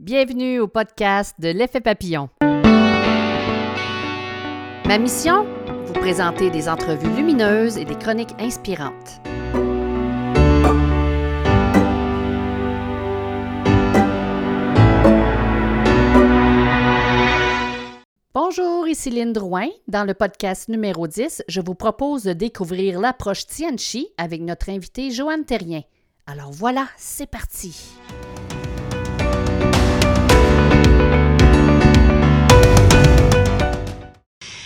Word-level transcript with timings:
Bienvenue 0.00 0.60
au 0.60 0.66
podcast 0.66 1.36
de 1.38 1.50
l'effet 1.50 1.82
papillon. 1.82 2.30
Ma 4.86 4.96
mission? 4.96 5.44
Vous 5.84 5.92
présenter 5.92 6.48
des 6.48 6.70
entrevues 6.70 7.14
lumineuses 7.14 7.76
et 7.76 7.84
des 7.84 7.98
chroniques 7.98 8.32
inspirantes. 8.38 9.20
Bonjour, 18.32 18.88
ici 18.88 19.10
Lynne 19.10 19.34
Drouin. 19.34 19.68
Dans 19.86 20.04
le 20.04 20.14
podcast 20.14 20.70
numéro 20.70 21.08
10, 21.08 21.42
je 21.46 21.60
vous 21.60 21.74
propose 21.74 22.22
de 22.22 22.32
découvrir 22.32 23.00
l'approche 23.00 23.46
Tianchi 23.46 24.08
avec 24.16 24.40
notre 24.40 24.70
invité 24.70 25.10
Joanne 25.10 25.44
Terrien. 25.44 25.82
Alors 26.26 26.52
voilà, 26.52 26.86
c'est 26.96 27.28
parti. 27.28 27.92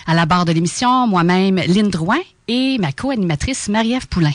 À 0.06 0.12
la 0.12 0.26
barre 0.26 0.44
de 0.44 0.52
l'émission, 0.52 1.06
moi-même, 1.06 1.56
Lynne 1.56 1.88
Drouin 1.88 2.18
et 2.46 2.76
ma 2.78 2.92
co-animatrice 2.92 3.70
Marie-Ève 3.70 4.06
Poulain. 4.06 4.34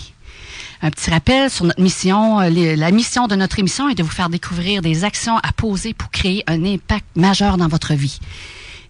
Un 0.81 0.89
petit 0.89 1.11
rappel 1.11 1.51
sur 1.51 1.65
notre 1.65 1.79
mission. 1.79 2.39
Euh, 2.39 2.75
la 2.75 2.89
mission 2.89 3.27
de 3.27 3.35
notre 3.35 3.59
émission 3.59 3.87
est 3.87 3.93
de 3.93 4.01
vous 4.01 4.09
faire 4.09 4.29
découvrir 4.29 4.81
des 4.81 5.03
actions 5.03 5.37
à 5.37 5.51
poser 5.51 5.93
pour 5.93 6.09
créer 6.09 6.43
un 6.47 6.65
impact 6.65 7.05
majeur 7.15 7.57
dans 7.57 7.67
votre 7.67 7.93
vie. 7.93 8.19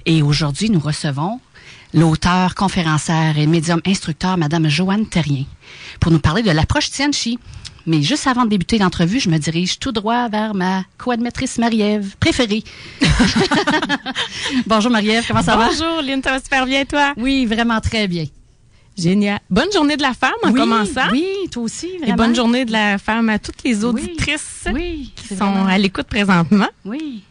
Et 0.06 0.22
aujourd'hui, 0.22 0.70
nous 0.70 0.80
recevons 0.80 1.42
l'auteur, 1.94 2.56
conférencière 2.56 3.38
et 3.38 3.46
médium 3.46 3.82
instructeur, 3.86 4.38
Madame 4.38 4.70
Joanne 4.70 5.06
Terrien, 5.06 5.44
pour 6.00 6.14
nous 6.14 6.20
parler 6.20 6.44
de 6.44 6.52
l'approche 6.52 6.92
Tianchi. 6.92 7.40
Mais 7.90 8.04
juste 8.04 8.28
avant 8.28 8.46
de 8.46 8.52
débuter 8.52 8.78
l'entrevue, 8.78 9.20
je 9.20 9.32
me 9.32 9.40
dirige 9.40 9.80
tout 9.80 9.92
droit 9.92 10.30
vers 10.30 10.54
ma 10.54 10.84
co-admettrice 11.00 11.58
Marie-Ève, 11.58 12.16
préférée. 12.20 12.64
Bonjour 14.68 14.92
Marie-Ève, 14.92 15.26
comment 15.28 15.42
ça 15.42 15.58
va? 15.58 15.70
Bonjour 15.70 16.04
Lynn, 16.04 16.22
ça 16.22 16.34
va 16.34 16.40
super 16.40 16.68
bien 16.68 16.86
toi? 16.86 17.14
Oui, 17.18 17.48
vraiment 17.48 17.82
très 17.82 18.08
bien. 18.08 18.26
Génial. 18.96 19.40
Bonne 19.50 19.72
journée 19.74 19.98
de 19.98 20.04
la 20.04 20.14
femme 20.14 20.30
en 20.44 20.54
commençant. 20.54 21.10
Oui, 21.12 21.26
toi 21.52 21.64
aussi, 21.64 21.98
vraiment. 21.98 22.14
Et 22.14 22.16
bonne 22.16 22.36
journée 22.36 22.64
de 22.64 22.72
la 22.72 23.00
femme 23.00 23.28
à 23.28 23.40
toutes 23.40 23.64
les 23.64 23.84
auditrices 23.84 24.68
qui 25.16 25.36
sont 25.36 25.66
à 25.66 25.76
l'écoute 25.80 26.06
présentement. 26.06 26.68
Oui. 26.86 27.24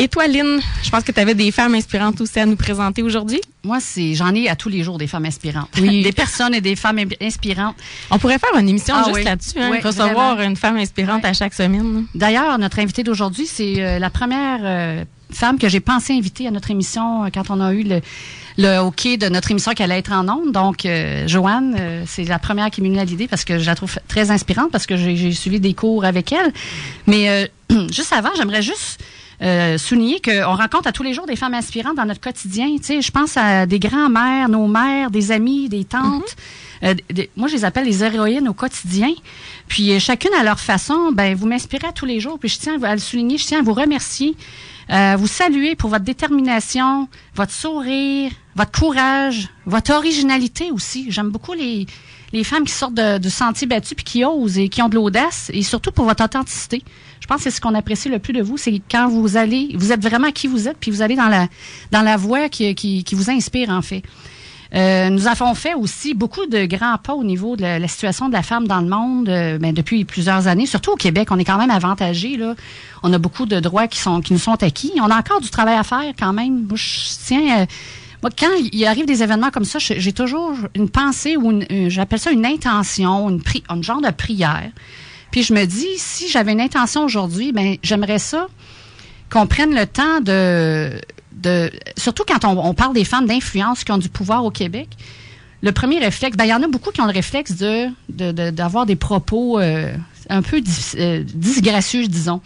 Et 0.00 0.08
toi, 0.08 0.26
Lynn, 0.26 0.62
je 0.82 0.88
pense 0.88 1.04
que 1.04 1.12
tu 1.12 1.20
avais 1.20 1.34
des 1.34 1.50
femmes 1.50 1.74
inspirantes 1.74 2.22
aussi 2.22 2.40
à 2.40 2.46
nous 2.46 2.56
présenter 2.56 3.02
aujourd'hui. 3.02 3.42
Moi, 3.64 3.80
c'est 3.80 4.14
j'en 4.14 4.34
ai 4.34 4.48
à 4.48 4.56
tous 4.56 4.70
les 4.70 4.82
jours 4.82 4.96
des 4.96 5.06
femmes 5.06 5.26
inspirantes. 5.26 5.68
Oui. 5.78 6.02
des 6.02 6.12
personnes 6.12 6.54
et 6.54 6.62
des 6.62 6.74
femmes 6.74 7.00
inspirantes. 7.20 7.76
On 8.10 8.18
pourrait 8.18 8.38
faire 8.38 8.58
une 8.58 8.66
émission 8.66 8.94
ah 8.96 9.04
juste 9.06 9.24
là-dessus, 9.24 9.60
hein, 9.60 9.78
recevoir 9.84 10.40
une 10.40 10.56
femme 10.56 10.78
inspirante 10.78 11.22
à 11.26 11.34
chaque 11.34 11.52
semaine. 11.52 12.06
D'ailleurs, 12.14 12.58
notre 12.58 12.78
invitée 12.78 13.02
d'aujourd'hui, 13.02 13.46
c'est 13.46 13.74
euh, 13.78 13.98
la 13.98 14.08
première 14.08 14.60
euh, 14.62 15.04
femme 15.30 15.58
que 15.58 15.68
j'ai 15.68 15.80
pensé 15.80 16.14
inviter 16.14 16.46
à 16.46 16.50
notre 16.50 16.70
émission 16.70 17.24
euh, 17.24 17.28
quand 17.30 17.50
on 17.50 17.60
a 17.60 17.74
eu 17.74 17.82
le, 17.82 18.00
le 18.56 18.78
hockey 18.78 19.18
de 19.18 19.28
notre 19.28 19.50
émission 19.50 19.72
qui 19.72 19.82
allait 19.82 19.98
être 19.98 20.12
en 20.12 20.26
ondes. 20.30 20.52
Donc, 20.52 20.88
Joanne, 21.26 21.76
c'est 22.06 22.24
la 22.24 22.38
première 22.38 22.70
qui 22.70 22.80
m'est 22.80 22.88
venue 22.88 23.00
à 23.00 23.04
l'idée 23.04 23.28
parce 23.28 23.44
que 23.44 23.58
je 23.58 23.66
la 23.66 23.74
trouve 23.74 23.98
très 24.08 24.30
inspirante 24.30 24.70
parce 24.72 24.86
que 24.86 24.96
j'ai 24.96 25.32
suivi 25.32 25.60
des 25.60 25.74
cours 25.74 26.06
avec 26.06 26.32
elle. 26.32 26.54
Mais 27.06 27.50
juste 27.90 28.14
avant, 28.14 28.30
j'aimerais 28.34 28.62
juste 28.62 28.98
euh, 29.42 29.78
souligner 29.78 30.20
qu'on 30.20 30.54
rencontre 30.54 30.86
à 30.88 30.92
tous 30.92 31.02
les 31.02 31.14
jours 31.14 31.26
des 31.26 31.36
femmes 31.36 31.54
inspirantes 31.54 31.96
dans 31.96 32.04
notre 32.04 32.20
quotidien. 32.20 32.68
Tu 32.76 32.84
sais, 32.84 33.02
je 33.02 33.10
pense 33.10 33.36
à 33.36 33.66
des 33.66 33.78
grands-mères, 33.78 34.48
nos 34.48 34.66
mères, 34.66 35.10
des 35.10 35.32
amis, 35.32 35.68
des 35.68 35.84
tantes. 35.84 36.36
Mhm. 36.82 36.88
euh, 37.18 37.24
moi, 37.36 37.48
je 37.48 37.54
les 37.54 37.64
appelle 37.64 37.86
les 37.86 38.04
héroïnes 38.04 38.48
au 38.48 38.52
quotidien. 38.52 39.12
Puis 39.68 39.92
euh, 39.92 39.98
chacune 39.98 40.34
à 40.38 40.42
leur 40.42 40.60
façon, 40.60 41.10
ben 41.12 41.34
vous 41.34 41.46
m'inspirez 41.46 41.86
à 41.88 41.92
tous 41.92 42.06
les 42.06 42.20
jours. 42.20 42.38
Puis 42.38 42.48
je 42.50 42.58
tiens 42.58 42.82
à 42.82 42.92
le 42.92 43.00
souligner, 43.00 43.38
je 43.38 43.46
tiens 43.46 43.60
à 43.60 43.62
vous 43.62 43.72
remercier, 43.72 44.36
euh, 44.90 45.16
vous 45.18 45.28
saluer 45.28 45.74
pour 45.74 45.88
votre 45.88 46.04
détermination, 46.04 47.08
votre 47.34 47.52
sourire, 47.52 48.32
votre 48.56 48.72
courage, 48.72 49.48
votre 49.64 49.92
originalité 49.94 50.70
aussi. 50.70 51.06
J'aime 51.10 51.30
beaucoup 51.30 51.54
les 51.54 51.86
les 52.32 52.44
femmes 52.44 52.64
qui 52.64 52.72
sortent 52.72 52.94
de, 52.94 53.18
de 53.18 53.28
sentiers 53.28 53.66
battus 53.66 53.94
puis 53.94 54.04
qui 54.04 54.24
osent 54.24 54.58
et 54.58 54.68
qui 54.68 54.82
ont 54.82 54.88
de 54.88 54.94
l'audace 54.94 55.50
et 55.52 55.62
surtout 55.62 55.90
pour 55.90 56.04
votre 56.04 56.24
authenticité. 56.24 56.82
Je 57.20 57.26
pense 57.26 57.38
que 57.38 57.42
c'est 57.44 57.56
ce 57.56 57.60
qu'on 57.60 57.74
apprécie 57.74 58.08
le 58.08 58.18
plus 58.18 58.32
de 58.32 58.42
vous, 58.42 58.56
c'est 58.56 58.80
quand 58.90 59.08
vous 59.08 59.36
allez, 59.36 59.70
vous 59.74 59.92
êtes 59.92 60.02
vraiment 60.02 60.30
qui 60.30 60.46
vous 60.46 60.68
êtes 60.68 60.78
puis 60.78 60.90
vous 60.90 61.02
allez 61.02 61.16
dans 61.16 61.28
la 61.28 61.48
dans 61.92 62.02
la 62.02 62.16
voie 62.16 62.48
qui, 62.48 62.74
qui, 62.74 63.14
vous 63.14 63.30
inspire 63.30 63.70
en 63.70 63.82
fait. 63.82 64.02
Euh, 64.72 65.10
nous 65.10 65.26
avons 65.26 65.52
fait 65.54 65.74
aussi 65.74 66.14
beaucoup 66.14 66.46
de 66.46 66.64
grands 66.64 66.96
pas 66.98 67.14
au 67.14 67.24
niveau 67.24 67.56
de 67.56 67.62
la, 67.62 67.88
situation 67.88 68.28
de 68.28 68.32
la 68.32 68.42
femme 68.42 68.68
dans 68.68 68.80
le 68.80 68.88
monde 68.88 69.28
euh, 69.28 69.58
ben, 69.58 69.72
depuis 69.72 70.04
plusieurs 70.04 70.46
années, 70.46 70.66
surtout 70.66 70.92
au 70.92 70.96
Québec. 70.96 71.28
On 71.32 71.38
est 71.40 71.44
quand 71.44 71.58
même 71.58 71.70
avantagé. 71.70 72.36
Là. 72.36 72.54
On 73.02 73.12
a 73.12 73.18
beaucoup 73.18 73.46
de 73.46 73.58
droits 73.58 73.88
qui 73.88 73.98
sont 73.98 74.20
qui 74.20 74.32
nous 74.32 74.38
sont 74.38 74.62
acquis. 74.62 74.92
On 75.00 75.10
a 75.10 75.18
encore 75.18 75.40
du 75.40 75.50
travail 75.50 75.76
à 75.76 75.82
faire 75.82 76.12
quand 76.16 76.32
même. 76.32 76.68
Je 76.72 77.26
tiens 77.26 77.60
euh, 77.60 77.66
quand 78.22 78.50
il 78.72 78.86
arrive 78.86 79.06
des 79.06 79.22
événements 79.22 79.50
comme 79.50 79.64
ça, 79.64 79.78
j'ai 79.78 80.12
toujours 80.12 80.54
une 80.74 80.90
pensée 80.90 81.36
ou 81.36 81.60
j'appelle 81.88 82.18
ça 82.18 82.30
une 82.30 82.46
intention, 82.46 83.30
une, 83.30 83.40
une 83.70 83.82
genre 83.82 84.00
de 84.00 84.10
prière. 84.10 84.70
Puis 85.30 85.42
je 85.42 85.54
me 85.54 85.64
dis, 85.64 85.88
si 85.96 86.28
j'avais 86.28 86.52
une 86.52 86.60
intention 86.60 87.04
aujourd'hui, 87.04 87.52
ben 87.52 87.76
j'aimerais 87.82 88.18
ça 88.18 88.48
qu'on 89.30 89.46
prenne 89.46 89.74
le 89.74 89.86
temps 89.86 90.20
de, 90.20 91.00
de 91.32 91.70
surtout 91.96 92.24
quand 92.26 92.44
on, 92.44 92.74
parle 92.74 92.94
des 92.94 93.04
femmes 93.04 93.26
d'influence 93.26 93.84
qui 93.84 93.92
ont 93.92 93.98
du 93.98 94.08
pouvoir 94.08 94.44
au 94.44 94.50
Québec. 94.50 94.88
Le 95.62 95.72
premier 95.72 95.98
réflexe, 95.98 96.36
ben 96.36 96.44
il 96.44 96.50
y 96.50 96.54
en 96.54 96.62
a 96.62 96.68
beaucoup 96.68 96.90
qui 96.90 97.00
ont 97.00 97.06
le 97.06 97.12
réflexe 97.12 97.54
de 97.56 97.90
d'avoir 98.50 98.86
des 98.86 98.96
propos 98.96 99.60
euh, 99.60 99.94
un 100.28 100.42
peu 100.42 100.60
euh, 100.96 101.24
disgracieux, 101.34 102.06
disons. 102.08 102.40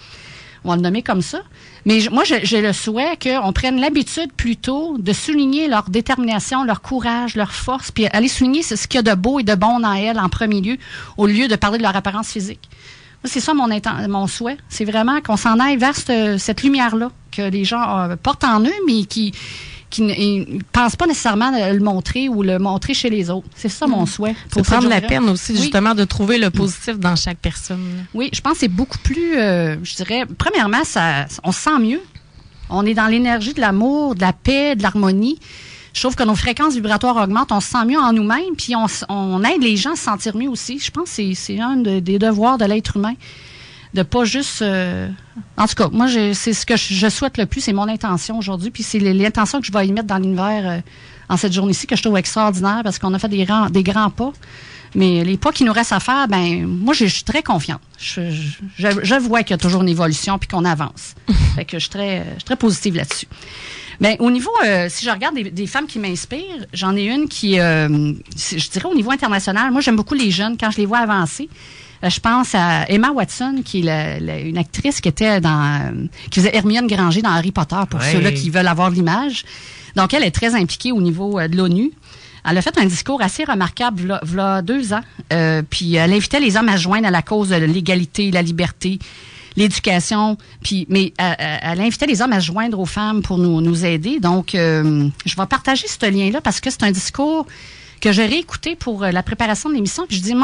On 0.64 0.70
va 0.70 0.76
le 0.76 0.82
nommer 0.82 1.02
comme 1.02 1.22
ça. 1.22 1.42
Mais 1.86 2.00
moi, 2.10 2.24
j'ai 2.24 2.62
le 2.62 2.72
souhait 2.72 3.18
qu'on 3.22 3.52
prenne 3.52 3.78
l'habitude 3.78 4.32
plutôt 4.32 4.96
de 4.98 5.12
souligner 5.12 5.68
leur 5.68 5.90
détermination, 5.90 6.64
leur 6.64 6.80
courage, 6.80 7.36
leur 7.36 7.52
force, 7.52 7.90
puis 7.90 8.06
aller 8.06 8.28
souligner 8.28 8.62
ce 8.62 8.74
qu'il 8.86 8.98
y 9.04 9.08
a 9.08 9.14
de 9.14 9.20
beau 9.20 9.38
et 9.38 9.42
de 9.42 9.54
bon 9.54 9.80
dans 9.80 9.92
elles 9.92 10.18
en 10.18 10.28
premier 10.28 10.60
lieu, 10.60 10.78
au 11.18 11.26
lieu 11.26 11.46
de 11.46 11.56
parler 11.56 11.78
de 11.78 11.82
leur 11.82 11.94
apparence 11.94 12.28
physique. 12.28 12.70
C'est 13.24 13.40
ça 13.40 13.54
mon, 13.54 13.68
mon 14.08 14.26
souhait. 14.26 14.58
C'est 14.68 14.84
vraiment 14.84 15.20
qu'on 15.20 15.36
s'en 15.36 15.58
aille 15.58 15.76
vers 15.76 15.96
cette, 15.96 16.62
lumière-là 16.62 17.10
que 17.32 17.42
les 17.42 17.64
gens 17.64 17.98
euh, 17.98 18.16
portent 18.16 18.44
en 18.44 18.60
eux, 18.60 18.80
mais 18.86 19.04
qui 19.04 19.32
qui 19.94 20.02
ne 20.02 20.58
pensent 20.72 20.96
pas 20.96 21.06
nécessairement 21.06 21.52
le 21.52 21.78
montrer 21.78 22.28
ou 22.28 22.42
le 22.42 22.58
montrer 22.58 22.94
chez 22.94 23.10
les 23.10 23.30
autres. 23.30 23.46
C'est 23.54 23.68
ça 23.68 23.86
mon 23.86 24.02
mm. 24.02 24.06
souhait. 24.06 24.36
Pour 24.50 24.62
prendre 24.62 24.88
la 24.88 25.00
peine 25.00 25.28
aussi, 25.28 25.56
justement, 25.56 25.94
de 25.94 26.04
trouver 26.04 26.38
le 26.38 26.50
positif 26.50 26.98
dans 26.98 27.16
chaque 27.16 27.38
personne. 27.38 28.06
Oui, 28.12 28.30
je 28.32 28.40
pense 28.40 28.54
que 28.54 28.58
c'est 28.60 28.68
beaucoup 28.68 28.98
plus, 28.98 29.36
euh, 29.36 29.76
je 29.84 29.94
dirais, 29.94 30.24
premièrement, 30.38 30.84
ça, 30.84 31.26
on 31.44 31.52
se 31.52 31.60
sent 31.60 31.78
mieux. 31.80 32.00
On 32.70 32.84
est 32.86 32.94
dans 32.94 33.06
l'énergie 33.06 33.54
de 33.54 33.60
l'amour, 33.60 34.14
de 34.14 34.22
la 34.22 34.32
paix, 34.32 34.74
de 34.74 34.82
l'harmonie. 34.82 35.38
Je 35.92 36.00
trouve 36.00 36.16
que 36.16 36.24
nos 36.24 36.34
fréquences 36.34 36.74
vibratoires 36.74 37.16
augmentent, 37.16 37.52
on 37.52 37.60
se 37.60 37.68
sent 37.68 37.84
mieux 37.86 37.98
en 37.98 38.12
nous-mêmes, 38.12 38.56
puis 38.58 38.74
on, 38.74 38.86
on, 39.08 39.44
aide 39.44 39.62
les 39.62 39.76
gens 39.76 39.92
à 39.92 39.96
se 39.96 40.02
sentir 40.02 40.36
mieux 40.36 40.48
aussi. 40.48 40.80
Je 40.80 40.90
pense 40.90 41.14
que 41.16 41.34
c'est 41.34 41.60
un 41.60 41.76
des 41.76 42.18
devoirs 42.18 42.58
de 42.58 42.64
l'être 42.64 42.96
humain 42.96 43.14
de 43.94 44.02
pas 44.02 44.24
juste. 44.24 44.60
Euh, 44.62 45.08
en 45.56 45.66
tout 45.66 45.74
cas, 45.74 45.88
moi, 45.90 46.06
c'est 46.34 46.52
ce 46.52 46.66
que 46.66 46.76
je, 46.76 47.08
souhaite 47.08 47.38
le 47.38 47.46
plus, 47.46 47.60
c'est 47.60 47.72
mon 47.72 47.88
intention 47.88 48.38
aujourd'hui, 48.38 48.70
puis 48.70 48.82
c'est 48.82 48.98
l'intention 48.98 49.60
que 49.60 49.66
je 49.66 49.72
vais 49.72 49.86
y 49.86 49.92
mettre 49.92 50.08
dans 50.08 50.18
l'univers 50.18 50.68
euh, 50.68 50.78
en 51.28 51.36
cette 51.36 51.52
journée-ci 51.52 51.86
que 51.86 51.96
je 51.96 52.02
trouve 52.02 52.16
extraordinaire 52.16 52.80
parce 52.82 52.98
qu'on 52.98 53.14
a 53.14 53.18
fait 53.18 53.28
des 53.28 53.44
grands, 53.44 53.70
des 53.70 53.82
grands 53.82 54.10
pas. 54.10 54.32
Mais 54.96 55.24
les 55.24 55.36
pas 55.36 55.50
qui 55.50 55.64
nous 55.64 55.72
restent 55.72 55.92
à 55.92 55.98
faire, 55.98 56.28
ben 56.28 56.66
moi, 56.66 56.94
je, 56.94 57.06
suis 57.06 57.24
très 57.24 57.42
confiante. 57.42 57.80
Je, 57.98 58.30
je, 58.78 59.18
vois 59.18 59.42
qu'il 59.42 59.50
y 59.50 59.54
a 59.54 59.58
toujours 59.58 59.82
une 59.82 59.88
évolution 59.88 60.38
puis 60.38 60.48
qu'on 60.48 60.64
avance. 60.64 61.14
fait 61.56 61.64
que 61.64 61.78
je 61.78 61.84
suis 61.84 61.90
très, 61.90 62.24
je 62.24 62.34
suis 62.34 62.44
très 62.44 62.56
positive 62.56 62.94
là-dessus. 62.94 63.26
Ben, 64.00 64.16
au 64.20 64.30
niveau, 64.30 64.52
euh, 64.64 64.86
si 64.88 65.04
je 65.04 65.10
regarde 65.10 65.36
des, 65.36 65.66
femmes 65.66 65.86
qui 65.86 65.98
m'inspirent, 65.98 66.66
j'en 66.72 66.96
ai 66.96 67.04
une 67.04 67.28
qui, 67.28 67.56
je 67.56 68.70
dirais 68.70 68.88
au 68.88 68.94
niveau 68.94 69.10
international, 69.10 69.72
moi 69.72 69.80
j'aime 69.80 69.96
beaucoup 69.96 70.14
les 70.14 70.30
jeunes 70.30 70.56
quand 70.58 70.70
je 70.70 70.78
les 70.78 70.86
vois 70.86 70.98
avancer. 70.98 71.48
Euh, 72.04 72.10
je 72.10 72.20
pense 72.20 72.54
à 72.54 72.90
Emma 72.90 73.10
Watson, 73.10 73.62
qui 73.64 73.86
est 73.86 74.18
une 74.44 74.58
actrice 74.58 75.00
qui 75.00 75.08
était 75.08 75.40
dans, 75.40 76.08
qui 76.30 76.40
faisait 76.40 76.54
Hermione 76.54 76.86
Granger 76.86 77.22
dans 77.22 77.30
Harry 77.30 77.52
Potter, 77.52 77.80
pour 77.88 78.02
ceux-là 78.02 78.32
qui 78.32 78.50
veulent 78.50 78.68
avoir 78.68 78.90
l'image. 78.90 79.44
Donc, 79.96 80.12
elle 80.12 80.24
est 80.24 80.32
très 80.32 80.54
impliquée 80.54 80.92
au 80.92 81.00
niveau 81.00 81.38
euh, 81.38 81.48
de 81.48 81.56
l'ONU. 81.56 81.92
Elle 82.48 82.58
a 82.58 82.62
fait 82.62 82.76
un 82.78 82.84
discours 82.84 83.22
assez 83.22 83.44
remarquable 83.44 84.20
il 84.26 84.34
y 84.34 84.40
a 84.40 84.60
deux 84.60 84.92
ans. 84.92 85.00
Euh, 85.32 85.62
puis 85.68 85.94
elle 85.94 86.12
invitait 86.12 86.40
les 86.40 86.56
hommes 86.56 86.68
à 86.68 86.76
joindre 86.76 87.06
à 87.06 87.10
la 87.10 87.22
cause 87.22 87.48
de 87.48 87.56
l'égalité, 87.56 88.30
la 88.30 88.42
liberté, 88.42 88.98
l'éducation. 89.56 90.36
Puis, 90.62 90.84
mais 90.90 91.14
elle, 91.16 91.80
invitait 91.80 92.06
les 92.06 92.20
hommes 92.20 92.34
à 92.34 92.40
joindre 92.40 92.78
aux 92.78 92.86
femmes 92.86 93.22
pour 93.22 93.38
nous, 93.38 93.62
nous 93.62 93.86
aider. 93.86 94.20
Donc, 94.20 94.50
je 94.52 95.36
vais 95.36 95.46
partager 95.46 95.86
ce 95.88 96.10
lien-là 96.10 96.42
parce 96.42 96.60
que 96.60 96.68
c'est 96.68 96.82
un 96.82 96.90
discours 96.90 97.46
que 98.04 98.12
j'ai 98.12 98.26
réécouté 98.26 98.76
pour 98.76 99.02
euh, 99.02 99.10
la 99.10 99.22
préparation 99.22 99.70
de 99.70 99.74
l'émission. 99.74 100.04
Puis 100.06 100.18
je 100.18 100.22
dis, 100.22 100.34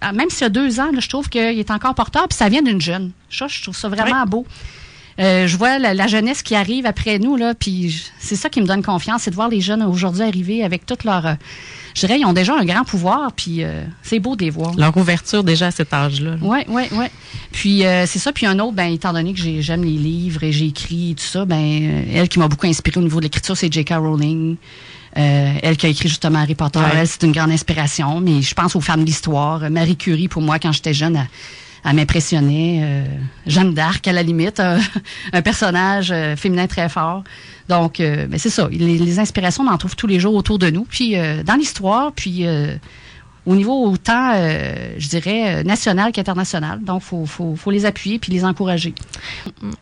ah, 0.00 0.12
même 0.12 0.28
s'il 0.28 0.42
y 0.42 0.44
a 0.44 0.48
deux 0.48 0.80
ans, 0.80 0.90
je 0.98 1.08
trouve 1.08 1.28
qu'il 1.28 1.40
est 1.40 1.70
encore 1.70 1.94
porteur, 1.94 2.26
puis 2.26 2.36
ça 2.36 2.48
vient 2.48 2.62
d'une 2.62 2.80
jeune. 2.80 3.12
je 3.30 3.62
trouve 3.62 3.76
ça 3.76 3.88
vraiment 3.88 4.24
beau. 4.26 4.44
euh, 5.20 5.46
je 5.46 5.56
vois 5.56 5.78
la, 5.78 6.06
jeunesse 6.08 6.42
qui 6.42 6.56
arrive 6.56 6.86
après 6.86 7.20
nous, 7.20 7.36
là, 7.36 7.54
puis 7.54 8.02
c'est 8.18 8.34
ça 8.34 8.48
qui 8.48 8.60
me 8.60 8.66
donne 8.66 8.82
confiance, 8.82 9.22
c'est 9.22 9.30
de 9.30 9.36
voir 9.36 9.48
les 9.48 9.60
jeunes 9.60 9.84
aujourd'hui 9.84 10.22
arriver 10.22 10.64
avec 10.64 10.84
toute 10.84 11.04
leur... 11.04 11.26
Euh, 11.26 11.34
je 11.94 12.06
dirais, 12.06 12.18
ils 12.18 12.24
ont 12.24 12.32
déjà 12.32 12.56
un 12.56 12.64
grand 12.64 12.84
pouvoir, 12.84 13.32
puis 13.32 13.62
euh, 13.62 13.82
c'est 14.02 14.18
beau 14.18 14.34
de 14.34 14.44
les 14.44 14.50
voir. 14.50 14.74
Leur 14.76 14.96
ouverture 14.96 15.44
déjà 15.44 15.68
à 15.68 15.70
cet 15.70 15.92
âge-là. 15.92 16.36
Oui, 16.40 16.58
oui, 16.68 16.82
oui. 16.92 17.06
Puis 17.52 17.82
c'est 18.06 18.20
ça. 18.20 18.32
Puis 18.32 18.46
un 18.46 18.58
autre, 18.60 18.74
ben, 18.74 18.92
étant 18.92 19.12
donné 19.12 19.34
que 19.34 19.40
j'aime 19.60 19.82
les 19.82 19.90
livres 19.90 20.44
et 20.44 20.52
j'ai 20.52 20.66
écrit 20.66 21.16
tout 21.16 21.24
ça, 21.24 21.44
ben, 21.44 22.04
elle 22.14 22.28
qui 22.28 22.38
m'a 22.38 22.46
beaucoup 22.46 22.68
inspiré 22.68 22.98
au 23.00 23.02
niveau 23.02 23.18
de 23.18 23.24
l'écriture, 23.24 23.56
c'est 23.56 23.72
J.K. 23.72 23.94
Rowling. 23.94 24.56
Elle 25.14 25.76
qui 25.76 25.86
a 25.86 25.88
écrit 25.88 26.08
justement 26.08 26.38
Harry 26.38 26.54
Potter, 26.54 26.80
elle, 26.94 27.06
c'est 27.06 27.22
une 27.22 27.32
grande 27.32 27.50
inspiration. 27.50 28.20
Mais 28.20 28.42
je 28.42 28.54
pense 28.54 28.76
aux 28.76 28.80
femmes 28.80 29.00
de 29.00 29.06
l'histoire. 29.06 29.68
Marie 29.70 29.96
Curie, 29.96 30.28
pour 30.28 30.42
moi, 30.42 30.58
quand 30.58 30.72
j'étais 30.72 30.94
jeune, 30.94 31.26
elle 31.84 31.96
m'impressionnait. 31.96 32.80
Euh, 32.82 33.04
Jeanne 33.46 33.74
d'Arc, 33.74 34.06
à 34.06 34.12
la 34.12 34.22
limite, 34.22 34.60
un 35.32 35.42
personnage 35.42 36.10
euh, 36.12 36.36
féminin 36.36 36.66
très 36.66 36.88
fort. 36.88 37.24
Donc, 37.68 38.00
euh, 38.00 38.26
ben, 38.26 38.38
c'est 38.38 38.50
ça. 38.50 38.68
Les, 38.70 39.18
inspirations, 39.18 39.64
on 39.64 39.70
en 39.70 39.78
trouve 39.78 39.96
tous 39.96 40.06
les 40.06 40.20
jours 40.20 40.34
autour 40.34 40.58
de 40.58 40.70
nous. 40.70 40.84
Puis, 40.84 41.14
dans 41.44 41.54
l'histoire, 41.54 42.12
puis 42.12 42.44
au 43.46 43.54
niveau 43.54 43.86
autant, 43.86 44.32
je 44.98 45.08
dirais, 45.08 45.62
national 45.64 46.12
qu'international. 46.12 46.82
Donc, 46.82 47.02
il 47.12 47.26
faut, 47.26 47.56
faut, 47.56 47.70
les 47.70 47.86
appuyer 47.86 48.18
puis 48.18 48.32
les 48.32 48.44
encourager. 48.44 48.94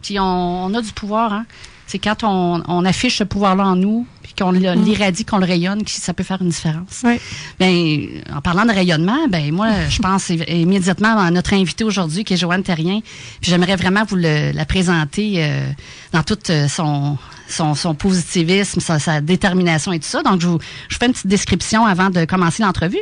Puis, 0.03 0.19
on, 0.19 0.75
a 0.75 0.83
du 0.83 0.93
pouvoir. 0.93 1.33
Hein. 1.33 1.47
C'est 1.89 1.99
quand 1.99 2.23
on, 2.23 2.63
on 2.69 2.85
affiche 2.85 3.19
ce 3.19 3.25
pouvoir-là 3.25 3.65
en 3.65 3.75
nous, 3.75 4.07
qu'on 4.39 4.53
mm. 4.53 4.85
l'irradie, 4.85 5.25
qu'on 5.25 5.39
le 5.39 5.47
rayonne, 5.47 5.85
que 5.85 5.91
ça 5.91 6.15
peut 6.15 6.23
faire 6.23 6.41
une 6.41 6.49
différence. 6.49 7.03
Oui. 7.05 7.21
Ben, 7.59 8.23
en 8.35 8.41
parlant 8.41 8.65
de 8.65 8.73
rayonnement, 8.73 9.29
ben 9.29 9.53
moi, 9.53 9.69
je 9.89 9.99
pense 9.99 10.31
immédiatement 10.31 11.19
à 11.19 11.31
notre 11.31 11.55
invité 11.55 11.85
aujourd'hui, 11.85 12.25
qui 12.25 12.35
est 12.35 12.37
Joanne 12.37 12.63
Terrien. 12.63 13.01
Puis 13.41 13.51
j'aimerais 13.51 13.77
vraiment 13.77 14.05
vous 14.05 14.17
la 14.17 14.65
présenter 14.65 15.43
euh, 15.43 15.71
dans 16.13 16.23
tout 16.23 16.39
euh, 16.51 16.69
son, 16.69 17.19
son, 17.49 17.95
positivisme, 17.95 18.81
sa, 18.81 19.21
détermination 19.21 19.93
et 19.93 19.99
tout 19.99 20.09
ça. 20.09 20.23
Donc, 20.23 20.41
je 20.41 20.47
vous, 20.47 20.59
je 20.89 20.97
fais 20.97 21.07
une 21.07 21.13
petite 21.13 21.27
description 21.27 21.85
avant 21.85 22.11
de 22.11 22.25
commencer 22.25 22.63
l'entrevue. 22.63 22.99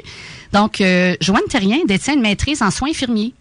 Donc, 0.52 0.80
euh, 0.80 1.14
Joanne 1.20 1.42
Terrien 1.48 1.78
détient 1.86 2.14
une 2.14 2.22
maîtrise 2.22 2.62
en 2.62 2.70
soins 2.70 2.90
infirmiers 2.90 3.32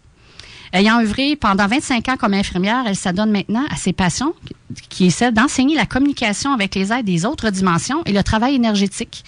Ayant 0.74 1.00
œuvré 1.00 1.36
pendant 1.36 1.68
25 1.68 2.10
ans 2.10 2.18
comme 2.18 2.34
infirmière, 2.34 2.84
elle 2.88 2.96
s'adonne 2.96 3.32
maintenant 3.32 3.64
à 3.70 3.76
ses 3.76 3.94
passions, 3.94 4.34
qui 4.90 5.08
est 5.08 5.12
celle 5.12 5.34
d'enseigner 5.34 5.76
la 5.76 5.86
communication 5.86 6.54
avec 6.54 6.76
les 6.76 6.92
aides 6.92 7.06
des 7.06 7.26
autres 7.26 7.50
dimensions 7.50 8.04
et 8.06 8.12
le 8.12 8.24
travail 8.24 8.56
énergétique. 8.56 9.24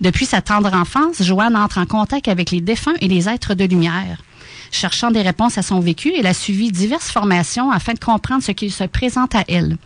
Depuis 0.00 0.26
sa 0.26 0.42
tendre 0.42 0.74
enfance, 0.74 1.22
Joanne 1.22 1.56
entre 1.56 1.78
en 1.78 1.86
contact 1.86 2.28
avec 2.28 2.50
les 2.50 2.60
défunts 2.60 2.94
et 3.00 3.08
les 3.08 3.28
êtres 3.28 3.54
de 3.54 3.64
lumière. 3.64 4.22
Cherchant 4.70 5.10
des 5.10 5.22
réponses 5.22 5.56
à 5.58 5.62
son 5.62 5.80
vécu, 5.80 6.12
elle 6.16 6.26
a 6.26 6.34
suivi 6.34 6.70
diverses 6.70 7.10
formations 7.10 7.70
afin 7.70 7.94
de 7.94 7.98
comprendre 7.98 8.42
ce 8.42 8.52
qui 8.52 8.70
se 8.70 8.84
présente 8.84 9.34
à 9.34 9.44
elle. 9.48 9.76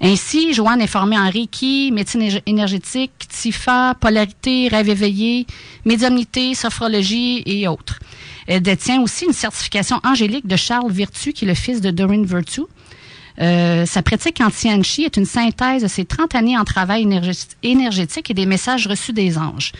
Ainsi, 0.00 0.52
Joanne 0.52 0.80
est 0.80 0.88
formée 0.88 1.16
en 1.16 1.30
Reiki, 1.30 1.92
médecine 1.92 2.40
énergétique, 2.46 3.12
TIFA, 3.28 3.94
polarité, 4.00 4.68
rêve 4.68 4.88
éveillé, 4.88 5.46
médiumnité, 5.84 6.54
sophrologie 6.54 7.42
et 7.46 7.68
autres. 7.68 8.00
Elle 8.46 8.62
détient 8.62 9.00
aussi 9.00 9.24
une 9.24 9.32
certification 9.32 10.00
angélique 10.04 10.46
de 10.46 10.56
Charles 10.56 10.90
Virtu, 10.90 11.32
qui 11.32 11.44
est 11.44 11.48
le 11.48 11.54
fils 11.54 11.80
de 11.80 11.90
Doreen 11.90 12.24
Virtu. 12.24 12.62
Euh, 13.40 13.84
sa 13.84 14.02
pratique 14.02 14.40
en 14.40 14.50
Tianchi 14.50 15.02
est 15.02 15.16
une 15.16 15.24
synthèse 15.24 15.82
de 15.82 15.88
ses 15.88 16.04
30 16.04 16.36
années 16.36 16.56
en 16.56 16.64
travail 16.64 17.02
énergétique 17.62 18.30
et 18.30 18.34
des 18.34 18.46
messages 18.46 18.86
reçus 18.86 19.12
des 19.12 19.38
anges. 19.38 19.72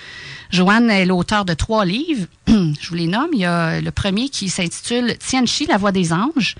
Joanne 0.50 0.90
est 0.90 1.06
l'auteur 1.06 1.44
de 1.44 1.54
trois 1.54 1.84
livres. 1.84 2.26
Je 2.48 2.88
vous 2.88 2.94
les 2.94 3.06
nomme. 3.06 3.30
Il 3.32 3.40
y 3.40 3.44
a 3.44 3.80
le 3.80 3.90
premier 3.90 4.28
qui 4.28 4.48
s'intitule 4.48 5.16
Tianchi, 5.18 5.66
la 5.66 5.78
voix 5.78 5.92
des 5.92 6.12
anges? 6.12 6.56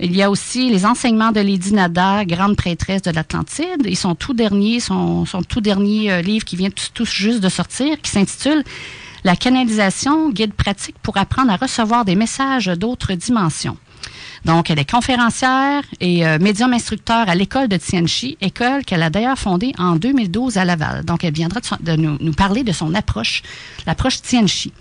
Il 0.00 0.14
y 0.14 0.22
a 0.22 0.30
aussi 0.30 0.70
les 0.70 0.84
enseignements 0.84 1.30
de 1.30 1.40
Lady 1.40 1.72
Nada, 1.72 2.24
grande 2.24 2.56
prêtresse 2.56 3.02
de 3.02 3.10
l'Atlantide, 3.10 3.86
et 3.86 3.94
son 3.94 4.14
tout 4.14 4.34
dernier, 4.34 4.80
son, 4.80 5.24
tout 5.48 5.60
dernier 5.60 6.12
euh, 6.12 6.20
livre 6.20 6.44
qui 6.44 6.56
vient 6.56 6.70
tout 6.70 7.04
juste 7.04 7.40
de 7.40 7.48
sortir, 7.48 8.00
qui 8.00 8.10
s'intitule 8.10 8.64
la 9.24 9.36
canalisation, 9.36 10.30
guide 10.30 10.52
pratique 10.52 10.96
pour 11.02 11.16
apprendre 11.16 11.50
à 11.50 11.56
recevoir 11.56 12.04
des 12.04 12.14
messages 12.14 12.66
d'autres 12.66 13.14
dimensions. 13.14 13.76
Donc, 14.44 14.70
elle 14.70 14.78
est 14.78 14.90
conférencière 14.90 15.82
et 16.00 16.26
euh, 16.26 16.38
médium 16.38 16.74
instructeur 16.74 17.28
à 17.30 17.34
l'école 17.34 17.66
de 17.68 17.78
Tianchi, 17.78 18.36
école 18.42 18.84
qu'elle 18.84 19.02
a 19.02 19.08
d'ailleurs 19.08 19.38
fondée 19.38 19.72
en 19.78 19.96
2012 19.96 20.58
à 20.58 20.66
Laval. 20.66 21.02
Donc, 21.04 21.24
elle 21.24 21.32
viendra 21.32 21.60
de, 21.80 21.96
nous, 21.96 22.32
parler 22.32 22.62
de 22.62 22.72
son 22.72 22.94
approche, 22.94 23.42
l'approche 23.86 24.20
Tianchi. 24.20 24.72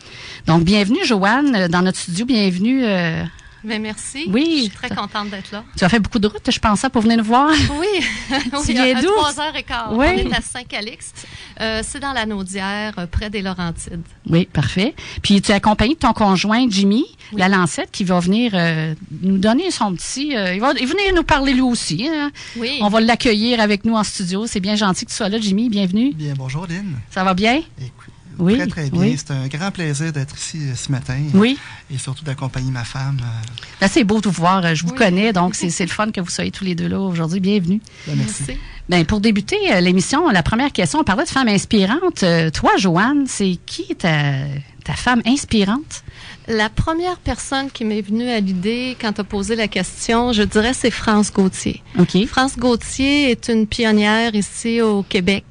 Donc, 0.48 0.64
bienvenue, 0.64 1.06
Joanne, 1.06 1.70
dans 1.70 1.82
notre 1.82 1.98
studio. 1.98 2.26
Bienvenue 2.26 2.84
euh, 2.84 3.24
mais 3.64 3.80
merci. 3.80 4.26
Oui. 4.30 4.54
Je 4.56 4.62
suis 4.62 4.70
très 4.70 4.90
contente 4.90 5.30
d'être 5.30 5.52
là. 5.52 5.64
Tu 5.78 5.84
as 5.84 5.90
fait 5.90 6.00
beaucoup 6.00 6.20
de 6.20 6.28
route, 6.28 6.50
je 6.50 6.60
pensais, 6.60 6.90
pour 6.90 7.02
venir 7.02 7.18
nous 7.18 7.24
voir. 7.24 7.52
Oui. 7.80 8.06
tu 8.66 8.74
viens 8.74 9.02
d'où? 9.02 9.12
Trois 9.12 9.40
heures 9.40 9.56
et 9.56 9.64
quart. 9.64 9.92
Oui. 9.92 10.06
On 10.10 10.30
est 10.30 10.36
à 10.36 10.42
Saint-Calix. 10.42 11.12
Euh, 11.60 11.82
c'est 11.84 12.00
dans 12.00 12.14
la 12.14 12.26
Naudière, 12.26 12.94
euh, 12.98 13.08
près 13.08 13.30
des 13.30 13.42
Laurentides. 13.42 14.04
Oui, 14.30 14.46
parfait. 14.46 14.96
Puis 15.22 15.42
tu 15.42 15.52
es 15.52 15.56
accompagné 15.56 15.96
de 15.96 16.00
ton 16.00 16.14
conjoint 16.14 16.66
Jimmy, 16.70 17.06
la 17.34 17.50
Lancette, 17.50 17.90
qui 17.92 18.04
va 18.04 18.20
venir 18.20 18.52
euh, 18.54 18.94
nous 19.22 19.38
donner 19.38 19.72
son 19.72 19.94
petit... 19.94 20.30
il 20.30 20.60
va 20.60 20.74
venir 20.74 21.14
nous 21.16 21.24
parler 21.24 21.54
lui 21.54 21.62
aussi. 21.62 22.08
Hein. 22.08 22.32
Oui. 22.58 22.80
On 22.82 22.90
va 22.90 23.02
l'accueillir 23.02 23.60
avec 23.60 23.86
nous 23.86 23.96
en 23.96 24.04
studio. 24.04 24.46
C'est 24.48 24.60
bien 24.60 24.76
gentil 24.76 25.06
que 25.06 25.12
tu 25.12 25.18
sois 25.18 25.30
là, 25.30 25.40
Jimmy. 25.40 25.70
Bienvenue. 25.70 26.14
Bien, 26.14 26.34
bonjour, 26.38 26.68
Lynn. 26.68 26.96
Ça 27.10 27.24
va 27.24 27.34
bien? 27.34 27.62
Écoute, 27.80 28.13
oui, 28.40 28.58
très, 28.58 28.68
très 28.68 28.90
bien. 28.90 29.14
C'est 29.18 29.32
un 29.32 29.48
grand 29.48 29.72
plaisir 29.72 30.12
d'être 30.12 30.38
ici 30.38 30.60
euh, 30.62 30.76
ce 30.76 30.92
matin. 30.92 31.18
Oui. 31.34 31.58
Et 31.92 31.98
surtout 31.98 32.24
d'accompagner 32.24 32.72
ma 32.72 32.84
femme. 32.84 33.20
Euh. 33.22 33.88
c'est 33.90 34.04
beau 34.04 34.22
de 34.22 34.28
vous 34.28 34.34
voir. 34.34 34.66
Euh, 34.66 34.76
je 34.76 34.86
vous 34.86 34.94
connais, 34.94 35.34
donc 35.34 35.56
c'est 35.70 35.86
le 35.86 35.92
fun 35.92 36.12
que 36.12 36.22
vous 36.22 36.30
soyez 36.30 36.52
tous 36.52 36.64
les 36.64 36.76
deux 36.76 36.88
là 36.88 37.00
aujourd'hui. 37.00 37.40
Bienvenue. 37.40 37.82
Ben, 38.08 38.16
merci. 38.16 38.58
Ben, 38.90 39.06
pour 39.06 39.22
débuter 39.22 39.58
l'émission, 39.82 40.30
la 40.30 40.44
première 40.44 40.72
question, 40.72 41.00
on 41.00 41.04
parlait 41.04 41.24
de 41.24 41.30
femmes 41.30 41.48
inspirantes. 41.48 42.26
toi, 42.54 42.72
Joanne, 42.78 43.26
c'est 43.28 43.58
qui 43.66 43.96
ta, 43.96 44.40
ta 44.84 44.94
femme 44.94 45.22
inspirante? 45.26 46.04
La 46.48 46.70
première 46.70 47.18
personne 47.18 47.72
qui 47.72 47.86
m'est 47.86 48.02
venue 48.02 48.30
à 48.30 48.40
l'idée 48.40 48.98
quand 49.00 49.14
tu 49.14 49.22
as 49.22 49.24
posé 49.24 49.56
la 49.56 49.70
question, 49.70 50.34
je 50.34 50.44
dirais, 50.44 50.74
c'est 50.74 50.92
France 50.92 51.32
Gauthier. 51.32 51.82
OK. 51.98 52.26
France 52.26 52.58
Gauthier 52.58 53.32
est 53.32 53.48
une 53.48 53.66
pionnière 53.66 54.36
ici 54.36 54.82
au 54.82 55.04
Québec 55.04 55.46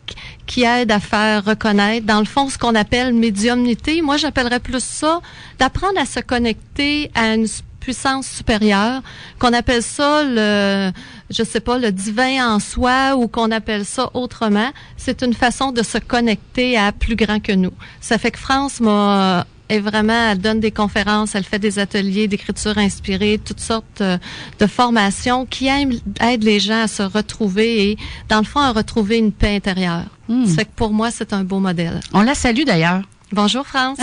qui 0.47 0.65
aide 0.65 0.91
à 0.91 1.01
faire 1.01 1.45
reconnaître, 1.45 2.05
dans 2.05 2.19
le 2.19 2.27
fond, 2.27 2.51
ce 2.51 2.59
qu'on 2.59 2.75
appelle 2.75 3.15
médiumnité. 3.15 4.03
Moi, 4.03 4.19
j'appellerais 4.19 4.61
plus 4.61 4.85
ça 4.85 5.21
d'apprendre 5.59 5.99
à 5.99 6.05
se 6.05 6.21
connecter 6.21 7.11
à 7.15 7.35
une 7.35 7.47
puissance 7.81 8.29
supérieure, 8.29 9.03
qu'on 9.39 9.53
appelle 9.53 9.83
ça 9.83 10.23
le, 10.23 10.93
je 11.31 11.43
sais 11.43 11.61
pas, 11.61 11.79
le 11.79 11.91
divin 11.91 12.55
en 12.55 12.61
soi 12.61 13.17
ou 13.17 13.29
qu'on 13.29 13.51
appelle 13.51 13.85
ça 13.85 14.11
autrement. 14.15 14.71
C'est 14.97 15.23
une 15.23 15.35
façon 15.35 15.73
de 15.73 15.83
se 15.83 15.99
connecter 15.99 16.77
à 16.77 16.93
plus 16.93 17.17
grand 17.17 17.41
que 17.41 17.53
nous. 17.53 17.73
Ça 18.01 18.19
fait 18.19 18.31
que 18.31 18.39
France 18.39 18.79
m'a 18.79 19.47
est 19.73 19.81
vraiment, 19.81 20.31
elle 20.31 20.39
donne 20.39 20.61
des 20.61 20.71
conférences, 20.71 21.35
elle 21.35 21.45
fait 21.45 21.59
des 21.59 21.79
ateliers 21.79 22.29
d'écriture 22.29 22.77
inspirée, 22.79 23.41
toutes 23.43 23.61
sortes 23.61 24.01
euh, 24.01 24.19
de 24.59 24.67
formations 24.67 25.47
qui 25.47 25.69
aident 25.69 26.45
les 26.45 26.61
gens 26.61 26.83
à 26.83 26.89
se 26.89 27.03
retrouver 27.03 27.91
et, 27.91 27.99
dans 28.29 28.39
le 28.39 28.45
fond, 28.45 28.61
à 28.61 28.73
retrouver 28.73 29.19
une 29.19 29.33
paix 29.33 29.57
intérieure. 29.57 30.05
Hmm. 30.29 30.47
Ça 30.47 30.57
fait 30.57 30.65
que 30.67 30.75
pour 30.77 30.93
moi, 30.93 31.11
c'est 31.11 31.33
un 31.33 31.45
beau 31.45 31.59
modèle. 31.59 32.01
On 32.13 32.23
la 32.23 32.35
salue 32.35 32.65
d'ailleurs. 32.65 33.03
Bonjour 33.33 33.67
France. 33.67 33.99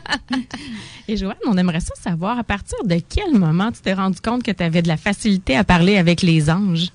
Et 1.08 1.16
Joanne, 1.16 1.36
on 1.46 1.56
aimerait 1.56 1.80
ça 1.80 1.94
savoir 2.00 2.38
à 2.38 2.44
partir 2.44 2.78
de 2.84 3.00
quel 3.08 3.32
moment 3.32 3.72
tu 3.72 3.80
t'es 3.80 3.92
rendu 3.92 4.20
compte 4.20 4.44
que 4.44 4.52
tu 4.52 4.62
avais 4.62 4.82
de 4.82 4.88
la 4.88 4.96
facilité 4.96 5.56
à 5.56 5.64
parler 5.64 5.96
avec 5.96 6.22
les 6.22 6.48
anges? 6.48 6.90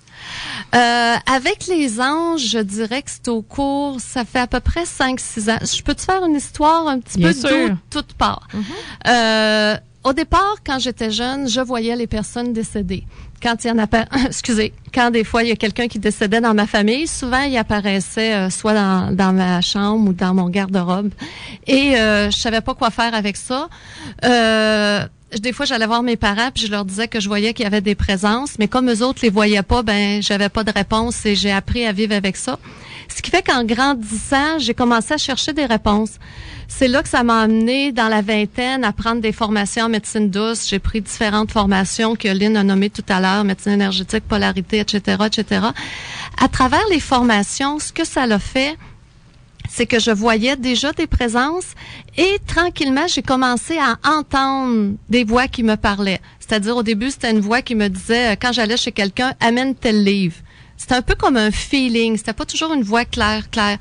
Euh, 0.74 1.16
avec 1.26 1.68
les 1.68 2.00
anges, 2.00 2.48
je 2.48 2.60
dirais 2.60 3.02
que 3.02 3.12
c'est 3.12 3.28
au 3.28 3.42
cours, 3.42 4.00
ça 4.00 4.24
fait 4.24 4.40
à 4.40 4.48
peu 4.48 4.62
près 4.62 4.84
5-6 4.84 5.52
ans. 5.52 5.60
Je 5.62 5.84
peux 5.84 5.94
te 5.94 6.02
faire 6.02 6.24
une 6.26 6.36
histoire 6.36 6.88
un 6.88 7.00
petit 7.00 7.20
peu 7.20 7.34
d'où 7.34 7.76
toute 7.90 8.14
part. 8.14 8.48
Mhm. 8.54 8.64
euh, 9.08 9.78
au 10.06 10.14
départ, 10.14 10.58
quand 10.64 10.78
j'étais 10.78 11.10
jeune, 11.10 11.50
je 11.50 11.60
voyais 11.60 11.96
les 11.96 12.06
personnes 12.06 12.54
décédées. 12.54 13.04
Quand 13.42 13.64
il 13.64 13.70
y 13.70 13.72
en 13.72 13.78
a 13.80 13.88
pas, 13.88 14.06
excusez, 14.28 14.72
quand 14.94 15.10
des 15.10 15.24
fois 15.24 15.42
il 15.42 15.50
y 15.50 15.52
a 15.52 15.56
quelqu'un 15.56 15.88
qui 15.88 15.98
décédait 15.98 16.42
dans 16.42 16.54
ma 16.54 16.68
famille, 16.68 17.08
souvent 17.08 17.42
il 17.42 17.58
apparaissait 17.58 18.36
euh, 18.36 18.50
soit 18.52 18.76
dans, 18.76 19.12
dans, 19.14 19.34
ma 19.34 19.62
chambre 19.62 20.10
ou 20.10 20.14
dans 20.14 20.36
mon 20.36 20.48
garde-robe, 20.48 21.10
et 21.66 21.98
euh, 21.98 22.30
je 22.30 22.38
savais 22.38 22.62
pas 22.62 22.76
quoi 22.76 22.92
faire 22.92 23.16
avec 23.16 23.36
ça. 23.36 23.68
Euh, 24.24 25.08
des 25.40 25.52
fois, 25.52 25.66
j'allais 25.66 25.88
voir 25.88 26.04
mes 26.04 26.18
parents 26.18 26.52
puis 26.54 26.68
je 26.68 26.72
leur 26.72 26.86
disais 26.86 27.08
que 27.08 27.20
je 27.20 27.28
voyais 27.28 27.54
qu'il 27.54 27.64
y 27.64 27.68
avait 27.68 27.82
des 27.82 27.96
présences, 27.96 28.60
mais 28.60 28.68
comme 28.68 28.90
eux 28.92 29.04
autres 29.04 29.22
les 29.24 29.32
voyaient 29.32 29.64
pas, 29.64 29.82
ben 29.82 30.22
j'avais 30.22 30.50
pas 30.50 30.64
de 30.64 30.72
réponse 30.72 31.26
et 31.26 31.36
j'ai 31.36 31.52
appris 31.52 31.84
à 31.84 31.92
vivre 31.92 32.14
avec 32.14 32.38
ça. 32.38 32.60
Ce 33.14 33.24
qui 33.24 33.32
fait 33.32 33.42
qu'en 33.42 33.64
grandissant, 33.64 34.60
j'ai 34.60 34.76
commencé 34.76 35.16
à 35.16 35.18
chercher 35.18 35.52
des 35.52 35.66
réponses. 35.66 36.20
C'est 36.68 36.88
là 36.88 37.04
que 37.04 37.10
ça 37.10 37.24
m'a 37.24 37.42
amené 37.42 37.92
dans 37.92 38.08
la 38.08 38.22
vingtaine 38.22 38.84
à 38.84 38.92
prendre 38.92 39.22
des 39.22 39.32
formations 39.32 39.86
en 39.86 39.90
médecine 39.90 40.30
douce. 40.30 40.68
J'ai 40.68 40.80
pris 40.80 41.02
différentes 41.02 41.52
formations 41.52 42.16
que 42.16 42.28
Lynn 42.28 42.58
a 42.58 42.64
nommées 42.64 42.90
tout 42.90 43.06
à 43.10 43.20
l'heure, 43.20 43.44
médecine 43.44 43.74
énergétique, 43.74 44.24
polarité, 44.28 44.80
etc., 44.80 45.18
etc. 45.26 45.68
À 46.42 46.48
travers 46.48 46.84
les 46.90 47.00
formations, 47.00 47.80
ce 47.80 47.94
que 47.94 48.06
ça 48.06 48.26
l'a 48.26 48.40
fait, 48.40 48.78
c'est 49.70 49.86
que 49.86 50.00
je 50.00 50.12
voyais 50.12 50.56
déjà 50.56 50.92
des 50.92 51.08
présences 51.08 51.74
et 52.18 52.38
tranquillement, 52.46 53.08
j'ai 53.08 53.22
commencé 53.22 53.78
à 53.78 53.98
entendre 54.08 54.94
des 55.10 55.24
voix 55.24 55.48
qui 55.48 55.64
me 55.64 55.76
parlaient. 55.76 56.22
C'est-à-dire, 56.40 56.78
au 56.78 56.84
début, 56.84 57.10
c'était 57.12 57.32
une 57.32 57.40
voix 57.40 57.62
qui 57.62 57.76
me 57.76 57.88
disait, 57.88 58.34
euh, 58.34 58.36
quand 58.40 58.52
j'allais 58.52 58.78
chez 58.78 58.92
quelqu'un, 58.92 59.34
amène 59.40 59.76
tel 59.76 60.04
livre. 60.04 60.36
C'était 60.78 60.96
un 60.96 61.02
peu 61.02 61.16
comme 61.16 61.38
un 61.38 61.52
feeling. 61.52 62.18
C'était 62.18 62.34
pas 62.34 62.46
toujours 62.46 62.74
une 62.74 62.84
voix 62.84 63.06
claire, 63.06 63.50
claire. 63.50 63.78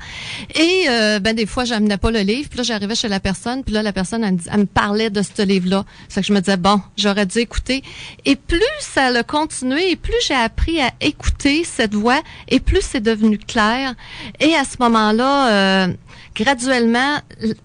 Et 0.55 0.85
euh, 0.89 1.19
ben 1.19 1.35
des 1.35 1.45
fois, 1.45 1.65
j'amenais 1.65 1.97
pas 1.97 2.11
le 2.11 2.19
livre. 2.19 2.49
Puis 2.49 2.57
là, 2.57 2.63
j'arrivais 2.63 2.95
chez 2.95 3.07
la 3.07 3.19
personne. 3.19 3.63
Puis 3.63 3.73
là, 3.73 3.83
la 3.83 3.93
personne, 3.93 4.23
elle, 4.23 4.59
me 4.59 4.65
parlait 4.65 5.09
de 5.09 5.21
ce 5.21 5.41
livre-là. 5.41 5.85
C'est 6.07 6.21
que 6.21 6.27
je 6.27 6.33
me 6.33 6.39
disais 6.39 6.57
bon, 6.57 6.81
j'aurais 6.97 7.25
dû 7.25 7.39
écouter. 7.39 7.83
Et 8.25 8.35
plus 8.35 8.61
ça 8.79 9.05
a 9.05 9.23
continué, 9.23 9.91
et 9.91 9.95
plus 9.95 10.15
j'ai 10.27 10.33
appris 10.33 10.81
à 10.81 10.91
écouter 11.01 11.63
cette 11.63 11.93
voix, 11.93 12.21
et 12.47 12.59
plus 12.59 12.81
c'est 12.81 13.01
devenu 13.01 13.37
clair. 13.37 13.93
Et 14.39 14.55
à 14.55 14.63
ce 14.63 14.77
moment-là, 14.79 15.85
euh, 15.85 15.93
graduellement, 16.35 17.19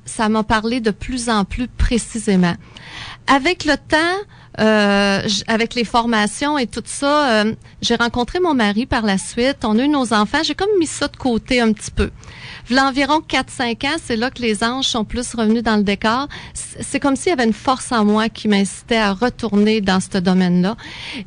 ça 0.05 0.29
m'a 0.29 0.43
parlé 0.43 0.81
de 0.81 0.91
plus 0.91 1.29
en 1.29 1.45
plus 1.45 1.69
précisément. 1.69 2.55
Avec 3.27 3.65
le 3.65 3.77
temps, 3.77 4.19
euh, 4.59 5.23
avec 5.47 5.75
les 5.75 5.85
formations 5.85 6.59
et 6.59 6.67
tout 6.67 6.83
ça, 6.85 7.45
euh, 7.45 7.55
j'ai 7.83 7.95
rencontré 7.95 8.41
mon 8.41 8.55
mari 8.55 8.85
par 8.85 9.03
la 9.03 9.17
suite. 9.17 9.59
On 9.65 9.79
a 9.79 9.85
eu 9.85 9.89
nos 9.89 10.13
enfants. 10.13 10.43
J'ai 10.43 10.55
comme 10.55 10.77
mis 10.79 10.87
ça 10.87 11.09
de 11.09 11.17
côté 11.17 11.61
un 11.61 11.73
petit 11.73 11.91
peu. 11.91 12.11
L'environ 12.69 13.21
4-5 13.21 13.87
ans, 13.87 13.99
c'est 14.05 14.17
là 14.17 14.31
que 14.31 14.43
les 14.43 14.63
anges 14.63 14.87
sont 14.87 15.05
plus 15.05 15.35
revenus 15.35 15.63
dans 15.63 15.77
le 15.77 15.83
décor. 15.83 16.29
C'est 16.55 17.01
comme 17.01 17.17
s'il 17.17 17.31
y 17.31 17.33
avait 17.33 17.45
une 17.45 17.53
force 17.53 17.91
en 17.91 18.05
moi 18.05 18.29
qui 18.29 18.49
m'incitait 18.49 18.97
à 18.97 19.13
retourner 19.13 19.81
dans 19.81 20.01
ce 20.01 20.19
domaine-là. 20.19 20.77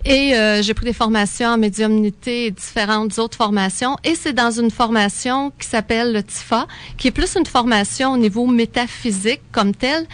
Et 0.05 0.35
euh, 0.35 0.61
j'ai 0.61 0.73
pris 0.73 0.85
des 0.85 0.93
formations 0.93 1.49
en 1.49 1.57
médiumnité 1.57 2.45
et 2.45 2.51
différentes 2.51 3.19
autres 3.19 3.37
formations. 3.37 3.97
Et 4.03 4.15
c'est 4.15 4.33
dans 4.33 4.51
une 4.51 4.71
formation 4.71 5.51
qui 5.59 5.67
s'appelle 5.67 6.13
le 6.13 6.23
TIFA, 6.23 6.67
qui 6.97 7.07
est 7.07 7.11
plus 7.11 7.35
une 7.35 7.45
formation 7.45 8.13
au 8.13 8.17
niveau 8.17 8.45
métaphysique 8.45 9.41
comme 9.51 9.73
telle, 9.73 10.05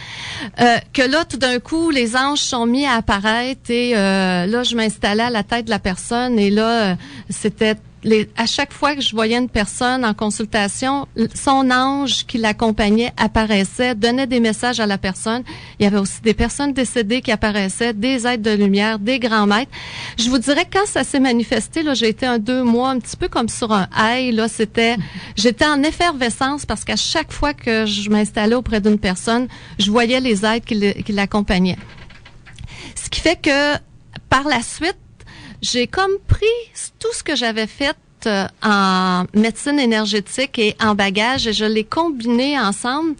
euh, 0.60 0.78
que 0.92 1.02
là, 1.02 1.24
tout 1.24 1.38
d'un 1.38 1.58
coup, 1.58 1.90
les 1.90 2.16
anges 2.16 2.40
sont 2.40 2.66
mis 2.66 2.86
à 2.86 2.99
apparaître 3.00 3.70
et 3.70 3.96
euh, 3.96 4.46
là, 4.46 4.62
je 4.62 4.76
m'installais 4.76 5.24
à 5.24 5.30
la 5.30 5.42
tête 5.42 5.66
de 5.66 5.70
la 5.70 5.78
personne 5.78 6.38
et 6.38 6.50
là, 6.50 6.96
c'était 7.28 7.76
à 8.36 8.46
chaque 8.46 8.72
fois 8.72 8.94
que 8.94 9.02
je 9.02 9.14
voyais 9.14 9.36
une 9.36 9.48
personne 9.48 10.04
en 10.04 10.14
consultation, 10.14 11.06
son 11.34 11.70
ange 11.70 12.24
qui 12.26 12.38
l'accompagnait 12.38 13.12
apparaissait, 13.16 13.94
donnait 13.94 14.26
des 14.26 14.40
messages 14.40 14.80
à 14.80 14.86
la 14.86 14.96
personne. 14.96 15.42
Il 15.78 15.84
y 15.84 15.86
avait 15.86 15.98
aussi 15.98 16.22
des 16.22 16.34
personnes 16.34 16.72
décédées 16.72 17.20
qui 17.20 17.30
apparaissaient, 17.30 17.92
des 17.92 18.26
êtres 18.26 18.42
de 18.42 18.52
lumière, 18.52 18.98
des 18.98 19.18
grands 19.18 19.46
maîtres. 19.46 19.70
Je 20.18 20.30
vous 20.30 20.38
dirais 20.38 20.66
quand 20.70 20.86
ça 20.86 21.04
s'est 21.04 21.20
manifesté, 21.20 21.82
là, 21.82 21.94
j'ai 21.94 22.08
été 22.08 22.24
un 22.24 22.38
deux 22.38 22.62
mois, 22.62 22.90
un 22.90 22.98
petit 22.98 23.16
peu 23.16 23.28
comme 23.28 23.48
sur 23.48 23.72
un 23.72 23.88
high. 23.96 24.34
Là, 24.34 24.48
c'était, 24.48 24.96
j'étais 25.36 25.66
en 25.66 25.82
effervescence 25.82 26.64
parce 26.64 26.84
qu'à 26.84 26.96
chaque 26.96 27.32
fois 27.32 27.52
que 27.52 27.84
je 27.84 28.08
m'installais 28.08 28.54
auprès 28.54 28.80
d'une 28.80 28.98
personne, 28.98 29.46
je 29.78 29.90
voyais 29.90 30.20
les 30.20 30.46
êtres 30.46 30.66
qui 30.66 31.12
l'accompagnaient. 31.12 31.76
Ce 32.94 33.08
qui 33.10 33.20
fait 33.20 33.40
que 33.40 33.76
par 34.28 34.44
la 34.44 34.62
suite, 34.62 34.96
j'ai 35.62 35.86
comme 35.86 36.18
pris 36.28 36.46
tout 36.98 37.12
ce 37.12 37.22
que 37.22 37.36
j'avais 37.36 37.66
fait 37.66 37.96
euh, 38.26 38.46
en 38.62 39.24
médecine 39.34 39.78
énergétique 39.78 40.58
et 40.58 40.76
en 40.80 40.94
bagage 40.94 41.46
et 41.46 41.52
je 41.52 41.64
l'ai 41.64 41.84
combiné 41.84 42.58
ensemble. 42.58 43.14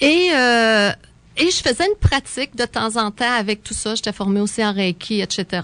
Et 0.00 0.30
euh, 0.34 0.92
et 1.38 1.50
je 1.50 1.62
faisais 1.62 1.86
une 1.86 1.96
pratique 2.00 2.56
de 2.56 2.64
temps 2.64 2.96
en 2.96 3.10
temps 3.10 3.32
avec 3.32 3.62
tout 3.62 3.74
ça. 3.74 3.94
J'étais 3.94 4.12
formée 4.12 4.40
aussi 4.40 4.64
en 4.64 4.72
Reiki, 4.72 5.20
etc. 5.20 5.62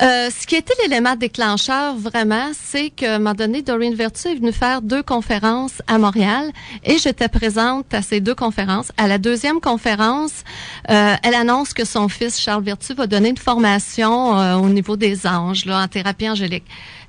Euh, 0.00 0.30
ce 0.30 0.46
qui 0.46 0.54
était 0.54 0.74
l'élément 0.82 1.16
déclencheur 1.16 1.96
vraiment, 1.96 2.50
c'est 2.54 2.90
qu'à 2.90 3.16
un 3.16 3.18
moment 3.18 3.34
donné, 3.34 3.62
Doreen 3.62 3.94
Vertu 3.94 4.28
est 4.28 4.34
venue 4.36 4.52
faire 4.52 4.80
deux 4.80 5.02
conférences 5.02 5.82
à 5.88 5.98
Montréal 5.98 6.52
et 6.84 6.98
j'étais 6.98 7.28
présente 7.28 7.92
à 7.92 8.02
ces 8.02 8.20
deux 8.20 8.34
conférences. 8.34 8.92
À 8.96 9.08
la 9.08 9.18
deuxième 9.18 9.60
conférence, 9.60 10.44
euh, 10.90 11.14
elle 11.22 11.34
annonce 11.34 11.74
que 11.74 11.84
son 11.84 12.08
fils 12.08 12.38
Charles 12.40 12.62
Vertu 12.62 12.94
va 12.94 13.06
donner 13.06 13.30
une 13.30 13.36
formation 13.36 14.38
euh, 14.38 14.54
au 14.54 14.68
niveau 14.68 14.96
des 14.96 15.26
anges, 15.26 15.64
là, 15.64 15.82
en 15.82 15.88
thérapie 15.88 16.28
angélique. 16.28 16.64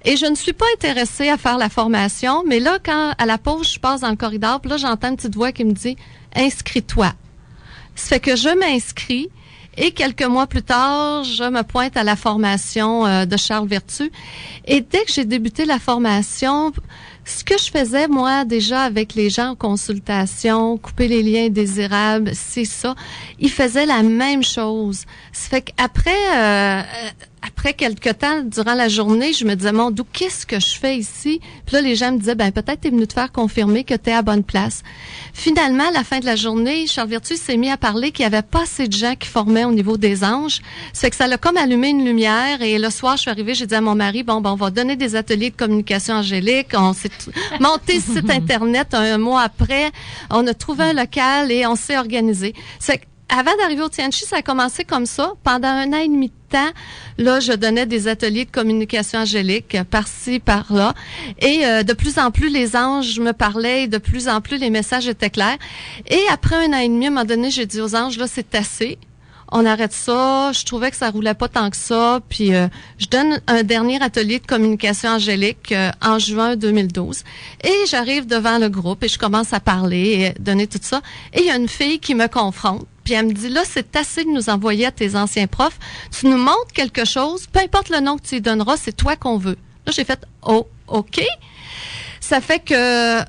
Et 0.06 0.18
je 0.18 0.26
ne 0.26 0.36
suis 0.36 0.54
pas 0.54 0.66
intéressée 0.76 1.30
à 1.30 1.38
faire 1.38 1.58
la 1.58 1.70
formation, 1.70 2.44
mais 2.48 2.60
là, 2.60 2.80
quand 2.84 3.14
à 3.18 3.26
la 3.26 3.38
pause, 3.38 3.74
je 3.74 3.80
passe 3.80 4.02
dans 4.02 4.10
le 4.10 4.16
corridor, 4.16 4.62
puis 4.62 4.72
là, 4.72 4.78
j'entends 4.78 5.10
une 5.10 5.18
petite 5.18 5.36
voix 5.36 5.52
qui 5.52 5.66
me 5.66 5.74
dit 5.74 5.98
Inscris-toi. 6.36 7.14
Ça 8.00 8.16
fait 8.16 8.22
que 8.22 8.38
je 8.38 8.48
m'inscris 8.58 9.30
et 9.78 9.92
quelques 9.92 10.24
mois 10.24 10.48
plus 10.48 10.64
tard, 10.64 11.26
je 11.26 11.44
me 11.44 11.64
pointe 11.64 11.98
à 11.98 12.04
la 12.04 12.16
formation 12.16 13.06
euh, 13.06 13.26
de 13.26 13.36
Charles 13.36 13.68
Vertu. 13.68 14.10
Et 14.66 14.80
dès 14.80 15.04
que 15.04 15.12
j'ai 15.12 15.26
débuté 15.26 15.66
la 15.66 15.80
formation, 15.80 16.72
ce 17.26 17.44
que 17.44 17.58
je 17.58 17.70
faisais, 17.70 18.08
moi, 18.08 18.46
déjà 18.46 18.84
avec 18.84 19.16
les 19.16 19.30
gens 19.30 19.50
en 19.50 19.56
consultation, 19.56 20.78
couper 20.78 21.10
les 21.10 21.22
liens 21.22 21.48
indésirables, 21.48 22.32
c'est 22.34 22.64
ça. 22.64 22.96
Ils 23.38 23.52
faisaient 23.52 23.86
la 23.86 24.02
même 24.02 24.44
chose. 24.44 25.04
Ça 25.34 25.50
fait 25.50 25.62
qu'après, 25.62 26.38
euh, 26.38 26.82
après 27.42 27.74
quelques 27.74 28.18
temps, 28.20 28.42
durant 28.44 28.74
la 28.74 28.88
journée, 28.90 29.34
je 29.34 29.46
me 29.46 29.56
disais, 29.56 29.72
mon 29.72 29.92
d'où 29.92 30.04
qu'est-ce 30.04 30.46
que 30.46 30.60
je 30.60 30.76
fais 30.76 30.98
ici? 30.98 31.40
Puis 31.66 31.76
là, 31.76 31.82
les 31.82 31.96
gens 31.96 32.12
me 32.12 32.18
disaient, 32.18 32.36
ben 32.36 32.52
peut-être 32.52 32.82
t'es 32.82 32.90
venu 32.90 33.08
te 33.08 33.14
faire 33.14 33.32
confirmer 33.32 33.84
que 33.84 33.94
tu 33.94 34.10
es 34.10 34.14
à 34.14 34.22
bonne 34.22 34.44
place. 34.44 34.84
Finalement, 35.34 35.88
à 35.88 35.92
la 35.92 36.04
fin 36.04 36.20
de 36.20 36.26
la 36.26 36.36
journée, 36.36 36.88
Charles 36.88 37.10
Vertu 37.10 37.38
s'est 37.38 37.58
mis 37.58 37.70
à 37.70 37.78
parler 37.78 38.12
qu'il 38.12 38.24
y 38.24 38.26
avait 38.26 38.42
pas 38.42 38.64
assez 38.64 38.88
de 38.88 38.94
gens 38.94 39.16
qui 39.16 39.28
formaient 39.28 39.64
au 39.64 39.72
niveau 39.72 39.98
des 39.98 40.24
anges. 40.24 40.62
C'est 40.94 41.10
que 41.10 41.16
ça 41.16 41.28
l'a 41.28 41.38
comme 41.38 41.58
allumé 41.58 41.90
une 41.90 42.06
lumière. 42.06 42.62
Et 42.62 42.78
le 42.78 42.90
soir, 42.90 43.16
je 43.16 43.22
suis 43.22 43.32
arrivée, 43.32 43.54
j'ai 43.54 43.66
dit 43.66 43.76
à 43.76 43.82
mon 43.82 43.96
mari, 43.96 44.24
bon, 44.24 44.42
ben 44.42 44.52
on 44.52 44.56
va 44.56 44.70
donner 44.70 44.96
des 44.96 45.16
ateliers 45.16 45.50
de 45.50 45.56
communication 45.56 46.16
angélique. 46.16 46.70
On 46.74 46.94
s'est 46.94 47.12
monté 47.60 48.00
site 48.00 48.30
Internet 48.30 48.94
un 48.94 49.18
mois 49.18 49.42
après. 49.42 49.92
On 50.30 50.46
a 50.48 50.54
trouvé 50.54 50.86
un 50.86 50.94
local 50.94 51.52
et 51.52 51.66
on 51.66 51.76
s'est 51.76 51.98
organisé. 51.98 52.54
C'est 52.80 53.02
avant 53.30 53.56
d'arriver 53.58 53.84
au 53.84 53.90
Tianchi, 53.90 54.26
ça 54.26 54.38
a 54.38 54.42
commencé 54.42 54.84
comme 54.84 55.06
ça. 55.06 55.34
Pendant 55.44 55.68
un 55.68 55.94
an 55.94 55.98
et 55.98 56.08
demi 56.08 56.30
de 56.30 56.34
temps, 56.50 56.72
là, 57.18 57.40
je 57.40 57.54
donnais 57.54 57.86
des 57.86 58.08
ateliers 58.08 58.46
de 58.46 58.52
communication 58.52 59.20
angélique 59.20 59.78
par-ci, 59.90 60.40
par-là. 60.40 60.94
Et 61.40 61.66
euh, 61.66 61.84
de 61.84 61.94
plus 61.94 62.18
en 62.18 62.32
plus, 62.32 62.50
les 62.50 62.76
anges 62.76 63.20
me 63.20 63.32
parlaient 63.32 63.84
et 63.84 63.88
de 63.88 64.00
plus 64.00 64.28
en 64.28 64.42
plus, 64.42 64.58
les 64.58 64.70
messages 64.70 65.08
étaient 65.08 65.30
clairs. 65.30 65.58
Et 66.08 66.22
après 66.32 66.56
un 66.56 66.74
an 66.74 66.80
et 66.80 66.90
demi, 66.90 67.06
à 67.06 67.10
un 67.10 67.12
moment 67.12 67.26
donné, 67.26 67.52
j'ai 67.52 67.66
dit 67.66 67.82
aux 67.82 67.96
anges, 67.96 68.18
là, 68.18 68.26
c'est 68.28 68.56
assez. 68.56 68.98
On 69.52 69.66
arrête 69.66 69.94
ça. 69.94 70.52
Je 70.54 70.64
trouvais 70.64 70.92
que 70.92 70.98
ça 70.98 71.10
roulait 71.10 71.34
pas 71.34 71.48
tant 71.48 71.70
que 71.70 71.78
ça. 71.78 72.20
Puis 72.30 72.54
euh, 72.54 72.68
je 72.98 73.08
donne 73.08 73.42
un 73.48 73.64
dernier 73.64 74.02
atelier 74.02 74.40
de 74.40 74.46
communication 74.46 75.12
angélique 75.12 75.72
euh, 75.72 75.92
en 76.02 76.20
juin 76.20 76.56
2012. 76.56 77.24
Et 77.64 77.74
j'arrive 77.90 78.28
devant 78.28 78.60
le 78.60 78.70
groupe 78.70 79.04
et 79.04 79.08
je 79.08 79.18
commence 79.18 79.54
à 79.54 79.60
parler 79.60 80.34
et 80.36 80.42
donner 80.42 80.68
tout 80.68 80.80
ça. 80.82 81.02
Et 81.34 81.42
il 81.42 81.46
y 81.48 81.52
a 81.52 81.56
une 81.56 81.70
fille 81.70 82.00
qui 82.00 82.16
me 82.16 82.28
confronte 82.28 82.86
elle 83.14 83.28
me 83.28 83.34
dit, 83.34 83.50
là, 83.50 83.64
c'est 83.66 83.96
assez 83.96 84.24
de 84.24 84.30
nous 84.30 84.50
envoyer 84.50 84.86
à 84.86 84.92
tes 84.92 85.16
anciens 85.16 85.48
profs. 85.48 85.80
Tu 86.18 86.28
nous 86.28 86.38
montres 86.38 86.72
quelque 86.74 87.06
chose, 87.06 87.48
peu 87.48 87.60
importe 87.60 87.90
le 87.90 88.00
nom 88.00 88.18
que 88.18 88.24
tu 88.24 88.36
lui 88.36 88.42
donneras, 88.42 88.78
c'est 88.78 88.96
toi 88.96 89.16
qu'on 89.16 89.38
veut. 89.38 89.58
Là, 89.86 89.92
j'ai 89.92 90.04
fait, 90.04 90.26
oh, 90.44 90.68
OK. 90.88 91.22
Ça 92.20 92.42
fait 92.42 92.60
que 92.60 93.20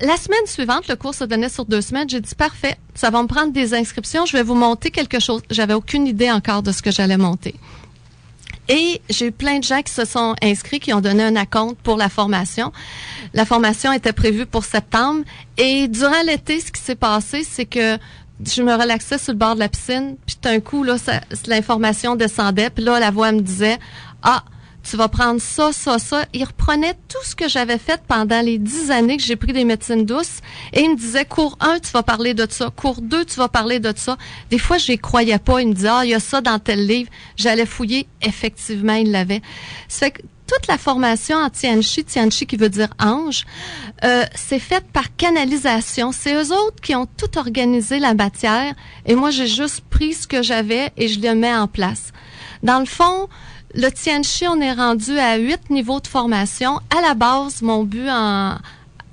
la 0.00 0.16
semaine 0.18 0.46
suivante, 0.46 0.88
le 0.88 0.96
cours 0.96 1.14
se 1.14 1.24
donnait 1.24 1.48
sur 1.48 1.64
deux 1.64 1.80
semaines. 1.80 2.08
J'ai 2.08 2.20
dit, 2.20 2.34
parfait, 2.34 2.76
ça 2.94 3.10
va 3.10 3.22
me 3.22 3.28
prendre 3.28 3.52
des 3.52 3.72
inscriptions. 3.72 4.26
Je 4.26 4.32
vais 4.36 4.42
vous 4.42 4.54
monter 4.54 4.90
quelque 4.90 5.20
chose. 5.20 5.42
J'avais 5.50 5.74
aucune 5.74 6.06
idée 6.06 6.30
encore 6.30 6.62
de 6.62 6.72
ce 6.72 6.82
que 6.82 6.90
j'allais 6.90 7.16
monter. 7.16 7.54
Et 8.68 9.00
j'ai 9.08 9.26
eu 9.26 9.32
plein 9.32 9.58
de 9.58 9.64
gens 9.64 9.80
qui 9.82 9.92
se 9.92 10.04
sont 10.04 10.34
inscrits, 10.42 10.80
qui 10.80 10.92
ont 10.92 11.00
donné 11.00 11.22
un 11.22 11.36
acompte 11.36 11.78
pour 11.82 11.96
la 11.96 12.08
formation. 12.08 12.72
La 13.32 13.44
formation 13.44 13.92
était 13.92 14.12
prévue 14.12 14.44
pour 14.44 14.64
septembre. 14.64 15.22
Et 15.56 15.88
durant 15.88 16.22
l'été, 16.26 16.60
ce 16.60 16.72
qui 16.72 16.80
s'est 16.80 16.96
passé, 16.96 17.44
c'est 17.44 17.66
que 17.66 17.96
je 18.44 18.62
me 18.62 18.74
relaxais 18.74 19.18
sur 19.18 19.32
le 19.32 19.38
bord 19.38 19.54
de 19.54 19.60
la 19.60 19.68
piscine, 19.68 20.16
puis 20.26 20.36
d'un 20.42 20.60
coup, 20.60 20.84
là, 20.84 20.96
l'information 21.46 22.16
descendait, 22.16 22.70
puis 22.70 22.84
là, 22.84 23.00
la 23.00 23.10
voix 23.10 23.32
me 23.32 23.40
disait, 23.40 23.78
ah, 24.22 24.42
tu 24.88 24.96
vas 24.96 25.08
prendre 25.08 25.40
ça, 25.40 25.72
ça, 25.72 25.98
ça. 25.98 26.26
Il 26.32 26.44
reprenait 26.44 26.94
tout 27.08 27.24
ce 27.24 27.34
que 27.34 27.48
j'avais 27.48 27.78
fait 27.78 28.00
pendant 28.06 28.40
les 28.40 28.58
dix 28.58 28.90
années 28.90 29.16
que 29.16 29.22
j'ai 29.22 29.34
pris 29.34 29.52
des 29.52 29.64
médecines 29.64 30.04
douces 30.04 30.40
et 30.72 30.82
il 30.82 30.90
me 30.90 30.96
disait, 30.96 31.24
cours 31.24 31.56
1, 31.60 31.80
tu 31.80 31.90
vas 31.90 32.04
parler 32.04 32.34
de 32.34 32.46
ça. 32.48 32.70
Cours 32.70 33.02
2, 33.02 33.24
tu 33.24 33.36
vas 33.36 33.48
parler 33.48 33.80
de 33.80 33.92
ça. 33.96 34.16
Des 34.50 34.58
fois, 34.58 34.78
je 34.78 34.92
croyais 34.92 35.38
pas. 35.38 35.60
Il 35.60 35.68
me 35.68 35.74
disait, 35.74 35.88
ah, 35.90 36.02
il 36.04 36.10
y 36.10 36.14
a 36.14 36.20
ça 36.20 36.40
dans 36.40 36.60
tel 36.60 36.86
livre. 36.86 37.10
J'allais 37.36 37.66
fouiller. 37.66 38.06
Effectivement, 38.22 38.94
il 38.94 39.10
l'avait. 39.10 39.42
Toute 40.46 40.66
la 40.68 40.78
formation 40.78 41.36
en 41.36 41.50
Tianchi, 41.50 42.04
Tianchi 42.04 42.46
qui 42.46 42.56
veut 42.56 42.68
dire 42.68 42.88
ange, 42.98 43.44
euh, 44.04 44.24
c'est 44.34 44.58
faite 44.58 44.86
par 44.92 45.14
canalisation. 45.16 46.12
C'est 46.12 46.34
eux 46.34 46.52
autres 46.52 46.80
qui 46.82 46.94
ont 46.94 47.06
tout 47.06 47.38
organisé 47.38 47.98
la 47.98 48.14
matière 48.14 48.74
et 49.04 49.14
moi 49.14 49.30
j'ai 49.30 49.46
juste 49.46 49.82
pris 49.90 50.14
ce 50.14 50.26
que 50.26 50.42
j'avais 50.42 50.92
et 50.96 51.08
je 51.08 51.20
le 51.20 51.34
mets 51.34 51.54
en 51.54 51.68
place. 51.68 52.12
Dans 52.62 52.78
le 52.78 52.86
fond, 52.86 53.28
le 53.74 53.90
Tianchi, 53.90 54.46
on 54.48 54.60
est 54.60 54.72
rendu 54.72 55.18
à 55.18 55.36
huit 55.36 55.70
niveaux 55.70 56.00
de 56.00 56.06
formation. 56.06 56.80
À 56.96 57.00
la 57.00 57.14
base, 57.14 57.62
mon 57.62 57.84
but 57.84 58.08
en, 58.08 58.56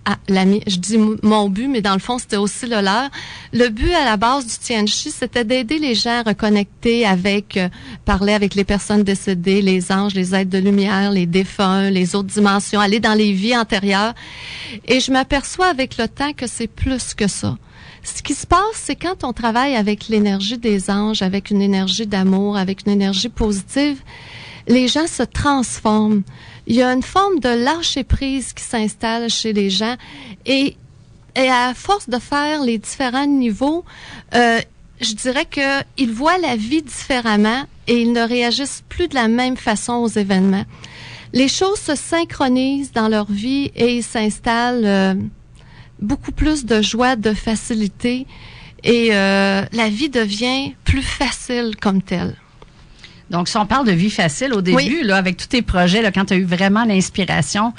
ah, 0.05 0.17
je 0.27 0.77
dis 0.77 0.97
mon 0.97 1.49
but, 1.49 1.69
mais 1.69 1.81
dans 1.81 1.93
le 1.93 1.99
fond, 1.99 2.17
c'était 2.17 2.37
aussi 2.37 2.65
le 2.65 2.81
leur. 2.81 3.09
Le 3.53 3.69
but 3.69 3.93
à 3.93 4.03
la 4.03 4.17
base 4.17 4.45
du 4.45 4.57
Tianchi, 4.57 5.11
c'était 5.11 5.45
d'aider 5.45 5.79
les 5.79 5.95
gens 5.95 6.19
à 6.19 6.23
reconnecter 6.23 7.05
avec, 7.05 7.55
euh, 7.55 7.69
parler 8.03 8.33
avec 8.33 8.53
les 8.53 8.65
personnes 8.65 9.03
décédées, 9.03 9.61
les 9.61 9.93
anges, 9.93 10.13
les 10.13 10.35
êtres 10.35 10.49
de 10.49 10.57
lumière, 10.57 11.11
les 11.11 11.25
défunts, 11.25 11.89
les 11.89 12.15
autres 12.15 12.27
dimensions, 12.27 12.81
aller 12.81 12.99
dans 12.99 13.13
les 13.13 13.31
vies 13.31 13.55
antérieures. 13.55 14.13
Et 14.87 14.99
je 14.99 15.11
m'aperçois 15.11 15.67
avec 15.67 15.97
le 15.97 16.09
temps 16.09 16.33
que 16.33 16.47
c'est 16.47 16.67
plus 16.67 17.13
que 17.13 17.27
ça. 17.27 17.57
Ce 18.03 18.21
qui 18.21 18.33
se 18.33 18.45
passe, 18.45 18.59
c'est 18.73 18.97
quand 18.97 19.23
on 19.23 19.31
travaille 19.31 19.75
avec 19.75 20.09
l'énergie 20.09 20.57
des 20.57 20.89
anges, 20.89 21.21
avec 21.21 21.49
une 21.49 21.61
énergie 21.61 22.07
d'amour, 22.07 22.57
avec 22.57 22.85
une 22.85 22.91
énergie 22.91 23.29
positive, 23.29 24.01
les 24.67 24.89
gens 24.89 25.07
se 25.07 25.23
transforment. 25.23 26.23
Il 26.67 26.75
y 26.75 26.81
a 26.81 26.91
une 26.91 27.03
forme 27.03 27.39
de 27.39 27.49
lâcher 27.49 28.03
prise 28.03 28.53
qui 28.53 28.63
s'installe 28.63 29.29
chez 29.29 29.53
les 29.53 29.69
gens 29.69 29.95
et, 30.45 30.75
et 31.35 31.49
à 31.49 31.73
force 31.73 32.09
de 32.09 32.19
faire 32.19 32.63
les 32.63 32.77
différents 32.77 33.25
niveaux, 33.25 33.83
euh, 34.33 34.59
je 35.01 35.13
dirais 35.13 35.45
qu'ils 35.45 36.11
voient 36.11 36.37
la 36.37 36.55
vie 36.55 36.81
différemment 36.81 37.65
et 37.87 38.01
ils 38.01 38.13
ne 38.13 38.21
réagissent 38.21 38.83
plus 38.87 39.07
de 39.07 39.15
la 39.15 39.27
même 39.27 39.57
façon 39.57 39.93
aux 39.93 40.07
événements. 40.07 40.65
Les 41.33 41.47
choses 41.47 41.79
se 41.79 41.95
synchronisent 41.95 42.91
dans 42.91 43.09
leur 43.09 43.29
vie 43.29 43.71
et 43.75 43.97
ils 43.97 44.03
s'installent 44.03 44.85
euh, 44.85 45.15
beaucoup 45.99 46.31
plus 46.31 46.65
de 46.65 46.81
joie, 46.81 47.15
de 47.15 47.33
facilité 47.33 48.25
et 48.83 49.09
euh, 49.11 49.63
la 49.71 49.89
vie 49.89 50.09
devient 50.09 50.73
plus 50.83 51.01
facile 51.01 51.75
comme 51.81 52.01
telle. 52.01 52.35
Donc, 53.29 53.47
si 53.47 53.57
on 53.57 53.65
parle 53.65 53.87
de 53.87 53.91
vie 53.91 54.09
facile 54.09 54.53
au 54.53 54.61
début, 54.61 55.03
là, 55.03 55.17
avec 55.17 55.37
tous 55.37 55.47
tes 55.47 55.61
projets, 55.61 56.01
là, 56.01 56.11
quand 56.11 56.25
tu 56.25 56.33
as 56.33 56.37
eu 56.37 56.43
vraiment 56.43 56.85
l'inspiration, 56.85 57.73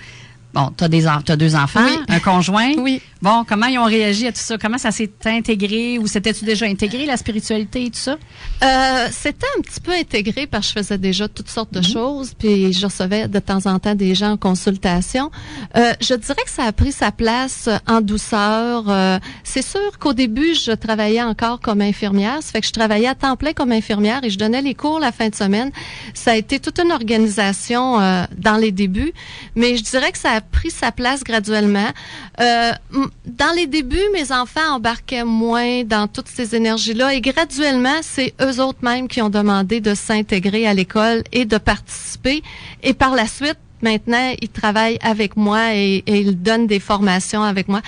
Bon, 0.55 0.71
tu 0.79 0.85
as, 0.85 1.37
deux 1.37 1.57
enfants, 1.57 1.81
un 2.09 2.21
conjoint. 2.21 2.75
Oui. 2.79 3.03
Bon, 3.25 3.43
comment 3.49 3.65
ils 3.65 3.79
ont 3.79 3.87
réagi 3.87 4.27
à 4.27 4.33
tout 4.33 4.39
ça? 4.39 4.59
Comment 4.59 4.77
ça 4.77 4.91
s'est 4.91 5.11
intégré? 5.25 5.99
Ou 5.99 6.07
c'était-tu 6.07 6.45
déjà 6.45 6.67
intégré, 6.67 7.07
la 7.07 7.17
spiritualité 7.17 7.87
et 7.87 7.91
tout 7.91 7.97
ça? 7.99 8.19
Euh, 8.63 9.09
c'était 9.13 9.47
un 9.57 9.63
petit 9.63 9.81
peu 9.81 9.93
intégré 9.93 10.47
parce 10.47 10.67
que 10.67 10.75
je 10.75 10.85
faisais 10.85 10.99
déjà 10.99 11.27
toutes 11.27 11.49
sortes 11.49 11.73
de 11.73 11.79
mhm. 11.79 11.91
choses, 11.91 12.35
puis 12.39 12.75
je 12.75 12.85
recevais 12.85 13.27
de 13.27 13.39
temps 13.39 13.65
en 13.65 13.79
temps 13.79 13.95
des 13.95 14.15
gens 14.15 14.33
en 14.33 14.37
consultation. 14.37 15.31
Euh, 15.75 15.95
je 16.03 16.13
dirais 16.13 16.43
que 16.45 16.51
ça 16.51 16.65
a 16.65 16.73
pris 16.73 16.93
sa 16.93 17.13
place 17.13 17.71
en 17.87 18.03
douceur. 18.03 18.91
Euh, 18.91 19.19
c'est 19.43 19.65
sûr 19.65 19.99
qu'au 19.99 20.13
début, 20.13 20.55
je 20.55 20.73
travaillais 20.73 21.23
encore 21.23 21.61
comme 21.61 21.81
infirmière. 21.81 22.43
Ça 22.43 22.53
fait 22.53 22.61
que 22.61 22.67
je 22.67 22.73
travaillais 22.73 23.09
à 23.09 23.15
temps 23.15 23.37
plein 23.37 23.55
comme 23.55 23.73
infirmière 23.73 24.21
et 24.23 24.29
je 24.29 24.37
donnais 24.37 24.61
les 24.61 24.75
cours 24.75 25.01
la 25.01 25.13
fin 25.13 25.31
de 25.31 25.35
semaine. 25.35 25.71
Ça 26.13 26.33
a 26.33 26.37
été 26.37 26.61
toute 26.61 26.79
une 26.79 26.93
organisation 26.93 27.99
euh, 28.03 28.25
dans 28.37 28.59
les 28.59 28.71
débuts, 28.71 29.15
mais 29.57 29.79
je 29.79 29.83
dirais 29.83 30.13
que 30.13 30.19
ça 30.19 30.33
a 30.33 30.43
pris 30.43 30.71
sa 30.71 30.93
place 30.93 31.25
graduellement. 31.25 31.89
Euh, 32.41 32.73
dans 33.27 33.55
les 33.57 33.67
débuts, 33.67 33.97
mes 34.13 34.33
enfants 34.33 34.75
embarquaient 34.75 35.25
moins 35.25 35.83
dans 35.85 36.07
toutes 36.07 36.29
ces 36.29 36.55
énergies-là 36.55 37.15
et 37.15 37.23
graduellement, 37.23 38.01
c'est 38.03 38.35
eux 38.43 38.61
autres 38.61 38.81
mêmes 38.83 39.09
qui 39.09 39.23
ont 39.23 39.31
demandé 39.31 39.81
de 39.81 39.95
s'intégrer 39.95 40.67
à 40.67 40.75
l'école 40.75 41.23
et 41.33 41.47
de 41.47 41.57
participer. 41.57 42.43
Et 42.83 42.93
par 42.93 43.15
la 43.15 43.27
suite, 43.27 43.57
maintenant, 43.81 44.35
ils 44.43 44.51
travaillent 44.51 44.99
avec 45.01 45.37
moi 45.37 45.75
et, 45.75 46.03
ils 46.07 46.41
donnent 46.41 46.67
des 46.67 46.81
formations 46.81 47.43
avec 47.43 47.69
moi. 47.69 47.81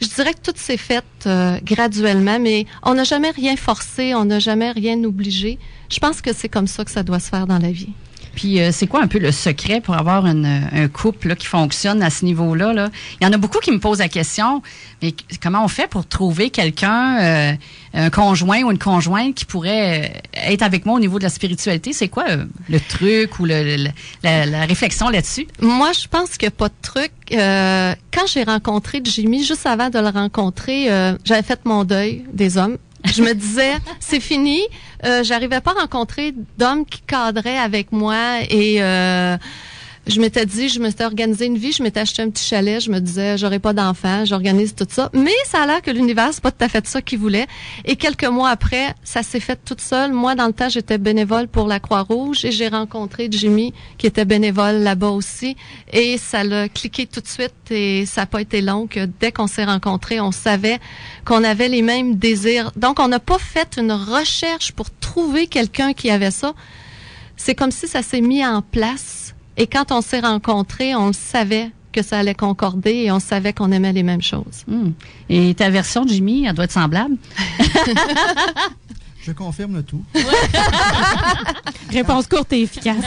Je 0.00 0.08
dirais 0.08 0.32
que 0.32 0.50
tout 0.50 0.56
s'est 0.56 0.78
fait 0.78 1.04
euh, 1.26 1.58
graduellement, 1.62 2.38
mais 2.38 2.64
on 2.82 2.94
n'a 2.94 3.04
jamais 3.04 3.30
rien 3.30 3.56
forcé, 3.56 4.14
on 4.14 4.24
n'a 4.24 4.38
jamais 4.38 4.70
rien 4.70 5.02
obligé. 5.04 5.58
Je 5.90 5.98
pense 5.98 6.22
que 6.22 6.32
c'est 6.32 6.48
comme 6.48 6.66
ça 6.66 6.84
que 6.84 6.90
ça 6.90 7.02
doit 7.02 7.20
se 7.20 7.28
faire 7.28 7.46
dans 7.46 7.58
la 7.58 7.70
vie. 7.70 7.92
Puis 8.34 8.60
euh, 8.60 8.70
c'est 8.72 8.86
quoi 8.86 9.02
un 9.02 9.06
peu 9.06 9.18
le 9.18 9.32
secret 9.32 9.80
pour 9.80 9.94
avoir 9.94 10.24
un 10.26 10.88
couple 10.88 11.34
qui 11.36 11.46
fonctionne 11.46 12.02
à 12.02 12.10
ce 12.10 12.24
niveau-là? 12.24 12.72
Là? 12.72 12.88
Il 13.20 13.24
y 13.24 13.26
en 13.26 13.32
a 13.32 13.36
beaucoup 13.36 13.58
qui 13.58 13.70
me 13.70 13.78
posent 13.78 13.98
la 13.98 14.08
question, 14.08 14.62
mais 15.02 15.14
comment 15.42 15.64
on 15.64 15.68
fait 15.68 15.88
pour 15.88 16.06
trouver 16.06 16.50
quelqu'un, 16.50 17.18
euh, 17.20 17.52
un 17.94 18.10
conjoint 18.10 18.62
ou 18.62 18.70
une 18.70 18.78
conjointe 18.78 19.34
qui 19.34 19.44
pourrait 19.44 20.12
euh, 20.36 20.52
être 20.52 20.62
avec 20.62 20.86
moi 20.86 20.96
au 20.96 21.00
niveau 21.00 21.18
de 21.18 21.24
la 21.24 21.30
spiritualité? 21.30 21.92
C'est 21.92 22.08
quoi 22.08 22.24
le 22.68 22.80
truc 22.80 23.38
ou 23.38 23.44
le, 23.44 23.88
la, 24.22 24.64
réflexion 24.66 25.08
là-dessus? 25.08 25.46
Moi, 25.60 25.92
je 25.92 26.06
pense 26.08 26.36
qu'il 26.36 26.48
n'y 26.48 26.54
a 26.54 26.56
pas 26.56 26.68
de 26.68 26.74
truc. 26.82 27.12
quand 27.30 28.26
j'ai 28.26 28.44
rencontré 28.44 29.00
Jimmy, 29.04 29.44
juste 29.44 29.66
avant 29.66 29.90
de 29.90 29.98
le 29.98 30.08
rencontrer, 30.08 30.88
j'avais 31.24 31.42
fait 31.42 31.60
mon 31.64 31.84
deuil 31.84 32.24
des 32.32 32.58
hommes 32.58 32.78
je 33.04 33.22
me 33.22 33.32
disais, 33.34 33.74
c'est 34.00 34.20
fini. 34.20 34.62
Euh, 35.04 35.22
J'arrivais 35.22 35.60
pas 35.60 35.72
à 35.72 35.82
rencontrer 35.82 36.34
d'hommes 36.58 36.84
qui 36.84 37.00
cadraient 37.02 37.58
avec 37.58 37.92
moi 37.92 38.40
et 38.50 38.82
euh, 38.82 39.36
je 40.08 40.20
m'étais 40.20 40.46
dit, 40.46 40.70
je 40.70 40.80
me 40.80 40.88
suis 40.88 41.02
organisé 41.02 41.44
une 41.44 41.58
vie, 41.58 41.72
je 41.72 41.82
m'étais 41.82 42.00
acheté 42.00 42.22
un 42.22 42.30
petit 42.30 42.44
chalet, 42.44 42.80
je 42.80 42.90
me 42.90 42.98
disais, 42.98 43.36
j'aurais 43.36 43.58
pas 43.58 43.74
d'enfants, 43.74 44.24
j'organise 44.24 44.74
tout 44.74 44.86
ça. 44.88 45.10
Mais 45.12 45.34
ça 45.44 45.62
a 45.62 45.66
l'air 45.66 45.82
que 45.82 45.90
l'univers, 45.90 46.30
c'est 46.32 46.42
pas 46.42 46.50
tout 46.50 46.64
à 46.64 46.68
fait 46.68 46.86
ça 46.86 47.02
qu'il 47.02 47.18
voulait. 47.18 47.46
Et 47.84 47.96
quelques 47.96 48.24
mois 48.24 48.48
après, 48.48 48.94
ça 49.04 49.22
s'est 49.22 49.40
fait 49.40 49.60
toute 49.62 49.82
seule. 49.82 50.12
Moi, 50.12 50.34
dans 50.34 50.46
le 50.46 50.54
temps, 50.54 50.70
j'étais 50.70 50.96
bénévole 50.96 51.46
pour 51.46 51.66
la 51.66 51.78
Croix-Rouge 51.78 52.46
et 52.46 52.52
j'ai 52.52 52.68
rencontré 52.68 53.28
Jimmy, 53.30 53.74
qui 53.98 54.06
était 54.06 54.24
bénévole 54.24 54.76
là-bas 54.76 55.10
aussi. 55.10 55.56
Et 55.92 56.16
ça 56.16 56.42
l'a 56.42 56.70
cliqué 56.70 57.06
tout 57.06 57.20
de 57.20 57.28
suite 57.28 57.70
et 57.70 58.06
ça 58.06 58.22
n'a 58.22 58.26
pas 58.26 58.40
été 58.40 58.62
long 58.62 58.86
que 58.86 59.04
dès 59.20 59.30
qu'on 59.30 59.46
s'est 59.46 59.66
rencontrés, 59.66 60.20
on 60.20 60.32
savait 60.32 60.78
qu'on 61.26 61.44
avait 61.44 61.68
les 61.68 61.82
mêmes 61.82 62.16
désirs. 62.16 62.72
Donc, 62.76 62.98
on 62.98 63.08
n'a 63.08 63.20
pas 63.20 63.38
fait 63.38 63.76
une 63.76 63.92
recherche 63.92 64.72
pour 64.72 64.90
trouver 64.90 65.48
quelqu'un 65.48 65.92
qui 65.92 66.10
avait 66.10 66.30
ça. 66.30 66.54
C'est 67.36 67.54
comme 67.54 67.70
si 67.70 67.86
ça 67.86 68.02
s'est 68.02 68.22
mis 68.22 68.44
en 68.44 68.62
place 68.62 69.34
et 69.58 69.66
quand 69.66 69.90
on 69.90 70.00
s'est 70.00 70.20
rencontrés, 70.20 70.94
on 70.94 71.12
savait 71.12 71.72
que 71.92 72.00
ça 72.02 72.18
allait 72.18 72.34
concorder 72.34 72.92
et 72.92 73.10
on 73.10 73.18
savait 73.18 73.52
qu'on 73.52 73.72
aimait 73.72 73.92
les 73.92 74.04
mêmes 74.04 74.22
choses. 74.22 74.64
Hmm. 74.68 74.92
Et 75.28 75.52
ta 75.54 75.68
version, 75.68 76.06
Jimmy, 76.06 76.46
elle 76.46 76.54
doit 76.54 76.66
être 76.66 76.72
semblable? 76.72 77.16
Je 79.20 79.32
confirme 79.32 79.74
le 79.74 79.82
tout. 79.82 80.04
Réponse 81.90 82.28
courte 82.28 82.52
et 82.52 82.62
efficace. 82.62 83.04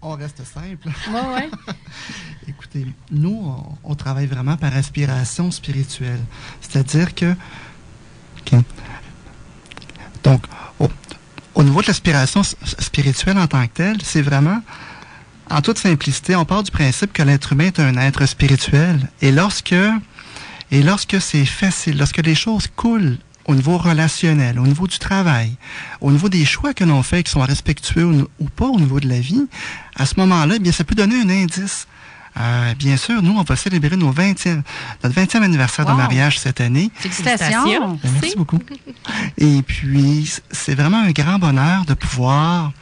on 0.00 0.12
reste 0.12 0.42
simple. 0.44 0.88
Ouais, 1.12 1.34
ouais. 1.34 1.50
Écoutez, 2.48 2.86
nous, 3.10 3.54
on, 3.84 3.94
travaille 3.94 4.26
vraiment 4.26 4.56
par 4.56 4.74
aspiration 4.74 5.50
spirituelle. 5.50 6.20
C'est-à-dire 6.60 7.14
que. 7.14 7.34
donc, 10.24 10.44
au, 10.80 10.88
au, 11.54 11.62
niveau 11.62 11.82
de 11.82 11.88
l'aspiration 11.88 12.42
spirituelle 12.42 13.38
en 13.38 13.46
tant 13.46 13.66
que 13.66 13.72
telle, 13.74 14.02
c'est 14.02 14.22
vraiment 14.22 14.60
en 15.50 15.60
toute 15.60 15.78
simplicité, 15.78 16.36
on 16.36 16.44
part 16.44 16.62
du 16.62 16.70
principe 16.70 17.12
que 17.12 17.22
l'être 17.22 17.52
humain 17.52 17.66
est 17.66 17.80
un 17.80 17.96
être 17.96 18.26
spirituel. 18.26 19.08
Et 19.20 19.30
lorsque, 19.30 19.74
et 20.70 20.82
lorsque 20.82 21.20
c'est 21.20 21.44
facile, 21.44 21.98
lorsque 21.98 22.18
les 22.18 22.34
choses 22.34 22.68
coulent 22.74 23.18
au 23.46 23.54
niveau 23.54 23.76
relationnel, 23.76 24.58
au 24.58 24.66
niveau 24.66 24.86
du 24.86 24.98
travail, 24.98 25.54
au 26.00 26.10
niveau 26.10 26.28
des 26.28 26.44
choix 26.44 26.72
que 26.72 26.84
l'on 26.84 27.02
fait 27.02 27.22
qui 27.22 27.30
sont 27.30 27.40
respectueux 27.40 28.26
ou, 28.38 28.48
pas 28.48 28.66
au 28.66 28.80
niveau 28.80 29.00
de 29.00 29.08
la 29.08 29.20
vie, 29.20 29.46
à 29.96 30.06
ce 30.06 30.14
moment-là, 30.20 30.54
eh 30.56 30.58
bien, 30.58 30.72
ça 30.72 30.84
peut 30.84 30.94
donner 30.94 31.16
un 31.20 31.28
indice. 31.28 31.86
Euh, 32.40 32.74
bien 32.74 32.96
sûr, 32.96 33.22
nous, 33.22 33.36
on 33.38 33.42
va 33.42 33.54
célébrer 33.54 33.96
nos 33.96 34.12
20e, 34.12 34.62
notre 35.04 35.14
20e 35.14 35.42
anniversaire 35.42 35.86
de 35.86 35.92
mariage 35.92 36.38
cette 36.38 36.60
année. 36.60 36.90
Félicitations. 36.96 37.98
Merci 38.02 38.34
beaucoup. 38.36 38.58
Et 39.38 39.62
puis, 39.62 40.32
c'est 40.50 40.74
vraiment 40.74 41.02
un 41.02 41.12
grand 41.12 41.38
bonheur 41.38 41.84
de 41.84 41.94
pouvoir 41.94 42.72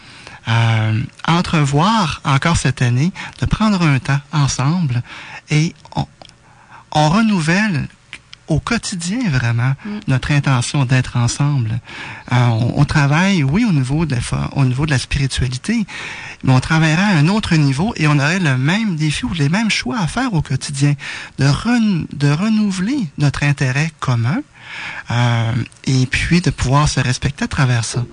euh, 0.48 1.00
entrevoir 1.26 2.20
encore 2.24 2.56
cette 2.56 2.82
année, 2.82 3.12
de 3.40 3.46
prendre 3.46 3.82
un 3.82 3.98
temps 3.98 4.20
ensemble 4.32 5.02
et 5.50 5.74
on, 5.96 6.06
on 6.92 7.08
renouvelle 7.08 7.88
au 8.48 8.60
quotidien 8.60 9.20
vraiment 9.30 9.74
mm. 9.84 10.00
notre 10.08 10.32
intention 10.32 10.84
d'être 10.84 11.16
ensemble. 11.16 11.80
Euh, 12.32 12.36
on, 12.36 12.80
on, 12.80 12.84
travaille, 12.84 13.42
oui, 13.42 13.64
au 13.64 13.72
niveau 13.72 14.04
de 14.04 14.16
la, 14.16 14.20
au 14.56 14.64
niveau 14.64 14.84
de 14.84 14.90
la 14.90 14.98
spiritualité, 14.98 15.86
mais 16.44 16.52
on 16.52 16.60
travaillera 16.60 17.04
à 17.04 17.16
un 17.16 17.28
autre 17.28 17.54
niveau 17.56 17.94
et 17.96 18.06
on 18.06 18.18
aurait 18.18 18.40
le 18.40 18.58
même 18.58 18.96
défi 18.96 19.24
ou 19.24 19.32
les 19.32 19.48
mêmes 19.48 19.70
choix 19.70 19.98
à 19.98 20.06
faire 20.06 20.34
au 20.34 20.42
quotidien, 20.42 20.94
de, 21.38 21.46
de 22.16 22.30
renouveler 22.30 23.08
notre 23.18 23.44
intérêt 23.44 23.90
commun 24.00 24.42
euh, 25.10 25.52
et 25.84 26.06
puis 26.06 26.40
de 26.40 26.50
pouvoir 26.50 26.88
se 26.88 27.00
respecter 27.00 27.44
à 27.44 27.48
travers 27.48 27.84
ça. 27.84 28.04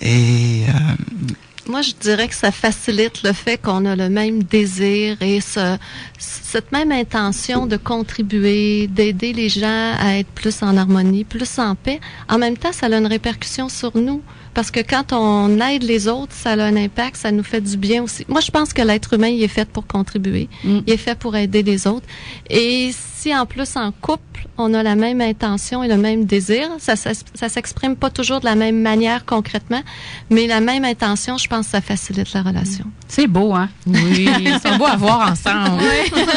Et 0.00 0.64
euh, 0.68 1.32
moi, 1.68 1.82
je 1.82 1.92
dirais 2.00 2.28
que 2.28 2.34
ça 2.34 2.52
facilite 2.52 3.22
le 3.22 3.32
fait 3.32 3.58
qu'on 3.58 3.84
a 3.84 3.96
le 3.96 4.08
même 4.08 4.42
désir 4.42 5.16
et 5.20 5.40
ce, 5.40 5.76
cette 6.18 6.72
même 6.72 6.92
intention 6.92 7.66
de 7.66 7.76
contribuer, 7.76 8.86
d'aider 8.86 9.32
les 9.32 9.48
gens 9.48 9.94
à 9.98 10.18
être 10.18 10.28
plus 10.28 10.62
en 10.62 10.76
harmonie, 10.76 11.24
plus 11.24 11.58
en 11.58 11.74
paix. 11.74 12.00
En 12.28 12.38
même 12.38 12.56
temps, 12.56 12.72
ça 12.72 12.86
a 12.86 12.96
une 12.96 13.06
répercussion 13.06 13.68
sur 13.68 13.96
nous. 13.96 14.22
Parce 14.54 14.70
que 14.70 14.80
quand 14.80 15.12
on 15.12 15.60
aide 15.60 15.82
les 15.82 16.08
autres, 16.08 16.32
ça 16.32 16.52
a 16.52 16.62
un 16.62 16.76
impact, 16.76 17.16
ça 17.16 17.30
nous 17.30 17.42
fait 17.42 17.60
du 17.60 17.76
bien 17.76 18.02
aussi. 18.02 18.24
Moi, 18.26 18.40
je 18.40 18.50
pense 18.50 18.72
que 18.72 18.80
l'être 18.80 19.12
humain, 19.12 19.28
il 19.28 19.42
est 19.42 19.48
fait 19.48 19.68
pour 19.68 19.86
contribuer. 19.86 20.48
Mm. 20.64 20.78
Il 20.86 20.92
est 20.94 20.96
fait 20.96 21.14
pour 21.14 21.36
aider 21.36 21.62
les 21.62 21.86
autres. 21.86 22.06
Et 22.48 22.90
si 23.26 23.34
en 23.34 23.44
plus 23.44 23.74
en 23.74 23.90
couple, 23.90 24.46
on 24.56 24.72
a 24.72 24.84
la 24.84 24.94
même 24.94 25.20
intention 25.20 25.82
et 25.82 25.88
le 25.88 25.96
même 25.96 26.26
désir, 26.26 26.68
ça, 26.78 26.94
ça, 26.94 27.48
s'exprime 27.48 27.96
pas 27.96 28.08
toujours 28.08 28.38
de 28.38 28.44
la 28.44 28.54
même 28.54 28.80
manière 28.80 29.24
concrètement, 29.24 29.82
mais 30.30 30.46
la 30.46 30.60
même 30.60 30.84
intention, 30.84 31.36
je 31.36 31.48
pense, 31.48 31.66
ça 31.66 31.80
facilite 31.80 32.32
la 32.32 32.42
relation. 32.42 32.84
C'est 33.08 33.26
beau, 33.26 33.52
hein? 33.52 33.68
Oui, 33.86 34.28
c'est 34.62 34.78
beau 34.78 34.86
à 34.86 34.96
voir 34.96 35.32
ensemble. 35.32 35.82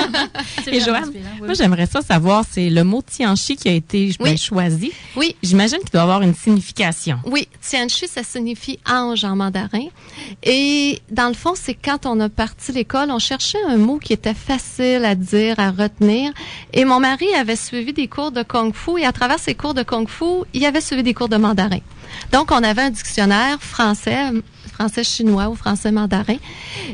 et 0.68 0.80
Joanne, 0.80 1.12
moi, 1.40 1.54
j'aimerais 1.54 1.86
ça 1.86 2.02
savoir, 2.02 2.44
c'est 2.50 2.72
le 2.72 2.84
mot 2.84 3.04
Tianchi 3.04 3.56
qui 3.56 3.70
a 3.70 3.74
été 3.74 4.16
ben, 4.20 4.36
choisi. 4.36 4.92
Oui. 5.16 5.36
J'imagine 5.44 5.80
qu'il 5.80 5.92
doit 5.92 6.02
avoir 6.02 6.24
une 6.24 6.34
signification. 6.34 7.20
Oui, 7.26 7.48
Tianchi, 7.62 8.08
ça 8.08 8.24
signifie 8.24 8.80
ange 8.90 9.24
en 9.24 9.36
mandarin. 9.36 9.88
Et 10.42 11.02
dans 11.12 11.28
le 11.28 11.36
fond, 11.36 11.54
c'est 11.56 11.76
quand 11.76 12.08
on 12.08 12.20
a 12.20 12.30
parti 12.30 12.72
l'école, 12.72 13.12
on 13.12 13.20
cherchait 13.20 13.62
un 13.68 13.78
mot 13.78 14.00
qui 14.00 14.14
était 14.14 14.34
facile 14.34 15.06
à 15.06 15.14
dire, 15.14 15.60
à 15.60 15.70
retenir. 15.70 16.32
Et 16.74 16.86
mon 16.86 17.00
mari 17.00 17.34
avait 17.36 17.56
suivi 17.56 17.94
des 17.94 18.08
cours 18.08 18.32
de 18.32 18.44
kung 18.44 18.74
fu 18.74 19.00
et 19.00 19.06
à 19.06 19.12
travers 19.12 19.40
ces 19.40 19.56
cours 19.56 19.74
de 19.74 19.84
kung 19.84 20.08
fu, 20.08 20.46
il 20.54 20.66
avait 20.66 20.82
suivi 20.82 21.04
des 21.04 21.14
cours 21.14 21.30
de 21.30 21.38
mandarin. 21.38 21.80
Donc, 22.32 22.52
on 22.52 22.64
avait 22.64 22.84
un 22.84 22.90
dictionnaire 22.90 23.62
français, 23.62 24.32
français 24.72 25.04
chinois 25.04 25.50
ou 25.50 25.56
français 25.56 25.92
mandarin. 25.92 26.38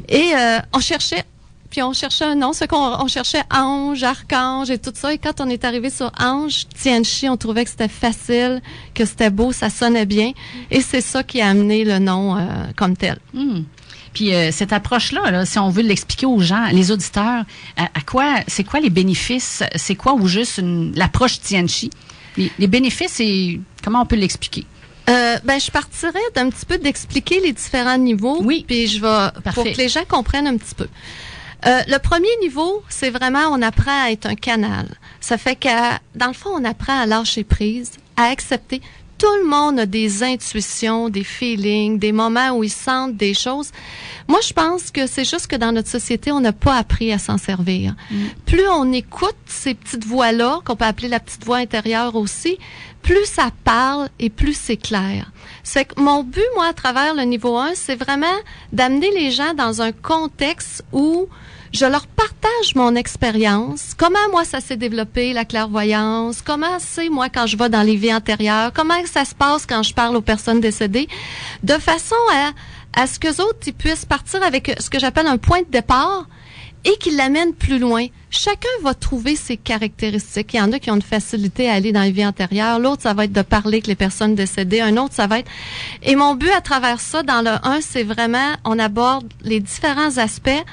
Et 0.07 0.31
euh, 0.35 0.59
on 0.73 0.79
cherchait 0.79 1.23
puis 1.75 1.83
on 1.83 1.91
cherchait 1.91 2.23
un 2.23 2.35
nom, 2.35 2.53
c'est 2.53 2.69
qu'on 2.69 2.77
on 2.77 3.07
cherchait 3.07 3.43
ange, 3.53 4.01
archange 4.03 4.69
et 4.69 4.77
tout 4.77 4.93
ça. 4.93 5.13
Et 5.13 5.17
quand 5.17 5.41
on 5.41 5.49
est 5.49 5.65
arrivé 5.65 5.89
sur 5.89 6.09
ange, 6.17 6.67
Tianchi, 6.69 7.27
on 7.27 7.35
trouvait 7.35 7.65
que 7.65 7.69
c'était 7.69 7.89
facile, 7.89 8.61
que 8.93 9.03
c'était 9.03 9.29
beau, 9.29 9.51
ça 9.51 9.69
sonnait 9.69 10.05
bien. 10.05 10.31
Et 10.71 10.79
c'est 10.79 11.01
ça 11.01 11.21
qui 11.21 11.41
a 11.41 11.49
amené 11.49 11.83
le 11.83 11.99
nom 11.99 12.37
euh, 12.37 12.41
comme 12.77 12.95
tel. 12.95 13.17
Hmm. 13.33 13.63
Puis 14.15 14.33
euh, 14.33 14.51
cette 14.51 14.73
approche-là, 14.73 15.45
si 15.45 15.59
on 15.59 15.69
veut 15.69 15.83
l'expliquer 15.83 16.25
aux 16.25 16.39
gens, 16.39 16.65
les 16.71 16.89
auditeurs, 16.89 17.43
à, 17.77 18.01
quoi, 18.01 18.37
c'est 18.47 18.63
quoi 18.63 18.79
les 18.79 18.89
bénéfices, 18.89 19.61
c'est 19.75 19.95
quoi 19.95 20.13
ou 20.13 20.27
juste 20.27 20.59
l'approche 20.95 21.39
Tianchi? 21.41 21.91
Les, 22.37 22.51
les 22.57 22.67
bénéfices 22.67 23.19
et 23.19 23.59
comment 23.83 24.01
on 24.01 24.05
peut 24.05 24.15
l'expliquer? 24.15 24.65
Euh, 25.09 25.37
ben, 25.43 25.59
je 25.59 25.69
partirais 25.69 26.17
d'un 26.33 26.49
petit 26.49 26.65
peu 26.65 26.77
d'expliquer 26.77 27.39
les 27.41 27.53
différents 27.53 27.97
niveaux. 27.97 28.39
Oui. 28.41 28.65
Puis 28.67 28.87
je 28.87 28.99
vais, 28.99 29.51
pour 29.53 29.63
que 29.63 29.77
les 29.77 29.89
gens 29.89 30.05
comprennent 30.07 30.47
un 30.47 30.57
petit 30.57 30.75
peu. 30.75 30.87
Euh, 31.65 31.81
le 31.87 31.97
premier 31.97 32.29
niveau, 32.41 32.83
c'est 32.89 33.09
vraiment 33.09 33.47
on 33.51 33.61
apprend 33.61 34.05
à 34.05 34.11
être 34.11 34.27
un 34.27 34.35
canal. 34.35 34.87
Ça 35.19 35.37
fait 35.37 35.55
que 35.55 35.67
dans 36.15 36.27
le 36.27 36.33
fond, 36.33 36.51
on 36.53 36.63
apprend 36.63 36.99
à 36.99 37.05
lâcher 37.05 37.43
prise, 37.43 37.91
à 38.17 38.25
accepter. 38.25 38.81
Tout 39.25 39.37
le 39.41 39.49
monde 39.49 39.79
a 39.79 39.87
des 39.87 40.21
intuitions, 40.21 41.09
des 41.09 41.23
feelings, 41.23 41.97
des 41.97 42.11
moments 42.11 42.51
où 42.51 42.63
ils 42.63 42.69
sentent 42.69 43.17
des 43.17 43.33
choses. 43.33 43.71
Moi, 44.27 44.39
je 44.47 44.53
pense 44.53 44.91
que 44.91 45.07
c'est 45.07 45.25
juste 45.25 45.47
que 45.47 45.55
dans 45.55 45.71
notre 45.71 45.87
société, 45.87 46.31
on 46.31 46.41
n'a 46.41 46.53
pas 46.53 46.75
appris 46.75 47.11
à 47.11 47.17
s'en 47.17 47.39
servir. 47.39 47.95
Mm. 48.11 48.15
Plus 48.45 48.67
on 48.67 48.93
écoute 48.93 49.35
ces 49.47 49.73
petites 49.73 50.05
voix-là, 50.05 50.59
qu'on 50.63 50.75
peut 50.75 50.85
appeler 50.85 51.07
la 51.07 51.19
petite 51.19 51.43
voix 51.43 51.57
intérieure 51.57 52.15
aussi, 52.15 52.59
plus 53.01 53.25
ça 53.25 53.49
parle 53.63 54.09
et 54.19 54.29
plus 54.29 54.55
c'est 54.55 54.77
clair. 54.77 55.31
C'est 55.63 55.85
que 55.85 55.99
mon 55.99 56.23
but, 56.23 56.45
moi, 56.53 56.67
à 56.67 56.73
travers 56.73 57.15
le 57.15 57.23
niveau 57.23 57.57
1, 57.57 57.71
c'est 57.73 57.95
vraiment 57.95 58.37
d'amener 58.73 59.09
les 59.09 59.31
gens 59.31 59.55
dans 59.55 59.81
un 59.81 59.91
contexte 59.91 60.83
où 60.93 61.27
je 61.73 61.85
leur 61.85 62.07
partage 62.07 62.75
mon 62.75 62.95
expérience, 62.95 63.93
comment 63.97 64.17
moi 64.31 64.45
ça 64.45 64.61
s'est 64.61 64.77
développé, 64.77 65.33
la 65.33 65.45
clairvoyance, 65.45 66.41
comment 66.41 66.79
c'est 66.79 67.09
moi 67.09 67.29
quand 67.29 67.47
je 67.47 67.57
vais 67.57 67.69
dans 67.69 67.81
les 67.81 67.95
vies 67.95 68.13
antérieures, 68.13 68.71
comment 68.73 68.95
ça 69.05 69.25
se 69.25 69.35
passe 69.35 69.65
quand 69.65 69.83
je 69.83 69.93
parle 69.93 70.15
aux 70.15 70.21
personnes 70.21 70.59
décédées, 70.59 71.07
de 71.63 71.73
façon 71.73 72.15
à, 72.95 73.07
ce 73.07 73.19
que 73.19 73.41
autres 73.41 73.59
ils 73.67 73.73
puissent 73.73 74.05
partir 74.05 74.41
avec 74.43 74.75
ce 74.79 74.89
que 74.89 74.99
j'appelle 74.99 75.27
un 75.27 75.37
point 75.37 75.61
de 75.61 75.69
départ 75.69 76.27
et 76.85 76.97
qu'ils 76.97 77.17
l'amènent 77.17 77.53
plus 77.53 77.79
loin. 77.79 78.05
Chacun 78.29 78.69
va 78.83 78.93
trouver 78.93 79.35
ses 79.35 79.57
caractéristiques. 79.57 80.53
Il 80.53 80.57
y 80.57 80.61
en 80.61 80.71
a 80.71 80.77
qui 80.77 80.91
ont 80.91 80.95
une 80.95 81.01
facilité 81.01 81.67
à 81.67 81.73
aller 81.73 81.91
dans 81.91 82.03
les 82.03 82.11
vies 82.11 82.25
antérieures. 82.25 82.79
L'autre, 82.79 83.01
ça 83.01 83.13
va 83.13 83.25
être 83.25 83.33
de 83.33 83.41
parler 83.41 83.77
avec 83.77 83.87
les 83.87 83.95
personnes 83.95 84.35
décédées. 84.35 84.81
Un 84.81 84.97
autre, 84.97 85.15
ça 85.15 85.25
va 85.25 85.39
être... 85.39 85.49
Et 86.03 86.15
mon 86.15 86.35
but 86.35 86.51
à 86.51 86.61
travers 86.61 86.99
ça, 86.99 87.23
dans 87.23 87.41
le 87.41 87.53
1, 87.63 87.81
c'est 87.81 88.03
vraiment, 88.03 88.53
on 88.65 88.77
aborde 88.77 89.25
les 89.41 89.59
différents 89.59 90.17
aspects 90.17 90.63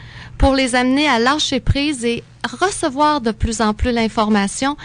pour 0.42 0.57
les 0.57 0.74
amener 0.74 1.07
à 1.07 1.20
lâcher 1.20 1.61
prise 1.61 2.05
et 2.05 2.24
recevoir 2.61 3.20
de 3.20 3.31
plus 3.31 3.61
en 3.61 3.74
plus 3.74 3.92
l'information. 3.92 4.76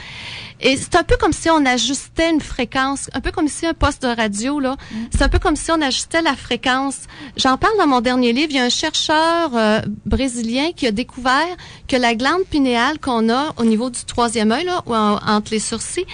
Et 0.62 0.78
c'est 0.78 0.96
un 0.96 1.02
peu 1.02 1.18
comme 1.18 1.34
si 1.34 1.50
on 1.50 1.66
ajustait 1.66 2.30
une 2.30 2.42
fréquence, 2.42 3.10
un 3.14 3.22
peu 3.22 3.32
comme 3.32 3.48
si 3.48 3.66
un 3.66 3.74
poste 3.74 4.04
de 4.04 4.16
radio, 4.16 4.60
là. 4.60 4.74
Mm. 4.92 4.96
C'est 5.10 5.24
un 5.24 5.30
peu 5.30 5.40
comme 5.40 5.56
si 5.56 5.72
on 5.72 5.82
ajustait 5.82 6.22
la 6.22 6.36
fréquence. 6.36 7.00
J'en 7.38 7.58
parle 7.58 7.76
dans 7.80 7.88
mon 7.88 8.02
dernier 8.02 8.34
livre. 8.34 8.50
Il 8.52 8.58
y 8.58 8.60
a 8.60 8.66
un 8.66 8.70
chercheur 8.70 9.50
euh, 9.56 9.82
brésilien 10.06 10.74
qui 10.76 10.86
a 10.86 10.92
découvert 10.92 11.56
que 11.88 11.96
la 11.96 12.14
glande 12.14 12.44
pinéale 12.52 13.00
qu'on 13.00 13.28
a 13.28 13.56
au 13.58 13.66
niveau 13.66 13.90
du 13.90 14.04
troisième 14.06 14.52
œil, 14.52 14.66
là, 14.66 14.84
ou 14.86 14.94
entre 14.94 15.52
les 15.54 15.60
sourcils, 15.60 16.06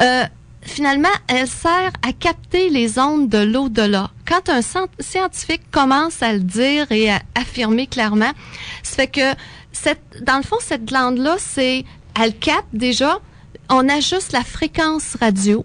euh, 0.00 0.22
finalement, 0.66 1.08
elle 1.28 1.48
sert 1.48 1.92
à 2.06 2.12
capter 2.12 2.68
les 2.70 2.98
ondes 2.98 3.28
de 3.28 3.38
l'au-delà. 3.38 4.10
Quand 4.26 4.48
un 4.48 4.60
scientifique 4.62 5.70
commence 5.70 6.22
à 6.22 6.32
le 6.32 6.40
dire 6.40 6.90
et 6.90 7.10
à 7.10 7.20
affirmer 7.34 7.86
clairement, 7.86 8.32
ça 8.82 8.96
fait 8.96 9.06
que 9.06 9.34
dans 10.22 10.36
le 10.36 10.42
fond, 10.42 10.56
cette 10.60 10.84
glande-là, 10.84 11.36
c'est, 11.38 11.84
elle 12.20 12.36
capte 12.36 12.68
déjà, 12.72 13.18
on 13.68 13.88
ajuste 13.88 14.32
la 14.32 14.42
fréquence 14.42 15.16
radio 15.20 15.64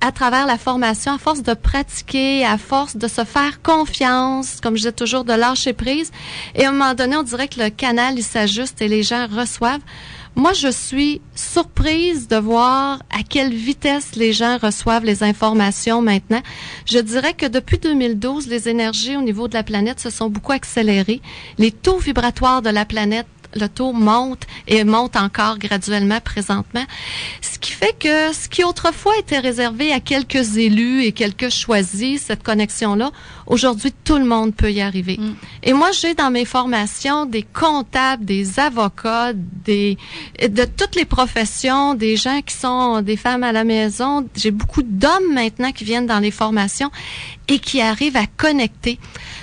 à 0.00 0.12
travers 0.12 0.46
la 0.46 0.58
formation, 0.58 1.14
à 1.14 1.18
force 1.18 1.42
de 1.42 1.54
pratiquer, 1.54 2.44
à 2.44 2.58
force 2.58 2.96
de 2.96 3.08
se 3.08 3.24
faire 3.24 3.62
confiance, 3.62 4.60
comme 4.60 4.76
je 4.76 4.88
dis 4.88 4.94
toujours, 4.94 5.24
de 5.24 5.32
lâcher 5.32 5.72
prise. 5.72 6.12
Et 6.54 6.64
à 6.64 6.68
un 6.68 6.72
moment 6.72 6.94
donné, 6.94 7.16
on 7.16 7.22
dirait 7.22 7.48
que 7.48 7.60
le 7.60 7.70
canal, 7.70 8.18
il 8.18 8.22
s'ajuste 8.22 8.80
et 8.82 8.88
les 8.88 9.02
gens 9.02 9.26
reçoivent. 9.26 9.80
Moi, 10.38 10.52
je 10.52 10.68
suis 10.68 11.22
surprise 11.34 12.28
de 12.28 12.36
voir 12.36 12.98
à 13.08 13.22
quelle 13.22 13.54
vitesse 13.54 14.16
les 14.16 14.34
gens 14.34 14.58
reçoivent 14.58 15.06
les 15.06 15.22
informations 15.22 16.02
maintenant. 16.02 16.42
Je 16.84 16.98
dirais 16.98 17.32
que 17.32 17.46
depuis 17.46 17.78
2012, 17.78 18.46
les 18.46 18.68
énergies 18.68 19.16
au 19.16 19.22
niveau 19.22 19.48
de 19.48 19.54
la 19.54 19.62
planète 19.62 19.98
se 19.98 20.10
sont 20.10 20.28
beaucoup 20.28 20.52
accélérées. 20.52 21.22
Les 21.56 21.72
taux 21.72 21.96
vibratoires 21.96 22.60
de 22.60 22.68
la 22.68 22.84
planète 22.84 23.26
le 23.56 23.68
taux 23.68 23.92
monte 23.92 24.42
et 24.68 24.84
monte 24.84 25.16
encore 25.16 25.58
graduellement 25.58 26.20
présentement. 26.20 26.84
Ce 27.40 27.58
qui 27.58 27.72
fait 27.72 27.96
que 27.98 28.32
ce 28.32 28.48
qui 28.48 28.64
autrefois 28.64 29.16
était 29.18 29.38
réservé 29.38 29.92
à 29.92 30.00
quelques 30.00 30.56
élus 30.56 31.04
et 31.04 31.12
quelques 31.12 31.50
choisis, 31.50 32.22
cette 32.22 32.42
connexion-là, 32.42 33.10
aujourd'hui, 33.46 33.92
tout 34.04 34.18
le 34.18 34.24
monde 34.24 34.54
peut 34.54 34.72
y 34.72 34.80
arriver. 34.80 35.16
Mm. 35.18 35.34
Et 35.62 35.72
moi, 35.72 35.90
j'ai 35.92 36.14
dans 36.14 36.30
mes 36.30 36.44
formations 36.44 37.26
des 37.26 37.42
comptables, 37.42 38.24
des 38.24 38.60
avocats, 38.60 39.32
des, 39.34 39.96
de 40.40 40.64
toutes 40.64 40.94
les 40.96 41.04
professions, 41.04 41.94
des 41.94 42.16
gens 42.16 42.40
qui 42.42 42.54
sont 42.54 43.02
des 43.02 43.16
femmes 43.16 43.42
à 43.42 43.52
la 43.52 43.64
maison. 43.64 44.28
J'ai 44.36 44.50
beaucoup 44.50 44.82
d'hommes 44.82 45.32
maintenant 45.32 45.72
qui 45.72 45.84
viennent 45.84 46.06
dans 46.06 46.20
les 46.20 46.30
formations 46.30 46.90
et 47.48 47.58
qui 47.58 47.80
arrivent 47.80 48.16
à 48.16 48.26
connecter. 48.26 48.98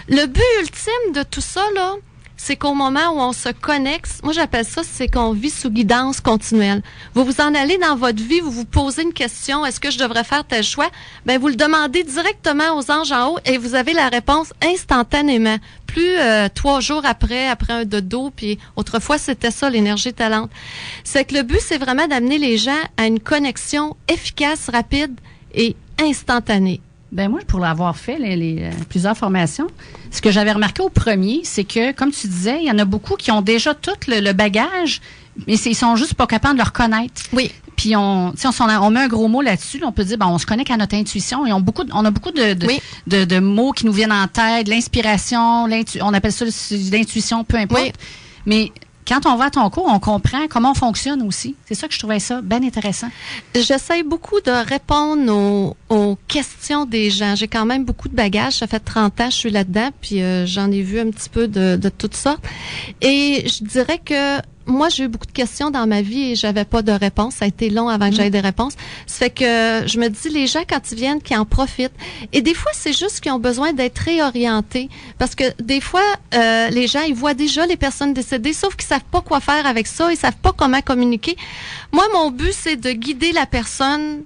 Le 0.07 0.25
but 0.25 0.43
ultime 0.61 1.13
de 1.13 1.23
tout 1.23 1.41
ça, 1.41 1.63
là, 1.75 1.95
c'est 2.43 2.57
qu'au 2.57 2.73
moment 2.73 3.11
où 3.13 3.21
on 3.21 3.31
se 3.31 3.47
connecte, 3.47 4.19
moi 4.21 4.33
j'appelle 4.33 4.65
ça, 4.65 4.81
c'est 4.83 5.07
qu'on 5.07 5.31
vit 5.31 5.49
sous 5.49 5.69
guidance 5.69 6.19
continuelle. 6.19 6.81
Vous 7.13 7.23
vous 7.23 7.39
en 7.39 7.55
allez 7.55 7.77
dans 7.77 7.95
votre 7.95 8.21
vie, 8.21 8.41
vous 8.41 8.51
vous 8.51 8.65
posez 8.65 9.03
une 9.03 9.13
question, 9.13 9.65
est-ce 9.65 9.79
que 9.79 9.89
je 9.89 9.97
devrais 9.97 10.25
faire 10.25 10.43
tel 10.43 10.61
choix? 10.61 10.89
Ben 11.25 11.39
vous 11.39 11.47
le 11.47 11.55
demandez 11.55 12.03
directement 12.03 12.77
aux 12.77 12.91
anges 12.91 13.13
en 13.13 13.29
haut 13.29 13.39
et 13.45 13.57
vous 13.57 13.75
avez 13.75 13.93
la 13.93 14.09
réponse 14.09 14.51
instantanément. 14.61 15.55
Plus 15.87 16.17
euh, 16.19 16.49
trois 16.53 16.81
jours 16.81 17.05
après, 17.05 17.47
après 17.47 17.71
un 17.71 17.85
dodo, 17.85 18.29
puis 18.35 18.59
autrefois 18.75 19.17
c'était 19.17 19.51
ça 19.51 19.69
l'énergie 19.69 20.13
talente. 20.13 20.51
C'est 21.05 21.23
que 21.23 21.35
le 21.35 21.43
but 21.43 21.61
c'est 21.61 21.77
vraiment 21.77 22.07
d'amener 22.07 22.39
les 22.39 22.57
gens 22.57 22.71
à 22.97 23.07
une 23.07 23.21
connexion 23.21 23.95
efficace, 24.09 24.69
rapide 24.69 25.17
et 25.53 25.77
instantanée. 25.97 26.81
Ben 27.13 27.29
moi, 27.29 27.41
pour 27.47 27.59
l'avoir 27.59 27.95
fait, 27.95 28.17
les, 28.17 28.57
euh, 28.63 28.71
plusieurs 28.89 29.15
formations, 29.15 29.67
ce 30.09 30.19
que 30.19 30.31
j'avais 30.31 30.51
remarqué 30.51 30.81
au 30.81 30.89
premier, 30.89 31.41
c'est 31.43 31.63
que, 31.63 31.91
comme 31.91 32.11
tu 32.11 32.27
disais, 32.27 32.57
il 32.59 32.67
y 32.67 32.71
en 32.71 32.79
a 32.79 32.85
beaucoup 32.85 33.15
qui 33.17 33.29
ont 33.29 33.43
déjà 33.43 33.75
tout 33.75 33.91
le, 34.07 34.33
bagage, 34.33 34.99
mais 35.45 35.53
ils 35.53 35.75
sont 35.75 35.95
juste 35.95 36.15
pas 36.15 36.25
capables 36.25 36.55
de 36.55 36.63
le 36.63 36.65
reconnaître. 36.65 37.21
Oui. 37.31 37.51
Puis 37.75 37.95
on, 37.95 38.29
on, 38.29 38.69
on, 38.81 38.89
met 38.89 39.01
un 39.01 39.07
gros 39.07 39.27
mot 39.27 39.43
là-dessus, 39.43 39.79
on 39.85 39.91
peut 39.91 40.03
dire, 40.03 40.17
ben, 40.17 40.25
on 40.25 40.39
se 40.39 40.47
connecte 40.47 40.71
à 40.71 40.77
notre 40.77 40.95
intuition 40.95 41.45
et 41.45 41.53
on, 41.53 41.59
beaucoup, 41.59 41.83
on 41.93 42.03
a 42.03 42.09
beaucoup 42.09 42.31
de, 42.31 42.55
de, 43.05 43.25
de, 43.25 43.39
mots 43.39 43.73
qui 43.73 43.85
nous 43.85 43.93
viennent 43.93 44.11
en 44.11 44.27
tête, 44.27 44.67
l'inspiration, 44.67 45.67
on 46.01 46.13
appelle 46.15 46.31
ça 46.31 46.45
l'intuition, 46.91 47.43
peu 47.43 47.57
importe. 47.57 47.83
Oui. 47.83 47.91
Mais 48.47 48.71
quand 49.07 49.25
on 49.25 49.35
va 49.35 49.45
à 49.45 49.49
ton 49.49 49.69
cours, 49.69 49.87
on 49.87 49.99
comprend 49.99 50.47
comment 50.49 50.71
on 50.71 50.75
fonctionne 50.75 51.21
aussi. 51.23 51.55
C'est 51.65 51.75
ça 51.75 51.87
que 51.87 51.93
je 51.93 51.99
trouvais 51.99 52.19
ça 52.19 52.41
bien 52.41 52.63
intéressant. 52.63 53.07
J'essaie 53.55 54.03
beaucoup 54.03 54.41
de 54.41 54.51
répondre 54.51 55.75
aux, 55.89 56.17
questions 56.27 56.85
des 56.85 57.09
gens. 57.09 57.35
J'ai 57.35 57.47
quand 57.47 57.65
même 57.65 57.85
beaucoup 57.85 58.09
de 58.09 58.15
bagages. 58.15 58.53
Ça 58.53 58.67
fait 58.67 58.79
30 58.79 59.21
ans 59.21 59.25
que 59.25 59.31
je 59.31 59.37
suis 59.37 59.51
là-dedans, 59.51 59.89
puis 60.01 60.21
euh, 60.21 60.45
j'en 60.45 60.71
ai 60.71 60.81
vu 60.81 60.99
un 60.99 61.09
petit 61.09 61.29
peu 61.29 61.47
de, 61.47 61.75
de 61.75 61.89
toutes 61.89 62.15
sortes. 62.15 62.43
Et 63.01 63.45
je 63.47 63.63
dirais 63.63 63.99
que 64.03 64.39
moi, 64.65 64.89
j'ai 64.89 65.03
eu 65.03 65.07
beaucoup 65.07 65.25
de 65.25 65.31
questions 65.31 65.71
dans 65.71 65.87
ma 65.87 66.01
vie 66.01 66.31
et 66.31 66.35
j'avais 66.35 66.65
pas 66.65 66.81
de 66.81 66.91
réponse. 66.91 67.35
Ça 67.35 67.45
a 67.45 67.47
été 67.47 67.69
long 67.69 67.89
avant 67.89 68.09
que 68.09 68.15
j'aie 68.15 68.27
mm. 68.27 68.31
des 68.31 68.39
réponses. 68.39 68.73
Ça 69.07 69.25
fait 69.25 69.29
que 69.29 69.87
je 69.87 69.99
me 69.99 70.07
dis, 70.09 70.29
les 70.29 70.47
gens, 70.47 70.63
quand 70.67 70.91
ils 70.91 70.97
viennent, 70.97 71.21
qui 71.21 71.35
en 71.35 71.45
profitent. 71.45 71.93
Et 72.31 72.41
des 72.41 72.53
fois, 72.53 72.71
c'est 72.73 72.93
juste 72.93 73.19
qu'ils 73.19 73.31
ont 73.31 73.39
besoin 73.39 73.73
d'être 73.73 73.99
réorientés. 73.99 74.89
Parce 75.17 75.35
que 75.35 75.43
des 75.61 75.81
fois, 75.81 76.03
euh, 76.33 76.69
les 76.69 76.87
gens, 76.87 77.01
ils 77.01 77.13
voient 77.15 77.33
déjà 77.33 77.65
les 77.65 77.77
personnes 77.77 78.13
décédées, 78.13 78.53
sauf 78.53 78.75
qu'ils 78.75 78.87
savent 78.87 79.01
pas 79.11 79.21
quoi 79.21 79.39
faire 79.39 79.65
avec 79.65 79.87
ça. 79.87 80.11
Ils 80.11 80.17
savent 80.17 80.37
pas 80.41 80.53
comment 80.53 80.81
communiquer. 80.81 81.35
Moi, 81.91 82.05
mon 82.13 82.31
but, 82.31 82.53
c'est 82.53 82.75
de 82.75 82.91
guider 82.91 83.31
la 83.31 83.45
personne 83.45 84.23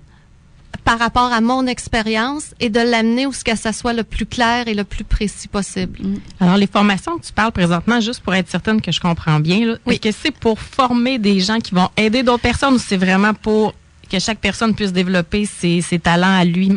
par 0.87 0.99
rapport 0.99 1.33
à 1.33 1.41
mon 1.41 1.67
expérience 1.67 2.55
et 2.61 2.69
de 2.69 2.79
l'amener 2.79 3.25
où 3.25 3.33
ce 3.33 3.43
que 3.43 3.57
ça 3.57 3.73
soit 3.73 3.91
le 3.91 4.05
plus 4.05 4.25
clair 4.25 4.69
et 4.69 4.73
le 4.73 4.85
plus 4.85 5.03
précis 5.03 5.49
possible. 5.49 5.99
Mm. 6.01 6.15
Alors, 6.39 6.55
les 6.55 6.65
formations 6.65 7.17
que 7.17 7.25
tu 7.25 7.33
parles 7.33 7.51
présentement, 7.51 7.99
juste 7.99 8.21
pour 8.21 8.33
être 8.33 8.49
certaine 8.49 8.79
que 8.79 8.93
je 8.93 9.01
comprends 9.01 9.41
bien, 9.41 9.75
est-ce 9.85 9.99
que 9.99 10.11
c'est 10.13 10.31
pour 10.31 10.57
former 10.57 11.19
des 11.19 11.41
gens 11.41 11.59
qui 11.59 11.75
vont 11.75 11.89
aider 11.97 12.23
d'autres 12.23 12.43
personnes 12.43 12.75
ou 12.75 12.79
c'est 12.79 12.95
vraiment 12.95 13.33
pour 13.33 13.73
que 14.09 14.17
chaque 14.19 14.39
personne 14.39 14.73
puisse 14.73 14.93
développer 14.93 15.45
ses, 15.45 15.81
ses 15.81 15.99
talents 15.99 16.37
à 16.39 16.45
lui, 16.45 16.71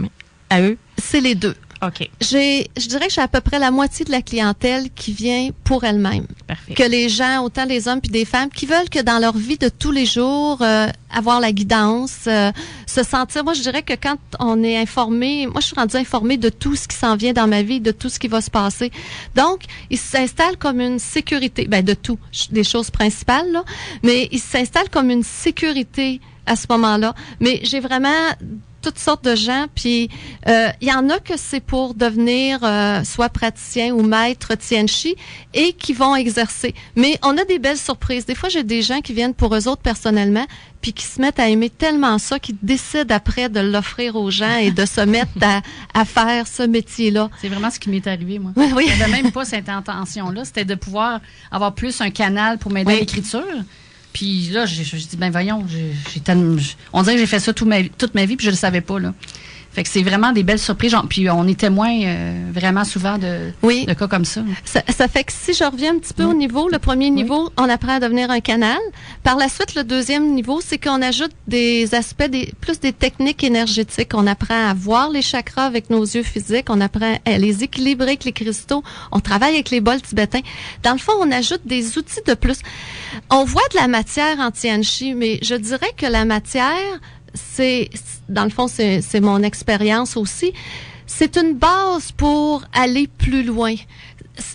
à 0.51 0.61
eux? 0.61 0.77
C'est 0.99 1.21
les 1.21 1.37
deux. 1.37 1.55
OK. 1.83 2.11
J'ai, 2.21 2.71
je 2.79 2.89
dirais 2.89 3.07
que 3.07 3.13
j'ai 3.13 3.23
à 3.23 3.29
peu 3.29 3.41
près 3.41 3.59
la 3.59 3.71
moitié 3.71 4.05
de 4.05 4.11
la 4.11 4.21
clientèle 4.21 4.91
qui 4.91 5.13
vient 5.13 5.49
pour 5.65 5.85
elle-même. 5.85 6.27
Parfait. 6.47 6.75
Que 6.75 6.83
les 6.83 7.09
gens, 7.09 7.43
autant 7.43 7.65
des 7.65 7.89
hommes 7.89 8.01
puis 8.01 8.11
des 8.11 8.27
femmes, 8.27 8.51
qui 8.51 8.67
veulent 8.67 8.91
que 8.91 9.01
dans 9.01 9.19
leur 9.19 9.37
vie 9.37 9.57
de 9.57 9.71
tous 9.71 9.91
les 9.91 10.05
jours, 10.05 10.59
euh, 10.61 10.89
avoir 11.11 11.41
la 11.41 11.53
guidance, 11.53 12.25
euh, 12.27 12.53
se 12.87 13.03
sentir. 13.03 13.45
Moi, 13.45 13.55
je 13.55 13.63
dirais 13.63 13.83
que 13.83 13.95
quand 13.95 14.19
on 14.39 14.63
est 14.63 14.77
informé, 14.77 15.47
moi, 15.47 15.61
je 15.61 15.67
suis 15.67 15.77
rendue 15.77 15.97
informée 15.97 16.37
de 16.37 16.51
tout 16.51 16.77
ce 16.77 16.87
qui 16.87 16.97
s'en 16.97 17.17
vient 17.17 17.33
dans 17.33 17.47
ma 17.47 17.63
vie, 17.63 17.81
de 17.81 17.93
tout 17.93 18.11
ce 18.11 18.19
qui 18.19 18.29
va 18.29 18.43
se 18.43 18.51
passer. 18.51 18.93
Donc, 19.35 19.63
il 19.89 19.99
s'installe 19.99 20.59
comme 20.59 20.81
une 20.81 20.99
sécurité, 20.99 21.67
ben 21.67 21.83
de 21.83 21.95
tout, 21.95 22.19
des 22.51 22.65
choses 22.65 22.91
principales, 22.91 23.51
là, 23.53 23.65
mais 24.03 24.29
il 24.33 24.41
s'installe 24.41 24.91
comme 24.91 25.11
une 25.11 25.23
sécurité 25.23 26.21
à 26.47 26.57
ce 26.57 26.67
moment-là. 26.69 27.15
Mais 27.41 27.61
j'ai 27.63 27.81
vraiment 27.81 28.27
toutes 28.83 28.99
sortes 28.99 29.25
de 29.25 29.35
gens. 29.35 29.67
Puis 29.75 30.09
euh, 30.49 30.69
il 30.81 30.89
y 30.89 30.93
en 30.93 31.09
a 31.11 31.19
que 31.19 31.37
c'est 31.37 31.61
pour 31.61 31.95
devenir 31.95 32.61
euh, 32.63 33.05
soit 33.05 33.29
praticien 33.29 33.93
ou 33.93 34.03
maître 34.03 34.55
Tianchi 34.55 35.17
et 35.55 35.73
qui 35.73 35.93
vont 35.93 36.15
exercer. 36.15 36.75
Mais 36.97 37.19
on 37.23 37.37
a 37.37 37.45
des 37.45 37.59
belles 37.59 37.79
surprises. 37.79 38.27
Des 38.27 38.35
fois, 38.35 38.49
j'ai 38.49 38.65
des 38.65 38.83
gens 38.83 39.01
qui 39.01 39.13
viennent 39.13 39.35
pour 39.35 39.55
eux 39.55 39.69
autres 39.69 39.83
personnellement 39.83 40.47
puis 40.81 40.93
qui 40.95 41.05
se 41.05 41.21
mettent 41.21 41.39
à 41.39 41.49
aimer 41.49 41.69
tellement 41.69 42.19
ça 42.19 42.39
qu'ils 42.39 42.57
décident 42.63 43.15
après 43.15 43.49
de 43.49 43.61
l'offrir 43.61 44.17
aux 44.17 44.31
gens 44.31 44.57
et 44.57 44.71
de 44.71 44.87
se 44.87 45.03
mettre 45.03 45.31
à, 45.43 45.61
à 45.93 46.05
faire 46.05 46.47
ce 46.47 46.63
métier-là. 46.63 47.29
C'est 47.41 47.49
vraiment 47.49 47.71
ce 47.71 47.79
qui 47.79 47.91
m'est 47.91 48.07
arrivé, 48.07 48.39
moi. 48.39 48.53
Oui, 48.57 48.73
oui. 48.75 48.87
J'avais 48.97 49.23
même 49.23 49.31
pas 49.31 49.45
cette 49.45 49.69
intention-là. 49.69 50.45
C'était 50.45 50.65
de 50.65 50.75
pouvoir 50.75 51.21
avoir 51.51 51.75
plus 51.75 52.01
un 52.01 52.11
canal 52.11 52.59
pour 52.59 52.71
m'aider 52.73 52.93
à 52.93 52.97
l'écriture. 52.97 53.45
Puis 54.13 54.49
là, 54.51 54.67
j'ai 54.67 54.85
dit, 54.85 55.17
ben 55.17 55.31
voyons, 55.31 55.65
j'ai 55.69 55.93
on 56.93 57.03
dirait 57.03 57.15
que 57.15 57.21
j'ai 57.21 57.27
fait 57.27 57.39
ça 57.39 57.53
toute 57.53 57.69
ma, 57.69 57.83
toute 57.85 58.15
ma 58.15 58.25
vie, 58.25 58.37
puis 58.37 58.47
je 58.47 58.51
le 58.51 58.57
savais 58.57 58.81
pas, 58.81 58.99
là. 58.99 59.15
Fait 59.73 59.85
que 59.85 59.89
c'est 59.89 60.03
vraiment 60.03 60.33
des 60.33 60.43
belles 60.43 60.59
surprises. 60.59 60.97
puis 61.09 61.31
on 61.31 61.47
est 61.47 61.59
témoin 61.59 61.91
euh, 62.03 62.51
vraiment 62.53 62.85
souvent 62.85 63.19
de, 63.19 63.53
oui. 63.63 63.87
de 63.87 63.95
cas 63.95 64.09
comme 64.09 64.25
ça. 64.25 64.43
ça. 64.65 64.83
ça. 64.89 65.07
fait 65.07 65.25
que 65.25 65.33
si 65.33 65.55
je 65.55 65.63
reviens 65.63 65.95
un 65.95 65.99
petit 65.99 66.13
peu 66.13 66.25
au 66.25 66.35
niveau, 66.35 66.69
le 66.69 66.79
premier 66.79 67.11
niveau, 67.11 67.51
on 67.57 67.69
apprend 67.69 67.95
à 67.95 68.01
devenir 68.01 68.31
un 68.31 68.41
canal. 68.41 68.79
Par 69.23 69.37
la 69.37 69.49
suite, 69.49 69.77
le 69.77 69.85
deuxième 69.85 70.35
niveau, 70.35 70.61
c'est 70.61 70.79
qu'on 70.79 71.01
ajoute 71.03 71.31
des 71.47 71.95
aspects, 71.95 72.29
des, 72.29 72.53
plus 72.61 72.81
des 72.81 72.93
techniques 72.93 73.45
énergétiques. 73.45 74.11
On 74.15 74.27
apprend 74.27 74.71
à 74.71 74.75
voir 74.75 75.11
les 75.11 75.23
chakras 75.23 75.67
avec 75.67 75.89
nos 75.89 76.03
yeux 76.03 76.25
physiques. 76.25 76.67
On 76.69 76.81
apprend 76.81 77.19
à 77.25 77.39
les 77.39 77.63
équilibrer 77.63 78.09
avec 78.09 78.25
les 78.25 78.33
cristaux. 78.33 78.83
On 79.13 79.21
travaille 79.21 79.55
avec 79.55 79.71
les 79.71 79.81
bols 79.81 80.03
tibétains. 80.03 80.41
Dans 80.83 80.93
le 80.93 80.99
fond, 80.99 81.13
on 81.21 81.31
ajoute 81.31 81.63
des 81.65 81.97
outils 81.97 82.23
de 82.27 82.35
plus. 82.35 82.59
On 83.31 83.45
voit 83.45 83.63
de 83.73 83.77
la 83.77 83.87
matière 83.87 84.41
en 84.41 84.51
Tianchi, 84.51 85.15
mais 85.15 85.39
je 85.43 85.55
dirais 85.55 85.93
que 85.97 86.07
la 86.07 86.25
matière, 86.25 87.01
c'est, 87.35 87.91
dans 88.29 88.45
le 88.45 88.51
fond, 88.51 88.67
c'est 88.69 89.21
mon 89.21 89.43
expérience 89.43 90.17
aussi. 90.17 90.53
C'est 91.07 91.37
une 91.37 91.55
base 91.55 92.13
pour 92.13 92.63
aller 92.73 93.09
plus 93.09 93.43
loin. 93.43 93.75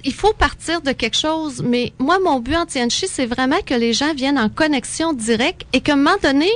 Il 0.04 0.14
faut 0.14 0.34
partir 0.34 0.82
de 0.82 0.92
quelque 0.94 1.18
chose, 1.18 1.62
mais 1.64 1.94
moi, 2.00 2.18
mon 2.24 2.40
but 2.40 2.56
en 2.56 2.66
Tianchi, 2.66 3.08
c'est 3.08 3.26
vraiment 3.26 3.60
que 3.66 3.74
les 3.74 3.94
gens 3.94 4.14
viennent 4.14 4.40
en 4.40 4.50
connexion 4.50 5.14
directe 5.14 5.66
et 5.74 5.82
qu'à 5.82 5.94
un 5.94 5.98
moment 5.98 6.18
donné, 6.24 6.50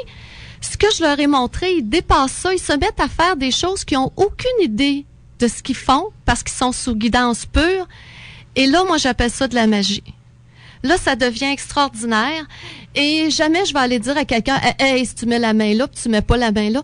ce 0.62 0.78
que 0.78 0.88
je 0.96 1.04
leur 1.04 1.20
ai 1.20 1.28
montré, 1.28 1.74
ils 1.74 1.88
dépassent 1.88 2.32
ça, 2.32 2.54
ils 2.54 2.60
se 2.60 2.74
mettent 2.74 3.00
à 3.00 3.08
faire 3.08 3.36
des 3.36 3.52
choses 3.52 3.84
qui 3.84 3.98
ont 3.98 4.12
aucune 4.16 4.62
idée 4.62 5.06
de 5.40 5.48
ce 5.48 5.62
qu'ils 5.62 5.76
font 5.76 6.10
parce 6.26 6.44
qu'ils 6.44 6.58
sont 6.58 6.72
sous 6.72 6.96
guidance 6.96 7.46
pure. 7.46 7.88
Et 8.56 8.68
là, 8.68 8.84
moi, 8.86 8.98
j'appelle 8.98 9.32
ça 9.32 9.48
de 9.48 9.56
la 9.56 9.68
magie. 9.68 10.04
Là, 10.84 10.98
ça 10.98 11.16
devient 11.16 11.52
extraordinaire. 11.52 12.46
Et 12.96 13.30
jamais 13.30 13.66
je 13.66 13.74
vais 13.74 13.80
aller 13.80 14.00
dire 14.00 14.18
à 14.18 14.26
quelqu'un, 14.26 14.60
hey, 14.80 15.06
si 15.06 15.16
tu 15.16 15.26
mets 15.26 15.40
la 15.40 15.54
main 15.54 15.74
là, 15.74 15.88
puis 15.88 16.02
tu 16.02 16.10
mets 16.10 16.22
pas 16.22 16.38
la 16.38 16.52
main 16.52 16.70
là. 16.70 16.82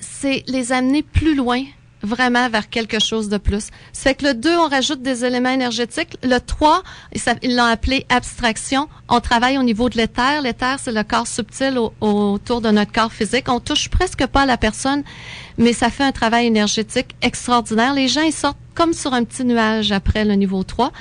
C'est 0.00 0.44
les 0.46 0.72
amener 0.72 1.02
plus 1.02 1.34
loin, 1.34 1.62
vraiment 2.02 2.48
vers 2.48 2.68
quelque 2.68 2.98
chose 2.98 3.28
de 3.28 3.38
plus. 3.38 3.68
C'est 3.92 4.14
que 4.14 4.26
le 4.26 4.34
2, 4.34 4.56
on 4.56 4.68
rajoute 4.68 5.02
des 5.02 5.24
éléments 5.24 5.50
énergétiques. 5.50 6.16
Le 6.22 6.38
3, 6.38 6.82
ils 7.42 7.56
l'ont 7.56 7.64
appelé 7.64 8.06
abstraction. 8.08 8.88
On 9.08 9.20
travaille 9.20 9.58
au 9.58 9.62
niveau 9.62 9.88
de 9.88 9.96
l'éther. 9.96 10.42
L'éther, 10.42 10.78
c'est 10.78 10.92
le 10.92 11.02
corps 11.02 11.26
subtil 11.26 11.78
autour 12.00 12.60
de 12.60 12.70
notre 12.70 12.92
corps 12.92 13.12
physique. 13.12 13.48
On 13.48 13.60
touche 13.60 13.88
presque 13.88 14.26
pas 14.26 14.46
la 14.46 14.56
personne, 14.56 15.02
mais 15.58 15.72
ça 15.72 15.90
fait 15.90 16.04
un 16.04 16.12
travail 16.12 16.46
énergétique 16.46 17.14
extraordinaire. 17.22 17.94
Les 17.94 18.08
gens, 18.08 18.22
ils 18.22 18.32
sortent 18.32 18.58
comme 18.74 18.92
sur 18.92 19.12
un 19.12 19.24
petit 19.24 19.44
nuage 19.44 19.92
après 19.92 20.24
le 20.24 20.34
niveau 20.34 20.62
3. 20.62 20.92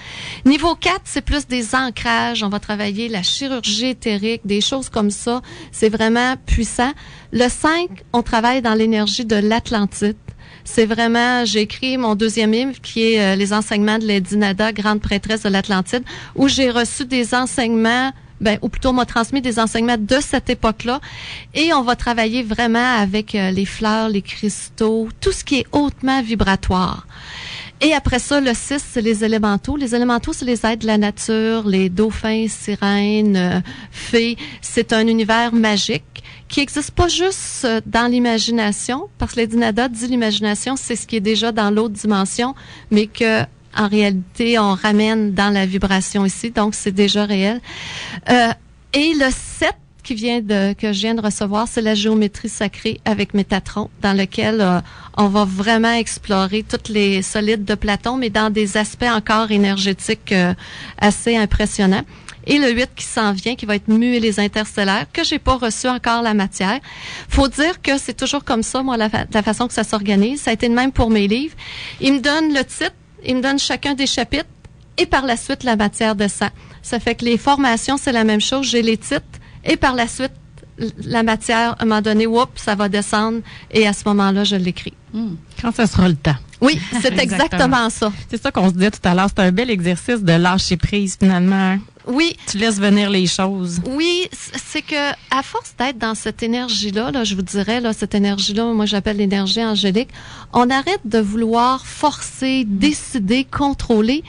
Niveau 0.45 0.75
4, 0.75 1.01
c'est 1.05 1.21
plus 1.21 1.47
des 1.47 1.75
ancrages. 1.75 2.43
On 2.43 2.49
va 2.49 2.59
travailler 2.59 3.07
la 3.07 3.23
chirurgie 3.23 3.87
éthérique, 3.87 4.41
des 4.45 4.61
choses 4.61 4.89
comme 4.89 5.11
ça. 5.11 5.41
C'est 5.71 5.89
vraiment 5.89 6.35
puissant. 6.45 6.91
Le 7.31 7.47
5, 7.47 8.03
on 8.13 8.21
travaille 8.21 8.61
dans 8.61 8.73
l'énergie 8.73 9.25
de 9.25 9.35
l'Atlantide. 9.35 10.17
C'est 10.65 10.85
vraiment, 10.85 11.45
j'ai 11.45 11.61
écrit 11.61 11.97
mon 11.97 12.15
deuxième 12.15 12.51
livre 12.51 12.81
qui 12.81 13.13
est 13.13 13.21
euh, 13.21 13.35
Les 13.35 13.53
enseignements 13.53 13.97
de 13.97 14.05
Lady 14.05 14.37
Nada, 14.37 14.71
grande 14.71 14.99
prêtresse 14.99 15.43
de 15.43 15.49
l'Atlantide, 15.49 16.03
où 16.35 16.47
j'ai 16.47 16.69
reçu 16.69 17.05
des 17.05 17.33
enseignements 17.33 18.11
ben, 18.41 18.57
ou 18.61 18.69
plutôt 18.69 18.93
m'a 18.93 19.05
transmis 19.05 19.41
des 19.41 19.59
enseignements 19.59 19.97
de 19.97 20.17
cette 20.21 20.49
époque-là. 20.49 20.99
Et 21.53 21.73
on 21.73 21.81
va 21.81 21.95
travailler 21.95 22.43
vraiment 22.43 22.97
avec 22.97 23.35
euh, 23.35 23.51
les 23.51 23.65
fleurs, 23.65 24.09
les 24.09 24.21
cristaux, 24.21 25.09
tout 25.19 25.31
ce 25.31 25.43
qui 25.43 25.59
est 25.59 25.65
hautement 25.71 26.21
vibratoire. 26.21 27.05
Et 27.81 27.93
après 27.93 28.19
ça, 28.19 28.41
le 28.41 28.53
6, 28.53 28.83
c'est 28.91 29.01
les 29.01 29.23
élémentaux. 29.23 29.77
Les 29.77 29.95
élémentaux, 29.95 30.33
c'est 30.33 30.45
les 30.45 30.65
êtres 30.65 30.81
de 30.81 30.87
la 30.87 30.97
nature, 30.97 31.65
les 31.65 31.89
dauphins, 31.89 32.47
sirènes, 32.49 33.37
euh, 33.37 33.59
fées. 33.91 34.37
C'est 34.61 34.91
un 34.91 35.07
univers 35.07 35.53
magique 35.53 36.03
qui 36.49 36.59
n'existe 36.59 36.91
pas 36.91 37.07
juste 37.07 37.63
euh, 37.63 37.79
dans 37.85 38.11
l'imagination, 38.11 39.07
parce 39.17 39.33
que 39.33 39.39
les 39.39 39.47
Dinada 39.47 39.87
dit 39.87 40.07
l'imagination, 40.07 40.75
c'est 40.75 40.95
ce 40.95 41.07
qui 41.07 41.15
est 41.15 41.21
déjà 41.21 41.51
dans 41.51 41.71
l'autre 41.71 41.93
dimension, 41.93 42.53
mais 42.91 43.07
que 43.07 43.43
en 43.77 43.87
réalité, 43.87 44.59
on 44.59 44.73
ramène 44.73 45.33
dans 45.33 45.53
la 45.53 45.65
vibration 45.65 46.25
ici, 46.25 46.51
donc 46.51 46.75
c'est 46.75 46.91
déjà 46.91 47.25
réel. 47.25 47.61
Euh, 48.29 48.49
et 48.93 49.13
le 49.13 49.29
7, 49.29 49.73
qui 50.03 50.15
vient 50.15 50.41
de 50.41 50.73
que 50.73 50.91
je 50.91 51.01
viens 51.01 51.13
de 51.13 51.21
recevoir, 51.21 51.67
c'est 51.67 51.81
la 51.81 51.93
géométrie 51.93 52.49
sacrée 52.49 52.99
avec 53.05 53.33
Métatron, 53.33 53.89
dans 54.01 54.13
lequel 54.17 54.59
euh, 54.59 54.81
on 55.17 55.27
va 55.27 55.45
vraiment 55.45 55.93
explorer 55.93 56.63
toutes 56.63 56.89
les 56.89 57.21
solides 57.21 57.65
de 57.65 57.75
Platon, 57.75 58.17
mais 58.17 58.31
dans 58.31 58.49
des 58.49 58.77
aspects 58.77 59.03
encore 59.03 59.51
énergétiques 59.51 60.31
euh, 60.31 60.53
assez 60.97 61.35
impressionnants. 61.37 62.05
Et 62.47 62.57
le 62.57 62.71
8 62.71 62.89
qui 62.95 63.05
s'en 63.05 63.31
vient, 63.33 63.55
qui 63.55 63.67
va 63.67 63.75
être 63.75 63.87
muet 63.87 64.19
les 64.19 64.39
interstellaires, 64.39 65.05
que 65.13 65.23
j'ai 65.23 65.37
pas 65.37 65.55
reçu 65.55 65.87
encore 65.87 66.23
la 66.23 66.33
matière. 66.33 66.79
Faut 67.27 67.47
dire 67.47 67.79
que 67.79 67.99
c'est 67.99 68.15
toujours 68.15 68.43
comme 68.43 68.63
ça, 68.63 68.81
moi, 68.81 68.97
la, 68.97 69.09
façon 69.43 69.67
que 69.67 69.73
ça 69.73 69.83
s'organise. 69.83 70.41
Ça 70.41 70.49
a 70.49 70.53
été 70.53 70.67
le 70.67 70.73
même 70.73 70.91
pour 70.91 71.11
mes 71.11 71.27
livres. 71.27 71.55
Il 72.01 72.13
me 72.13 72.19
donne 72.19 72.51
le 72.51 72.63
titre, 72.63 72.95
il 73.25 73.37
me 73.37 73.41
donne 73.41 73.59
chacun 73.59 73.93
des 73.93 74.07
chapitres, 74.07 74.49
et 74.97 75.05
par 75.05 75.25
la 75.25 75.37
suite, 75.37 75.63
la 75.63 75.75
matière 75.75 76.15
de 76.15 76.27
ça. 76.27 76.49
Ça 76.81 76.99
fait 76.99 77.15
que 77.15 77.25
les 77.25 77.37
formations, 77.37 77.97
c'est 77.97 78.11
la 78.11 78.23
même 78.23 78.41
chose. 78.41 78.67
J'ai 78.67 78.81
les 78.81 78.97
titres, 78.97 79.23
et 79.63 79.77
par 79.77 79.95
la 79.95 80.07
suite, 80.07 80.33
la 81.03 81.23
matière, 81.23 81.75
à 81.79 81.83
un 81.83 81.85
moment 81.85 82.01
donné, 82.01 82.27
oups, 82.27 82.49
ça 82.55 82.75
va 82.75 82.89
descendre 82.89 83.41
et 83.71 83.87
à 83.87 83.93
ce 83.93 84.03
moment-là, 84.07 84.43
je 84.43 84.55
l'écris. 84.55 84.93
Hmm. 85.13 85.35
Quand 85.61 85.75
ce 85.75 85.85
sera 85.85 86.07
le 86.07 86.15
temps. 86.15 86.35
Oui, 86.61 86.79
c'est 87.01 87.17
exactement. 87.17 87.89
ça. 87.89 88.11
C'est 88.29 88.41
ça 88.41 88.51
qu'on 88.51 88.69
se 88.69 88.73
disait 88.73 88.91
tout 88.91 88.99
à 89.07 89.13
l'heure. 89.13 89.27
C'est 89.29 89.41
un 89.41 89.51
bel 89.51 89.69
exercice 89.69 90.21
de 90.21 90.33
lâcher 90.33 90.77
prise 90.77 91.17
finalement. 91.19 91.77
Oui. 92.09 92.35
Tu 92.47 92.57
laisses 92.57 92.79
venir 92.79 93.09
les 93.09 93.27
choses. 93.27 93.81
Oui, 93.85 94.27
c'est 94.31 94.81
que 94.81 95.11
à 95.29 95.43
force 95.43 95.75
d'être 95.77 95.99
dans 95.99 96.15
cette 96.15 96.41
énergie-là, 96.41 97.11
là, 97.11 97.23
je 97.23 97.35
vous 97.35 97.43
dirais, 97.43 97.81
là, 97.81 97.93
cette 97.93 98.15
énergie-là, 98.15 98.65
moi 98.73 98.87
j'appelle 98.87 99.17
l'énergie 99.17 99.63
angélique, 99.63 100.09
on 100.51 100.69
arrête 100.71 101.01
de 101.05 101.19
vouloir 101.19 101.85
forcer, 101.85 102.63
décider, 102.65 103.43
contrôler, 103.43 104.23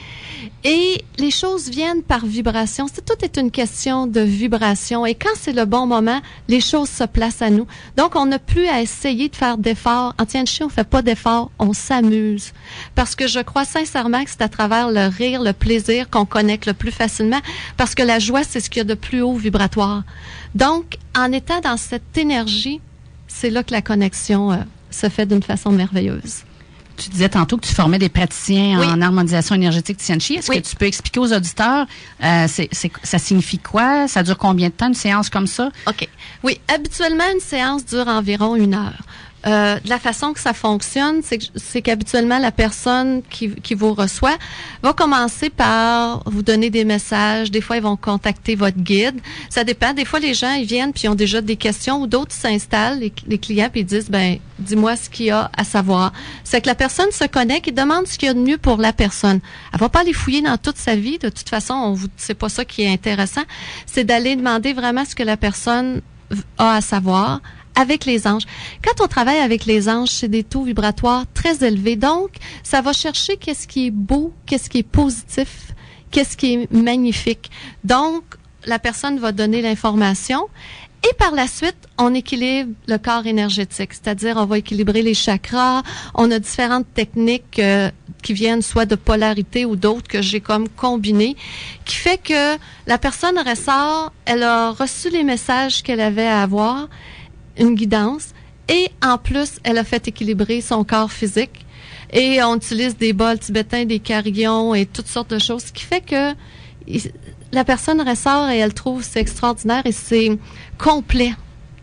et 0.63 1.03
les 1.17 1.31
choses 1.31 1.69
viennent 1.69 2.03
par 2.03 2.23
vibration. 2.25 2.85
C'est 2.93 3.03
tout 3.03 3.17
est 3.23 3.37
une 3.37 3.49
question 3.49 4.05
de 4.05 4.21
vibration, 4.21 5.05
et 5.05 5.15
quand 5.15 5.33
c'est 5.35 5.53
le 5.53 5.65
bon 5.65 5.87
moment, 5.87 6.21
les 6.49 6.61
choses 6.61 6.89
se 6.89 7.03
placent 7.05 7.41
à 7.41 7.49
nous. 7.49 7.65
Donc 7.97 8.15
on 8.15 8.27
n'a 8.27 8.37
plus 8.37 8.67
à 8.67 8.81
essayer 8.81 9.27
de 9.27 9.35
faire 9.35 9.57
d'efforts. 9.57 10.13
En 10.19 10.45
chien, 10.45 10.65
on 10.65 10.69
fait 10.71 10.83
pas 10.83 11.01
d'efforts, 11.01 11.51
on 11.59 11.73
s'amuse, 11.73 12.53
parce 12.95 13.15
que 13.15 13.27
je 13.27 13.39
crois 13.39 13.65
sincèrement 13.65 14.23
que 14.23 14.29
c'est 14.29 14.41
à 14.41 14.49
travers 14.49 14.89
le 14.89 15.07
rire, 15.07 15.41
le 15.41 15.53
plaisir 15.53 16.09
qu'on 16.09 16.25
connecte 16.25 16.65
le 16.65 16.73
plus 16.73 16.91
facilement 16.91 17.39
parce 17.77 17.95
que 17.95 18.03
la 18.03 18.19
joie, 18.19 18.43
c'est 18.43 18.59
ce 18.59 18.69
qu'il 18.69 18.79
y 18.79 18.81
a 18.81 18.85
de 18.85 18.93
plus 18.93 19.21
haut 19.21 19.35
vibratoire. 19.35 20.03
Donc, 20.55 20.97
en 21.15 21.31
étant 21.31 21.59
dans 21.61 21.77
cette 21.77 22.17
énergie, 22.17 22.81
c'est 23.27 23.49
là 23.49 23.63
que 23.63 23.71
la 23.71 23.81
connexion 23.81 24.51
euh, 24.51 24.57
se 24.89 25.09
fait 25.09 25.25
d'une 25.25 25.43
façon 25.43 25.71
merveilleuse. 25.71 26.43
Tu 26.97 27.09
disais 27.09 27.29
tantôt 27.29 27.57
que 27.57 27.65
tu 27.65 27.73
formais 27.73 27.97
des 27.97 28.09
praticiens 28.09 28.79
en 28.79 29.01
harmonisation 29.01 29.55
énergétique 29.55 29.97
Tianchi. 29.97 30.35
Est-ce 30.35 30.51
que 30.51 30.59
tu 30.59 30.75
peux 30.75 30.85
expliquer 30.85 31.19
aux 31.19 31.33
auditeurs, 31.33 31.87
euh, 32.23 32.47
ça 32.47 33.17
signifie 33.17 33.57
quoi? 33.57 34.07
Ça 34.07 34.21
dure 34.21 34.37
combien 34.37 34.67
de 34.67 34.73
temps, 34.73 34.89
une 34.89 34.93
séance 34.93 35.29
comme 35.29 35.47
ça? 35.47 35.71
OK. 35.87 36.07
Oui, 36.43 36.59
habituellement, 36.67 37.23
une 37.33 37.39
séance 37.39 37.85
dure 37.85 38.07
environ 38.07 38.55
une 38.55 38.75
heure. 38.75 39.01
Euh, 39.47 39.79
la 39.85 39.97
façon 39.97 40.33
que 40.33 40.39
ça 40.39 40.53
fonctionne, 40.53 41.21
c'est 41.55 41.81
qu'habituellement 41.81 42.37
la 42.37 42.51
personne 42.51 43.23
qui, 43.27 43.49
qui 43.55 43.73
vous 43.73 43.93
reçoit 43.93 44.37
va 44.83 44.93
commencer 44.93 45.49
par 45.49 46.21
vous 46.27 46.43
donner 46.43 46.69
des 46.69 46.85
messages. 46.85 47.49
Des 47.49 47.61
fois, 47.61 47.77
ils 47.77 47.83
vont 47.83 47.95
contacter 47.95 48.55
votre 48.55 48.77
guide. 48.77 49.19
Ça 49.49 49.63
dépend. 49.63 49.93
Des 49.93 50.05
fois, 50.05 50.19
les 50.19 50.33
gens 50.33 50.53
ils 50.53 50.65
viennent 50.65 50.93
puis 50.93 51.03
ils 51.05 51.09
ont 51.09 51.15
déjà 51.15 51.41
des 51.41 51.55
questions 51.55 52.01
ou 52.01 52.07
d'autres 52.07 52.33
s'installent, 52.33 52.99
les, 52.99 53.11
les, 53.27 53.37
clients, 53.39 53.69
puis 53.71 53.81
ils 53.81 53.85
disent 53.85 54.09
ben 54.09 54.37
dis-moi 54.59 54.95
ce 54.95 55.09
qu'il 55.09 55.27
y 55.27 55.31
a 55.31 55.49
à 55.57 55.63
savoir. 55.63 56.13
C'est 56.43 56.61
que 56.61 56.67
la 56.67 56.75
personne 56.75 57.11
se 57.11 57.25
connecte 57.25 57.67
et 57.67 57.71
demande 57.71 58.07
ce 58.07 58.17
qu'il 58.17 58.27
y 58.27 58.31
a 58.31 58.35
de 58.35 58.39
mieux 58.39 58.57
pour 58.57 58.77
la 58.77 58.93
personne. 58.93 59.39
Elle 59.73 59.79
va 59.79 59.89
pas 59.89 60.03
les 60.03 60.13
fouiller 60.13 60.41
dans 60.41 60.57
toute 60.57 60.77
sa 60.77 60.95
vie. 60.95 61.17
De 61.17 61.29
toute 61.29 61.49
façon, 61.49 61.73
on 61.73 61.93
vous 61.93 62.07
c'est 62.17 62.35
pas 62.35 62.49
ça 62.49 62.63
qui 62.63 62.83
est 62.83 62.91
intéressant. 62.91 63.41
C'est 63.87 64.03
d'aller 64.03 64.35
demander 64.35 64.73
vraiment 64.73 65.03
ce 65.03 65.15
que 65.15 65.23
la 65.23 65.37
personne 65.37 66.01
a 66.57 66.75
à 66.75 66.81
savoir 66.81 67.41
avec 67.75 68.05
les 68.05 68.27
anges. 68.27 68.43
Quand 68.83 69.03
on 69.03 69.07
travaille 69.07 69.39
avec 69.39 69.65
les 69.65 69.89
anges, 69.89 70.09
c'est 70.09 70.27
des 70.27 70.43
taux 70.43 70.63
vibratoires 70.63 71.25
très 71.33 71.63
élevés. 71.65 71.95
Donc, 71.95 72.31
ça 72.63 72.81
va 72.81 72.93
chercher 72.93 73.37
qu'est-ce 73.37 73.67
qui 73.67 73.87
est 73.87 73.91
beau, 73.91 74.33
qu'est-ce 74.45 74.69
qui 74.69 74.79
est 74.79 74.83
positif, 74.83 75.73
qu'est-ce 76.11 76.37
qui 76.37 76.53
est 76.53 76.71
magnifique. 76.71 77.49
Donc, 77.83 78.23
la 78.65 78.79
personne 78.79 79.19
va 79.19 79.31
donner 79.31 79.61
l'information 79.61 80.47
et 81.03 81.13
par 81.15 81.31
la 81.31 81.47
suite, 81.47 81.87
on 81.97 82.13
équilibre 82.13 82.73
le 82.87 82.97
corps 82.97 83.25
énergétique, 83.25 83.93
c'est-à-dire 83.93 84.35
on 84.37 84.45
va 84.45 84.59
équilibrer 84.59 85.01
les 85.01 85.15
chakras. 85.15 85.81
On 86.13 86.29
a 86.29 86.37
différentes 86.37 86.85
techniques 86.93 87.57
euh, 87.57 87.89
qui 88.21 88.33
viennent 88.33 88.61
soit 88.61 88.85
de 88.85 88.93
polarité 88.93 89.65
ou 89.65 89.75
d'autres 89.75 90.07
que 90.07 90.21
j'ai 90.21 90.41
comme 90.41 90.69
combinées, 90.69 91.35
qui 91.85 91.95
fait 91.95 92.19
que 92.19 92.55
la 92.85 92.99
personne 92.99 93.39
ressort, 93.39 94.13
elle 94.25 94.43
a 94.43 94.69
reçu 94.69 95.09
les 95.09 95.23
messages 95.23 95.81
qu'elle 95.81 96.01
avait 96.01 96.27
à 96.27 96.43
avoir, 96.43 96.87
une 97.57 97.75
guidance, 97.75 98.29
et 98.69 98.89
en 99.03 99.17
plus, 99.17 99.59
elle 99.63 99.77
a 99.77 99.83
fait 99.83 100.07
équilibrer 100.07 100.61
son 100.61 100.83
corps 100.83 101.11
physique. 101.11 101.65
Et 102.13 102.41
on 102.43 102.55
utilise 102.55 102.97
des 102.97 103.13
bols 103.13 103.39
tibétains, 103.39 103.85
des 103.85 103.99
carillons 103.99 104.75
et 104.75 104.85
toutes 104.85 105.07
sortes 105.07 105.31
de 105.31 105.39
choses, 105.39 105.63
ce 105.65 105.71
qui 105.71 105.83
fait 105.83 106.01
que 106.01 106.33
la 107.53 107.63
personne 107.63 108.01
ressort 108.01 108.49
et 108.49 108.57
elle 108.57 108.73
trouve 108.73 109.03
c'est 109.03 109.21
extraordinaire 109.21 109.85
et 109.85 109.91
c'est 109.91 110.37
complet 110.77 111.33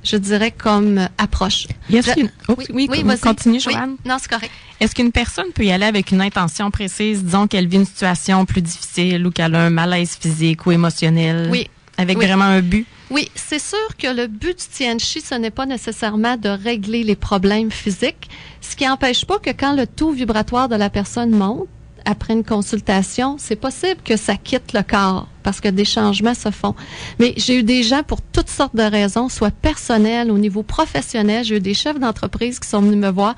je 0.05 0.17
dirais, 0.17 0.51
comme 0.51 1.09
approche. 1.19 1.67
Yes, 1.91 2.09
oui, 2.17 2.67
oui, 2.71 2.89
oui 2.89 3.19
continue, 3.21 3.61
Joanne. 3.61 3.97
non, 4.05 4.17
c'est 4.21 4.29
correct. 4.31 4.51
Est-ce 4.81 4.95
qu'une 4.95 5.13
personne 5.13 5.53
peut 5.53 5.65
y 5.65 5.73
aller 5.73 5.87
avec 5.87 6.13
une 6.13 6.21
intention 6.21 6.71
précise, 6.71 7.25
disons 7.25 7.47
qu'elle 7.47 7.67
vit 7.67 7.77
une 7.77 7.85
situation 7.85 8.45
plus 8.47 8.63
difficile 8.63 9.27
ou 9.27 9.31
qu'elle 9.31 9.55
a 9.55 9.63
un 9.63 9.71
malaise 9.71 10.17
physique 10.19 10.67
ou 10.67 10.73
émotionnel? 10.73 11.49
Oui. 11.51 11.69
Avec 11.97 12.17
vraiment 12.17 12.45
un 12.45 12.61
but? 12.61 12.87
Oui, 13.11 13.31
c'est 13.35 13.59
sûr 13.59 13.97
que 13.97 14.07
le 14.07 14.27
but 14.27 14.59
du 14.59 14.67
Tianchi, 14.67 15.21
ce 15.21 15.35
n'est 15.35 15.51
pas 15.51 15.65
nécessairement 15.65 16.37
de 16.37 16.51
régler 16.51 17.05
les 17.05 17.17
problèmes 17.17 17.71
physiques, 17.71 18.29
ce 18.61 18.77
qui 18.77 18.87
n'empêche 18.87 19.25
pas 19.25 19.39
que 19.39 19.51
quand 19.51 19.75
le 19.75 19.87
taux 19.87 20.11
vibratoire 20.11 20.69
de 20.69 20.77
la 20.77 20.91
personne 20.91 21.31
monte, 21.31 21.69
après 22.05 22.33
une 22.33 22.45
consultation, 22.45 23.37
c'est 23.39 23.57
possible 23.57 24.01
que 24.03 24.17
ça 24.17 24.37
quitte 24.37 24.73
le 24.73 24.83
corps 24.83 25.29
parce 25.43 25.61
que 25.61 25.69
des 25.69 25.85
changements 25.85 26.35
se 26.35 26.51
font. 26.51 26.75
Mais 27.19 27.35
j'ai 27.37 27.59
eu 27.59 27.63
des 27.63 27.83
gens 27.83 28.03
pour 28.03 28.21
toutes 28.23 28.49
sortes 28.49 28.77
de 28.77 28.83
raisons, 28.83 29.29
soit 29.29 29.51
personnelles, 29.51 30.31
au 30.31 30.39
niveau 30.39 30.63
professionnel. 30.63 31.45
J'ai 31.45 31.57
eu 31.57 31.61
des 31.61 31.75
chefs 31.75 31.99
d'entreprise 31.99 32.59
qui 32.59 32.69
sont 32.69 32.81
venus 32.81 32.97
me 32.99 33.11
voir. 33.11 33.35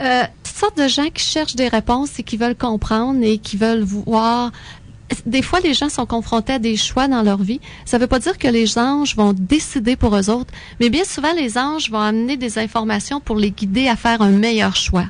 Euh, 0.00 0.24
sortes 0.56 0.78
de 0.78 0.88
gens 0.88 1.08
qui 1.12 1.24
cherchent 1.24 1.56
des 1.56 1.68
réponses 1.68 2.18
et 2.18 2.22
qui 2.22 2.36
veulent 2.36 2.56
comprendre 2.56 3.20
et 3.22 3.38
qui 3.38 3.56
veulent 3.56 3.82
voir 3.82 4.52
des 5.24 5.42
fois, 5.42 5.60
les 5.60 5.74
gens 5.74 5.88
sont 5.88 6.06
confrontés 6.06 6.54
à 6.54 6.58
des 6.58 6.76
choix 6.76 7.08
dans 7.08 7.22
leur 7.22 7.42
vie. 7.42 7.60
Ça 7.84 7.98
ne 7.98 8.02
veut 8.02 8.08
pas 8.08 8.18
dire 8.18 8.38
que 8.38 8.48
les 8.48 8.78
anges 8.78 9.16
vont 9.16 9.32
décider 9.32 9.96
pour 9.96 10.16
eux 10.16 10.30
autres, 10.30 10.52
mais 10.80 10.90
bien 10.90 11.04
souvent, 11.04 11.32
les 11.32 11.58
anges 11.58 11.90
vont 11.90 12.00
amener 12.00 12.36
des 12.36 12.58
informations 12.58 13.20
pour 13.20 13.36
les 13.36 13.50
guider 13.50 13.88
à 13.88 13.96
faire 13.96 14.22
un 14.22 14.30
meilleur 14.30 14.74
choix. 14.76 15.06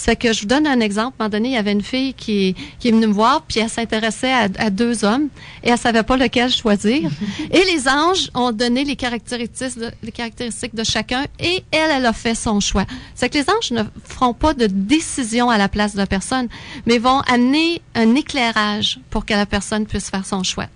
C'est 0.00 0.14
que 0.14 0.32
je 0.32 0.42
vous 0.42 0.46
donne 0.46 0.66
un 0.66 0.78
exemple. 0.78 1.16
À 1.18 1.24
un 1.24 1.26
moment 1.26 1.28
donné, 1.28 1.48
il 1.48 1.54
y 1.54 1.56
avait 1.56 1.72
une 1.72 1.82
fille 1.82 2.14
qui, 2.14 2.54
qui 2.78 2.88
est 2.88 2.90
venue 2.92 3.08
me 3.08 3.12
voir, 3.12 3.42
puis 3.42 3.58
elle 3.58 3.68
s'intéressait 3.68 4.32
à, 4.32 4.70
deux 4.70 5.04
hommes 5.04 5.28
et 5.64 5.70
elle 5.70 5.78
savait 5.78 6.04
pas 6.04 6.16
lequel 6.16 6.50
choisir. 6.50 7.10
et 7.50 7.64
les 7.64 7.88
anges 7.88 8.30
ont 8.32 8.52
donné 8.52 8.84
les 8.84 8.94
caractéristiques, 8.94 9.76
de, 9.76 9.90
les 10.04 10.12
caractéristiques 10.12 10.74
de 10.74 10.84
chacun 10.84 11.24
et 11.40 11.64
elle, 11.72 11.90
elle 11.90 12.06
a 12.06 12.12
fait 12.12 12.36
son 12.36 12.60
choix. 12.60 12.84
C'est 13.16 13.28
que 13.28 13.38
les 13.38 13.50
anges 13.50 13.72
ne 13.72 13.82
feront 14.04 14.34
pas 14.34 14.54
de 14.54 14.68
décision 14.68 15.50
à 15.50 15.58
la 15.58 15.68
place 15.68 15.94
de 15.94 15.98
la 15.98 16.06
personne, 16.06 16.48
mais 16.86 16.98
vont 16.98 17.20
amener 17.22 17.82
un 17.96 18.14
éclairage 18.14 19.00
pour 19.10 19.26
que 19.26 19.34
la 19.34 19.46
personne 19.46 19.84
puisse 19.84 20.10
faire 20.10 20.24
son 20.24 20.44
choix. 20.44 20.68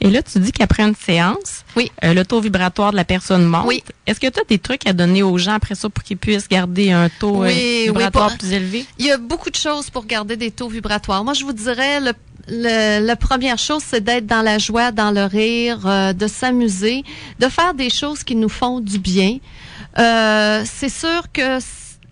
Et 0.00 0.10
là, 0.10 0.22
tu 0.22 0.38
dis 0.38 0.52
qu'après 0.52 0.82
une 0.82 0.94
séance, 0.94 1.64
oui. 1.76 1.90
Euh, 2.04 2.14
le 2.14 2.24
taux 2.24 2.40
vibratoire 2.40 2.90
de 2.92 2.96
la 2.96 3.04
personne 3.04 3.44
monte. 3.44 3.66
Oui. 3.66 3.84
Est-ce 4.06 4.18
que 4.18 4.26
tu 4.26 4.40
as 4.40 4.44
des 4.44 4.58
trucs 4.58 4.86
à 4.86 4.92
donner 4.92 5.22
aux 5.22 5.36
gens 5.38 5.52
après 5.52 5.74
ça 5.74 5.88
pour 5.90 6.02
qu'ils 6.02 6.16
puissent 6.16 6.48
garder 6.48 6.90
un 6.90 7.08
taux 7.08 7.44
euh, 7.44 7.48
vibratoire 7.48 8.36
plus 8.36 8.52
élevé? 8.52 8.86
Il 8.98 9.06
y 9.06 9.10
a 9.10 9.18
beaucoup 9.18 9.50
de 9.50 9.56
choses 9.56 9.90
pour 9.90 10.06
garder 10.06 10.36
des 10.36 10.50
taux 10.50 10.68
vibratoires. 10.68 11.22
Moi, 11.22 11.34
je 11.34 11.44
vous 11.44 11.52
dirais, 11.52 12.00
le, 12.00 13.04
la 13.04 13.16
première 13.16 13.58
chose, 13.58 13.82
c'est 13.86 14.02
d'être 14.02 14.26
dans 14.26 14.42
la 14.42 14.58
joie, 14.58 14.90
dans 14.90 15.10
le 15.10 15.24
rire, 15.24 15.86
euh, 15.86 16.12
de 16.12 16.26
s'amuser, 16.26 17.04
de 17.38 17.48
faire 17.48 17.74
des 17.74 17.90
choses 17.90 18.24
qui 18.24 18.36
nous 18.36 18.48
font 18.48 18.80
du 18.80 18.98
bien. 18.98 19.38
c'est 19.96 20.88
sûr 20.88 21.30
que 21.32 21.60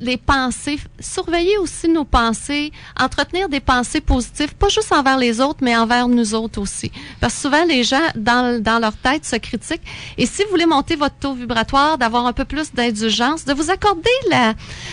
les 0.01 0.17
pensées, 0.17 0.79
surveiller 1.01 1.59
aussi 1.59 1.89
nos 1.89 2.05
pensées, 2.05 2.73
entretenir 2.99 3.49
des 3.49 3.61
pensées 3.61 4.01
positives, 4.01 4.55
pas 4.55 4.69
juste 4.69 4.93
envers 4.93 5.19
les 5.19 5.41
autres, 5.41 5.59
mais 5.63 5.77
envers 5.77 6.09
nous 6.09 6.35
autres 6.35 6.61
aussi. 6.61 6.93
Parce 7.21 7.35
que 7.35 7.41
souvent, 7.41 7.65
les 7.65 7.83
gens, 7.83 8.01
dans, 8.15 8.81
leur 8.81 8.97
tête, 8.97 9.25
se 9.25 9.37
critiquent. 9.37 9.83
Et 10.17 10.27
si 10.27 10.45
vous 10.45 10.51
voulez 10.51 10.67
monter 10.67 10.97
votre 10.97 11.17
taux 11.17 11.35
vibratoire, 11.35 11.99
d'avoir 11.99 12.27
un 12.27 12.33
peu 12.33 12.45
plus 12.45 12.73
d'indulgence, 12.73 13.45
de 13.45 13.53
vous 13.53 13.71
accorder 13.71 14.09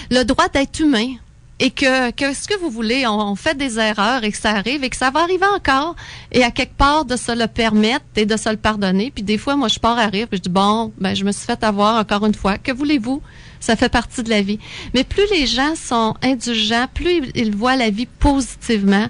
le 0.09 0.23
droit 0.23 0.47
d'être 0.49 0.79
humain, 0.79 1.15
et 1.59 1.71
que, 1.71 2.11
que 2.11 2.33
ce 2.33 2.47
que 2.47 2.59
vous 2.59 2.69
voulez, 2.69 3.07
on, 3.07 3.35
fait 3.35 3.55
des 3.55 3.79
erreurs 3.79 4.23
et 4.23 4.31
que 4.31 4.37
ça 4.37 4.51
arrive 4.51 4.83
et 4.83 4.89
que 4.89 4.97
ça 4.97 5.09
va 5.09 5.21
arriver 5.21 5.45
encore 5.55 5.95
et 6.31 6.43
à 6.43 6.51
quelque 6.51 6.75
part 6.75 7.05
de 7.05 7.15
se 7.15 7.31
le 7.31 7.47
permettre 7.47 8.05
et 8.15 8.25
de 8.25 8.35
se 8.35 8.49
le 8.49 8.57
pardonner. 8.57 9.11
Puis 9.11 9.23
des 9.23 9.37
fois, 9.37 9.55
moi, 9.55 9.69
je 9.69 9.79
pars 9.79 9.97
à 9.97 10.07
rire 10.07 10.27
puis 10.27 10.37
je 10.37 10.43
dis 10.43 10.49
bon, 10.49 10.91
ben 10.97 11.15
je 11.15 11.23
me 11.23 11.31
suis 11.31 11.45
fait 11.45 11.63
avoir 11.63 11.99
encore 11.99 12.25
une 12.25 12.33
fois. 12.33 12.57
Que 12.57 12.71
voulez-vous? 12.71 13.21
Ça 13.65 13.75
fait 13.75 13.89
partie 13.89 14.21
de 14.21 14.30
la 14.30 14.41
vie. 14.41 14.60
Mais 14.93 15.04
plus 15.04 15.23
les 15.32 15.47
gens 15.47 15.73
sont 15.75 16.13
indulgents, 16.21 16.86
plus 16.93 17.32
ils 17.34 17.56
voient 17.56 17.75
la 17.75 17.89
vie 17.89 18.06
positivement, 18.06 19.08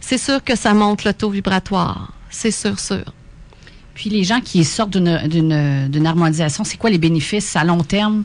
c'est 0.00 0.18
sûr 0.18 0.42
que 0.42 0.56
ça 0.56 0.74
monte 0.74 1.04
le 1.04 1.14
taux 1.14 1.30
vibratoire. 1.30 2.12
C'est 2.28 2.50
sûr, 2.50 2.80
sûr. 2.80 3.04
Puis 3.94 4.10
les 4.10 4.24
gens 4.24 4.40
qui 4.40 4.64
sortent 4.64 4.90
d'une 4.90 6.06
harmonisation, 6.06 6.64
c'est 6.64 6.76
quoi 6.76 6.90
les 6.90 6.98
bénéfices 6.98 7.54
à 7.54 7.62
long 7.62 7.84
terme? 7.84 8.24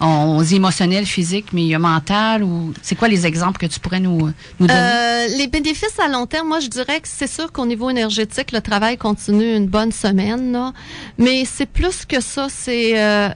On, 0.00 0.42
dit 0.42 0.56
émotionnel, 0.56 1.06
physique, 1.06 1.46
mais 1.52 1.62
il 1.62 1.68
y 1.68 1.74
a 1.74 1.78
mental 1.78 2.42
ou 2.42 2.74
c'est 2.82 2.96
quoi 2.96 3.08
les 3.08 3.24
exemples 3.26 3.58
que 3.58 3.66
tu 3.66 3.80
pourrais 3.80 4.00
nous, 4.00 4.30
nous 4.60 4.66
donner? 4.66 4.74
Euh, 4.74 5.26
les 5.38 5.46
bénéfices 5.46 5.98
à 5.98 6.08
long 6.08 6.26
terme, 6.26 6.48
moi 6.48 6.60
je 6.60 6.66
dirais 6.66 7.00
que 7.00 7.08
c'est 7.08 7.28
sûr 7.28 7.50
qu'au 7.52 7.64
niveau 7.64 7.88
énergétique, 7.88 8.52
le 8.52 8.60
travail 8.60 8.98
continue 8.98 9.56
une 9.56 9.68
bonne 9.68 9.92
semaine, 9.92 10.52
là. 10.52 10.74
mais 11.16 11.44
c'est 11.46 11.64
plus 11.64 12.04
que 12.04 12.20
ça. 12.20 12.48
C'est 12.50 13.00
euh, 13.00 13.30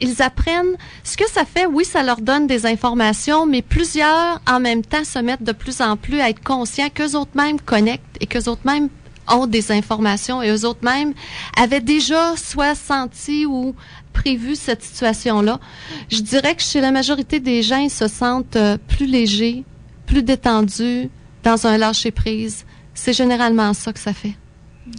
ils 0.00 0.22
apprennent 0.22 0.76
ce 1.04 1.16
que 1.16 1.28
ça 1.30 1.44
fait. 1.44 1.66
Oui, 1.66 1.84
ça 1.84 2.02
leur 2.02 2.20
donne 2.20 2.46
des 2.46 2.66
informations, 2.66 3.46
mais 3.46 3.62
plusieurs 3.62 4.40
en 4.48 4.60
même 4.60 4.82
temps 4.82 5.04
se 5.04 5.18
mettent 5.18 5.42
de 5.42 5.52
plus 5.52 5.80
en 5.80 5.96
plus 5.96 6.20
à 6.20 6.30
être 6.30 6.42
conscients 6.42 6.88
qu'eux 6.92 7.16
autres 7.16 7.36
mêmes 7.36 7.60
connectent 7.60 8.16
et 8.20 8.26
qu'eux 8.26 8.48
autres 8.48 8.64
mêmes 8.64 8.88
ont 9.28 9.46
des 9.46 9.70
informations 9.72 10.42
et 10.42 10.50
eux 10.50 10.64
autres 10.64 10.84
mêmes 10.84 11.12
avaient 11.56 11.80
déjà 11.80 12.36
soit 12.36 12.74
senti 12.74 13.46
ou 13.46 13.74
prévu 14.12 14.56
cette 14.56 14.82
situation-là. 14.82 15.60
Je 16.10 16.20
dirais 16.20 16.54
que 16.54 16.62
chez 16.62 16.80
la 16.80 16.90
majorité 16.90 17.38
des 17.38 17.62
gens, 17.62 17.78
ils 17.78 17.90
se 17.90 18.08
sentent 18.08 18.56
euh, 18.56 18.76
plus 18.88 19.06
légers, 19.06 19.64
plus 20.06 20.22
détendus, 20.22 21.08
dans 21.44 21.66
un 21.66 21.78
lâcher 21.78 22.10
prise. 22.10 22.64
C'est 22.94 23.12
généralement 23.12 23.72
ça 23.72 23.92
que 23.92 24.00
ça 24.00 24.12
fait. 24.12 24.34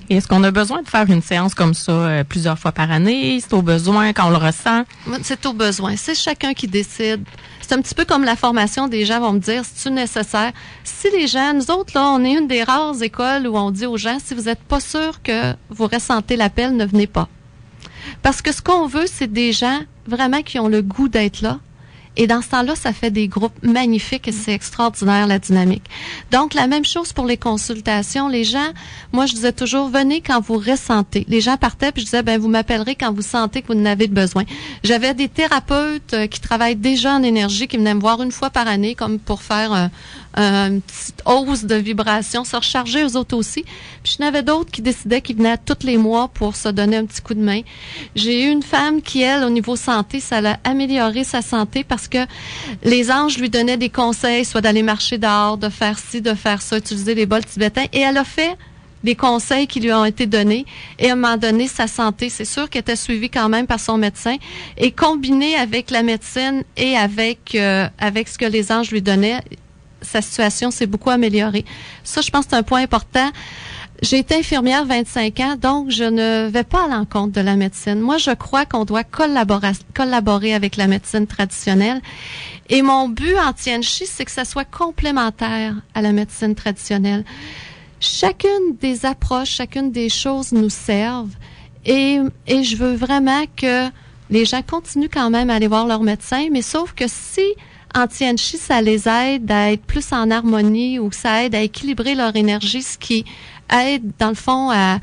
Est-ce 0.10 0.28
qu'on 0.28 0.44
a 0.44 0.52
besoin 0.52 0.82
de 0.82 0.88
faire 0.88 1.10
une 1.10 1.22
séance 1.22 1.56
comme 1.56 1.74
ça 1.74 1.92
euh, 1.92 2.24
plusieurs 2.24 2.60
fois 2.60 2.72
par 2.72 2.92
année? 2.92 3.40
C'est 3.40 3.54
au 3.54 3.62
besoin 3.62 4.14
quand 4.14 4.28
on 4.28 4.30
le 4.32 4.38
ressent? 4.38 4.84
C'est 5.24 5.46
au 5.46 5.54
besoin. 5.54 5.96
C'est 5.96 6.16
chacun 6.16 6.54
qui 6.54 6.68
décide. 6.68 7.24
C'est 7.62 7.76
un 7.76 7.82
petit 7.82 7.96
peu 7.96 8.04
comme 8.04 8.24
la 8.24 8.36
formation. 8.36 8.88
Des 8.88 9.06
gens 9.06 9.22
vont 9.22 9.34
me 9.34 9.40
dire, 9.40 9.64
c'est-tu 9.64 9.94
nécessaire? 9.94 10.52
Si 10.84 11.10
les 11.12 11.28
gens, 11.28 11.54
nous 11.54 11.72
autres, 11.72 11.94
là, 11.96 12.08
on 12.10 12.24
est 12.26 12.34
une 12.34 12.48
des 12.48 12.64
rares 12.64 13.02
écoles 13.02 13.48
où 13.48 13.58
on 13.58 13.72
dit 13.72 13.86
aux 13.86 13.98
gens, 13.98 14.18
si 14.24 14.34
vous 14.34 14.44
n'êtes 14.44 14.62
pas 14.62 14.80
sûr 14.80 15.22
que 15.22 15.54
vous 15.70 15.88
ressentez 15.88 16.36
l'appel, 16.36 16.76
ne 16.76 16.86
venez 16.86 17.08
pas. 17.08 17.30
Parce 18.22 18.42
que 18.42 18.52
ce 18.52 18.62
qu'on 18.62 18.88
veut, 18.88 19.06
c'est 19.08 19.32
des 19.32 19.54
gens 19.54 19.80
vraiment 20.08 20.42
qui 20.42 20.60
ont 20.60 20.68
le 20.68 20.82
goût 20.82 21.08
d'être 21.08 21.42
là, 21.42 21.60
et 22.18 22.28
dans 22.28 22.42
ce 22.42 22.50
temps-là, 22.50 22.76
ça 22.76 22.92
fait 22.92 23.12
des 23.12 23.28
groupes 23.28 23.58
magnifiques 23.64 24.28
et 24.28 24.32
c'est 24.32 24.54
extraordinaire 24.54 25.28
la 25.28 25.40
dynamique. 25.40 25.84
Donc, 26.32 26.54
la 26.54 26.68
même 26.68 26.84
chose 26.84 27.14
pour 27.14 27.26
les 27.26 27.38
consultations. 27.38 28.28
Les 28.28 28.44
gens, 28.44 28.72
moi, 29.14 29.26
je 29.26 29.34
disais 29.34 29.54
toujours, 29.54 29.88
venez 29.88 30.20
quand 30.22 30.42
vous 30.42 30.58
ressentez. 30.58 31.26
Les 31.30 31.40
gens 31.40 31.56
partaient 31.56 31.92
puis 31.92 32.02
je 32.02 32.08
disais, 32.08 32.24
ben, 32.24 32.40
vous 32.40 32.50
m'appellerez 32.50 32.96
quand 32.96 33.14
vous 33.14 33.22
sentez 33.22 33.62
que 33.62 33.72
vous 33.72 33.80
en 33.80 33.86
avez 33.86 34.08
besoin. 34.08 34.44
J'avais 34.84 35.14
des 35.14 35.30
thérapeutes 35.30 36.14
euh, 36.14 36.28
qui 36.28 36.42
travaillent 36.42 36.76
déjà 36.76 37.14
en 37.14 37.24
énergie 37.24 37.68
qui 37.68 37.78
venaient 37.78 37.94
me 37.94 38.02
voir 38.02 38.22
une 38.22 38.32
fois 38.32 38.50
par 38.50 38.68
année 38.68 38.94
comme 38.96 39.18
pour 39.18 39.42
faire 39.42 39.90
une 40.36 40.82
petite 40.82 41.22
hausse 41.26 41.66
de 41.66 41.76
vibration, 41.76 42.44
se 42.44 42.56
recharger 42.56 43.04
eux 43.04 43.18
autres 43.18 43.36
aussi. 43.36 43.64
Puis 44.04 44.16
je 44.18 44.24
n'avais 44.24 44.44
d'autres 44.44 44.72
qui 44.72 44.82
décidaient 44.82 45.22
qu'ils 45.22 45.38
venaient 45.38 45.58
tous 45.58 45.86
les 45.86 45.98
mois 45.98 46.30
pour 46.30 46.56
se 46.56 46.70
donner 46.70 46.98
un 46.98 47.06
petit 47.06 47.22
coup 47.22 47.34
de 47.34 47.42
main. 47.42 47.62
J'ai 48.16 48.46
eu 48.46 48.50
une 48.50 48.64
femme 48.64 49.02
qui, 49.02 49.22
elle, 49.22 49.44
au 49.44 49.50
niveau 49.50 49.76
santé, 49.76 50.20
ça 50.20 50.42
l'a 50.42 50.60
amélioré 50.64 51.24
sa 51.24 51.42
santé 51.42 51.84
parce 51.84 52.08
que 52.08 52.26
les 52.84 53.12
anges 53.12 53.38
lui 53.38 53.50
donnaient 53.50 53.78
des 53.78 53.90
conseils, 53.90 54.46
soit 54.46 54.62
d'aller 54.62 54.84
marcher 54.84 55.18
dehors, 55.18 55.58
de 55.58 55.70
faire 55.70 56.00
ci, 56.00 56.22
de 56.22 56.34
faire 56.34 56.62
ça, 56.62 56.78
utiliser 56.78 57.16
les 57.16 57.26
bols 57.26 57.46
tibétains. 57.46 57.86
Et 57.94 58.00
elle 58.00 58.18
a 58.18 58.24
fait 58.24 58.58
des 59.04 59.16
conseils 59.16 59.68
qui 59.68 59.80
lui 59.80 59.92
ont 59.92 60.06
été 60.06 60.26
donnés. 60.26 60.66
Et 61.00 61.10
à 61.10 61.14
un 61.14 61.38
donné, 61.38 61.68
sa 61.68 61.88
santé, 61.88 62.30
c'est 62.30 62.46
sûr 62.46 62.70
qu'elle 62.70 62.82
était 62.82 62.96
suivie 62.96 63.30
quand 63.30 63.50
même 63.50 63.68
par 63.68 63.80
son 63.80 63.98
médecin. 63.98 64.36
Et 64.78 64.92
combiné 64.92 65.56
avec 65.56 65.92
la 65.92 66.04
médecine 66.04 66.64
et 66.78 66.96
avec, 66.96 67.56
euh, 67.56 67.88
avec 68.00 68.28
ce 68.28 68.38
que 68.38 68.46
les 68.46 68.72
anges 68.72 68.92
lui 68.92 69.02
donnaient, 69.02 69.40
sa 70.02 70.22
situation 70.22 70.72
s'est 70.72 70.88
beaucoup 70.88 71.10
améliorée. 71.10 71.66
Ça, 72.04 72.22
je 72.22 72.30
pense 72.30 72.46
c'est 72.50 72.56
un 72.56 72.64
point 72.64 72.82
important. 72.82 73.30
J'ai 74.02 74.18
été 74.18 74.36
infirmière 74.36 74.86
25 74.86 75.40
ans, 75.42 75.56
donc 75.56 75.92
je 75.92 76.04
ne 76.04 76.48
vais 76.50 76.64
pas 76.64 76.86
à 76.86 76.88
l'encontre 76.88 77.34
de 77.34 77.42
la 77.42 77.56
médecine. 77.56 78.00
Moi, 78.00 78.18
je 78.18 78.32
crois 78.32 78.66
qu'on 78.66 78.84
doit 78.84 79.04
collaborer, 79.04 79.74
collaborer 79.94 80.56
avec 80.56 80.76
la 80.76 80.88
médecine 80.88 81.28
traditionnelle. 81.28 82.02
Et 82.70 82.82
mon 82.82 83.10
but 83.10 83.36
en 83.38 83.54
Tianchi, 83.54 84.08
c'est 84.08 84.26
que 84.26 84.32
ça 84.32 84.44
soit 84.44 84.66
complémentaire 84.66 85.76
à 85.94 86.02
la 86.02 86.14
médecine 86.14 86.56
traditionnelle 86.56 87.24
chacune 88.02 88.76
des 88.82 89.06
approches, 89.06 89.52
chacune 89.52 89.92
des 89.92 90.10
choses 90.10 90.52
nous 90.52 90.70
servent. 90.70 91.36
Et, 91.86 92.20
et 92.48 92.64
je 92.64 92.76
veux 92.76 92.96
vraiment 92.96 93.44
que 93.56 93.88
les 94.30 94.46
gens 94.46 94.62
continuent 94.62 95.10
quand 95.12 95.30
même 95.30 95.50
à 95.50 95.56
aller 95.56 95.68
voir 95.68 95.88
leur 95.88 96.02
médecin, 96.02 96.48
mais 96.52 96.62
sauf 96.62 96.94
que 96.94 97.06
si 97.08 97.46
en 97.96 98.08
Tianchi, 98.08 98.58
ça 98.58 98.82
les 98.82 99.08
aide 99.08 99.52
à 99.52 99.72
être 99.72 99.84
plus 99.84 100.12
en 100.12 100.32
harmonie 100.32 101.00
ou 101.00 101.12
ça 101.12 101.44
aide 101.44 101.56
à 101.56 101.62
équilibrer 101.62 102.16
leur 102.16 102.36
énergie, 102.36 102.82
ce 102.82 102.98
qui 102.98 103.26
aide, 103.72 104.12
dans 104.20 104.30
le 104.30 104.36
fond, 104.36 104.72
à 104.72 105.00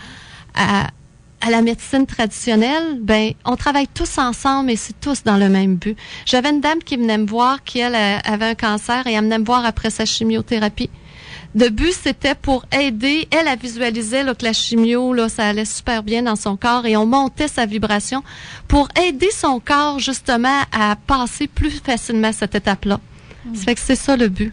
la 1.51 1.63
médecine 1.63 2.07
traditionnelle, 2.07 2.99
ben, 3.01 3.33
on 3.45 3.57
travaille 3.57 3.87
tous 3.89 4.19
ensemble 4.19 4.71
et 4.71 4.77
c'est 4.77 4.99
tous 5.01 5.23
dans 5.23 5.37
le 5.37 5.49
même 5.49 5.77
but. 5.77 5.97
J'avais 6.27 6.51
une 6.51 6.61
dame 6.61 6.81
qui 6.81 6.97
venait 6.97 7.19
me 7.19 7.27
voir, 7.27 7.63
qui, 7.63 7.79
elle, 7.79 7.95
avait 7.95 8.47
un 8.47 8.55
cancer 8.55 9.07
et 9.07 9.13
elle 9.13 9.25
venait 9.25 9.39
me 9.39 9.45
voir 9.45 9.65
après 9.65 9.91
sa 9.91 10.05
chimiothérapie. 10.05 10.91
Le 11.55 11.71
but, 11.71 11.93
c'était 11.93 12.35
pour 12.35 12.65
aider. 12.73 13.27
Elle, 13.31 13.49
a 13.49 13.57
visualisé 13.57 14.23
là, 14.23 14.35
que 14.35 14.45
la 14.45 14.53
chimio, 14.53 15.13
là, 15.15 15.29
ça 15.29 15.49
allait 15.49 15.65
super 15.65 16.03
bien 16.03 16.23
dans 16.23 16.37
son 16.37 16.57
corps 16.57 16.87
et 16.87 16.97
on 16.97 17.07
montait 17.07 17.49
sa 17.49 17.67
vibration 17.67 18.23
pour 18.69 18.89
aider 19.03 19.31
son 19.33 19.59
corps, 19.59 19.99
justement, 19.99 20.63
à 20.73 20.97
passer 21.07 21.47
plus 21.47 21.81
facilement 21.83 22.33
cette 22.33 22.55
étape-là. 22.55 23.01
Ça 23.55 23.65
fait 23.65 23.75
que 23.75 23.81
c'est 23.81 23.97
ça 23.97 24.17
le 24.17 24.29
but. 24.29 24.53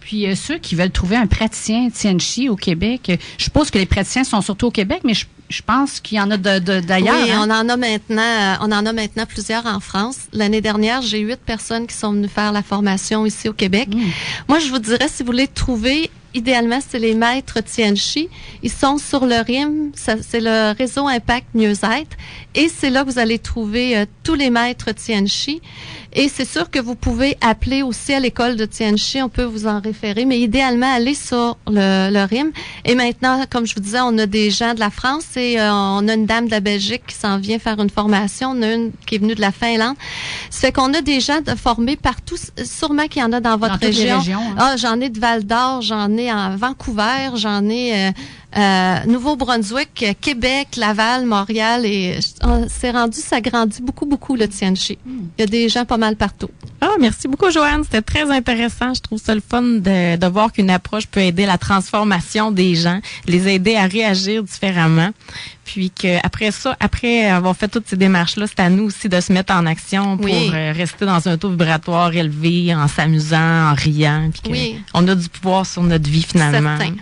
Puis 0.00 0.26
euh, 0.26 0.34
ceux 0.34 0.58
qui 0.58 0.74
veulent 0.74 0.90
trouver 0.90 1.16
un 1.16 1.26
praticien 1.26 1.88
Tianchi 1.90 2.48
au 2.48 2.56
Québec, 2.56 3.10
euh, 3.10 3.16
je 3.38 3.44
suppose 3.44 3.70
que 3.70 3.78
les 3.78 3.86
praticiens 3.86 4.24
sont 4.24 4.40
surtout 4.40 4.66
au 4.66 4.70
Québec, 4.70 5.00
mais 5.04 5.14
je, 5.14 5.26
pense 5.62 6.00
qu'il 6.00 6.18
y 6.18 6.20
en 6.20 6.30
a 6.30 6.36
d'ailleurs. 6.36 7.16
oui, 7.22 7.30
hein? 7.30 7.46
on 7.46 7.50
en 7.50 7.68
a 7.68 7.76
maintenant, 7.76 8.22
euh, 8.22 8.54
on 8.60 8.72
en 8.72 8.86
a 8.86 8.92
maintenant 8.92 9.26
plusieurs 9.26 9.66
en 9.66 9.80
France. 9.80 10.16
L'année 10.32 10.60
dernière, 10.60 11.02
j'ai 11.02 11.20
huit 11.20 11.40
personnes 11.40 11.86
qui 11.86 11.96
sont 11.96 12.12
venues 12.12 12.28
faire 12.28 12.52
la 12.52 12.62
formation 12.62 13.26
ici 13.26 13.48
au 13.48 13.52
Québec. 13.52 13.88
Hmm. 13.92 14.02
Moi, 14.48 14.58
je 14.58 14.68
vous 14.68 14.78
dirais, 14.78 15.08
si 15.08 15.22
vous 15.22 15.26
voulez 15.26 15.48
trouver 15.48 16.10
idéalement, 16.34 16.80
c'est 16.86 16.98
les 16.98 17.14
maîtres 17.14 17.60
Tianchi. 17.60 18.28
Ils 18.62 18.70
sont 18.70 18.98
sur 18.98 19.24
le 19.24 19.36
RIM, 19.36 19.92
c'est 19.94 20.40
le 20.40 20.76
réseau 20.76 21.06
Impact 21.06 21.46
Mieux-être. 21.54 22.16
Et 22.54 22.68
c'est 22.68 22.90
là 22.90 23.04
que 23.04 23.10
vous 23.10 23.18
allez 23.18 23.38
trouver 23.38 23.96
euh, 23.96 24.06
tous 24.22 24.34
les 24.34 24.50
maîtres 24.50 24.92
Tianchi. 24.92 25.62
Et 26.12 26.28
c'est 26.28 26.44
sûr 26.44 26.70
que 26.70 26.78
vous 26.78 26.94
pouvez 26.94 27.36
appeler 27.40 27.82
aussi 27.82 28.12
à 28.12 28.20
l'école 28.20 28.54
de 28.56 28.66
Tianchi, 28.66 29.20
on 29.20 29.28
peut 29.28 29.44
vous 29.44 29.66
en 29.66 29.80
référer, 29.80 30.24
mais 30.24 30.38
idéalement, 30.38 30.92
allez 30.92 31.14
sur 31.14 31.56
le, 31.66 32.12
le 32.12 32.24
RIM. 32.24 32.50
Et 32.84 32.94
maintenant, 32.94 33.44
comme 33.50 33.66
je 33.66 33.74
vous 33.74 33.80
disais, 33.80 33.98
on 34.00 34.16
a 34.18 34.26
des 34.26 34.50
gens 34.50 34.74
de 34.74 34.80
la 34.80 34.90
France 34.90 35.36
et 35.36 35.43
euh, 35.58 35.70
on 35.72 36.08
a 36.08 36.14
une 36.14 36.26
dame 36.26 36.46
de 36.46 36.50
la 36.50 36.60
Belgique 36.60 37.02
qui 37.06 37.14
s'en 37.14 37.38
vient 37.38 37.58
faire 37.58 37.80
une 37.80 37.90
formation, 37.90 38.50
on 38.50 38.62
a 38.62 38.72
une 38.72 38.92
qui 39.06 39.16
est 39.16 39.18
venue 39.18 39.34
de 39.34 39.40
la 39.40 39.52
Finlande. 39.52 39.96
Ça 40.50 40.60
fait 40.60 40.72
qu'on 40.72 40.92
a 40.94 41.00
des 41.00 41.20
gens 41.20 41.40
de 41.40 41.54
formés 41.54 41.96
partout, 41.96 42.36
sûrement 42.64 43.06
qu'il 43.06 43.22
y 43.22 43.24
en 43.24 43.32
a 43.32 43.40
dans 43.40 43.56
votre 43.56 43.78
région. 43.78 44.18
Hein. 44.18 44.54
Ah, 44.58 44.74
j'en 44.76 45.00
ai 45.00 45.08
de 45.08 45.18
Val 45.18 45.44
d'Or, 45.44 45.82
j'en 45.82 46.16
ai 46.16 46.32
en 46.32 46.56
Vancouver, 46.56 47.36
j'en 47.36 47.64
ai... 47.68 48.08
Euh, 48.08 48.10
euh, 48.56 48.98
Nouveau-Brunswick, 49.06 50.16
Québec, 50.20 50.76
Laval, 50.76 51.26
Montréal 51.26 51.84
et 51.86 52.18
c'est 52.68 52.90
rendu, 52.90 53.18
ça 53.18 53.40
grandit 53.40 53.82
beaucoup, 53.82 54.06
beaucoup 54.06 54.36
le 54.36 54.48
Tianchi. 54.48 54.98
Il 55.06 55.40
y 55.40 55.42
a 55.42 55.46
des 55.46 55.68
gens 55.68 55.84
pas 55.84 55.96
mal 55.96 56.16
partout. 56.16 56.50
Ah, 56.80 56.92
merci 57.00 57.28
beaucoup, 57.28 57.50
Joanne. 57.50 57.82
C'était 57.84 58.02
très 58.02 58.30
intéressant. 58.30 58.94
Je 58.94 59.00
trouve 59.00 59.20
ça 59.20 59.34
le 59.34 59.42
fun 59.46 59.62
de, 59.62 60.16
de 60.16 60.26
voir 60.26 60.52
qu'une 60.52 60.70
approche 60.70 61.06
peut 61.06 61.20
aider 61.20 61.46
la 61.46 61.58
transformation 61.58 62.52
des 62.52 62.74
gens, 62.74 63.00
les 63.26 63.48
aider 63.48 63.76
à 63.76 63.86
réagir 63.86 64.42
différemment. 64.42 65.10
Puis 65.64 65.90
qu'après 65.90 66.50
ça, 66.50 66.76
après 66.78 67.26
avoir 67.26 67.56
fait 67.56 67.68
toutes 67.68 67.88
ces 67.88 67.96
démarches-là, 67.96 68.46
c'est 68.46 68.60
à 68.60 68.68
nous 68.68 68.84
aussi 68.84 69.08
de 69.08 69.18
se 69.20 69.32
mettre 69.32 69.54
en 69.54 69.64
action 69.66 70.16
pour 70.18 70.28
euh, 70.28 70.72
rester 70.76 71.06
dans 71.06 71.26
un 71.26 71.38
taux 71.38 71.50
vibratoire 71.50 72.14
élevé, 72.14 72.74
en 72.74 72.86
s'amusant, 72.86 73.70
en 73.70 73.74
riant. 73.74 74.30
Puis 74.30 74.52
oui. 74.52 74.80
On 74.92 75.08
a 75.08 75.14
du 75.14 75.28
pouvoir 75.28 75.64
sur 75.64 75.82
notre 75.82 76.08
vie 76.08 76.22
finalement. 76.22 76.76
Certain. 76.76 76.96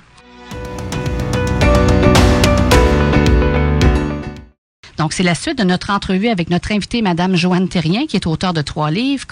Donc, 5.03 5.15
c'est 5.15 5.25
la 5.25 5.35
suite 5.35 5.59
de 5.59 5.65
notre 5.65 5.91
entrevue 5.91 6.29
avec 6.29 6.49
notre 6.49 6.71
invitée, 6.71 7.03
Madame 7.03 7.35
Joanne 7.35 7.69
Terrien, 7.69 8.07
qui 8.07 8.15
est 8.15 8.25
auteure 8.29 8.53
de 8.53 8.63
trois 8.63 8.93
livres, 8.93 9.27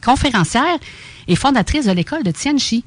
conférencière 0.00 0.78
et 1.26 1.34
fondatrice 1.34 1.86
de 1.86 1.90
l'école 1.90 2.22
de 2.22 2.30
Tianchi. 2.30 2.84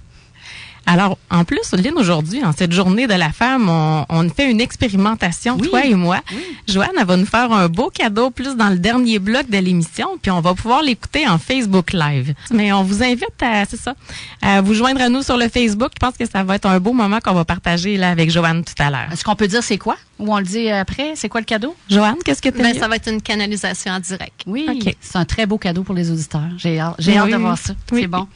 Alors, 0.85 1.17
en 1.31 1.43
plus, 1.45 1.71
Lynn, 1.73 1.95
aujourd'hui, 1.97 2.43
en 2.43 2.51
cette 2.51 2.71
journée 2.71 3.07
de 3.07 3.13
la 3.13 3.31
femme, 3.31 3.69
on, 3.69 4.29
fait 4.29 4.49
une 4.49 4.61
expérimentation, 4.61 5.57
toi 5.57 5.85
et 5.85 5.95
moi. 5.95 6.21
Joanne, 6.67 6.91
elle 6.99 7.05
va 7.05 7.17
nous 7.17 7.25
faire 7.25 7.51
un 7.51 7.67
beau 7.69 7.89
cadeau 7.89 8.29
plus 8.31 8.55
dans 8.55 8.69
le 8.69 8.77
dernier 8.77 9.19
bloc 9.19 9.49
de 9.49 9.57
l'émission, 9.57 10.17
puis 10.21 10.31
on 10.31 10.41
va 10.41 10.53
pouvoir 10.53 10.81
l'écouter 10.81 11.27
en 11.27 11.37
Facebook 11.37 11.93
Live. 11.93 12.33
Mais 12.51 12.71
on 12.71 12.83
vous 12.83 13.03
invite 13.03 13.41
à, 13.41 13.65
c'est 13.65 13.79
ça, 13.79 13.95
à 14.41 14.61
vous 14.61 14.73
joindre 14.73 15.01
à 15.01 15.09
nous 15.09 15.21
sur 15.21 15.37
le 15.37 15.47
Facebook. 15.47 15.91
Je 15.95 15.99
pense 16.05 16.17
que 16.17 16.25
ça 16.25 16.43
va 16.43 16.55
être 16.55 16.65
un 16.65 16.79
beau 16.79 16.93
moment 16.93 17.19
qu'on 17.19 17.33
va 17.33 17.45
partager 17.45 17.97
là 17.97 18.09
avec 18.09 18.29
Joanne 18.29 18.63
tout 18.63 18.81
à 18.81 18.89
l'heure. 18.89 19.11
Est-ce 19.11 19.23
qu'on 19.23 19.35
peut 19.35 19.47
dire 19.47 19.63
c'est 19.63 19.77
quoi? 19.77 19.95
Ou 20.19 20.33
on 20.33 20.37
le 20.37 20.45
dit 20.45 20.69
après? 20.69 21.13
C'est 21.15 21.29
quoi 21.29 21.41
le 21.41 21.45
cadeau? 21.45 21.75
Joanne, 21.89 22.17
qu'est-ce 22.23 22.41
que 22.41 22.49
tu 22.49 22.61
ben, 22.61 22.77
Ça 22.77 22.87
va 22.87 22.95
être 22.95 23.11
une 23.11 23.21
canalisation 23.21 23.91
en 23.91 23.99
direct. 23.99 24.43
Oui, 24.45 24.67
c'est 25.01 25.17
un 25.17 25.25
très 25.25 25.45
beau 25.45 25.57
cadeau 25.57 25.83
pour 25.83 25.95
les 25.95 26.11
auditeurs. 26.11 26.49
J'ai 26.57 26.79
hâte, 26.79 26.95
j'ai 26.99 27.17
hâte 27.17 27.31
de 27.31 27.37
voir 27.37 27.57
ça. 27.57 27.73
C'est 27.89 28.07
bon. 28.07 28.27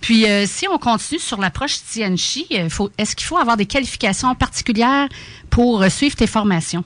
Puis, 0.00 0.26
euh, 0.26 0.46
si 0.46 0.66
on 0.68 0.78
continue 0.78 1.20
sur 1.20 1.40
l'approche 1.40 1.80
Tianchi, 1.90 2.46
euh, 2.52 2.68
est-ce 2.98 3.16
qu'il 3.16 3.26
faut 3.26 3.36
avoir 3.36 3.56
des 3.56 3.66
qualifications 3.66 4.34
particulières 4.34 5.08
pour 5.50 5.82
euh, 5.82 5.88
suivre 5.88 6.14
tes 6.16 6.26
formations? 6.26 6.84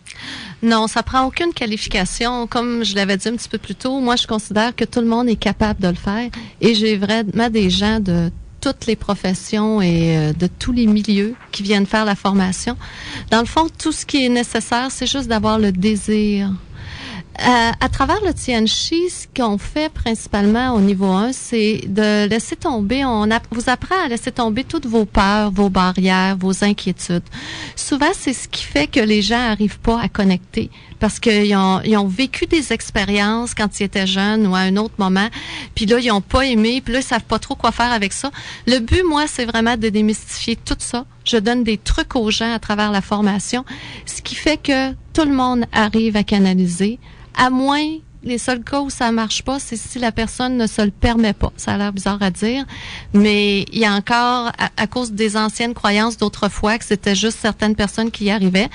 Non, 0.62 0.86
ça 0.86 1.02
prend 1.02 1.24
aucune 1.26 1.52
qualification. 1.52 2.46
Comme 2.46 2.84
je 2.84 2.94
l'avais 2.94 3.16
dit 3.16 3.28
un 3.28 3.36
petit 3.36 3.48
peu 3.48 3.58
plus 3.58 3.74
tôt, 3.74 4.00
moi, 4.00 4.16
je 4.16 4.26
considère 4.26 4.74
que 4.74 4.84
tout 4.84 5.00
le 5.00 5.06
monde 5.06 5.28
est 5.28 5.36
capable 5.36 5.80
de 5.80 5.88
le 5.88 5.94
faire. 5.94 6.30
Et 6.60 6.74
j'ai 6.74 6.96
vraiment 6.96 7.50
des 7.50 7.68
gens 7.68 8.00
de 8.00 8.30
toutes 8.60 8.86
les 8.86 8.94
professions 8.94 9.82
et 9.82 10.32
de 10.38 10.46
tous 10.46 10.70
les 10.70 10.86
milieux 10.86 11.34
qui 11.50 11.64
viennent 11.64 11.84
faire 11.84 12.04
la 12.04 12.14
formation. 12.14 12.76
Dans 13.32 13.40
le 13.40 13.46
fond, 13.46 13.66
tout 13.76 13.90
ce 13.90 14.06
qui 14.06 14.24
est 14.24 14.28
nécessaire, 14.28 14.88
c'est 14.92 15.06
juste 15.06 15.26
d'avoir 15.26 15.58
le 15.58 15.72
désir 15.72 16.52
euh, 17.40 17.70
à 17.80 17.88
travers 17.88 18.20
le 18.24 18.34
Tianchi, 18.34 19.08
ce 19.08 19.26
qu'on 19.34 19.56
fait 19.56 19.90
principalement 19.90 20.74
au 20.74 20.80
niveau 20.80 21.06
1, 21.06 21.32
c'est 21.32 21.80
de 21.86 22.28
laisser 22.28 22.56
tomber, 22.56 23.06
on 23.06 23.26
vous 23.50 23.70
apprend 23.70 23.96
à 24.04 24.08
laisser 24.08 24.30
tomber 24.30 24.64
toutes 24.64 24.84
vos 24.86 25.06
peurs, 25.06 25.50
vos 25.50 25.70
barrières, 25.70 26.36
vos 26.36 26.62
inquiétudes. 26.62 27.22
Souvent, 27.74 28.10
c'est 28.12 28.34
ce 28.34 28.48
qui 28.48 28.62
fait 28.62 28.86
que 28.86 29.00
les 29.00 29.22
gens 29.22 29.38
n'arrivent 29.38 29.80
pas 29.80 29.98
à 30.00 30.08
connecter 30.08 30.70
parce 31.00 31.18
qu'ils 31.18 31.56
ont, 31.56 31.80
ils 31.84 31.96
ont 31.96 32.06
vécu 32.06 32.46
des 32.46 32.72
expériences 32.72 33.54
quand 33.54 33.80
ils 33.80 33.84
étaient 33.84 34.06
jeunes 34.06 34.46
ou 34.46 34.54
à 34.54 34.60
un 34.60 34.76
autre 34.76 34.94
moment, 34.98 35.28
puis 35.74 35.86
là, 35.86 35.98
ils 35.98 36.08
n'ont 36.08 36.20
pas 36.20 36.46
aimé, 36.46 36.80
puis 36.80 36.92
là, 36.92 37.00
ils 37.00 37.04
savent 37.04 37.24
pas 37.24 37.38
trop 37.38 37.54
quoi 37.54 37.72
faire 37.72 37.92
avec 37.92 38.12
ça. 38.12 38.30
Le 38.66 38.78
but, 38.78 39.02
moi, 39.02 39.26
c'est 39.26 39.46
vraiment 39.46 39.76
de 39.76 39.88
démystifier 39.88 40.54
tout 40.54 40.76
ça. 40.78 41.06
Je 41.24 41.38
donne 41.38 41.64
des 41.64 41.78
trucs 41.78 42.14
aux 42.14 42.30
gens 42.30 42.54
à 42.54 42.58
travers 42.58 42.92
la 42.92 43.00
formation, 43.00 43.64
ce 44.06 44.22
qui 44.22 44.34
fait 44.34 44.58
que 44.58 44.92
tout 45.12 45.24
le 45.24 45.34
monde 45.34 45.64
arrive 45.72 46.16
à 46.16 46.22
canaliser 46.22 47.00
à 47.36 47.50
moins 47.50 47.98
les 48.24 48.38
seuls 48.38 48.62
cas 48.62 48.80
où 48.80 48.90
ça 48.90 49.10
marche 49.10 49.42
pas, 49.42 49.58
c'est 49.58 49.76
si 49.76 49.98
la 49.98 50.12
personne 50.12 50.56
ne 50.56 50.66
se 50.66 50.80
le 50.82 50.90
permet 50.90 51.32
pas. 51.32 51.52
Ça 51.56 51.74
a 51.74 51.78
l'air 51.78 51.92
bizarre 51.92 52.22
à 52.22 52.30
dire, 52.30 52.64
mais 53.12 53.62
il 53.72 53.78
y 53.78 53.84
a 53.84 53.92
encore, 53.92 54.52
à, 54.76 54.86
cause 54.86 55.12
des 55.12 55.36
anciennes 55.36 55.74
croyances 55.74 56.16
d'autrefois, 56.16 56.78
que 56.78 56.84
c'était 56.84 57.14
juste 57.14 57.38
certaines 57.40 57.74
personnes 57.74 58.10
qui 58.10 58.24
y 58.24 58.30
arrivaient. 58.30 58.68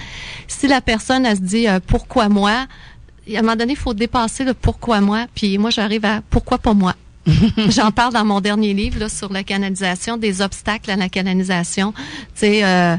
Si 0.47 0.67
la 0.67 0.81
personne, 0.81 1.25
elle 1.25 1.37
se 1.37 1.41
dit 1.41 1.67
euh, 1.67 1.79
pourquoi 1.85 2.29
moi, 2.29 2.51
à 2.51 3.37
un 3.37 3.41
moment 3.41 3.55
donné, 3.55 3.73
il 3.73 3.77
faut 3.77 3.93
dépasser 3.93 4.43
le 4.43 4.53
pourquoi 4.53 5.01
moi, 5.01 5.27
puis 5.33 5.57
moi 5.57 5.69
j'arrive 5.69 6.05
à 6.05 6.21
pourquoi 6.29 6.57
pas 6.57 6.73
moi. 6.73 6.95
J'en 7.69 7.91
parle 7.91 8.13
dans 8.13 8.25
mon 8.25 8.41
dernier 8.41 8.73
livre 8.73 8.99
là, 8.99 9.09
sur 9.09 9.31
la 9.31 9.43
canalisation, 9.43 10.17
des 10.17 10.41
obstacles 10.41 10.91
à 10.91 10.95
la 10.95 11.09
canalisation, 11.09 11.93
c'est 12.33 12.63
euh, 12.63 12.95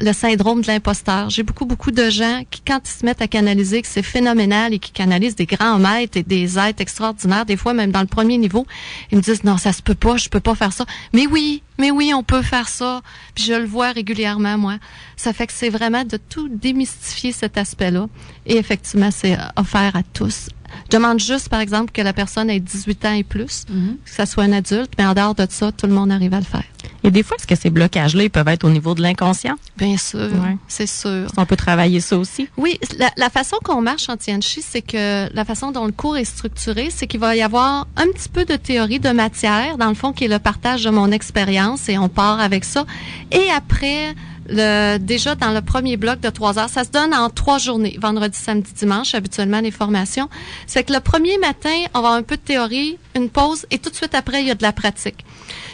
le 0.00 0.12
syndrome 0.12 0.62
de 0.62 0.68
l'imposteur. 0.68 1.30
J'ai 1.30 1.42
beaucoup, 1.42 1.66
beaucoup 1.66 1.90
de 1.90 2.08
gens 2.10 2.42
qui, 2.50 2.60
quand 2.60 2.80
ils 2.84 2.98
se 2.98 3.04
mettent 3.04 3.22
à 3.22 3.28
canaliser, 3.28 3.82
que 3.82 3.88
c'est 3.88 4.02
phénoménal 4.02 4.72
et 4.74 4.78
qui 4.78 4.92
canalisent 4.92 5.36
des 5.36 5.46
grands 5.46 5.78
maîtres 5.78 6.16
et 6.16 6.22
des 6.22 6.58
êtres 6.58 6.80
extraordinaires, 6.80 7.46
des 7.46 7.56
fois 7.56 7.74
même 7.74 7.90
dans 7.90 8.00
le 8.00 8.06
premier 8.06 8.38
niveau, 8.38 8.66
ils 9.10 9.18
me 9.18 9.22
disent 9.22 9.44
non, 9.44 9.58
ça 9.58 9.72
se 9.72 9.82
peut 9.82 9.94
pas, 9.94 10.16
je 10.16 10.28
peux 10.28 10.40
pas 10.40 10.54
faire 10.54 10.72
ça. 10.72 10.86
Mais 11.12 11.26
oui, 11.26 11.62
mais 11.78 11.90
oui, 11.90 12.12
on 12.14 12.22
peut 12.22 12.42
faire 12.42 12.68
ça. 12.68 13.02
Puis 13.34 13.44
je 13.44 13.54
le 13.54 13.64
vois 13.64 13.92
régulièrement, 13.92 14.58
moi. 14.58 14.76
Ça 15.16 15.32
fait 15.32 15.46
que 15.46 15.52
c'est 15.52 15.70
vraiment 15.70 16.04
de 16.04 16.16
tout 16.16 16.48
démystifier 16.48 17.32
cet 17.32 17.58
aspect-là. 17.58 18.08
Et 18.46 18.56
effectivement, 18.56 19.10
c'est 19.10 19.36
offert 19.56 19.96
à 19.96 20.02
tous. 20.02 20.48
Je 20.90 20.96
demande 20.96 21.20
juste, 21.20 21.48
par 21.48 21.60
exemple, 21.60 21.92
que 21.92 22.02
la 22.02 22.12
personne 22.12 22.50
ait 22.50 22.60
18 22.60 23.04
ans 23.04 23.12
et 23.12 23.24
plus, 23.24 23.64
mhm. 23.68 23.96
que 24.04 24.10
ça 24.10 24.26
soit 24.26 24.44
un 24.44 24.52
adulte, 24.52 24.92
mais 24.98 25.06
en 25.06 25.14
dehors 25.14 25.34
de 25.34 25.46
ça, 25.48 25.72
tout 25.72 25.86
le 25.86 25.92
monde 25.92 26.10
arrive 26.10 26.34
à 26.34 26.40
le 26.40 26.44
faire. 26.44 26.64
Et 27.04 27.10
des 27.10 27.22
fois, 27.22 27.36
est-ce 27.38 27.46
que 27.46 27.54
ces 27.54 27.68
blocages-là, 27.68 28.24
ils 28.24 28.30
peuvent 28.30 28.48
être 28.48 28.64
au 28.64 28.70
niveau 28.70 28.94
de 28.94 29.02
l'inconscient? 29.02 29.56
Bien 29.76 29.98
sûr, 29.98 30.30
c'est 30.68 30.86
sûr. 30.86 31.30
On 31.36 31.44
peut 31.44 31.56
travailler 31.56 32.00
ça 32.00 32.16
aussi? 32.16 32.48
Oui, 32.56 32.80
la, 33.16 33.28
façon 33.28 33.56
qu'on 33.62 33.82
marche 33.82 34.08
en 34.08 34.16
Tianchi, 34.16 34.62
c'est 34.62 34.80
que 34.80 35.28
la 35.34 35.44
façon 35.44 35.70
dont 35.70 35.84
le 35.84 35.92
cours 35.92 36.16
est 36.16 36.24
structuré, 36.24 36.88
c'est 36.90 37.06
qu'il 37.06 37.20
va 37.20 37.36
y 37.36 37.42
avoir 37.42 37.86
un 37.96 38.06
petit 38.06 38.30
peu 38.30 38.46
de 38.46 38.56
théorie 38.56 39.00
de 39.00 39.10
matière, 39.10 39.76
dans 39.76 39.90
le 39.90 39.94
fond, 39.94 40.12
qui 40.12 40.24
est 40.24 40.28
le 40.28 40.38
partage 40.38 40.84
de 40.84 40.90
mon 40.90 41.10
expérience, 41.10 41.90
et 41.90 41.98
on 41.98 42.08
part 42.08 42.40
avec 42.40 42.64
ça. 42.64 42.86
Et 43.30 43.50
après, 43.54 44.14
le, 44.48 44.98
déjà 44.98 45.34
dans 45.34 45.52
le 45.52 45.60
premier 45.60 45.96
bloc 45.96 46.20
de 46.20 46.30
trois 46.30 46.58
heures. 46.58 46.68
Ça 46.68 46.84
se 46.84 46.90
donne 46.90 47.14
en 47.14 47.30
trois 47.30 47.58
journées, 47.58 47.98
vendredi, 48.00 48.38
samedi, 48.38 48.72
dimanche, 48.72 49.14
habituellement 49.14 49.60
les 49.60 49.70
formations. 49.70 50.28
C'est 50.66 50.84
que 50.84 50.92
le 50.92 51.00
premier 51.00 51.38
matin, 51.38 51.74
on 51.94 52.00
va 52.00 52.08
avoir 52.08 52.12
un 52.14 52.22
peu 52.22 52.36
de 52.36 52.42
théorie, 52.42 52.98
une 53.14 53.30
pause, 53.30 53.66
et 53.70 53.78
tout 53.78 53.90
de 53.90 53.94
suite 53.94 54.14
après, 54.14 54.42
il 54.42 54.48
y 54.48 54.50
a 54.50 54.54
de 54.54 54.62
la 54.62 54.72
pratique. 54.72 55.24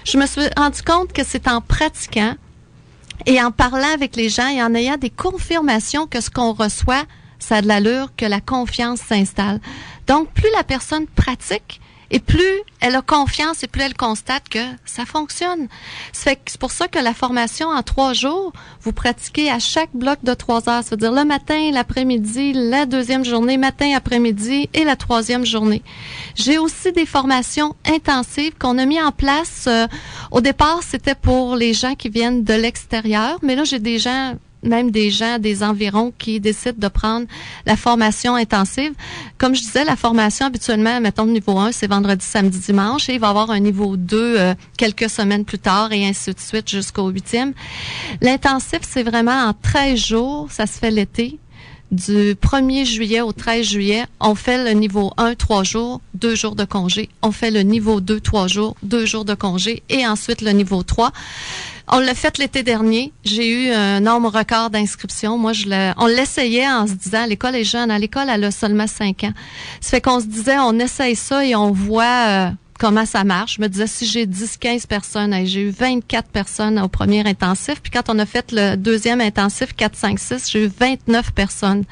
Je 0.05 0.19
me 0.19 0.27
suis 0.27 0.43
rendu 0.57 0.83
compte 0.83 1.13
que 1.13 1.23
c'est 1.25 1.49
en 1.49 1.61
pratiquant 1.61 2.35
et 3.27 3.43
en 3.43 3.51
parlant 3.51 3.93
avec 3.93 4.17
les 4.17 4.29
gens 4.29 4.49
et 4.49 4.63
en 4.63 4.75
ayant 4.75 4.97
des 4.97 5.11
confirmations 5.11 6.07
que 6.07 6.21
ce 6.21 6.31
qu'on 6.31 6.53
reçoit, 6.53 7.05
ça 7.39 7.57
a 7.57 7.63
de 7.63 7.69
l'allure, 7.69 8.11
que 8.17 8.27
la 8.27 8.41
confiance 8.41 9.01
s'installe. 9.01 9.61
Donc, 10.07 10.29
plus 10.33 10.49
la 10.57 10.65
personne 10.65 11.07
pratique, 11.07 11.81
et 12.11 12.21
plus 12.21 12.63
elle 12.81 12.97
a 12.97 13.03
confiance 13.03 13.63
et 13.63 13.67
plus 13.67 13.83
elle 13.83 13.95
constate 13.95 14.49
que 14.49 14.59
ça 14.85 15.05
fonctionne. 15.05 15.69
C'est 16.13 16.59
pour 16.59 16.73
ça 16.73 16.89
que 16.89 16.99
la 16.99 17.15
formation 17.15 17.69
en 17.69 17.83
trois 17.83 18.13
jours, 18.15 18.53
vous 18.81 18.93
pratiquez 18.93 19.51
à 19.51 19.59
chaque 19.59 19.91
bloc 19.95 20.19
de 20.23 20.35
trois 20.35 20.69
heures. 20.69 20.83
C'est-à-dire 20.83 21.13
le 21.13 21.25
matin, 21.25 21.71
l'après-midi, 21.73 22.53
la 22.55 22.87
deuxième 22.87 23.25
journée, 23.25 23.57
matin, 23.57 23.93
après-midi 23.95 24.69
et 24.75 24.85
la 24.85 24.97
troisième 24.97 25.45
journée. 25.45 25.83
J'ai 26.35 26.59
aussi 26.59 26.93
des 26.93 27.07
formations 27.07 27.75
intensives 27.87 28.55
qu'on 28.59 28.79
a 28.79 28.87
mis 28.87 29.01
en 29.01 29.13
place. 29.13 29.67
Euh, 29.67 29.87
au 30.31 30.41
départ, 30.41 30.81
c'était 30.83 31.15
pour 31.15 31.57
les 31.57 31.75
gens 31.75 31.95
qui 31.95 32.09
viennent 32.09 32.45
de 32.45 32.55
l'extérieur, 32.55 33.39
mais 33.43 33.55
là, 33.55 33.65
j'ai 33.65 33.79
des 33.79 33.99
gens 33.99 34.35
même 34.63 34.91
des 34.91 35.11
gens 35.11 35.39
des 35.39 35.63
environs 35.63 36.13
qui 36.19 36.41
décident 36.41 36.79
de 36.79 36.89
prendre 36.89 37.27
la 37.67 37.77
formation 37.77 38.35
intensive. 38.35 38.93
Comme 39.39 39.55
je 39.55 39.61
disais, 39.61 39.85
la 39.85 39.97
formation 39.97 40.47
habituellement, 40.47 41.01
mettons 41.01 41.25
le 41.25 41.33
niveau 41.33 41.59
1, 41.59 41.73
c'est 41.73 41.87
vendredi, 41.87 42.25
samedi, 42.25 42.59
dimanche, 42.59 43.09
et 43.09 43.15
il 43.15 43.21
va 43.21 43.29
y 43.29 43.31
avoir 43.31 43.51
un 43.51 43.61
niveau 43.61 43.97
2 43.97 44.39
euh, 44.39 44.55
quelques 44.77 45.09
semaines 45.09 45.45
plus 45.45 45.59
tard 45.59 45.93
et 45.93 46.07
ainsi 46.07 46.33
de 46.33 46.41
suite 46.41 46.69
jusqu'au 46.69 47.09
huitième. 47.09 47.53
L'intensif, 48.21 48.81
c'est 48.83 49.03
vraiment 49.03 49.49
en 49.49 49.53
13 49.55 49.99
jours, 49.99 50.49
ça 50.51 50.67
se 50.67 50.79
fait 50.79 50.91
l'été. 50.91 51.39
Du 51.91 52.37
1er 52.37 52.85
juillet 52.85 53.21
au 53.21 53.33
13 53.33 53.67
juillet, 53.67 54.05
on 54.21 54.37
fait 54.37 54.65
le 54.65 54.79
niveau 54.79 55.13
1, 55.17 55.35
3 55.35 55.65
jours, 55.65 56.01
2 56.15 56.37
jours 56.37 56.55
de 56.55 56.65
congé. 56.65 57.09
On 57.21 57.33
fait 57.33 57.51
le 57.51 57.63
niveau 57.63 58.01
2, 58.01 58.21
3 58.21 58.47
jours, 58.47 58.77
2 58.85 59.07
jours 59.07 59.25
de 59.25 59.35
congé 59.35 59.83
et 59.89 60.07
ensuite 60.07 60.41
le 60.41 60.53
niveau 60.53 60.85
3. 60.85 61.11
On 61.93 61.99
l'a 61.99 62.15
fait 62.15 62.39
l'été 62.39 62.63
dernier. 62.63 63.13
J'ai 63.25 63.51
eu 63.51 63.73
un 63.73 63.99
nombre 63.99 64.31
record 64.31 64.71
d'inscriptions. 64.71 65.37
Moi, 65.37 65.53
je 65.53 65.67
on 65.97 66.07
l'essayait 66.07 66.69
en 66.69 66.87
se 66.87 66.93
disant, 66.93 67.27
l'école 67.27 67.57
est 67.57 67.65
jeune. 67.65 67.91
À 67.91 67.99
l'école, 67.99 68.29
elle 68.31 68.45
a 68.45 68.53
seulement 68.53 68.87
cinq 68.87 69.25
ans. 69.25 69.33
Ça 69.81 69.91
fait 69.91 70.01
qu'on 70.01 70.21
se 70.21 70.27
disait, 70.27 70.59
on 70.59 70.79
essaye 70.79 71.17
ça 71.17 71.45
et 71.45 71.57
on 71.57 71.73
voit 71.73 72.05
euh, 72.29 72.51
comment 72.79 73.07
ça 73.07 73.25
marche. 73.25 73.57
Je 73.57 73.63
me 73.63 73.69
disais, 73.69 73.89
si 73.89 74.07
j'ai 74.07 74.27
10, 74.27 74.57
15 74.59 74.87
personnes, 74.87 75.35
j'ai 75.47 75.63
eu 75.63 75.71
24 75.71 76.29
personnes 76.29 76.79
au 76.79 76.87
premier 76.87 77.27
intensif. 77.29 77.81
Puis 77.83 77.91
quand 77.91 78.09
on 78.09 78.19
a 78.21 78.27
fait 78.27 78.53
le 78.53 78.77
deuxième 78.77 79.21
intensif, 79.21 79.75
4, 79.75 79.97
5, 79.97 80.19
6, 80.19 80.51
j'ai 80.51 80.65
eu 80.67 80.71
29 80.79 81.33
personnes. 81.33 81.85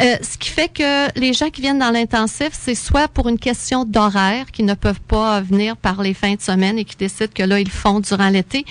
Euh, 0.00 0.16
ce 0.22 0.38
qui 0.38 0.50
fait 0.50 0.68
que 0.68 1.18
les 1.18 1.32
gens 1.32 1.50
qui 1.50 1.60
viennent 1.60 1.78
dans 1.78 1.90
l'intensif, 1.90 2.50
c'est 2.52 2.74
soit 2.74 3.08
pour 3.08 3.28
une 3.28 3.38
question 3.38 3.84
d'horaire, 3.84 4.50
qui 4.50 4.62
ne 4.62 4.74
peuvent 4.74 5.00
pas 5.00 5.40
venir 5.40 5.76
par 5.76 6.02
les 6.02 6.14
fins 6.14 6.34
de 6.34 6.40
semaine 6.40 6.78
et 6.78 6.84
qui 6.84 6.96
décident 6.96 7.32
que 7.34 7.42
là, 7.42 7.60
ils 7.60 7.70
font 7.70 8.00
durant 8.00 8.28
l'été, 8.28 8.64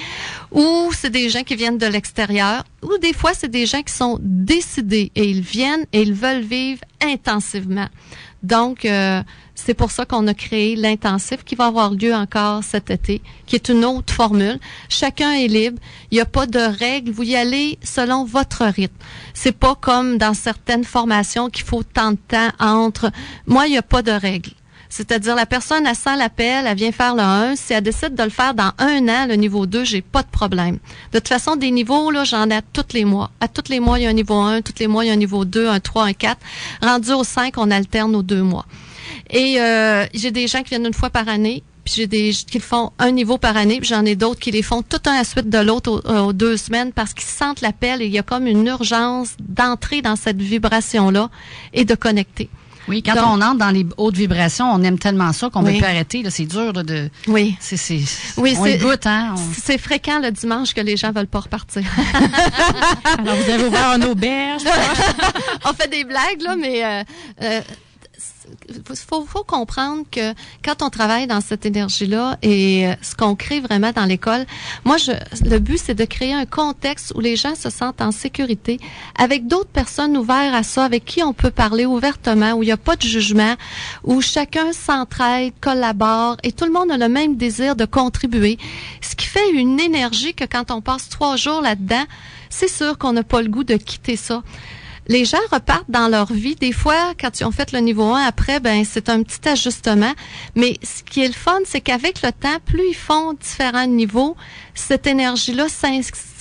ou 0.51 0.89
c'est 0.93 1.09
des 1.09 1.29
gens 1.29 1.43
qui 1.43 1.55
viennent 1.55 1.77
de 1.77 1.87
l'extérieur, 1.87 2.63
ou 2.81 2.97
des 2.97 3.13
fois, 3.13 3.33
c'est 3.33 3.49
des 3.49 3.65
gens 3.65 3.81
qui 3.81 3.93
sont 3.93 4.17
décidés 4.21 5.11
et 5.15 5.29
ils 5.29 5.41
viennent 5.41 5.85
et 5.93 6.01
ils 6.01 6.13
veulent 6.13 6.43
vivre 6.43 6.81
intensivement. 7.01 7.87
Donc, 8.43 8.83
euh, 8.83 9.23
c'est 9.55 9.73
pour 9.73 9.91
ça 9.91 10.05
qu'on 10.05 10.27
a 10.27 10.33
créé 10.33 10.75
l'intensif 10.75 11.43
qui 11.45 11.55
va 11.55 11.67
avoir 11.67 11.91
lieu 11.91 12.13
encore 12.13 12.63
cet 12.63 12.91
été, 12.91 13.21
qui 13.45 13.55
est 13.55 13.69
une 13.69 13.85
autre 13.85 14.13
formule. 14.13 14.59
Chacun 14.89 15.31
est 15.31 15.47
libre. 15.47 15.79
Il 16.11 16.15
n'y 16.15 16.21
a 16.21 16.25
pas 16.25 16.45
de 16.45 16.59
règles. 16.59 17.11
Vous 17.11 17.23
y 17.23 17.35
allez 17.35 17.79
selon 17.83 18.25
votre 18.25 18.65
rythme. 18.65 18.95
C'est 19.33 19.57
pas 19.57 19.75
comme 19.75 20.17
dans 20.17 20.33
certaines 20.33 20.83
formations 20.83 21.49
qu'il 21.49 21.63
faut 21.63 21.83
tant 21.83 22.11
de 22.11 22.17
temps 22.17 22.49
entre. 22.59 23.11
Moi, 23.47 23.67
il 23.67 23.71
n'y 23.71 23.77
a 23.77 23.83
pas 23.83 24.01
de 24.01 24.11
règles. 24.11 24.51
C'est-à-dire, 24.95 25.33
la 25.33 25.47
personne, 25.47 25.87
elle 25.87 25.95
sent 25.95 26.15
l'appel, 26.17 26.67
elle 26.67 26.77
vient 26.77 26.91
faire 26.91 27.15
le 27.15 27.23
1. 27.23 27.55
Si 27.55 27.73
elle 27.73 27.81
décide 27.81 28.13
de 28.13 28.21
le 28.21 28.29
faire 28.29 28.53
dans 28.53 28.73
un 28.77 29.07
an, 29.09 29.25
le 29.27 29.33
niveau 29.33 29.65
2, 29.65 29.83
j'ai 29.83 30.01
pas 30.03 30.21
de 30.21 30.27
problème. 30.27 30.77
De 31.11 31.17
toute 31.17 31.29
façon, 31.29 31.55
des 31.55 31.71
niveaux, 31.71 32.11
là, 32.11 32.25
j'en 32.25 32.47
ai 32.51 32.57
à 32.57 32.61
tous 32.61 32.93
les 32.93 33.03
mois. 33.03 33.31
À 33.41 33.47
tous 33.47 33.71
les 33.71 33.79
mois, 33.79 33.97
il 33.97 34.03
y 34.03 34.05
a 34.05 34.09
un 34.09 34.13
niveau 34.13 34.35
1, 34.35 34.61
tous 34.61 34.75
les 34.79 34.85
mois, 34.85 35.03
il 35.03 35.07
y 35.07 35.09
a 35.09 35.13
un 35.13 35.15
niveau 35.15 35.45
2, 35.45 35.67
un 35.67 35.79
3, 35.79 36.03
un 36.03 36.13
4. 36.13 36.37
Rendu 36.83 37.11
au 37.11 37.23
5, 37.23 37.57
on 37.57 37.71
alterne 37.71 38.15
aux 38.15 38.21
deux 38.21 38.43
mois. 38.43 38.67
Et 39.31 39.59
euh, 39.59 40.05
j'ai 40.13 40.29
des 40.29 40.45
gens 40.45 40.61
qui 40.61 40.69
viennent 40.69 40.85
une 40.85 40.93
fois 40.93 41.09
par 41.09 41.27
année, 41.27 41.63
puis 41.83 41.95
j'ai 41.97 42.05
des 42.05 42.29
qui 42.31 42.59
font 42.59 42.91
un 42.99 43.09
niveau 43.09 43.39
par 43.39 43.57
année, 43.57 43.79
puis 43.79 43.89
j'en 43.89 44.05
ai 44.05 44.15
d'autres 44.15 44.39
qui 44.39 44.51
les 44.51 44.61
font 44.61 44.83
tout 44.83 45.01
un 45.07 45.13
à 45.13 45.23
suite 45.23 45.49
de 45.49 45.57
l'autre 45.57 46.03
euh, 46.05 46.19
aux, 46.19 46.33
deux 46.33 46.55
semaines 46.55 46.93
parce 46.93 47.15
qu'ils 47.15 47.23
sentent 47.23 47.61
l'appel 47.61 48.03
et 48.03 48.05
il 48.05 48.11
y 48.11 48.19
a 48.19 48.23
comme 48.23 48.45
une 48.45 48.67
urgence 48.67 49.29
d'entrer 49.39 50.03
dans 50.03 50.15
cette 50.15 50.39
vibration-là 50.39 51.31
et 51.73 51.83
de 51.83 51.95
connecter. 51.95 52.47
Oui, 52.87 53.01
quand 53.01 53.15
on 53.17 53.41
entre 53.41 53.57
dans 53.57 53.69
les 53.69 53.85
hautes 53.97 54.17
vibrations, 54.17 54.71
on 54.71 54.81
aime 54.83 54.99
tellement 54.99 55.31
ça 55.33 55.49
qu'on 55.49 55.61
ne 55.61 55.71
peut 55.71 55.77
plus 55.77 55.85
arrêter. 55.85 56.23
C'est 56.29 56.45
dur 56.45 56.73
de. 56.73 57.09
Oui. 57.27 57.55
C'est, 57.59 57.77
c'est, 57.77 58.01
oui, 58.37 58.55
on 58.57 58.63
goûte, 58.77 59.05
hein. 59.07 59.35
C'est 59.57 59.77
fréquent 59.77 60.19
le 60.19 60.31
dimanche 60.31 60.73
que 60.73 60.81
les 60.81 60.97
gens 60.97 61.11
veulent 61.11 61.27
pas 61.27 61.41
repartir. 61.41 61.83
Alors 63.17 63.35
vous 63.35 63.51
avez 63.51 63.63
ouvert 63.65 63.89
un 63.89 64.01
auberge. 64.01 64.63
on 65.65 65.73
fait 65.73 65.89
des 65.89 66.03
blagues 66.03 66.41
là, 66.41 66.55
mais 66.55 66.83
euh, 66.83 67.03
euh, 67.41 67.61
faut, 68.95 69.25
faut 69.25 69.43
comprendre 69.43 70.03
que 70.11 70.33
quand 70.63 70.81
on 70.81 70.89
travaille 70.89 71.27
dans 71.27 71.41
cette 71.41 71.65
énergie-là 71.65 72.37
et 72.41 72.87
euh, 72.87 72.93
ce 73.01 73.15
qu'on 73.15 73.35
crée 73.35 73.59
vraiment 73.59 73.91
dans 73.91 74.05
l'école, 74.05 74.45
moi, 74.85 74.97
je, 74.97 75.11
le 75.47 75.59
but, 75.59 75.77
c'est 75.77 75.95
de 75.95 76.05
créer 76.05 76.33
un 76.33 76.45
contexte 76.45 77.13
où 77.15 77.19
les 77.19 77.35
gens 77.35 77.55
se 77.55 77.69
sentent 77.69 78.01
en 78.01 78.11
sécurité, 78.11 78.79
avec 79.17 79.47
d'autres 79.47 79.69
personnes 79.69 80.17
ouvertes 80.17 80.55
à 80.55 80.63
ça, 80.63 80.85
avec 80.85 81.05
qui 81.05 81.23
on 81.23 81.33
peut 81.33 81.51
parler 81.51 81.85
ouvertement, 81.85 82.53
où 82.53 82.63
il 82.63 82.67
n'y 82.67 82.71
a 82.71 82.77
pas 82.77 82.95
de 82.95 83.03
jugement, 83.03 83.55
où 84.03 84.21
chacun 84.21 84.73
s'entraide, 84.73 85.53
collabore 85.61 86.37
et 86.43 86.51
tout 86.51 86.65
le 86.65 86.71
monde 86.71 86.91
a 86.91 86.97
le 86.97 87.09
même 87.09 87.35
désir 87.35 87.75
de 87.75 87.85
contribuer. 87.85 88.57
Ce 89.01 89.15
qui 89.15 89.27
fait 89.27 89.51
une 89.51 89.79
énergie 89.79 90.33
que 90.33 90.45
quand 90.45 90.71
on 90.71 90.81
passe 90.81 91.09
trois 91.09 91.35
jours 91.35 91.61
là-dedans, 91.61 92.03
c'est 92.49 92.69
sûr 92.69 92.97
qu'on 92.97 93.13
n'a 93.13 93.23
pas 93.23 93.41
le 93.41 93.49
goût 93.49 93.63
de 93.63 93.75
quitter 93.75 94.15
ça 94.15 94.43
les 95.07 95.25
gens 95.25 95.37
repartent 95.51 95.89
dans 95.89 96.07
leur 96.07 96.31
vie. 96.31 96.55
Des 96.55 96.71
fois, 96.71 97.13
quand 97.19 97.39
ils 97.39 97.43
ont 97.45 97.51
fait 97.51 97.71
le 97.71 97.79
niveau 97.79 98.03
1 98.03 98.23
après, 98.23 98.59
ben 98.59 98.83
c'est 98.85 99.09
un 99.09 99.23
petit 99.23 99.47
ajustement. 99.47 100.13
Mais 100.55 100.77
ce 100.83 101.03
qui 101.03 101.23
est 101.23 101.27
le 101.27 101.33
fun, 101.33 101.59
c'est 101.65 101.81
qu'avec 101.81 102.21
le 102.21 102.31
temps, 102.31 102.57
plus 102.65 102.89
ils 102.89 102.95
font 102.95 103.33
différents 103.33 103.87
niveaux, 103.87 104.35
cette 104.73 105.07
énergie-là 105.07 105.67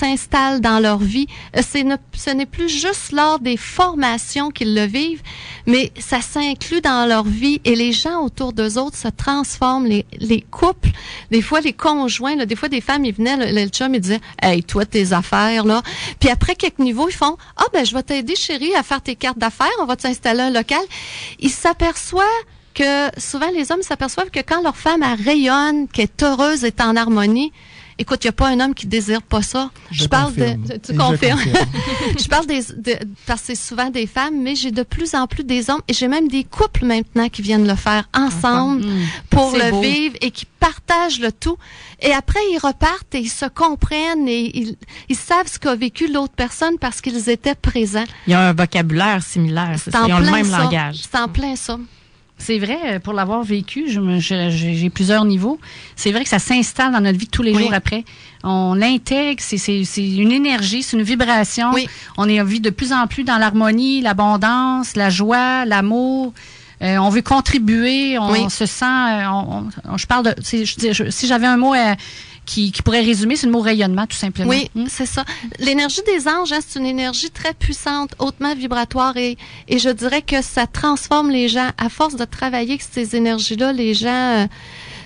s'installe 0.03 0.61
dans 0.61 0.81
leur 0.81 0.99
vie. 0.99 1.27
Euh, 1.57 1.63
ce 1.63 2.31
n'est 2.31 2.47
plus 2.47 2.69
juste 2.69 3.13
lors 3.13 3.39
des 3.39 3.57
formations 3.57 4.51
qu'ils 4.51 4.75
le 4.75 4.85
vivent, 4.85 5.23
mais 5.67 5.93
ça 5.99 6.21
s'inclut 6.21 6.81
dans 6.81 7.09
leur 7.09 7.25
vie 7.25 7.61
et 7.65 7.77
les 7.77 7.93
gens 7.93 8.25
autour 8.25 8.53
d'eux 8.53 8.79
autres 8.79 8.97
se 8.97 9.09
transforment. 9.09 9.87
Les, 9.87 10.05
les 10.19 10.41
couples, 10.41 10.91
des 11.31 11.41
fois 11.41 11.61
les 11.61 11.73
conjoints, 11.73 12.37
des 12.37 12.57
fois 12.57 12.69
des 12.69 12.81
femmes, 12.81 13.05
ils 13.05 13.15
venaient, 13.15 13.37
le, 13.37 13.61
le 13.63 13.69
chum, 13.69 13.95
il 13.95 14.01
disait, 14.01 14.21
hey, 14.41 14.65
toi, 14.65 14.85
tes 14.85 15.13
affaires, 15.13 15.65
là. 15.65 15.83
Puis 16.19 16.29
après 16.31 16.57
quelques 16.57 16.81
niveaux, 16.81 17.09
ils 17.09 17.15
font, 17.15 17.37
ah, 17.57 17.67
ben, 17.73 17.87
je 17.87 17.95
vais 17.95 18.03
t'aider, 18.03 18.35
chérie, 18.35 18.75
à 18.75 18.83
faire 18.83 19.03
tes 19.03 19.15
cartes 19.15 19.39
d'affaires, 19.39 19.71
on 19.81 19.87
va 19.87 19.95
t'installer 19.95 20.41
un 20.41 20.51
local. 20.51 20.83
Ils 21.39 21.51
s'aperçoivent 21.51 22.27
que 22.75 23.09
souvent 23.21 23.51
les 23.51 23.71
hommes 23.71 23.83
s'aperçoivent 23.83 24.31
que 24.31 24.41
quand 24.41 24.63
leur 24.63 24.77
femme 24.77 25.05
rayonne, 25.25 25.87
qu'elle 25.89 26.07
est 26.07 26.23
heureuse, 26.23 26.65
est 26.65 26.81
en 26.81 26.97
harmonie, 26.97 27.53
Écoute, 27.99 28.25
il 28.25 28.27
n'y 28.27 28.31
a 28.31 28.33
pas 28.33 28.49
un 28.49 28.61
homme 28.61 28.75
qui 28.75 28.87
désire 28.87 29.23
pas 29.23 29.43
ça. 29.43 29.71
Je, 29.91 30.07
parle 30.07 30.35
de. 30.35 30.57
Tu 30.79 30.97
confirmes? 30.97 31.41
Je, 32.19 32.29
parle 32.29 32.47
des, 32.47 32.63
de, 32.63 32.99
parce 33.27 33.43
que 33.43 33.47
c'est 33.49 33.55
souvent 33.55 33.91
des 33.91 34.07
femmes, 34.07 34.43
mais 34.43 34.55
j'ai 34.55 34.71
de 34.71 34.83
plus 34.83 35.15
en 35.15 35.27
plus 35.27 35.45
des 35.45 35.71
hommes 35.71 35.81
et 35.89 35.93
j'ai 35.93 36.09
même 36.09 36.29
des 36.29 36.45
couples 36.45 36.85
maintenant 36.85 37.29
qui 37.29 37.43
viennent 37.43 37.67
le 37.67 37.75
faire 37.75 38.09
ensemble 38.15 38.85
mmh. 38.85 39.07
pour 39.31 39.53
le 39.53 39.81
vivre 39.81 40.17
et 40.21 40.31
qui 40.31 40.47
partagent 40.47 41.21
le 41.21 41.33
tout. 41.33 41.57
Et 42.01 42.13
après, 42.13 42.41
ils 42.53 42.59
repartent 42.59 43.15
et 43.15 43.21
ils 43.21 43.31
se 43.31 43.47
comprennent 43.47 44.29
et 44.29 44.51
ils, 44.57 44.77
ils 45.09 45.17
savent 45.17 45.49
ce 45.49 45.59
qu'a 45.59 45.75
vécu 45.75 46.11
l'autre 46.13 46.35
personne 46.35 46.79
parce 46.79 47.01
qu'ils 47.01 47.29
étaient 47.29 47.55
présents. 47.55 48.05
Il 48.27 48.33
y 48.33 48.35
a 48.35 48.49
un 48.49 48.53
vocabulaire 48.53 49.23
similaire, 49.23 49.77
c'est 49.83 49.91
ça. 49.91 50.05
Ils 50.07 50.13
ont 50.13 50.19
le 50.19 50.31
même 50.31 50.51
langage. 50.51 51.01
C'est 51.11 51.19
en 51.19 51.29
plein 51.29 51.57
ça. 51.57 51.79
C'est 52.43 52.59
vrai, 52.59 52.79
euh, 52.85 52.99
pour 52.99 53.13
l'avoir 53.13 53.45
vécu, 53.45 53.85
j'ai 53.89 54.91
plusieurs 54.91 55.25
niveaux. 55.25 55.61
C'est 55.95 56.11
vrai 56.11 56.25
que 56.25 56.29
ça 56.29 56.41
s'installe 56.41 56.93
dans 56.93 57.01
notre 57.01 57.17
vie 57.17 57.29
tous 57.29 57.45
les 57.45 57.55
jours 57.55 57.73
après. 57.73 58.05
On 58.43 58.75
l'intègre, 58.75 59.41
c'est 59.41 59.87
une 59.97 60.33
énergie, 60.33 60.83
c'est 60.83 60.97
une 60.97 61.05
vibration. 61.05 61.71
On 62.19 62.29
est 62.29 62.43
vie 62.43 62.61
de 62.61 62.71
plus 62.71 62.93
en 62.93 63.07
plus 63.07 63.23
dans 63.23 63.39
l'harmonie, 63.39 64.01
l'abondance, 64.01 64.97
la 64.97 65.09
joie, 65.09 65.65
l'amour. 65.67 66.33
Euh, 66.83 66.97
on 66.97 67.11
veut 67.11 67.23
contribuer, 67.23 68.19
on, 68.19 68.49
se 68.49 68.67
sent. 68.67 68.85
Euh, 68.87 69.97
je 69.97 70.07
parle 70.07 70.25
de. 70.25 70.35
Si, 70.43 71.27
j'avais 71.29 71.47
un 71.47 71.57
mot 71.57 71.75
qui, 72.55 72.83
pourrait 72.83 73.01
résumer, 73.01 73.37
c'est 73.37 73.47
le 73.47 73.53
mot 73.53 73.61
rayonnement, 73.61 74.07
tout 74.07 74.17
simplement. 74.17 74.51
Oui, 74.51 74.71
hmm? 74.75 74.87
c'est 74.89 75.07
ça. 75.07 75.25
L'énergie 75.59 76.03
des 76.07 76.29
anges, 76.29 76.53
hein, 76.53 76.59
c'est 76.67 76.79
une 76.79 76.87
énergie 76.87 77.31
très 77.31 77.55
puissante, 77.55 78.15
hautement 78.19 78.55
vibratoire, 78.55 79.17
et, 79.17 79.37
et 79.69 79.79
je 79.79 79.89
dirais 79.89 80.23
que 80.23 80.43
ça 80.43 80.67
transforme 80.67 81.31
les 81.31 81.49
gens. 81.49 81.71
À 81.79 81.89
force 81.89 82.17
de 82.17 82.25
travailler 82.25 82.73
avec 82.73 82.83
ces 82.83 83.17
énergies-là, 83.17 83.73
les 83.73 83.95
gens... 83.95 84.43
Euh, 84.43 84.47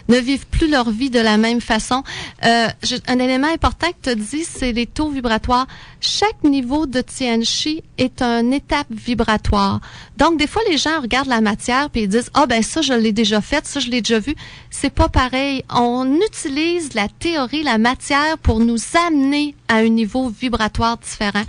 ne 0.09 0.19
vivent 0.19 0.47
plus 0.47 0.69
leur 0.69 0.91
vie 0.91 1.11
de 1.11 1.21
la 1.21 1.37
même 1.37 1.61
façon. 1.61 2.03
Euh, 2.45 2.69
un 3.09 3.19
élément 3.19 3.49
important 3.49 3.89
que 3.89 4.11
tu 4.11 4.17
dit, 4.17 4.45
c'est 4.45 4.73
les 4.73 4.87
taux 4.87 5.11
vibratoires. 5.11 5.67
Chaque 6.01 6.45
niveau 6.45 6.87
de 6.87 7.01
Tianchi 7.01 7.83
est 7.99 8.23
une 8.23 8.53
étape 8.53 8.87
vibratoire. 8.91 9.81
Donc, 10.17 10.39
des 10.39 10.47
fois, 10.47 10.63
les 10.71 10.77
gens 10.77 11.01
regardent 11.01 11.29
la 11.29 11.41
matière 11.41 11.91
puis 11.91 12.03
ils 12.03 12.09
disent, 12.09 12.31
ah 12.35 12.47
ben 12.47 12.63
ça, 12.63 12.83
je 12.83 12.93
l'ai 12.93 13.13
déjà 13.13 13.41
fait, 13.41 13.67
ça, 13.67 13.81
je 13.81 13.91
l'ai 13.91 14.01
déjà 14.01 14.19
vu. 14.19 14.35
C'est 14.71 14.91
pas 14.91 15.09
pareil. 15.09 15.65
On 15.71 16.21
utilise 16.21 16.95
la 16.95 17.09
théorie, 17.09 17.63
la 17.63 17.79
matière 17.79 18.39
pour 18.39 18.61
nous 18.61 18.79
amener 19.07 19.55
à 19.69 19.77
un 19.77 19.89
niveau 19.89 20.29
vibratoire 20.29 20.99
différent. 20.99 21.45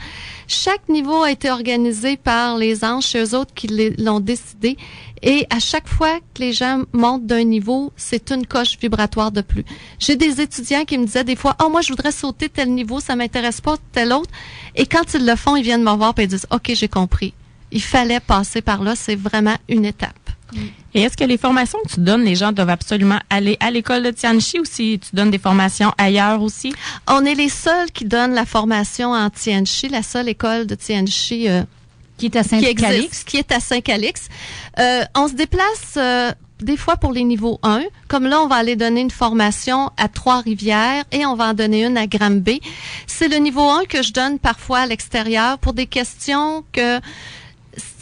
Chaque 0.47 0.87
niveau 0.87 1.23
a 1.23 1.31
été 1.31 1.51
organisé 1.51 2.15
par 2.15 2.57
les 2.57 2.85
anges, 2.85 3.15
eux 3.17 3.35
autres 3.35 3.53
qui 3.53 3.67
l'ont 3.97 4.21
décidé. 4.21 4.77
Et 5.21 5.45
à 5.49 5.59
chaque 5.59 5.89
fois 5.89 6.19
que 6.33 6.41
les 6.41 6.53
gens 6.53 6.83
montent 6.93 7.25
d'un 7.25 7.43
niveau, 7.43 7.91
c'est 7.97 8.31
une 8.31 8.47
coche 8.47 8.77
vibratoire 8.79 9.31
de 9.33 9.41
plus. 9.41 9.65
J'ai 9.99 10.15
des 10.15 10.39
étudiants 10.39 10.85
qui 10.85 10.97
me 10.97 11.05
disaient 11.05 11.25
des 11.25 11.35
fois, 11.35 11.57
oh 11.61 11.69
moi 11.69 11.81
je 11.81 11.89
voudrais 11.89 12.13
sauter 12.13 12.47
tel 12.47 12.73
niveau, 12.73 13.01
ça 13.01 13.17
m'intéresse 13.17 13.59
pas 13.59 13.75
tel 13.91 14.13
autre. 14.13 14.31
Et 14.75 14.85
quand 14.85 15.13
ils 15.13 15.25
le 15.25 15.35
font, 15.35 15.57
ils 15.57 15.63
viennent 15.63 15.83
me 15.83 15.95
voir 15.95 16.13
et 16.17 16.23
ils 16.23 16.27
disent, 16.29 16.47
ok 16.49 16.71
j'ai 16.73 16.87
compris. 16.87 17.33
Il 17.71 17.81
fallait 17.81 18.21
passer 18.21 18.61
par 18.61 18.83
là, 18.83 18.95
c'est 18.95 19.15
vraiment 19.15 19.57
une 19.67 19.83
étape. 19.83 20.26
Et 20.93 21.01
est-ce 21.01 21.17
que 21.17 21.23
les 21.23 21.37
formations 21.37 21.79
que 21.85 21.93
tu 21.95 21.99
donnes, 21.99 22.23
les 22.23 22.35
gens 22.35 22.51
doivent 22.51 22.69
absolument 22.69 23.19
aller 23.29 23.57
à 23.59 23.71
l'école 23.71 24.03
de 24.03 24.11
Tianchi 24.11 24.59
ou 24.59 24.65
si 24.65 24.99
tu 24.99 25.15
donnes 25.15 25.31
des 25.31 25.39
formations 25.39 25.91
ailleurs 25.97 26.41
aussi? 26.41 26.73
On 27.07 27.25
est 27.25 27.35
les 27.35 27.49
seuls 27.49 27.91
qui 27.91 28.05
donnent 28.05 28.33
la 28.33 28.45
formation 28.45 29.11
en 29.11 29.29
Tianchi, 29.29 29.89
la 29.89 30.03
seule 30.03 30.29
école 30.29 30.65
de 30.65 30.75
Tianchi 30.75 31.49
euh, 31.49 31.63
qui 32.17 32.27
est 32.27 32.35
à 32.35 32.43
Saint-Calix. 32.43 33.23
Qui, 33.23 33.37
est 33.37 33.51
à 33.51 33.59
Saint-Calix. 33.59 34.27
Euh, 34.79 35.03
on 35.15 35.27
se 35.27 35.33
déplace 35.33 35.95
euh, 35.97 36.31
des 36.59 36.77
fois 36.77 36.97
pour 36.97 37.11
les 37.11 37.23
niveaux 37.23 37.59
1. 37.63 37.83
Comme 38.07 38.25
là, 38.25 38.41
on 38.41 38.47
va 38.47 38.55
aller 38.55 38.75
donner 38.75 39.01
une 39.01 39.11
formation 39.11 39.91
à 39.97 40.07
Trois-Rivières 40.07 41.03
et 41.11 41.25
on 41.25 41.35
va 41.35 41.49
en 41.49 41.53
donner 41.53 41.85
une 41.85 41.97
à 41.97 42.07
Granby. 42.07 42.59
C'est 43.05 43.27
le 43.27 43.37
niveau 43.37 43.69
1 43.69 43.85
que 43.85 44.01
je 44.01 44.13
donne 44.13 44.39
parfois 44.39 44.79
à 44.79 44.85
l'extérieur 44.87 45.59
pour 45.59 45.73
des 45.73 45.85
questions 45.85 46.63
que 46.71 46.99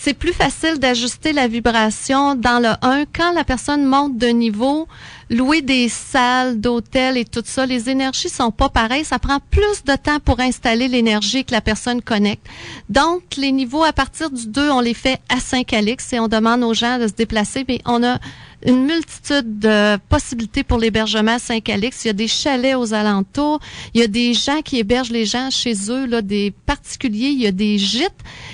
c'est 0.06 0.14
plus 0.14 0.34
facile 0.34 0.78
d'ajuster 0.78 1.34
la 1.34 1.47
vibration 1.47 2.36
dans 2.36 2.60
le 2.60 2.70
1 2.84 3.06
quand 3.12 3.34
la 3.34 3.43
personne 3.43 3.84
monte 3.84 4.20
de 4.20 4.28
niveau 4.28 4.88
louer 5.32 5.64
des 5.64 5.89
salles 5.89 6.62
d'hôtel 6.62 7.18
et 7.18 7.26
tout 7.26 7.41
ça, 7.43 7.66
les 7.66 7.89
énergies 7.89 8.30
sont 8.30 8.51
pas 8.51 8.70
pareilles. 8.70 9.03
Ça 9.03 9.18
prend 9.18 9.39
plus 9.49 9.84
de 9.84 9.95
temps 9.95 10.20
pour 10.24 10.39
installer 10.39 10.88
l'énergie 10.88 11.43
que 11.43 11.51
la 11.51 11.62
personne 11.62 12.03
connecte. 12.03 12.45
Donc, 12.89 13.24
les 13.38 13.51
niveaux 13.51 13.84
à 13.84 13.93
partir 13.93 14.30
du 14.30 14.45
2, 14.45 14.70
on 14.70 14.80
les 14.80 14.93
fait 14.93 15.20
à 15.30 15.39
Saint-Calix 15.39 16.14
et 16.14 16.20
on 16.20 16.28
demande 16.28 16.64
aux 16.64 16.76
gens 16.76 16.99
de 16.99 17.08
se 17.08 17.14
déplacer. 17.14 17.66
Mais 17.68 17.80
on 17.86 18.03
a 18.03 18.20
une 18.66 18.86
multitude 18.86 19.59
de 19.59 19.97
possibilités 20.09 20.63
pour 20.63 20.80
l'hébergement 20.80 21.36
à 21.36 21.39
Saint-Calix. 21.39 22.03
Il 22.03 22.07
y 22.07 22.09
a 22.09 22.13
des 22.13 22.28
chalets 22.28 22.76
aux 22.76 22.93
alentours. 22.93 23.59
Il 23.93 24.01
y 24.01 24.03
a 24.03 24.07
des 24.07 24.34
gens 24.34 24.61
qui 24.61 24.80
hébergent 24.80 25.11
les 25.11 25.26
gens 25.26 25.49
chez 25.49 25.74
eux, 25.89 26.05
là, 26.05 26.22
des 26.22 26.51
particuliers. 26.66 27.30
Il 27.30 27.41
y 27.41 27.47
a 27.47 27.51
des 27.51 27.78
gîtes. 27.78 28.11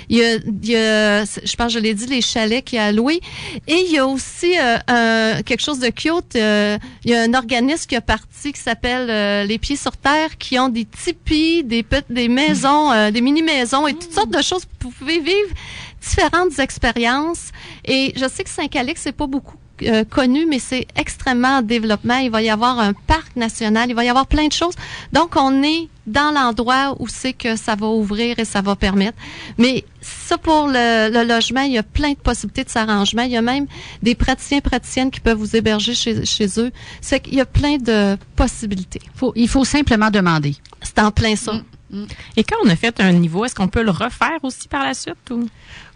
Il 0.08 0.18
y 0.18 0.24
a, 0.24 0.34
il 0.34 0.68
y 0.68 0.76
a 0.76 1.24
je 1.24 1.56
pense, 1.56 1.72
je 1.72 1.78
l'ai 1.78 1.94
dit, 1.94 2.06
les 2.06 2.20
chalets 2.20 2.64
qui 2.64 2.78
a 2.78 2.92
loué. 2.92 3.20
Et 3.66 3.84
il 3.86 3.92
y 3.92 3.98
a 3.98 4.06
aussi 4.06 4.54
euh, 4.58 5.42
quelque 5.42 5.62
chose 5.62 5.78
de 5.78 5.88
cute. 5.88 6.36
Euh, 6.36 6.78
il 7.04 7.10
y 7.10 7.14
a 7.14 7.22
un 7.22 7.34
organisme 7.34 7.86
qui 7.86 7.96
a 7.96 8.00
parti 8.00 8.52
qui 8.52 8.60
s'appelle 8.60 9.08
euh, 9.08 9.44
Les 9.44 9.58
Pieds 9.58 9.76
sur 9.76 9.96
Terre, 9.96 10.36
qui 10.38 10.58
ont 10.58 10.68
des 10.68 10.84
tipis, 10.84 11.64
des, 11.64 11.84
des 12.10 12.28
maisons, 12.28 13.10
des 13.10 13.20
mini-maisons 13.20 13.86
et 13.86 13.94
toutes 13.94 14.12
sortes 14.12 14.30
de 14.30 14.42
choses. 14.42 14.66
Vous 14.80 14.90
pouvez 14.90 15.20
vivre 15.20 15.48
différentes 16.00 16.58
expériences. 16.58 17.50
Et 17.84 18.12
je 18.16 18.28
sais 18.28 18.44
que 18.44 18.50
Saint-Calix, 18.50 19.00
c'est 19.02 19.12
pas 19.12 19.26
beaucoup 19.26 19.56
euh, 19.88 20.04
connu, 20.04 20.46
mais 20.46 20.58
c'est 20.58 20.86
extrêmement 20.96 21.58
en 21.58 21.62
développement. 21.62 22.16
Il 22.16 22.30
va 22.30 22.42
y 22.42 22.50
avoir 22.50 22.78
un 22.78 22.92
parc 22.92 23.36
national, 23.36 23.90
il 23.90 23.94
va 23.94 24.04
y 24.04 24.08
avoir 24.08 24.26
plein 24.26 24.46
de 24.46 24.52
choses. 24.52 24.74
Donc, 25.12 25.36
on 25.36 25.62
est 25.62 25.88
dans 26.06 26.32
l'endroit 26.32 26.96
où 26.98 27.06
c'est 27.08 27.32
que 27.32 27.56
ça 27.56 27.74
va 27.74 27.86
ouvrir 27.86 28.38
et 28.38 28.44
ça 28.44 28.60
va 28.60 28.74
permettre. 28.76 29.16
Mais 29.58 29.84
ça, 30.00 30.36
pour 30.38 30.66
le, 30.68 31.24
logement, 31.26 31.62
il 31.62 31.72
y 31.72 31.78
a 31.78 31.82
plein 31.82 32.10
de 32.10 32.16
possibilités 32.16 32.64
de 32.64 32.70
s'arrangement. 32.70 33.22
Il 33.22 33.30
y 33.30 33.36
a 33.36 33.42
même 33.42 33.66
des 34.02 34.14
praticiens, 34.14 34.60
praticiennes 34.60 35.10
qui 35.10 35.20
peuvent 35.20 35.38
vous 35.38 35.56
héberger 35.56 35.94
chez, 35.94 36.24
chez 36.24 36.48
eux. 36.58 36.72
C'est 37.00 37.20
qu'il 37.20 37.34
y 37.34 37.40
a 37.40 37.46
plein 37.46 37.76
de 37.76 38.16
possibilités. 38.36 39.02
Faut, 39.14 39.32
il 39.36 39.48
faut 39.48 39.64
simplement 39.64 40.10
demander. 40.10 40.56
C'est 40.82 40.98
en 40.98 41.10
plein 41.10 41.36
ça. 41.36 41.52
Mm, 41.52 41.62
mm. 42.02 42.06
Et 42.36 42.44
quand 42.44 42.56
on 42.64 42.68
a 42.68 42.76
fait 42.76 43.00
un 43.00 43.12
niveau, 43.12 43.44
est-ce 43.44 43.54
qu'on 43.54 43.68
peut 43.68 43.82
le 43.82 43.90
refaire 43.90 44.38
aussi 44.42 44.68
par 44.68 44.84
la 44.84 44.94
suite 44.94 45.30
ou? 45.30 45.46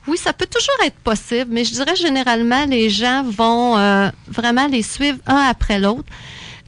Oui, 0.09 0.17
ça 0.17 0.33
peut 0.33 0.47
toujours 0.47 0.85
être 0.85 0.97
possible, 0.97 1.47
mais 1.51 1.65
je 1.65 1.73
dirais 1.73 1.97
généralement 1.97 2.65
les 2.67 2.91
gens 2.91 3.25
vont 3.25 3.77
euh, 3.77 4.09
vraiment 4.29 4.67
les 4.69 4.83
suivre 4.83 5.19
un 5.27 5.37
après 5.37 5.81
l'autre. 5.81 6.09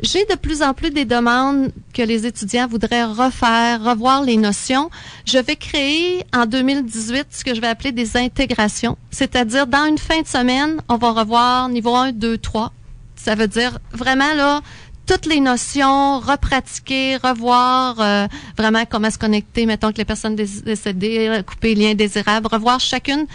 J'ai 0.00 0.24
de 0.26 0.36
plus 0.36 0.62
en 0.62 0.74
plus 0.74 0.90
des 0.90 1.04
demandes 1.04 1.72
que 1.92 2.02
les 2.02 2.24
étudiants 2.24 2.68
voudraient 2.68 3.04
refaire, 3.04 3.82
revoir 3.82 4.22
les 4.22 4.36
notions. 4.36 4.90
Je 5.24 5.38
vais 5.38 5.56
créer 5.56 6.24
en 6.32 6.46
2018 6.46 7.26
ce 7.30 7.44
que 7.44 7.54
je 7.54 7.60
vais 7.60 7.66
appeler 7.66 7.90
des 7.90 8.16
intégrations, 8.16 8.96
c'est-à-dire 9.10 9.66
dans 9.66 9.86
une 9.86 9.98
fin 9.98 10.20
de 10.20 10.26
semaine, 10.26 10.80
on 10.88 10.96
va 10.96 11.10
revoir 11.10 11.68
niveau 11.68 11.94
1, 11.94 12.12
2, 12.12 12.38
3. 12.38 12.72
Ça 13.16 13.34
veut 13.34 13.48
dire 13.48 13.78
vraiment 13.92 14.32
là, 14.34 14.60
toutes 15.08 15.26
les 15.26 15.40
notions, 15.40 16.20
repratiquer, 16.20 17.16
revoir 17.16 17.98
euh, 17.98 18.26
vraiment 18.56 18.84
comment 18.84 19.10
se 19.10 19.16
connecter, 19.16 19.64
mettons 19.64 19.90
que 19.90 19.96
les 19.96 20.04
personnes 20.04 20.36
décédées, 20.36 21.40
couper 21.46 21.74
les 21.74 21.88
liens 21.88 21.94
désirables, 21.94 22.46
revoir 22.46 22.78
chacune 22.78 23.26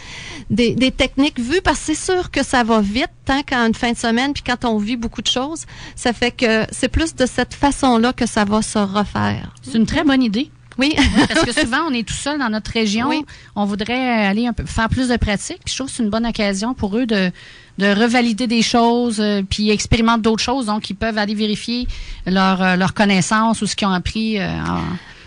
des, 0.51 0.75
techniques 0.91 1.39
vues, 1.39 1.61
parce 1.63 1.79
que 1.79 1.85
c'est 1.87 2.13
sûr 2.13 2.29
que 2.29 2.43
ça 2.43 2.63
va 2.63 2.79
vite, 2.79 3.09
tant 3.25 3.41
qu'en 3.41 3.65
une 3.65 3.73
fin 3.73 3.91
de 3.91 3.97
semaine, 3.97 4.33
puis 4.33 4.43
quand 4.45 4.65
on 4.65 4.77
vit 4.77 4.97
beaucoup 4.97 5.23
de 5.23 5.27
choses, 5.27 5.65
ça 5.95 6.13
fait 6.13 6.31
que 6.31 6.65
c'est 6.71 6.89
plus 6.89 7.15
de 7.15 7.25
cette 7.25 7.55
façon-là 7.55 8.13
que 8.13 8.27
ça 8.27 8.45
va 8.45 8.61
se 8.61 8.77
refaire. 8.77 9.55
C'est 9.63 9.77
une 9.77 9.87
très 9.87 10.03
bonne 10.03 10.21
idée. 10.21 10.51
Oui. 10.77 10.95
parce 11.27 11.45
que 11.45 11.51
souvent, 11.53 11.85
on 11.89 11.93
est 11.93 12.07
tout 12.07 12.13
seul 12.13 12.39
dans 12.39 12.49
notre 12.49 12.71
région. 12.71 13.09
On 13.55 13.65
voudrait 13.65 14.25
aller 14.25 14.47
un 14.47 14.53
peu, 14.53 14.65
faire 14.65 14.89
plus 14.89 15.07
de 15.07 15.17
pratique. 15.17 15.59
je 15.67 15.75
trouve 15.75 15.87
que 15.87 15.93
c'est 15.93 16.03
une 16.03 16.09
bonne 16.09 16.25
occasion 16.25 16.73
pour 16.73 16.97
eux 16.97 17.05
de, 17.05 17.31
de 17.77 17.87
revalider 17.87 18.47
des 18.47 18.61
choses, 18.61 19.19
euh, 19.19 19.41
puis 19.47 19.69
expérimentent 19.69 20.21
d'autres 20.21 20.43
choses. 20.43 20.67
Donc, 20.67 20.89
ils 20.89 20.95
peuvent 20.95 21.17
aller 21.17 21.35
vérifier 21.35 21.87
leur, 22.25 22.61
euh, 22.61 22.75
leur 22.75 22.93
connaissance 22.93 23.61
ou 23.61 23.67
ce 23.67 23.75
qu'ils 23.75 23.87
ont 23.87 23.91
appris. 23.91 24.39
Euh, 24.39 24.47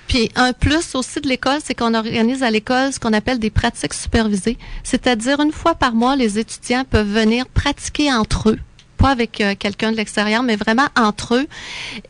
puis 0.07 0.31
un 0.37 0.53
plus 0.53 0.95
aussi 0.95 1.21
de 1.21 1.29
l'école, 1.29 1.59
c'est 1.63 1.75
qu'on 1.75 1.95
organise 1.95 2.43
à 2.43 2.51
l'école 2.51 2.93
ce 2.93 3.01
qu'on 3.01 3.13
appelle 3.13 3.39
des 3.39 3.51
pratiques 3.51 3.95
supervisées. 3.95 4.57
C'est-à-dire, 4.85 5.41
une 5.41 5.53
fois 5.53 5.75
par 5.75 5.95
mois, 5.95 6.15
les 6.15 6.39
étudiants 6.39 6.85
peuvent 6.89 7.13
venir 7.13 7.47
pratiquer 7.47 8.13
entre 8.13 8.51
eux 8.51 8.59
avec 9.11 9.41
euh, 9.41 9.55
quelqu'un 9.59 9.93
de 9.93 9.97
l'extérieur, 9.97 10.43
mais 10.43 10.57
vraiment 10.57 10.89
entre 10.97 11.35
eux. 11.35 11.47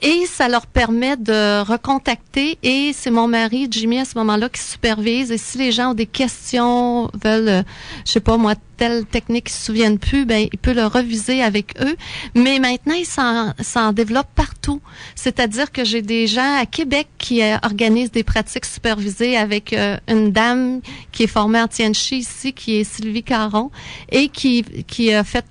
Et 0.03 0.27
ça 0.27 0.49
leur 0.49 0.67
permet 0.67 1.17
de 1.17 1.63
recontacter. 1.63 2.59
Et 2.63 2.93
c'est 2.93 3.11
mon 3.11 3.29
mari, 3.29 3.69
Jimmy, 3.71 4.01
à 4.01 4.05
ce 4.05 4.17
moment-là, 4.19 4.49
qui 4.49 4.61
supervise. 4.61 5.31
Et 5.31 5.39
si 5.39 5.59
les 5.59 5.73
gens 5.73 5.91
ont 5.91 5.95
des 5.95 6.07
questions, 6.07 7.11
veulent, 7.23 7.49
euh, 7.49 7.63
je 8.05 8.13
sais 8.13 8.21
pas 8.21 8.37
moi, 8.37 8.55
telle 8.77 9.07
technique, 9.07 9.49
ils 9.49 9.53
se 9.55 9.65
souviennent 9.65 9.99
plus, 9.99 10.27
ben 10.27 10.47
il 10.53 10.59
peut 10.59 10.75
le 10.75 10.85
reviser 10.85 11.43
avec 11.43 11.81
eux. 11.81 11.97
Mais 12.35 12.59
maintenant, 12.59 12.95
il 12.95 13.07
s'en 13.07 13.93
développe 13.93 14.29
partout. 14.35 14.83
C'est-à-dire 15.15 15.73
que 15.73 15.83
j'ai 15.83 16.03
des 16.03 16.27
gens 16.27 16.59
à 16.61 16.67
Québec 16.67 17.09
qui 17.17 17.43
euh, 17.43 17.57
organisent 17.63 18.13
des 18.13 18.25
pratiques 18.25 18.67
supervisées 18.67 19.37
avec 19.37 19.75
une 20.09 20.31
dame 20.31 20.81
qui 21.11 21.23
est 21.23 21.29
formée 21.29 21.61
en 21.61 21.69
Tianchi 21.69 22.19
ici, 22.19 22.53
qui 22.53 22.77
est 22.77 22.85
Sylvie 22.85 23.23
Caron, 23.23 23.71
et 24.11 24.29
qui, 24.29 24.63
qui 24.87 25.13
a 25.13 25.25
fait 25.25 25.45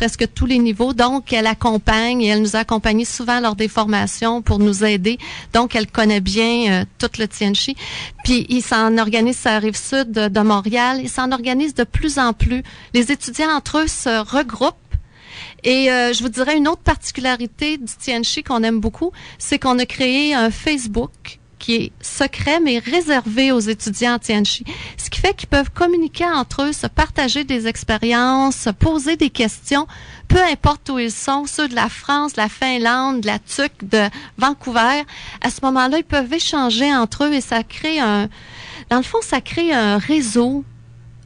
presque 0.00 0.32
tous 0.32 0.46
les 0.46 0.58
niveaux. 0.58 0.94
Donc, 0.94 1.30
elle 1.30 1.46
accompagne 1.46 2.22
et 2.22 2.28
elle 2.28 2.40
nous 2.40 2.56
a 2.56 2.60
accompagnés 2.60 3.04
souvent 3.04 3.38
lors 3.38 3.54
des 3.54 3.68
formations 3.68 4.40
pour 4.40 4.58
nous 4.58 4.82
aider. 4.82 5.18
Donc, 5.52 5.76
elle 5.76 5.86
connaît 5.86 6.22
bien 6.22 6.72
euh, 6.72 6.84
tout 6.98 7.10
le 7.18 7.28
Tianchi. 7.28 7.76
Puis, 8.24 8.46
il 8.48 8.62
s'en 8.62 8.96
organise 8.96 9.36
ça 9.36 9.58
rive 9.58 9.76
sud 9.76 10.10
de, 10.10 10.40
Montréal. 10.40 11.00
Il 11.02 11.10
s'en 11.10 11.32
organise 11.32 11.74
de 11.74 11.84
plus 11.84 12.18
en 12.18 12.32
plus. 12.32 12.62
Les 12.94 13.12
étudiants 13.12 13.54
entre 13.54 13.80
eux 13.80 13.88
se 13.88 14.24
regroupent 14.34 14.74
et 15.64 15.90
euh, 15.90 16.14
je 16.14 16.22
vous 16.22 16.30
dirais 16.30 16.56
une 16.56 16.68
autre 16.68 16.80
particularité 16.80 17.76
du 17.76 17.92
Tianchi 17.98 18.42
qu'on 18.42 18.62
aime 18.62 18.80
beaucoup, 18.80 19.12
c'est 19.36 19.58
qu'on 19.58 19.78
a 19.78 19.84
créé 19.84 20.32
un 20.32 20.50
Facebook 20.50 21.39
qui 21.60 21.74
est 21.76 21.92
secret, 22.00 22.58
mais 22.58 22.80
réservé 22.80 23.52
aux 23.52 23.60
étudiants 23.60 24.14
en 24.14 24.18
Tianchi. 24.18 24.64
Ce 24.96 25.08
qui 25.10 25.20
fait 25.20 25.34
qu'ils 25.34 25.48
peuvent 25.48 25.70
communiquer 25.70 26.24
entre 26.24 26.62
eux, 26.64 26.72
se 26.72 26.88
partager 26.88 27.44
des 27.44 27.68
expériences, 27.68 28.56
se 28.56 28.70
poser 28.70 29.16
des 29.16 29.30
questions, 29.30 29.86
peu 30.26 30.42
importe 30.42 30.88
où 30.88 30.98
ils 30.98 31.12
sont, 31.12 31.44
ceux 31.46 31.68
de 31.68 31.74
la 31.76 31.88
France, 31.88 32.32
de 32.32 32.38
la 32.40 32.48
Finlande, 32.48 33.20
de 33.20 33.26
la 33.26 33.38
TUC, 33.38 33.72
de 33.82 34.08
Vancouver. 34.38 35.02
À 35.42 35.50
ce 35.50 35.60
moment-là, 35.62 35.98
ils 35.98 36.04
peuvent 36.04 36.32
échanger 36.32 36.92
entre 36.92 37.24
eux 37.24 37.34
et 37.34 37.40
ça 37.40 37.62
crée 37.62 38.00
un, 38.00 38.28
dans 38.88 38.96
le 38.96 39.02
fond, 39.02 39.18
ça 39.22 39.40
crée 39.40 39.72
un 39.72 39.98
réseau 39.98 40.64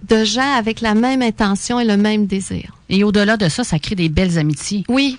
de 0.08 0.24
gens 0.24 0.54
avec 0.54 0.80
la 0.80 0.94
même 0.94 1.22
intention 1.22 1.80
et 1.80 1.84
le 1.84 1.96
même 1.96 2.26
désir. 2.26 2.76
Et 2.90 3.04
au-delà 3.04 3.36
de 3.36 3.48
ça, 3.48 3.64
ça 3.64 3.78
crée 3.78 3.94
des 3.94 4.08
belles 4.08 4.38
amitiés. 4.38 4.84
Oui, 4.88 5.18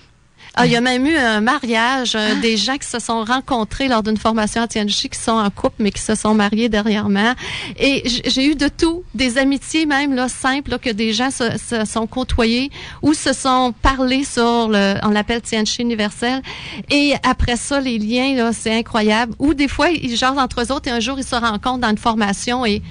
ah, 0.55 0.65
il 0.65 0.71
y 0.71 0.75
a 0.75 0.81
même 0.81 1.05
eu 1.05 1.15
un 1.15 1.41
mariage, 1.41 2.15
euh, 2.15 2.29
ah. 2.31 2.35
des 2.41 2.55
gens 2.55 2.77
qui 2.77 2.87
se 2.87 2.99
sont 2.99 3.23
rencontrés 3.23 3.87
lors 3.87 4.03
d'une 4.03 4.17
formation 4.17 4.61
à 4.61 4.67
Tianchi, 4.67 5.09
qui 5.09 5.19
sont 5.19 5.33
en 5.33 5.49
couple, 5.49 5.75
mais 5.79 5.91
qui 5.91 6.01
se 6.01 6.15
sont 6.15 6.33
mariés 6.33 6.69
dernièrement. 6.69 7.33
Et 7.77 8.03
j'ai 8.25 8.45
eu 8.45 8.55
de 8.55 8.69
tout, 8.69 9.03
des 9.13 9.37
amitiés 9.37 9.85
même 9.85 10.15
là 10.15 10.29
simples, 10.29 10.79
que 10.79 10.89
des 10.89 11.11
gens 11.11 11.29
se, 11.29 11.85
sont 11.85 12.07
côtoyés 12.07 12.71
ou 13.01 13.13
se 13.13 13.33
sont 13.33 13.73
parlé 13.81 14.23
sur 14.23 14.69
le, 14.69 14.95
on 15.03 15.09
l'appelle 15.09 15.41
Tianchi 15.41 15.81
universel. 15.81 16.41
Et 16.89 17.15
après 17.23 17.57
ça, 17.57 17.81
les 17.81 17.97
liens 17.97 18.35
là, 18.35 18.51
c'est 18.53 18.77
incroyable. 18.77 19.33
Ou 19.39 19.53
des 19.53 19.67
fois, 19.67 19.89
ils 19.89 20.15
jasent 20.15 20.37
entre 20.37 20.61
eux 20.61 20.71
autres 20.71 20.87
et 20.87 20.91
un 20.91 21.01
jour 21.01 21.17
ils 21.17 21.25
se 21.25 21.35
rencontrent 21.35 21.79
dans 21.79 21.89
une 21.89 21.97
formation 21.97 22.65
et 22.65 22.81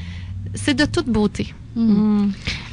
c'est 0.54 0.74
de 0.74 0.84
toute 0.84 1.06
beauté. 1.06 1.54
Mm. 1.76 2.28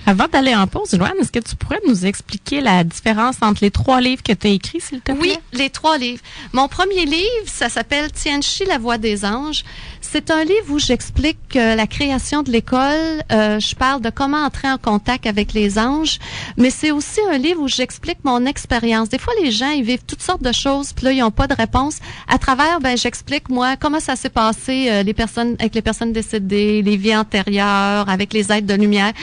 Avant 0.06 0.28
d'aller 0.28 0.56
en 0.56 0.68
pause, 0.68 0.96
Joanne, 0.96 1.14
est-ce 1.22 1.32
que 1.32 1.40
tu 1.40 1.56
pourrais 1.56 1.80
nous 1.88 2.06
expliquer 2.06 2.60
la 2.60 2.84
différence 2.84 3.36
entre 3.42 3.64
les 3.64 3.72
trois 3.72 4.02
livres 4.02 4.24
que 4.24 4.34
tu 4.34 4.48
as 4.48 4.50
écrits, 4.50 4.82
s'il 4.82 5.00
te 5.00 5.12
plaît? 5.12 5.22
Oui, 5.22 5.38
les 5.54 5.70
trois 5.70 5.98
livres. 5.98 6.22
Mon 6.54 6.68
premier 6.68 7.06
livre, 7.06 7.46
ça 7.46 7.70
s'appelle 7.70 8.12
Tianchi, 8.12 8.66
la 8.66 8.78
voix 8.78 8.98
des 8.98 9.26
anges. 9.26 9.64
C'est 10.02 10.32
un 10.32 10.44
livre 10.44 10.72
où 10.72 10.80
j'explique 10.80 11.54
la 11.54 11.88
création 11.88 12.42
de 12.42 12.52
l'école. 12.52 13.24
Euh, 13.32 13.60
je 13.60 13.76
parle 13.76 14.02
de 14.02 14.10
comment 14.10 14.44
entrer 14.44 14.70
en 14.70 14.78
contact 14.78 15.26
avec 15.26 15.54
les 15.54 15.78
anges, 15.78 16.18
mais 16.58 16.70
c'est 16.70 16.92
aussi 16.92 17.20
un 17.30 17.38
livre 17.38 17.62
où 17.62 17.68
j'explique 17.68 18.18
mon 18.24 18.46
expérience. 18.46 19.10
Des 19.10 19.20
fois, 19.20 19.34
les 19.42 19.52
gens 19.52 19.70
ils 19.70 19.84
vivent 19.84 20.04
toutes 20.06 20.22
sortes 20.22 20.42
de 20.42 20.52
choses, 20.52 20.92
puis 20.94 21.06
là 21.06 21.12
ils 21.12 21.20
n'ont 21.20 21.32
pas 21.32 21.48
de 21.48 21.54
réponse. 21.54 22.00
À 22.28 22.38
travers, 22.40 22.80
ben 22.80 22.98
j'explique 22.98 23.50
moi 23.50 23.76
comment 23.78 24.00
ça 24.00 24.16
s'est 24.16 24.30
passé, 24.30 24.88
euh, 24.90 25.04
les 25.04 25.14
personnes 25.14 25.56
avec 25.60 25.76
les 25.76 25.82
personnes 25.82 26.12
décédées, 26.12 26.82
les 26.82 26.98
vies 26.98 27.16
antérieures, 27.16 28.10
avec 28.10 28.34
les 28.34 28.52
êtres 28.52 28.68
de 28.68 28.74
lumière. 28.74 29.14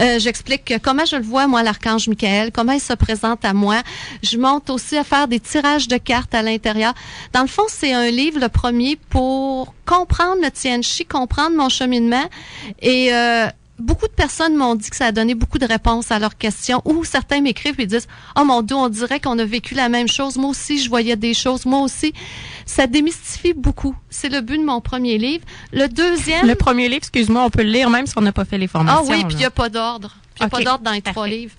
Euh, 0.00 0.18
j'explique 0.28 0.74
comment 0.82 1.06
je 1.06 1.16
le 1.16 1.22
vois 1.22 1.46
moi 1.46 1.62
l'archange 1.62 2.06
Michael, 2.06 2.52
comment 2.52 2.72
il 2.72 2.80
se 2.80 2.92
présente 2.92 3.46
à 3.46 3.54
moi. 3.54 3.80
Je 4.22 4.36
monte 4.36 4.68
aussi 4.68 4.98
à 4.98 5.02
faire 5.02 5.26
des 5.26 5.40
tirages 5.40 5.88
de 5.88 5.96
cartes 5.96 6.34
à 6.34 6.42
l'intérieur. 6.42 6.92
Dans 7.32 7.40
le 7.40 7.46
fond, 7.46 7.62
c'est 7.66 7.94
un 7.94 8.10
livre 8.10 8.38
le 8.38 8.50
premier 8.50 8.96
pour 8.96 9.72
comprendre 9.86 10.42
le 10.42 10.50
Tianchi, 10.50 11.06
comprendre 11.06 11.56
mon 11.56 11.70
cheminement. 11.70 12.26
Et 12.82 13.08
euh, 13.14 13.46
beaucoup 13.78 14.06
de 14.06 14.12
personnes 14.12 14.54
m'ont 14.54 14.74
dit 14.74 14.90
que 14.90 14.96
ça 14.96 15.06
a 15.06 15.12
donné 15.12 15.34
beaucoup 15.34 15.58
de 15.58 15.64
réponses 15.66 16.10
à 16.10 16.18
leurs 16.18 16.36
questions. 16.36 16.82
Ou 16.84 17.04
certains 17.04 17.40
m'écrivent 17.40 17.80
et 17.80 17.86
disent 17.86 18.08
Oh 18.38 18.44
mon 18.44 18.60
Dieu, 18.60 18.76
on 18.76 18.90
dirait 18.90 19.20
qu'on 19.20 19.38
a 19.38 19.46
vécu 19.46 19.74
la 19.74 19.88
même 19.88 20.08
chose. 20.08 20.36
Moi 20.36 20.50
aussi, 20.50 20.78
je 20.78 20.90
voyais 20.90 21.16
des 21.16 21.32
choses. 21.32 21.64
Moi 21.64 21.80
aussi. 21.80 22.12
Ça 22.68 22.86
démystifie 22.86 23.54
beaucoup. 23.54 23.96
C'est 24.10 24.28
le 24.28 24.42
but 24.42 24.58
de 24.58 24.64
mon 24.64 24.82
premier 24.82 25.16
livre. 25.16 25.44
Le 25.72 25.88
deuxième. 25.88 26.46
Le 26.46 26.54
premier 26.54 26.88
livre, 26.88 26.98
excuse-moi, 26.98 27.42
on 27.42 27.48
peut 27.50 27.62
le 27.62 27.70
lire 27.70 27.88
même 27.88 28.06
si 28.06 28.12
on 28.16 28.20
n'a 28.20 28.30
pas 28.30 28.44
fait 28.44 28.58
les 28.58 28.68
formations. 28.68 29.04
Ah 29.08 29.10
oui, 29.10 29.24
puis 29.24 29.36
il 29.36 29.38
n'y 29.38 29.44
a 29.46 29.50
pas 29.50 29.70
d'ordre. 29.70 30.14
Il 30.36 30.42
n'y 30.42 30.46
a 30.46 30.50
pas 30.50 30.60
d'ordre 30.62 30.84
dans 30.84 30.92
les 30.92 31.00
trois 31.00 31.26
livres. 31.26 31.54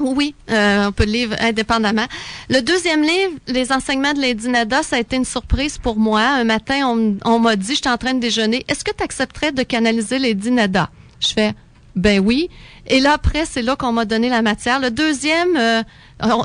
Oui, 0.00 0.34
euh, 0.50 0.88
on 0.88 0.92
peut 0.92 1.04
le 1.06 1.12
lire 1.12 1.36
indépendamment. 1.40 2.06
Le 2.50 2.60
deuxième 2.60 3.02
livre, 3.02 3.32
Les 3.46 3.72
enseignements 3.72 4.12
de 4.14 4.20
Lady 4.20 4.48
Nada, 4.48 4.82
ça 4.82 4.96
a 4.96 4.98
été 4.98 5.14
une 5.16 5.24
surprise 5.24 5.78
pour 5.78 5.96
moi. 5.96 6.20
Un 6.20 6.44
matin, 6.44 6.88
on, 6.88 7.16
on 7.24 7.38
m'a 7.38 7.54
dit, 7.56 7.76
j'étais 7.76 7.88
en 7.88 7.96
train 7.96 8.12
de 8.12 8.20
déjeuner, 8.20 8.64
est-ce 8.68 8.84
que 8.84 8.90
tu 8.94 9.02
accepterais 9.04 9.52
de 9.52 9.62
canaliser 9.62 10.18
Lady 10.18 10.50
Nada? 10.50 10.90
Je 11.20 11.28
fais, 11.28 11.54
ben 11.96 12.20
oui. 12.20 12.50
Et 12.86 13.00
là, 13.00 13.14
après, 13.14 13.44
c'est 13.46 13.62
là 13.62 13.74
qu'on 13.74 13.92
m'a 13.92 14.04
donné 14.04 14.28
la 14.28 14.42
matière. 14.42 14.78
Le 14.78 14.90
deuxième, 14.90 15.56
euh, 15.56 15.82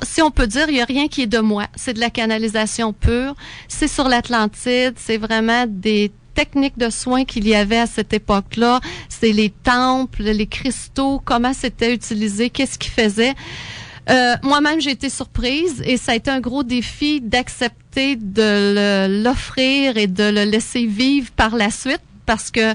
si 0.03 0.21
on 0.21 0.31
peut 0.31 0.47
dire, 0.47 0.65
il 0.69 0.75
n'y 0.75 0.81
a 0.81 0.85
rien 0.85 1.07
qui 1.07 1.23
est 1.23 1.27
de 1.27 1.39
moi. 1.39 1.67
C'est 1.75 1.93
de 1.93 1.99
la 1.99 2.09
canalisation 2.09 2.93
pure. 2.93 3.35
C'est 3.67 3.89
sur 3.89 4.07
l'Atlantide. 4.07 4.93
C'est 4.95 5.17
vraiment 5.17 5.65
des 5.67 6.11
techniques 6.33 6.77
de 6.77 6.89
soins 6.89 7.25
qu'il 7.25 7.47
y 7.47 7.53
avait 7.53 7.79
à 7.79 7.85
cette 7.85 8.13
époque-là. 8.13 8.79
C'est 9.09 9.33
les 9.33 9.49
temples, 9.49 10.23
les 10.23 10.47
cristaux, 10.47 11.21
comment 11.23 11.53
c'était 11.53 11.93
utilisé, 11.93 12.49
qu'est-ce 12.49 12.79
qu'ils 12.79 12.93
faisaient. 12.93 13.33
Euh, 14.09 14.35
moi-même, 14.41 14.81
j'ai 14.81 14.91
été 14.91 15.09
surprise 15.09 15.83
et 15.85 15.97
ça 15.97 16.13
a 16.13 16.15
été 16.15 16.31
un 16.31 16.39
gros 16.39 16.63
défi 16.63 17.21
d'accepter 17.21 18.15
de 18.15 19.21
l'offrir 19.23 19.97
et 19.97 20.07
de 20.07 20.23
le 20.23 20.43
laisser 20.43 20.85
vivre 20.85 21.29
par 21.31 21.55
la 21.55 21.69
suite 21.69 22.01
parce 22.25 22.49
que 22.49 22.73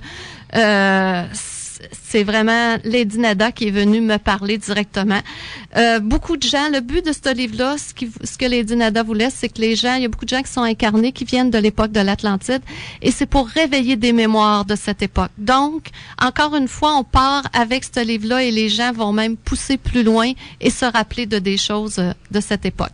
euh, 0.54 1.24
c'est 1.92 2.24
vraiment 2.24 2.76
Lady 2.84 3.18
Nada 3.18 3.52
qui 3.52 3.68
est 3.68 3.70
venue 3.70 4.00
me 4.00 4.18
parler 4.18 4.58
directement. 4.58 5.20
Euh, 5.76 6.00
beaucoup 6.00 6.36
de 6.36 6.42
gens, 6.42 6.68
le 6.72 6.80
but 6.80 7.04
de 7.04 7.12
ce 7.12 7.34
livre-là, 7.34 7.76
ce, 7.78 7.92
ce 8.24 8.38
que 8.38 8.46
Lady 8.46 8.76
Nada 8.76 9.02
voulait, 9.02 9.30
c'est 9.30 9.48
que 9.48 9.60
les 9.60 9.76
gens, 9.76 9.94
il 9.94 10.02
y 10.02 10.04
a 10.04 10.08
beaucoup 10.08 10.24
de 10.24 10.30
gens 10.30 10.42
qui 10.42 10.52
sont 10.52 10.62
incarnés, 10.62 11.12
qui 11.12 11.24
viennent 11.24 11.50
de 11.50 11.58
l'époque 11.58 11.92
de 11.92 12.00
l'Atlantide, 12.00 12.62
et 13.02 13.10
c'est 13.10 13.26
pour 13.26 13.48
réveiller 13.48 13.96
des 13.96 14.12
mémoires 14.12 14.64
de 14.64 14.74
cette 14.74 15.02
époque. 15.02 15.30
Donc, 15.38 15.88
encore 16.20 16.54
une 16.56 16.68
fois, 16.68 16.96
on 16.96 17.04
part 17.04 17.44
avec 17.52 17.84
ce 17.84 18.04
livre-là 18.04 18.42
et 18.42 18.50
les 18.50 18.68
gens 18.68 18.92
vont 18.92 19.12
même 19.12 19.36
pousser 19.36 19.76
plus 19.76 20.02
loin 20.02 20.32
et 20.60 20.70
se 20.70 20.84
rappeler 20.84 21.26
de 21.26 21.38
des 21.38 21.56
choses 21.56 21.98
euh, 21.98 22.12
de 22.30 22.40
cette 22.40 22.64
époque. 22.64 22.92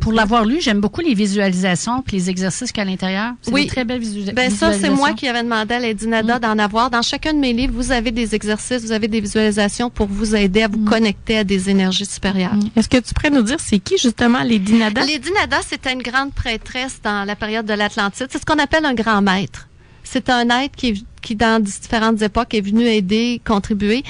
Pour 0.00 0.12
l'avoir 0.12 0.44
lu, 0.44 0.60
j'aime 0.60 0.80
beaucoup 0.80 1.00
les 1.00 1.14
visualisations 1.14 2.02
et 2.08 2.16
les 2.16 2.30
exercices 2.30 2.72
qu'il 2.72 2.82
y 2.82 2.86
a 2.86 2.88
à 2.88 2.90
l'intérieur. 2.90 3.32
C'est 3.42 3.52
oui. 3.52 3.62
une 3.62 3.68
très 3.68 3.84
belle 3.84 4.00
visualisation. 4.00 4.34
Ben 4.34 4.50
ça, 4.50 4.72
c'est 4.72 4.90
moi 4.90 5.12
qui 5.12 5.28
avais 5.28 5.42
demandé 5.42 5.74
à 5.74 5.78
Lady 5.78 6.06
Nada 6.06 6.36
mm. 6.36 6.40
d'en 6.40 6.58
avoir. 6.58 6.90
Dans 6.90 7.02
chacun 7.02 7.32
de 7.34 7.38
mes 7.38 7.52
livres, 7.52 7.74
vous 7.82 7.92
avez 7.92 8.10
des 8.10 8.34
exercices, 8.34 8.82
vous 8.82 8.92
avez 8.92 9.08
des 9.08 9.20
visualisations 9.20 9.90
pour 9.90 10.06
vous 10.06 10.34
aider 10.34 10.62
à 10.62 10.68
vous 10.68 10.78
mm. 10.78 10.84
connecter 10.88 11.38
à 11.38 11.44
des 11.44 11.68
énergies 11.68 12.06
supérieures. 12.06 12.54
Mm. 12.54 12.70
Est-ce 12.76 12.88
que 12.88 12.98
tu 12.98 13.12
pourrais 13.14 13.30
nous 13.30 13.42
dire 13.42 13.58
c'est 13.60 13.78
qui 13.78 13.98
justement 13.98 14.42
les 14.42 14.58
Nada? 14.58 15.04
Les 15.04 15.20
Nada, 15.34 15.58
c'était 15.66 15.92
une 15.92 16.02
grande 16.02 16.32
prêtresse 16.32 17.00
dans 17.02 17.24
la 17.24 17.36
période 17.36 17.66
de 17.66 17.74
l'Atlantide. 17.74 18.28
C'est 18.30 18.38
ce 18.38 18.46
qu'on 18.46 18.58
appelle 18.58 18.84
un 18.84 18.94
grand 18.94 19.20
maître. 19.20 19.68
C'est 20.04 20.30
un 20.30 20.48
être 20.60 20.76
qui, 20.76 21.04
qui, 21.22 21.36
dans 21.36 21.62
différentes 21.62 22.20
époques, 22.20 22.54
est 22.54 22.60
venu 22.60 22.84
aider, 22.84 23.40
contribuer. 23.44 24.02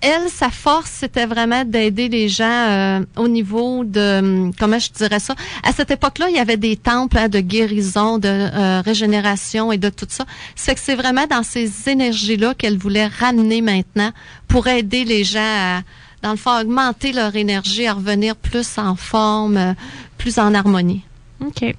Elle, 0.00 0.28
sa 0.28 0.50
force, 0.50 0.90
c'était 0.90 1.26
vraiment 1.26 1.64
d'aider 1.64 2.08
les 2.08 2.28
gens 2.28 2.44
euh, 2.44 3.00
au 3.16 3.28
niveau 3.28 3.84
de, 3.84 4.18
hum, 4.18 4.52
comment 4.58 4.78
je 4.78 4.90
dirais 4.92 5.18
ça? 5.18 5.34
À 5.64 5.72
cette 5.72 5.90
époque-là, 5.90 6.28
il 6.28 6.36
y 6.36 6.38
avait 6.38 6.56
des 6.56 6.76
temples 6.76 7.18
hein, 7.18 7.28
de 7.28 7.40
guérison, 7.40 8.18
de 8.18 8.28
euh, 8.28 8.80
régénération 8.82 9.72
et 9.72 9.78
de 9.78 9.88
tout 9.88 10.06
ça. 10.08 10.24
C'est 10.54 10.74
que 10.74 10.80
c'est 10.80 10.94
vraiment 10.94 11.26
dans 11.26 11.42
ces 11.42 11.88
énergies-là 11.88 12.54
qu'elle 12.54 12.78
voulait 12.78 13.06
ramener 13.06 13.60
maintenant 13.60 14.12
pour 14.46 14.68
aider 14.68 15.04
les 15.04 15.24
gens 15.24 15.40
à, 15.40 15.82
dans 16.22 16.30
le 16.30 16.36
fond, 16.36 16.60
augmenter 16.60 17.12
leur 17.12 17.34
énergie, 17.36 17.86
à 17.86 17.94
revenir 17.94 18.36
plus 18.36 18.78
en 18.78 18.96
forme, 18.96 19.56
euh, 19.56 19.72
plus 20.16 20.38
en 20.38 20.54
harmonie. 20.54 21.02
OK. 21.40 21.74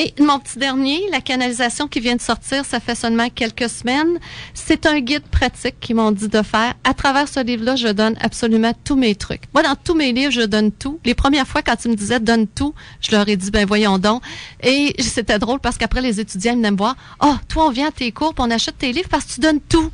Et 0.00 0.14
mon 0.20 0.38
petit 0.38 0.60
dernier, 0.60 1.00
la 1.10 1.20
canalisation 1.20 1.88
qui 1.88 1.98
vient 1.98 2.14
de 2.14 2.20
sortir, 2.20 2.64
ça 2.64 2.78
fait 2.78 2.94
seulement 2.94 3.28
quelques 3.30 3.68
semaines. 3.68 4.20
C'est 4.54 4.86
un 4.86 5.00
guide 5.00 5.26
pratique 5.26 5.80
qu'ils 5.80 5.96
m'ont 5.96 6.12
dit 6.12 6.28
de 6.28 6.40
faire. 6.42 6.74
À 6.84 6.94
travers 6.94 7.26
ce 7.26 7.40
livre-là, 7.40 7.74
je 7.74 7.88
donne 7.88 8.14
absolument 8.20 8.72
tous 8.84 8.94
mes 8.94 9.16
trucs. 9.16 9.42
Moi, 9.54 9.64
dans 9.64 9.74
tous 9.74 9.96
mes 9.96 10.12
livres, 10.12 10.30
je 10.30 10.42
donne 10.42 10.70
tout. 10.70 11.00
Les 11.04 11.16
premières 11.16 11.48
fois, 11.48 11.62
quand 11.62 11.84
ils 11.84 11.90
me 11.90 11.96
disaient 11.96 12.20
donne 12.20 12.46
tout, 12.46 12.74
je 13.00 13.10
leur 13.10 13.28
ai 13.28 13.34
dit 13.34 13.50
ben 13.50 13.66
voyons 13.66 13.98
donc. 13.98 14.22
Et 14.62 14.94
c'était 15.00 15.40
drôle 15.40 15.58
parce 15.58 15.76
qu'après 15.76 16.00
les 16.00 16.20
étudiants 16.20 16.54
venaient 16.54 16.70
me 16.70 16.76
voir. 16.76 16.94
Oh, 17.20 17.34
toi, 17.48 17.66
on 17.66 17.70
vient 17.70 17.88
à 17.88 17.90
tes 17.90 18.12
cours, 18.12 18.34
puis 18.34 18.44
on 18.46 18.52
achète 18.52 18.78
tes 18.78 18.92
livres 18.92 19.08
parce 19.08 19.24
que 19.24 19.32
tu 19.32 19.40
donnes 19.40 19.60
tout. 19.68 19.90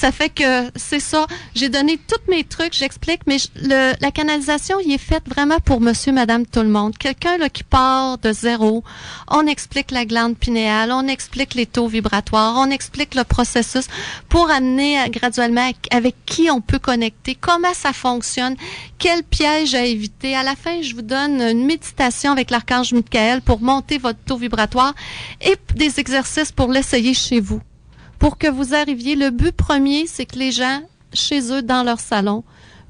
Ça 0.00 0.12
fait 0.12 0.30
que 0.30 0.70
c'est 0.76 0.98
ça. 0.98 1.26
J'ai 1.54 1.68
donné 1.68 1.98
tous 1.98 2.30
mes 2.30 2.42
trucs, 2.42 2.72
j'explique, 2.72 3.20
mais 3.26 3.36
le, 3.56 3.92
la 4.00 4.10
canalisation, 4.10 4.78
il 4.82 4.90
est 4.90 4.96
faite 4.96 5.24
vraiment 5.28 5.58
pour 5.62 5.82
monsieur, 5.82 6.10
madame, 6.10 6.46
tout 6.46 6.62
le 6.62 6.70
monde. 6.70 6.96
Quelqu'un 6.96 7.36
là 7.36 7.50
qui 7.50 7.64
part 7.64 8.16
de 8.16 8.32
zéro. 8.32 8.82
On 9.28 9.46
explique 9.46 9.90
la 9.90 10.06
glande 10.06 10.38
pinéale, 10.38 10.90
on 10.90 11.06
explique 11.06 11.52
les 11.52 11.66
taux 11.66 11.86
vibratoires, 11.86 12.54
on 12.56 12.70
explique 12.70 13.14
le 13.14 13.24
processus 13.24 13.88
pour 14.30 14.50
amener 14.50 14.96
graduellement 15.10 15.70
avec 15.90 16.14
qui 16.24 16.50
on 16.50 16.62
peut 16.62 16.78
connecter, 16.78 17.34
comment 17.38 17.74
ça 17.74 17.92
fonctionne, 17.92 18.56
quel 18.96 19.22
piège 19.22 19.74
à 19.74 19.84
éviter. 19.84 20.34
À 20.34 20.42
la 20.42 20.56
fin, 20.56 20.80
je 20.80 20.94
vous 20.94 21.02
donne 21.02 21.42
une 21.42 21.66
méditation 21.66 22.32
avec 22.32 22.50
l'archange 22.50 22.94
Michael 22.94 23.42
pour 23.42 23.60
monter 23.60 23.98
votre 23.98 24.20
taux 24.20 24.38
vibratoire 24.38 24.94
et 25.42 25.56
des 25.74 26.00
exercices 26.00 26.52
pour 26.52 26.72
l'essayer 26.72 27.12
chez 27.12 27.40
vous 27.40 27.60
pour 28.20 28.38
que 28.38 28.46
vous 28.46 28.74
arriviez. 28.74 29.16
Le 29.16 29.30
but 29.30 29.50
premier, 29.50 30.06
c'est 30.06 30.26
que 30.26 30.38
les 30.38 30.52
gens, 30.52 30.82
chez 31.12 31.52
eux, 31.52 31.62
dans 31.62 31.82
leur 31.82 31.98
salon, 31.98 32.44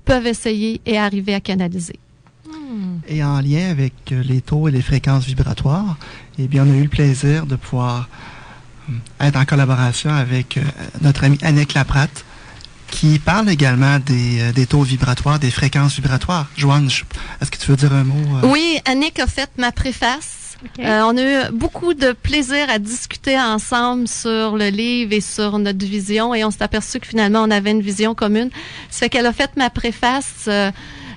peuvent 0.05 0.27
essayer 0.27 0.83
et 0.85 0.99
arriver 0.99 1.35
à 1.35 1.41
canaliser. 1.41 1.99
Et 3.09 3.25
en 3.25 3.41
lien 3.41 3.71
avec 3.71 3.95
euh, 4.13 4.23
les 4.23 4.41
taux 4.41 4.69
et 4.69 4.71
les 4.71 4.83
fréquences 4.83 5.25
vibratoires, 5.25 5.97
eh 6.39 6.47
bien, 6.47 6.67
on 6.67 6.73
a 6.73 6.77
eu 6.77 6.83
le 6.83 6.89
plaisir 6.89 7.47
de 7.47 7.57
pouvoir 7.57 8.09
euh, 8.89 8.93
être 9.21 9.37
en 9.37 9.45
collaboration 9.45 10.11
avec 10.11 10.57
euh, 10.57 10.63
notre 11.01 11.25
ami 11.25 11.39
Annick 11.43 11.75
Laprate, 11.75 12.25
qui 12.89 13.19
parle 13.19 13.49
également 13.49 13.99
des, 14.01 14.53
des, 14.53 14.67
taux 14.67 14.83
vibratoires, 14.83 15.39
des 15.39 15.51
fréquences 15.51 15.95
vibratoires. 15.97 16.49
Joanne, 16.57 16.89
est-ce 17.41 17.51
que 17.51 17.57
tu 17.57 17.71
veux 17.71 17.77
dire 17.77 17.93
un 17.93 18.05
mot? 18.05 18.49
Oui, 18.49 18.81
Annick 18.85 19.19
a 19.21 19.29
fait 19.29 19.51
ma 19.59 19.71
préface 19.71 20.50
Euh, 20.79 21.03
on 21.05 21.17
a 21.17 21.23
eu 21.23 21.53
beaucoup 21.53 21.95
de 21.95 22.13
plaisir 22.13 22.69
à 22.69 22.79
discuter 22.79 23.39
ensemble 23.39 24.07
sur 24.09 24.57
le 24.57 24.69
livre 24.69 25.13
et 25.13 25.21
sur 25.21 25.59
notre 25.59 25.85
vision 25.85 26.35
et 26.35 26.45
on 26.45 26.51
s'est 26.51 26.63
aperçu 26.63 27.01
que 27.01 27.07
finalement 27.07 27.43
on 27.43 27.51
avait 27.51 27.71
une 27.71 27.81
vision 27.81 28.15
commune. 28.15 28.51
Ça 28.91 29.01
fait 29.01 29.09
qu'elle 29.09 29.27
a 29.27 29.33
fait 29.33 29.51
ma 29.57 29.71
préface 29.71 30.47
euh, 30.49 30.71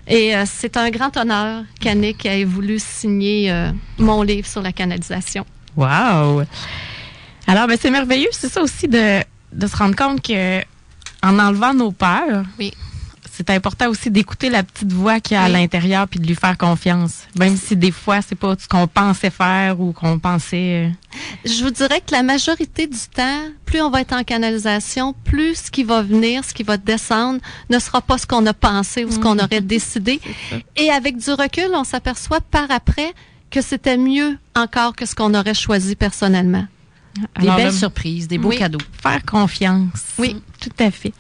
et 0.08 0.36
euh, 0.36 0.44
c'est 0.46 0.78
un 0.78 0.90
grand 0.90 1.16
honneur 1.18 1.64
qu'Annick 1.80 2.26
ait 2.26 2.44
voulu 2.46 2.78
signer 2.80 3.54
mon 3.98 4.22
livre 4.22 4.48
sur 4.48 4.62
la 4.62 4.72
canalisation. 4.72 5.46
Wow! 5.76 6.44
Alors, 7.48 7.68
ben, 7.68 7.78
c'est 7.80 7.92
merveilleux, 7.92 8.30
c'est 8.32 8.50
ça 8.50 8.62
aussi 8.62 8.88
de, 8.88 9.22
de 9.52 9.68
se 9.68 9.76
rendre 9.76 9.96
compte 9.96 10.22
que 10.22 10.62
en 11.22 11.40
enlevant 11.40 11.74
nos 11.74 11.92
peurs, 11.92 12.44
oui 12.60 12.74
c'est 13.36 13.50
important 13.50 13.90
aussi 13.90 14.12
d'écouter 14.12 14.52
la 14.52 14.62
petite 14.62 14.94
voix 14.94 15.20
qui 15.20 15.34
a 15.34 15.42
à 15.42 15.50
l'intérieur 15.50 16.08
puis 16.08 16.20
de 16.20 16.28
lui 16.28 16.36
faire 16.36 16.56
confiance, 16.56 17.24
même 17.36 17.58
si 17.58 17.76
des 17.76 17.90
fois 17.90 18.20
c'est 18.22 18.36
pas 18.36 18.56
ce 18.60 18.68
qu'on 18.68 18.86
pensait 18.86 19.32
faire 19.32 19.80
ou 19.80 19.92
qu'on 19.92 20.20
pensait. 20.20 20.86
Euh. 20.86 20.90
Je 21.44 21.64
vous 21.64 21.72
dirais 21.72 22.00
que 22.00 22.12
la 22.12 22.22
majorité 22.22 22.86
du 22.86 23.00
temps, 23.16 23.42
plus 23.66 23.82
on 23.82 23.90
va 23.90 24.02
être 24.02 24.14
en 24.14 24.24
canalisation, 24.24 25.16
plus 25.24 25.56
ce 25.56 25.72
qui 25.72 25.84
va 25.84 26.04
venir, 26.04 26.46
ce 26.46 26.54
qui 26.54 26.62
va 26.62 26.78
descendre, 26.78 27.40
ne 27.72 27.80
sera 27.80 28.02
pas 28.02 28.20
ce 28.20 28.28
qu'on 28.28 28.46
a 28.46 28.54
pensé 28.54 29.04
ou 29.04 29.10
ce 29.10 29.18
qu'on 29.18 29.34
mmh. 29.36 29.40
aurait 29.40 29.62
décidé. 29.62 30.22
Et 30.78 30.92
avec 30.92 31.18
du 31.18 31.32
recul, 31.32 31.72
on 31.74 31.84
s'aperçoit 31.84 32.40
par 32.40 32.70
après 32.70 33.14
que 33.50 33.62
c'était 33.62 33.98
mieux 33.98 34.38
encore 34.56 34.96
que 34.96 35.08
ce 35.08 35.16
qu'on 35.16 35.34
aurait 35.34 35.56
choisi 35.56 35.96
personnellement. 35.96 36.68
Des 37.40 37.48
belles 37.48 37.74
surprises, 37.74 38.28
des 38.28 38.38
beaux 38.38 38.50
cadeaux. 38.50 38.80
Faire 39.02 39.24
confiance. 39.24 40.04
Oui, 40.18 40.36
tout 40.60 40.72
à 40.80 40.92
fait. 40.92 41.14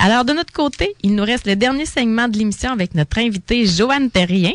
Alors, 0.00 0.24
de 0.24 0.32
notre 0.32 0.52
côté, 0.52 0.94
il 1.02 1.16
nous 1.16 1.24
reste 1.24 1.46
le 1.46 1.56
dernier 1.56 1.84
segment 1.84 2.28
de 2.28 2.38
l'émission 2.38 2.70
avec 2.70 2.94
notre 2.94 3.18
invité 3.18 3.66
Joanne 3.66 4.10
Terrien. 4.10 4.52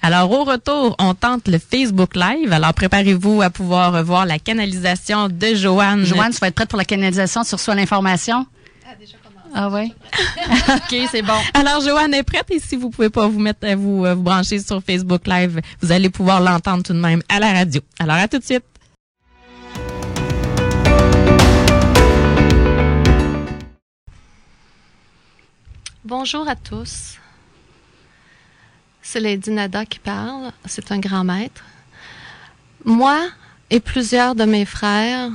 Alors, 0.00 0.30
au 0.30 0.44
retour, 0.44 0.96
on 0.98 1.12
tente 1.12 1.48
le 1.48 1.58
Facebook 1.58 2.16
Live. 2.16 2.50
Alors, 2.50 2.72
préparez-vous 2.72 3.42
à 3.42 3.50
pouvoir 3.50 4.02
voir 4.02 4.24
la 4.24 4.38
canalisation 4.38 5.28
de 5.28 5.54
Joanne. 5.54 6.04
Joanne, 6.04 6.32
tu 6.32 6.38
vas 6.38 6.48
être 6.48 6.54
prête 6.54 6.70
pour 6.70 6.78
la 6.78 6.86
canalisation 6.86 7.44
sur 7.44 7.60
Soi 7.60 7.74
l'information? 7.74 8.46
Ah, 8.88 8.94
déjà 8.98 9.16
commencé. 9.18 9.50
Ah 9.54 9.68
oui? 9.70 9.92
OK, 10.76 11.08
c'est 11.10 11.22
bon. 11.22 11.34
Alors, 11.52 11.82
Joanne 11.82 12.14
est 12.14 12.22
prête 12.22 12.50
et 12.50 12.58
si 12.58 12.76
vous 12.76 12.88
pouvez 12.88 13.10
pas 13.10 13.28
vous 13.28 13.38
mettre, 13.38 13.66
vous, 13.74 14.06
euh, 14.06 14.14
vous 14.14 14.22
brancher 14.22 14.60
sur 14.60 14.82
Facebook 14.82 15.26
Live, 15.26 15.60
vous 15.82 15.92
allez 15.92 16.08
pouvoir 16.08 16.40
l'entendre 16.40 16.82
tout 16.82 16.94
de 16.94 17.00
même 17.00 17.22
à 17.28 17.38
la 17.38 17.52
radio. 17.52 17.82
Alors, 17.98 18.16
à 18.16 18.28
tout 18.28 18.38
de 18.38 18.44
suite. 18.44 18.64
Bonjour 26.08 26.48
à 26.48 26.54
tous. 26.54 27.16
C'est 29.02 29.18
Lady 29.18 29.50
Nada 29.50 29.84
qui 29.84 29.98
parle. 29.98 30.52
C'est 30.64 30.92
un 30.92 31.00
grand 31.00 31.24
maître. 31.24 31.64
Moi 32.84 33.18
et 33.70 33.80
plusieurs 33.80 34.36
de 34.36 34.44
mes 34.44 34.66
frères 34.66 35.32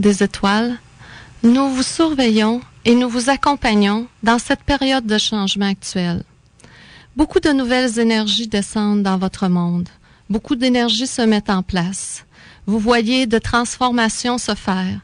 des 0.00 0.24
étoiles, 0.24 0.76
nous 1.44 1.68
vous 1.68 1.84
surveillons 1.84 2.60
et 2.84 2.96
nous 2.96 3.08
vous 3.08 3.30
accompagnons 3.30 4.08
dans 4.24 4.40
cette 4.40 4.64
période 4.64 5.06
de 5.06 5.16
changement 5.16 5.68
actuel. 5.70 6.24
Beaucoup 7.14 7.38
de 7.38 7.50
nouvelles 7.50 8.00
énergies 8.00 8.48
descendent 8.48 9.04
dans 9.04 9.16
votre 9.16 9.46
monde. 9.46 9.88
Beaucoup 10.28 10.56
d'énergies 10.56 11.06
se 11.06 11.22
mettent 11.22 11.50
en 11.50 11.62
place. 11.62 12.26
Vous 12.66 12.80
voyez 12.80 13.28
de 13.28 13.38
transformations 13.38 14.38
se 14.38 14.56
faire. 14.56 14.98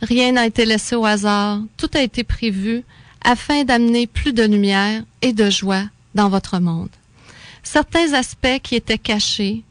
Rien 0.00 0.32
n'a 0.32 0.46
été 0.46 0.64
laissé 0.64 0.96
au 0.96 1.04
hasard. 1.04 1.60
Tout 1.76 1.90
a 1.94 2.00
été 2.00 2.24
prévu 2.24 2.82
afin 3.24 3.64
d'amener 3.64 4.06
plus 4.06 4.32
de 4.32 4.42
lumière 4.42 5.02
et 5.20 5.32
de 5.32 5.50
joie 5.50 5.84
dans 6.14 6.28
votre 6.28 6.58
monde. 6.58 6.90
Certains 7.62 8.12
aspects 8.12 8.60
qui 8.62 8.74
étaient 8.74 8.98
cachés, 8.98 9.62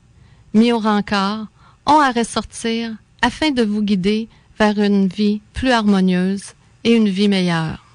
mis 0.53 0.71
au 0.71 0.79
rencard, 0.79 1.47
ont 1.85 1.99
à 1.99 2.11
ressortir 2.11 2.91
afin 3.21 3.51
de 3.51 3.63
vous 3.63 3.81
guider 3.81 4.27
vers 4.57 4.79
une 4.79 5.07
vie 5.07 5.41
plus 5.53 5.71
harmonieuse 5.71 6.53
et 6.83 6.93
une 6.93 7.09
vie 7.09 7.27
meilleure. 7.27 7.85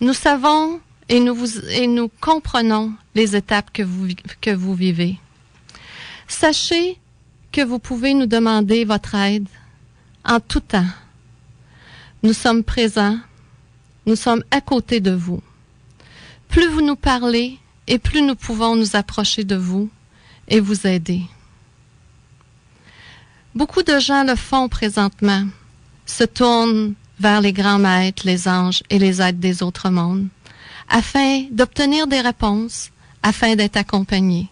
Nous 0.00 0.14
savons 0.14 0.80
et 1.08 1.20
nous, 1.20 2.08
comprenons 2.20 2.92
les 3.14 3.36
étapes 3.36 3.70
que 3.72 4.52
vous 4.52 4.74
vivez. 4.74 5.18
Sachez 6.26 6.98
que 7.52 7.60
vous 7.60 7.78
pouvez 7.78 8.14
nous 8.14 8.26
demander 8.26 8.84
votre 8.84 9.14
aide 9.14 9.48
en 10.24 10.40
tout 10.40 10.60
temps. 10.60 10.86
Nous 12.22 12.32
sommes 12.32 12.64
présents 12.64 13.18
nous 14.06 14.16
sommes 14.16 14.44
à 14.50 14.60
côté 14.60 15.00
de 15.00 15.12
vous. 15.12 15.42
Plus 16.48 16.68
vous 16.68 16.82
nous 16.82 16.96
parlez 16.96 17.58
et 17.86 17.98
plus 17.98 18.22
nous 18.22 18.34
pouvons 18.34 18.76
nous 18.76 18.96
approcher 18.96 19.44
de 19.44 19.56
vous 19.56 19.88
et 20.48 20.60
vous 20.60 20.86
aider. 20.86 21.22
Beaucoup 23.54 23.82
de 23.82 23.98
gens 23.98 24.24
le 24.24 24.34
font 24.34 24.68
présentement, 24.68 25.46
se 26.06 26.24
tournent 26.24 26.94
vers 27.20 27.40
les 27.40 27.52
grands 27.52 27.78
maîtres, 27.78 28.24
les 28.26 28.48
anges 28.48 28.82
et 28.90 28.98
les 28.98 29.20
êtres 29.20 29.38
des 29.38 29.62
autres 29.62 29.90
mondes, 29.90 30.28
afin 30.88 31.44
d'obtenir 31.50 32.06
des 32.06 32.20
réponses, 32.20 32.90
afin 33.22 33.54
d'être 33.54 33.76
accompagnés. 33.76 34.48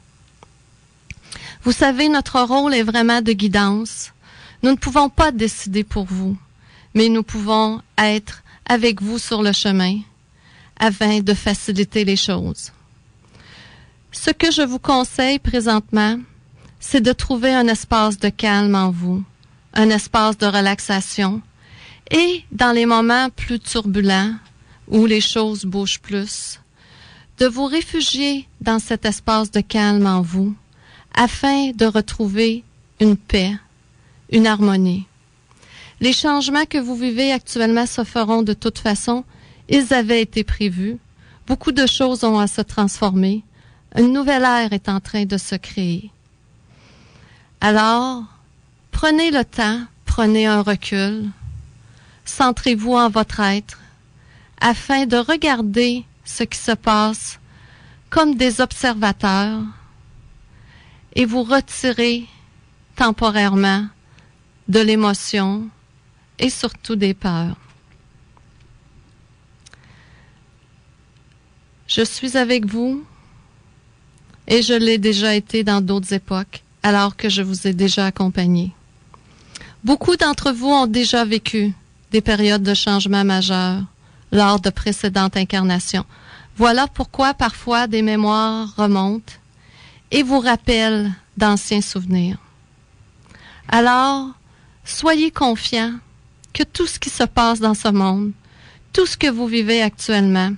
Vous 1.62 1.72
savez, 1.72 2.08
notre 2.08 2.40
rôle 2.40 2.74
est 2.74 2.82
vraiment 2.82 3.20
de 3.20 3.32
guidance. 3.32 4.12
Nous 4.62 4.70
ne 4.70 4.76
pouvons 4.76 5.08
pas 5.08 5.32
décider 5.32 5.84
pour 5.84 6.04
vous, 6.04 6.36
mais 6.94 7.08
nous 7.08 7.22
pouvons 7.22 7.82
être 7.98 8.42
avec 8.70 9.02
vous 9.02 9.18
sur 9.18 9.42
le 9.42 9.50
chemin 9.50 9.98
afin 10.78 11.18
de 11.18 11.34
faciliter 11.34 12.04
les 12.04 12.14
choses. 12.16 12.70
Ce 14.12 14.30
que 14.30 14.52
je 14.52 14.62
vous 14.62 14.78
conseille 14.78 15.40
présentement, 15.40 16.16
c'est 16.78 17.00
de 17.00 17.12
trouver 17.12 17.52
un 17.52 17.66
espace 17.66 18.16
de 18.16 18.28
calme 18.28 18.76
en 18.76 18.90
vous, 18.92 19.24
un 19.74 19.90
espace 19.90 20.38
de 20.38 20.46
relaxation 20.46 21.42
et 22.12 22.44
dans 22.52 22.70
les 22.70 22.86
moments 22.86 23.28
plus 23.30 23.58
turbulents 23.58 24.34
où 24.86 25.04
les 25.04 25.20
choses 25.20 25.64
bougent 25.64 26.00
plus, 26.00 26.60
de 27.38 27.46
vous 27.46 27.66
réfugier 27.66 28.46
dans 28.60 28.78
cet 28.78 29.04
espace 29.04 29.50
de 29.50 29.62
calme 29.62 30.06
en 30.06 30.22
vous 30.22 30.54
afin 31.12 31.72
de 31.72 31.86
retrouver 31.86 32.62
une 33.00 33.16
paix, 33.16 33.52
une 34.30 34.46
harmonie. 34.46 35.06
Les 36.00 36.14
changements 36.14 36.64
que 36.64 36.78
vous 36.78 36.96
vivez 36.96 37.30
actuellement 37.30 37.84
se 37.84 38.04
feront 38.04 38.42
de 38.42 38.54
toute 38.54 38.78
façon. 38.78 39.24
Ils 39.68 39.92
avaient 39.92 40.22
été 40.22 40.44
prévus. 40.44 40.98
Beaucoup 41.46 41.72
de 41.72 41.86
choses 41.86 42.24
ont 42.24 42.38
à 42.38 42.46
se 42.46 42.62
transformer. 42.62 43.44
Une 43.96 44.12
nouvelle 44.12 44.44
ère 44.44 44.72
est 44.72 44.88
en 44.88 45.00
train 45.00 45.26
de 45.26 45.36
se 45.36 45.56
créer. 45.56 46.10
Alors, 47.60 48.22
prenez 48.92 49.30
le 49.30 49.44
temps, 49.44 49.82
prenez 50.06 50.46
un 50.46 50.62
recul, 50.62 51.28
centrez-vous 52.24 52.94
en 52.94 53.10
votre 53.10 53.40
être, 53.40 53.78
afin 54.60 55.04
de 55.04 55.16
regarder 55.16 56.04
ce 56.24 56.44
qui 56.44 56.58
se 56.58 56.72
passe 56.72 57.38
comme 58.08 58.36
des 58.36 58.60
observateurs 58.60 59.60
et 61.14 61.26
vous 61.26 61.42
retirer 61.42 62.26
temporairement 62.96 63.86
de 64.68 64.80
l'émotion, 64.80 65.68
et 66.40 66.50
surtout 66.50 66.96
des 66.96 67.14
peurs. 67.14 67.56
Je 71.86 72.02
suis 72.02 72.36
avec 72.36 72.66
vous 72.66 73.04
et 74.48 74.62
je 74.62 74.74
l'ai 74.74 74.98
déjà 74.98 75.34
été 75.34 75.62
dans 75.62 75.80
d'autres 75.80 76.12
époques 76.12 76.62
alors 76.82 77.16
que 77.16 77.28
je 77.28 77.42
vous 77.42 77.66
ai 77.66 77.72
déjà 77.72 78.06
accompagné. 78.06 78.72
Beaucoup 79.84 80.16
d'entre 80.16 80.50
vous 80.50 80.68
ont 80.68 80.86
déjà 80.86 81.24
vécu 81.24 81.72
des 82.10 82.20
périodes 82.20 82.62
de 82.62 82.74
changement 82.74 83.24
majeurs 83.24 83.82
lors 84.32 84.60
de 84.60 84.70
précédentes 84.70 85.36
incarnations. 85.36 86.06
Voilà 86.56 86.86
pourquoi 86.86 87.34
parfois 87.34 87.86
des 87.86 88.02
mémoires 88.02 88.74
remontent 88.76 89.34
et 90.10 90.22
vous 90.22 90.40
rappellent 90.40 91.12
d'anciens 91.36 91.80
souvenirs. 91.80 92.38
Alors, 93.68 94.28
soyez 94.84 95.30
confiants 95.30 95.94
que 96.52 96.62
tout 96.62 96.86
ce 96.86 96.98
qui 96.98 97.10
se 97.10 97.24
passe 97.24 97.60
dans 97.60 97.74
ce 97.74 97.88
monde, 97.88 98.32
tout 98.92 99.06
ce 99.06 99.16
que 99.16 99.30
vous 99.30 99.46
vivez 99.46 99.82
actuellement, 99.82 100.52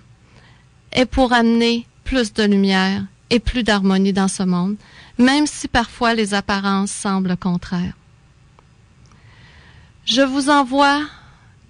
est 0.93 1.07
pour 1.07 1.32
amener 1.32 1.86
plus 2.05 2.32
de 2.32 2.45
lumière 2.45 3.05
et 3.30 3.38
plus 3.38 3.62
d'harmonie 3.62 4.12
dans 4.12 4.28
ce 4.28 4.43
monde, 4.43 4.76
même 5.18 5.47
si 5.47 5.68
parfois 5.68 6.14
les 6.14 6.34
apparences 6.34 6.90
semblent 6.90 7.36
contraires. 7.36 7.95
Je 10.05 10.22
vous 10.22 10.51
envoie 10.51 11.01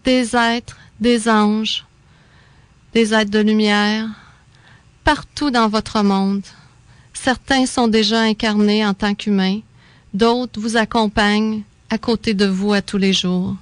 des 0.04 0.34
êtres, 0.34 0.78
des 1.00 1.28
anges, 1.28 1.84
des 2.94 3.14
êtres 3.14 3.30
de 3.30 3.38
lumière, 3.38 4.08
partout 5.04 5.50
dans 5.50 5.68
votre 5.68 6.02
monde. 6.02 6.42
Certains 7.12 7.66
sont 7.66 7.88
déjà 7.88 8.22
incarnés 8.22 8.84
en 8.84 8.94
tant 8.94 9.14
qu'humains, 9.14 9.60
d'autres 10.14 10.58
vous 10.58 10.76
accompagnent 10.76 11.62
à 11.90 11.98
côté 11.98 12.34
de 12.34 12.46
vous 12.46 12.72
à 12.72 12.82
tous 12.82 12.98
les 12.98 13.12
jours. 13.12 13.54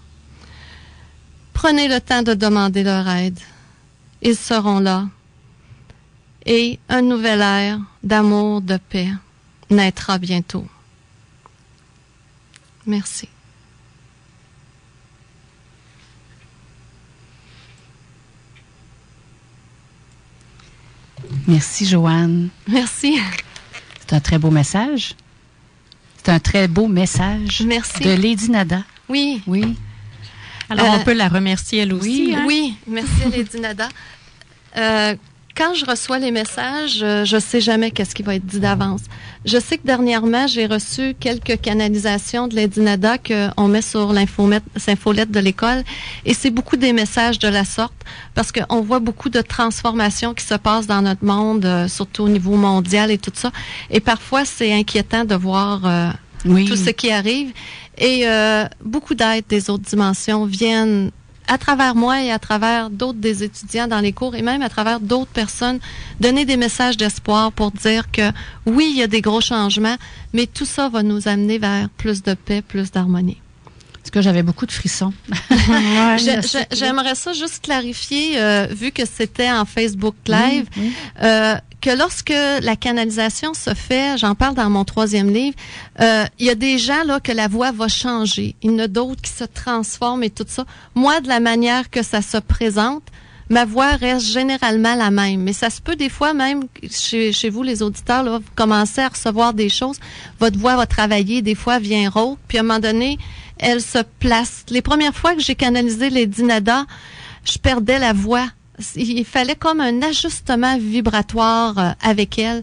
Prenez 1.63 1.89
le 1.89 2.01
temps 2.01 2.23
de 2.23 2.33
demander 2.33 2.83
leur 2.83 3.07
aide. 3.07 3.39
Ils 4.23 4.35
seront 4.35 4.81
là. 4.81 5.07
Et 6.47 6.79
un 6.89 7.03
nouvel 7.03 7.43
air 7.43 7.79
d'amour, 8.03 8.63
de 8.63 8.79
paix 8.79 9.11
naîtra 9.69 10.17
bientôt. 10.17 10.67
Merci. 12.87 13.29
Merci, 21.47 21.85
Joanne. 21.85 22.49
Merci. 22.69 23.19
C'est 24.01 24.15
un 24.15 24.21
très 24.21 24.39
beau 24.39 24.51
message. 24.51 25.15
C'est 26.17 26.31
un 26.31 26.41
très 26.41 26.69
beau 26.69 26.89
message. 26.89 27.61
Merci. 27.67 28.03
De 28.03 28.13
Lady 28.13 28.51
Nada. 28.51 28.83
Oui. 29.11 29.43
Oui. 29.47 29.77
Alors, 30.71 30.87
on 30.87 31.01
euh, 31.01 31.05
peut 31.05 31.13
la 31.13 31.29
remercier 31.29 31.81
elle 31.81 31.93
aussi. 31.93 32.09
Oui, 32.09 32.35
hein? 32.35 32.45
oui. 32.47 32.75
merci 32.87 33.25
Lady 33.31 33.61
Nada. 33.61 33.89
Euh, 34.77 35.15
quand 35.61 35.75
je 35.75 35.85
reçois 35.85 36.19
les 36.19 36.31
messages, 36.31 37.01
euh, 37.03 37.27
je 37.27 37.39
sais 37.39 37.61
jamais 37.61 37.91
qu'est-ce 37.91 38.15
qui 38.15 38.23
va 38.23 38.35
être 38.35 38.47
dit 38.47 38.61
d'avance. 38.61 39.03
Je 39.45 39.59
sais 39.59 39.77
que 39.77 39.87
dernièrement, 39.87 40.47
j'ai 40.47 40.65
reçu 40.65 41.15
quelques 41.21 41.61
canalisations 41.61 42.49
de 42.49 42.57
Lady 42.57 42.81
Nada 42.81 43.19
qu'on 43.19 43.69
met 43.69 43.83
sur 43.83 44.13
l'infolette 44.13 45.31
de 45.31 45.41
l'école. 45.41 45.83
Et 46.25 46.33
c'est 46.33 46.51
beaucoup 46.51 46.77
des 46.77 46.95
messages 46.95 47.39
de 47.39 47.49
la 47.49 47.65
sorte 47.65 47.93
parce 48.35 48.53
qu'on 48.53 48.81
voit 48.81 49.01
beaucoup 49.01 49.29
de 49.29 49.43
transformations 49.43 50.33
qui 50.33 50.45
se 50.45 50.55
passent 50.55 50.87
dans 50.87 51.03
notre 51.03 51.25
monde, 51.25 51.67
euh, 51.67 51.89
surtout 51.89 52.23
au 52.23 52.29
niveau 52.29 52.57
mondial 52.57 53.11
et 53.11 53.19
tout 53.19 53.33
ça. 53.35 53.51
Et 53.91 54.01
parfois, 54.01 54.47
c'est 54.47 54.73
inquiétant 54.73 55.27
de 55.27 55.35
voir 55.35 55.83
euh, 55.85 56.11
tout 56.45 56.77
ce 56.77 56.91
qui 56.91 57.11
arrive. 57.11 57.53
Et 58.01 58.25
beaucoup 58.83 59.15
d'aides 59.15 59.45
des 59.49 59.69
autres 59.69 59.85
dimensions 59.85 60.47
viennent 60.47 61.11
à 61.51 61.59
travers 61.59 61.97
moi 61.97 62.23
et 62.23 62.31
à 62.31 62.39
travers 62.39 62.91
d'autres 62.91 63.19
des 63.19 63.43
étudiants 63.43 63.89
dans 63.89 63.99
les 63.99 64.13
cours 64.13 64.37
et 64.37 64.43
même 64.43 64.63
à 64.63 64.69
travers 64.69 65.01
d'autres 65.01 65.33
personnes, 65.33 65.81
donner 66.21 66.45
des 66.45 66.57
messages 66.57 66.97
d'espoir 66.97 67.51
pour 67.51 67.73
dire 67.73 68.11
que 68.13 68.31
oui, 68.67 68.89
il 68.93 68.99
y 68.99 69.03
a 69.03 69.09
des 69.09 69.21
gros 69.21 69.41
changements, 69.41 69.97
mais 70.33 70.47
tout 70.47 70.65
ça 70.65 70.89
va 70.89 71.03
nous 71.03 71.27
amener 71.27 71.59
vers 71.59 71.89
plus 71.91 72.23
de 72.23 72.35
paix, 72.35 72.63
plus 72.63 72.93
d'harmonie. 72.93 73.39
Est-ce 74.03 74.13
que 74.13 74.23
j'avais 74.23 74.45
beaucoup 74.45 74.65
de 74.65 74.73
frissons? 74.73 75.13
J'aimerais 76.73 77.17
ça 77.17 77.33
juste 77.33 77.63
clarifier, 77.65 78.41
euh, 78.41 78.67
vu 78.71 78.93
que 78.93 79.03
c'était 79.05 79.51
en 79.51 79.65
Facebook 79.65 80.15
Live, 80.27 80.67
euh, 81.23 81.57
que 81.81 81.91
lorsque 81.91 82.35
la 82.63 82.77
canalisation 82.77 83.55
se 83.55 83.75
fait, 83.75 84.19
j'en 84.19 84.35
parle 84.35 84.55
dans 84.55 84.71
mon 84.71 84.85
troisième 84.85 85.31
livre, 85.31 85.57
euh, 86.01 86.25
il 86.39 86.47
y 86.47 86.51
a 86.51 86.55
des 86.55 86.79
gens 86.79 87.05
là 87.05 87.21
que 87.21 87.33
la 87.33 87.49
voix 87.49 87.73
va 87.73 87.89
changer. 87.89 88.55
Il 88.63 88.73
y 88.73 88.75
en 88.75 88.79
a 88.81 88.87
d'autres 88.89 89.21
qui 89.23 89.31
se 89.31 89.45
transforment 89.45 90.25
et 90.25 90.31
tout 90.31 90.45
ça. 90.47 90.65
Moi, 90.95 91.21
de 91.21 91.29
la 91.29 91.41
manière 91.41 91.91
que 91.91 92.03
ça 92.03 92.23
se 92.23 92.37
présente, 92.37 93.03
ma 93.51 93.65
voix 93.65 93.97
reste 93.97 94.27
généralement 94.27 94.95
la 94.95 95.11
même. 95.11 95.43
Mais 95.43 95.53
ça 95.53 95.69
se 95.69 95.81
peut 95.81 95.97
des 95.97 96.09
fois 96.09 96.33
même 96.33 96.65
chez, 96.91 97.51
vous, 97.51 97.63
les 97.63 97.83
auditeurs, 97.83 98.23
là, 98.23 98.39
vous 98.39 98.45
commencez 98.55 99.01
à 99.01 99.09
recevoir 99.09 99.53
des 99.53 99.69
choses. 99.69 99.99
Votre 100.39 100.59
voix 100.59 100.77
va 100.77 100.87
travailler, 100.87 101.43
des 101.43 101.55
fois 101.55 101.79
vient 101.79 102.09
rauque, 102.09 102.39
puis 102.49 102.59
à 102.59 102.61
un 102.61 102.65
moment 102.65 102.79
donné, 102.79 103.19
elle 103.59 103.83
se 103.83 103.99
place. 104.21 104.65
Les 104.71 104.83
premières 104.83 105.15
fois 105.15 105.35
que 105.35 105.43
j'ai 105.43 105.55
canalisé 105.55 106.09
les 106.09 106.27
dinadas, 106.27 106.87
je 107.45 107.59
perdais 107.59 107.99
la 107.99 108.13
voix. 108.13 108.47
Il 108.97 109.25
fallait 109.25 109.55
comme 109.55 109.81
un 109.81 110.03
ajustement 110.03 110.79
vibratoire 110.79 111.79
euh, 111.79 111.91
avec 112.03 112.39
elle. 112.39 112.63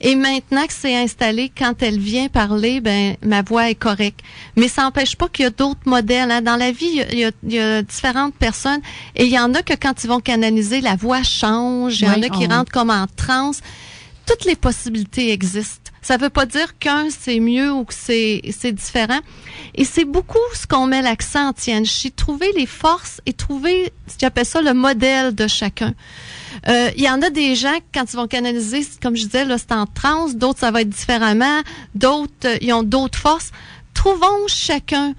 Et 0.00 0.14
maintenant 0.14 0.66
que 0.66 0.72
c'est 0.72 0.96
installé, 0.96 1.50
quand 1.56 1.82
elle 1.82 1.98
vient 1.98 2.28
parler, 2.28 2.80
ben 2.80 3.16
ma 3.22 3.42
voix 3.42 3.70
est 3.70 3.74
correcte. 3.74 4.20
Mais 4.56 4.68
ça 4.68 4.82
n'empêche 4.82 5.16
pas 5.16 5.28
qu'il 5.28 5.44
y 5.44 5.46
a 5.46 5.50
d'autres 5.50 5.80
modèles. 5.86 6.30
Hein. 6.30 6.42
Dans 6.42 6.56
la 6.56 6.72
vie, 6.72 7.02
il 7.12 7.18
y, 7.48 7.58
a, 7.58 7.82
différentes 7.82 8.34
personnes. 8.34 8.80
Et 9.16 9.26
il 9.26 9.32
y 9.32 9.38
en 9.38 9.54
a 9.54 9.62
que 9.62 9.74
quand 9.74 10.04
ils 10.04 10.08
vont 10.08 10.20
canaliser, 10.20 10.80
la 10.80 10.96
voix 10.96 11.22
change. 11.22 12.00
Il 12.00 12.06
y 12.06 12.10
en 12.10 12.22
a 12.22 12.28
qui 12.28 12.46
rentrent 12.46 12.72
comme 12.72 12.90
en 12.90 13.06
transe. 13.16 13.60
Toutes 14.26 14.44
les 14.44 14.56
possibilités 14.56 15.32
existent. 15.32 15.87
Ça 16.02 16.16
ne 16.16 16.22
veut 16.22 16.30
pas 16.30 16.46
dire 16.46 16.78
qu'un 16.78 17.08
c'est 17.10 17.40
mieux 17.40 17.72
ou 17.72 17.84
que 17.84 17.94
c'est 17.94 18.72
différent. 18.72 19.18
Et 19.74 19.84
c'est 19.84 20.04
beaucoup 20.04 20.38
ce 20.54 20.66
qu'on 20.66 20.86
met 20.86 21.02
l'accent 21.02 21.48
en 21.48 21.52
Tianchi, 21.52 22.12
trouver 22.12 22.50
les 22.56 22.66
forces 22.66 23.20
et 23.26 23.32
trouver 23.32 23.92
ce 24.06 24.18
qu'on 24.18 24.26
appelle 24.26 24.46
ça 24.46 24.62
le 24.62 24.74
modèle 24.74 25.34
de 25.34 25.46
chacun. 25.46 25.94
Euh, 26.68 26.90
il 26.96 27.02
y 27.02 27.10
en 27.10 27.22
a 27.22 27.30
des 27.30 27.54
gens 27.54 27.76
quand 27.94 28.04
ils 28.12 28.16
vont 28.16 28.26
canaliser, 28.26 28.86
comme 29.02 29.16
je 29.16 29.24
disais, 29.24 29.44
c'est 29.58 29.72
en 29.72 29.86
transe, 29.86 30.36
d'autres 30.36 30.60
ça 30.60 30.70
va 30.70 30.80
être 30.82 30.88
différemment, 30.88 31.60
d'autres 31.94 32.32
euh, 32.46 32.58
ils 32.60 32.72
ont 32.72 32.82
d'autres 32.82 33.18
forces. 33.18 33.50
Trouvons 33.94 34.46
chacun 34.46 35.14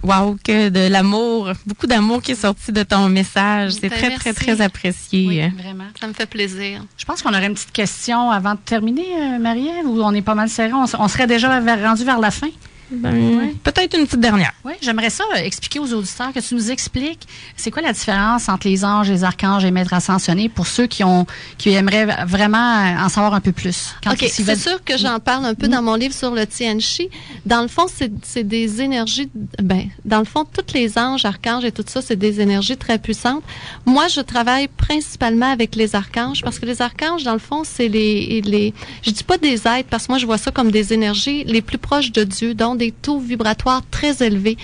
Wow, 0.04 0.36
que 0.44 0.70
de 0.70 0.88
l'amour, 0.92 1.52
beaucoup 1.68 1.86
d'amour 1.86 2.24
qui 2.24 2.32
est 2.32 2.42
sorti 2.42 2.72
de 2.72 2.82
ton 2.82 3.08
message. 3.08 3.74
C'est 3.74 3.90
ben, 3.90 4.00
très, 4.00 4.10
très, 4.16 4.34
très 4.34 4.60
apprécié. 4.60 5.28
Oui, 5.28 5.62
vraiment. 5.62 5.84
Ça 6.00 6.08
me 6.08 6.14
fait 6.14 6.26
plaisir. 6.26 6.84
Je 6.98 7.06
pense 7.06 7.22
qu'on 7.22 7.30
aurait 7.30 7.46
une 7.46 7.54
petite 7.54 7.72
question 7.72 8.32
avant 8.32 8.56
de 8.56 8.60
terminer, 8.66 9.06
euh, 9.16 9.38
Marie-Ève, 9.38 9.86
ou 9.86 10.02
on 10.02 10.12
est 10.14 10.24
pas 10.24 10.34
mal 10.34 10.50
serré. 10.50 10.74
On, 10.74 10.86
on 10.98 11.08
serait 11.08 11.28
déjà 11.28 11.60
rendu 11.60 12.04
vers 12.04 12.20
la 12.20 12.32
fin. 12.32 12.50
Ben, 12.92 13.54
peut-être 13.64 13.98
une 13.98 14.06
petite 14.06 14.20
dernière. 14.20 14.54
Oui, 14.66 14.74
j'aimerais 14.82 15.10
ça 15.10 15.24
euh, 15.34 15.38
expliquer 15.38 15.80
aux 15.80 15.94
auditeurs 15.94 16.34
que 16.34 16.40
tu 16.40 16.56
nous 16.56 16.72
expliques 16.72 17.28
c'est 17.56 17.72
quoi 17.72 17.82
la 17.82 17.94
différence 17.94 18.50
entre 18.50 18.68
les 18.68 18.84
anges, 18.84 19.10
les 19.10 19.24
archanges 19.24 19.66
et 19.66 19.72
maîtres 19.72 19.94
ascensionnés 19.94 20.50
pour 20.50 20.68
ceux 20.68 20.88
qui 20.88 21.04
ont 21.04 21.26
qui 21.58 21.70
aimeraient 21.70 22.26
vraiment 22.26 22.96
en 23.00 23.10
savoir 23.10 23.34
un 23.34 23.40
peu 23.40 23.52
plus? 23.52 23.96
OK, 24.06 24.26
c'est 24.30 24.56
sûr 24.56 24.84
que 24.84 24.98
j'en 24.98 25.20
parle 25.20 25.46
un 25.46 25.54
peu 25.54 25.68
dans 25.68 25.82
mon 25.82 25.96
livre 25.96 26.14
sur 26.14 26.32
le 26.32 26.46
Tianchi. 26.46 27.10
Dans 27.46 27.62
le 27.62 27.68
fond, 27.68 27.86
c'est 27.88 28.44
des 28.44 28.82
énergies 28.82 29.30
ben 29.62 29.90
dans 30.06 30.20
le 30.20 30.26
fond 30.26 30.46
tous 30.46 30.74
les 30.74 30.98
anges, 30.98 31.26
archanges 31.26 31.66
et 31.66 31.72
tout 31.72 31.86
ça, 31.88 32.02
c'est 32.02 32.16
des 32.16 32.42
énergies 32.42 32.78
très 32.78 32.98
puissantes. 32.98 33.44
Moi, 33.86 34.08
je 34.08 34.22
travaille 34.22 34.68
principalement 34.68 35.52
avec 35.52 35.76
les 35.76 35.96
archanges 35.96 36.42
parce 36.42 36.60
que 36.60 36.66
les 36.66 36.82
archanges 36.82 37.24
dans 37.24 37.34
le 37.34 37.40
fond, 37.40 37.64
c'est 37.64 37.88
les 37.88 38.42
les 38.42 38.74
je 39.04 39.12
dis 39.12 39.24
pas 39.24 39.38
des 39.38 39.68
êtres 39.68 39.90
parce 39.90 40.08
que 40.08 40.12
moi 40.12 40.20
je 40.20 40.26
vois 40.26 40.38
ça 40.38 40.52
comme 40.52 40.72
des 40.72 40.94
énergies 40.94 41.44
les 41.46 41.62
plus 41.62 41.78
proches 41.78 42.12
de 42.12 42.24
Dieu, 42.24 42.54
donc 42.54 42.78
des 42.82 42.92
taux 42.92 43.20
vibratoires 43.20 43.84
très 43.92 44.24
élevés. 44.26 44.58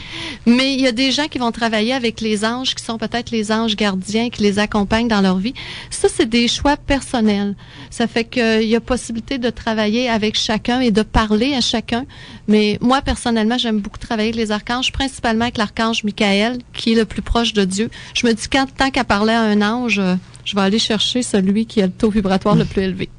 Mais 0.47 0.73
il 0.73 0.81
y 0.81 0.87
a 0.87 0.91
des 0.91 1.11
gens 1.11 1.27
qui 1.27 1.37
vont 1.37 1.51
travailler 1.51 1.93
avec 1.93 2.19
les 2.19 2.43
anges, 2.43 2.73
qui 2.73 2.83
sont 2.83 2.97
peut-être 2.97 3.29
les 3.29 3.51
anges 3.51 3.75
gardiens, 3.75 4.29
qui 4.29 4.41
les 4.41 4.57
accompagnent 4.57 5.07
dans 5.07 5.21
leur 5.21 5.37
vie. 5.37 5.53
Ça, 5.91 6.07
c'est 6.09 6.27
des 6.27 6.47
choix 6.47 6.77
personnels. 6.77 7.55
Ça 7.91 8.07
fait 8.07 8.23
qu'il 8.23 8.63
y 8.63 8.75
a 8.75 8.81
possibilité 8.81 9.37
de 9.37 9.51
travailler 9.51 10.09
avec 10.09 10.35
chacun 10.35 10.79
et 10.79 10.89
de 10.89 11.03
parler 11.03 11.53
à 11.53 11.61
chacun. 11.61 12.05
Mais 12.47 12.79
moi, 12.81 13.01
personnellement, 13.01 13.59
j'aime 13.59 13.81
beaucoup 13.81 13.99
travailler 13.99 14.29
avec 14.29 14.41
les 14.43 14.51
archanges, 14.51 14.91
principalement 14.91 15.43
avec 15.43 15.57
l'archange 15.57 16.03
Michael, 16.03 16.57
qui 16.73 16.93
est 16.93 16.95
le 16.95 17.05
plus 17.05 17.21
proche 17.21 17.53
de 17.53 17.65
Dieu. 17.65 17.91
Je 18.15 18.25
me 18.25 18.33
dis, 18.33 18.47
quand, 18.51 18.65
tant 18.75 18.89
qu'à 18.89 19.03
parler 19.03 19.33
à 19.33 19.41
un 19.41 19.61
ange, 19.61 20.01
je 20.43 20.55
vais 20.55 20.61
aller 20.61 20.79
chercher 20.79 21.21
celui 21.21 21.67
qui 21.67 21.83
a 21.83 21.85
le 21.85 21.91
taux 21.91 22.09
vibratoire 22.09 22.55
le 22.55 22.65
plus 22.65 22.81
élevé. 22.81 23.09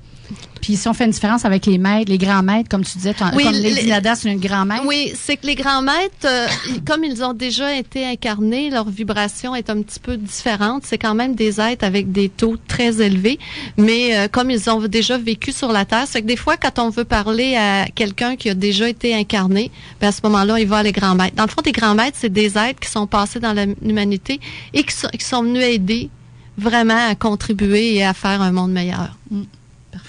Puis 0.61 0.77
si 0.77 0.89
on 0.89 0.95
fait 0.95 1.05
une 1.05 1.11
différence 1.11 1.45
avec 1.45 1.67
les 1.67 1.79
maîtres, 1.79 2.11
les 2.11 2.19
grands 2.19 2.43
maîtres, 2.43 2.69
comme 2.69 2.85
tu 2.85 2.97
disais, 2.99 3.15
oui, 3.35 3.45
comme 3.45 3.53
Lady 3.53 3.89
Nada, 3.89 4.15
c'est 4.15 4.31
une 4.31 4.41
grand 4.41 4.65
maître. 4.65 4.85
Oui, 4.87 5.13
c'est 5.15 5.37
que 5.37 5.47
les 5.47 5.55
grands 5.55 5.83
maîtres, 5.83 6.27
euh, 6.27 6.47
comme 6.87 7.05
ils 7.05 7.23
ont 7.23 7.35
déjà 7.35 7.75
été 7.75 8.05
incarnés, 8.05 8.71
leur 8.71 8.89
vibration 8.89 9.55
est 9.55 9.71
un 9.71 9.83
petit 9.83 10.01
peu 10.01 10.17
différente. 10.17 10.83
C'est 10.87 10.99
quand 10.99 11.15
même 11.15 11.35
des 11.35 11.61
êtres 11.61 11.85
avec 11.85 12.13
des 12.13 12.29
taux 12.29 12.57
très 12.67 13.01
élevés, 13.01 13.39
mais 13.77 14.17
euh, 14.17 14.29
comme 14.29 14.51
ils 14.51 14.69
ont 14.71 14.81
déjà 14.81 15.19
vécu 15.19 15.53
sur 15.53 15.73
la 15.73 15.85
Terre, 15.85 16.05
c'est 16.07 16.23
que 16.23 16.27
des 16.27 16.37
fois, 16.37 16.57
quand 16.57 16.79
on 16.79 16.91
veut 16.91 17.05
parler 17.05 17.57
à 17.57 17.87
quelqu'un 17.95 18.37
qui 18.37 18.51
a 18.51 18.55
déjà 18.55 18.89
été 18.89 19.15
incarné, 19.15 19.71
ben 20.01 20.09
à 20.09 20.13
ce 20.13 20.21
moment-là, 20.25 20.59
il 20.59 20.67
va 20.67 20.79
à 20.79 20.83
les 20.83 20.93
grands 20.93 21.15
maîtres. 21.15 21.37
Dans 21.37 21.45
le 21.45 21.51
fond, 21.51 21.63
les 21.65 21.73
grands 21.73 21.95
maîtres, 21.95 22.17
c'est 22.21 22.33
des 22.33 22.57
êtres 22.59 22.81
qui 22.81 22.91
sont 22.91 23.07
passés 23.07 23.41
dans 23.41 23.55
l'humanité 23.83 24.41
et 24.73 24.83
qui 24.83 24.95
sont, 24.95 25.09
qui 25.09 25.25
sont 25.25 25.43
venus 25.43 25.63
aider 25.63 26.11
vraiment 26.57 27.09
à 27.09 27.15
contribuer 27.15 27.95
et 27.95 28.05
à 28.05 28.13
faire 28.13 28.43
un 28.43 28.53
monde 28.53 28.73
meilleur. 28.73 29.17
Mm. 29.31 29.43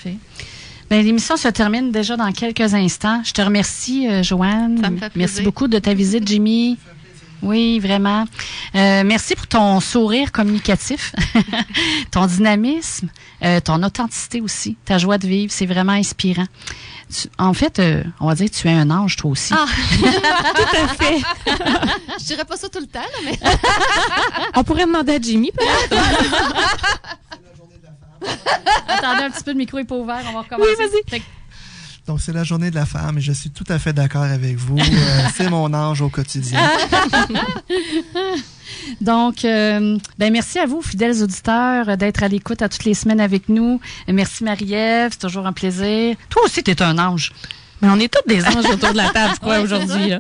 Parfait. 0.02 0.18
Ben, 0.90 1.04
l'émission 1.04 1.36
se 1.36 1.50
termine 1.50 1.92
déjà 1.92 2.16
dans 2.16 2.32
quelques 2.32 2.74
instants. 2.74 3.22
Je 3.26 3.34
te 3.34 3.42
remercie, 3.42 4.08
euh, 4.08 4.24
Joanne. 4.24 4.80
Ça 4.82 4.90
me 4.90 4.98
fait 4.98 5.12
Merci 5.16 5.42
beaucoup 5.42 5.68
de 5.68 5.78
ta 5.78 5.94
visite, 5.94 6.26
Jimmy. 6.26 6.78
Oui, 7.42 7.80
vraiment. 7.80 8.26
Euh, 8.76 9.04
merci 9.06 9.36
pour 9.36 9.48
ton 9.48 9.80
sourire 9.80 10.32
communicatif, 10.32 11.14
ton 12.12 12.26
dynamisme, 12.26 13.10
euh, 13.44 13.60
ton 13.60 13.82
authenticité 13.84 14.42
aussi, 14.42 14.78
ta 14.86 14.98
joie 14.98 15.18
de 15.18 15.28
vivre. 15.28 15.52
C'est 15.54 15.66
vraiment 15.66 15.94
inspirant. 15.94 16.48
en 17.38 17.54
fait, 17.54 17.80
euh, 17.80 18.04
on 18.20 18.28
va 18.28 18.36
dire 18.36 18.50
que 18.50 18.56
tu 18.56 18.68
es 18.68 18.74
un 18.74 18.90
ange, 18.90 19.16
toi 19.16 19.32
aussi. 19.32 19.54
Ah, 19.56 19.66
tout 20.56 20.78
à 20.78 20.88
fait. 20.90 21.22
Je 22.20 22.26
dirais 22.26 22.46
pas 22.46 22.58
ça 22.58 22.70
tout 22.70 22.80
le 22.80 22.88
temps, 22.88 23.00
mais. 23.26 23.38
on 24.56 24.64
pourrait 24.64 24.86
demander 24.86 25.14
à 25.14 25.22
Jimmy, 25.22 25.52
peut-être. 25.52 26.02
Attendez 28.88 29.24
un 29.24 29.32
petit 29.32 29.44
peu, 29.44 29.52
le 29.52 29.58
micro 29.58 29.78
est 29.78 29.86
pas 29.86 29.96
ouvert, 29.96 30.22
on 30.30 30.34
va 30.34 30.42
recommencer. 30.42 30.70
Oui, 30.80 30.88
vas-y. 31.10 31.22
Donc, 32.08 32.22
c'est 32.22 32.34
la 32.34 32.44
journée 32.44 32.72
de 32.72 32.76
la 32.76 32.88
femme 32.88 33.20
et 33.20 33.22
je 33.22 33.32
suis 33.32 33.52
tout 33.52 33.66
à 33.70 33.78
fait 33.78 33.94
d'accord 33.94 34.24
avec 34.24 34.56
vous. 34.58 34.78
Euh, 34.90 35.28
c'est 35.36 35.50
mon 35.50 35.74
ange 35.74 36.02
au 36.02 36.10
quotidien. 36.10 36.60
Donc, 39.02 39.46
euh, 39.46 39.98
ben 40.18 40.34
merci 40.34 40.60
à 40.60 40.66
vous, 40.66 40.82
fidèles 40.82 41.22
auditeurs, 41.22 41.98
d'être 41.98 42.24
à 42.24 42.28
l'écoute 42.28 42.62
à 42.62 42.70
toutes 42.70 42.86
les 42.86 42.94
semaines 42.94 43.22
avec 43.22 43.50
nous. 43.50 43.80
Merci 44.08 44.44
Marie-Ève, 44.44 45.12
c'est 45.12 45.20
toujours 45.20 45.46
un 45.46 45.54
plaisir. 45.54 46.16
Toi 46.30 46.44
aussi, 46.46 46.64
tu 46.64 46.72
es 46.72 46.82
un 46.82 46.98
ange. 46.98 47.32
Mais 47.82 47.90
on 47.90 47.98
est 47.98 48.12
tous 48.12 48.28
des 48.28 48.44
anges 48.46 48.66
autour 48.66 48.92
de 48.92 48.98
la 48.98 49.10
table, 49.10 49.34
je 49.36 49.40
crois, 49.40 49.60
aujourd'hui 49.60 50.14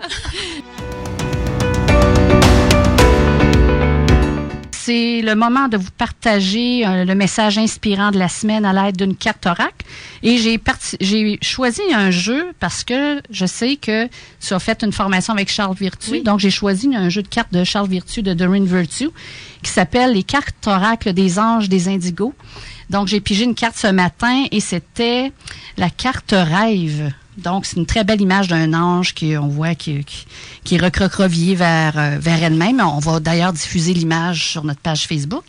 c'est 4.89 5.21
le 5.21 5.35
moment 5.35 5.67
de 5.67 5.77
vous 5.77 5.91
partager 5.95 6.83
euh, 6.83 7.05
le 7.05 7.13
message 7.13 7.59
inspirant 7.59 8.09
de 8.09 8.17
la 8.17 8.27
semaine 8.27 8.65
à 8.65 8.73
l'aide 8.73 8.97
d'une 8.97 9.15
carte 9.15 9.45
oracle. 9.45 9.85
Et 10.23 10.39
j'ai 10.39 10.59
j'ai 10.99 11.37
choisi 11.43 11.83
un 11.93 12.09
jeu 12.09 12.53
parce 12.59 12.83
que 12.83 13.21
je 13.29 13.45
sais 13.45 13.75
que 13.75 14.07
tu 14.41 14.51
as 14.51 14.57
fait 14.57 14.83
une 14.83 14.91
formation 14.91 15.31
avec 15.31 15.51
Charles 15.51 15.75
Virtu. 15.75 16.21
Donc, 16.21 16.39
j'ai 16.39 16.49
choisi 16.49 16.89
un 16.95 17.09
jeu 17.09 17.21
de 17.21 17.27
cartes 17.27 17.53
de 17.53 17.63
Charles 17.63 17.87
Virtu, 17.87 18.23
de 18.23 18.33
Doreen 18.33 18.65
Virtue, 18.65 19.11
qui 19.61 19.69
s'appelle 19.69 20.13
Les 20.13 20.23
cartes 20.23 20.65
oracles 20.65 21.13
des 21.13 21.37
anges 21.37 21.69
des 21.69 21.87
indigos. 21.87 22.33
Donc, 22.89 23.09
j'ai 23.09 23.19
pigé 23.19 23.43
une 23.43 23.53
carte 23.53 23.77
ce 23.77 23.91
matin 23.91 24.45
et 24.49 24.59
c'était 24.59 25.31
la 25.77 25.91
carte 25.91 26.33
rêve. 26.35 27.11
Donc, 27.37 27.65
c'est 27.65 27.77
une 27.77 27.85
très 27.85 28.03
belle 28.03 28.21
image 28.21 28.47
d'un 28.47 28.73
ange 28.73 29.13
qui, 29.13 29.37
on 29.37 29.47
voit 29.47 29.75
qui, 29.75 30.05
qui, 30.63 30.75
est 30.75 30.83
recroquevillé 30.83 31.55
vers, 31.55 31.97
euh, 31.97 32.17
vers 32.19 32.43
elle-même. 32.43 32.81
On 32.81 32.99
va 32.99 33.19
d'ailleurs 33.19 33.53
diffuser 33.53 33.93
l'image 33.93 34.51
sur 34.51 34.63
notre 34.63 34.81
page 34.81 35.07
Facebook. 35.07 35.43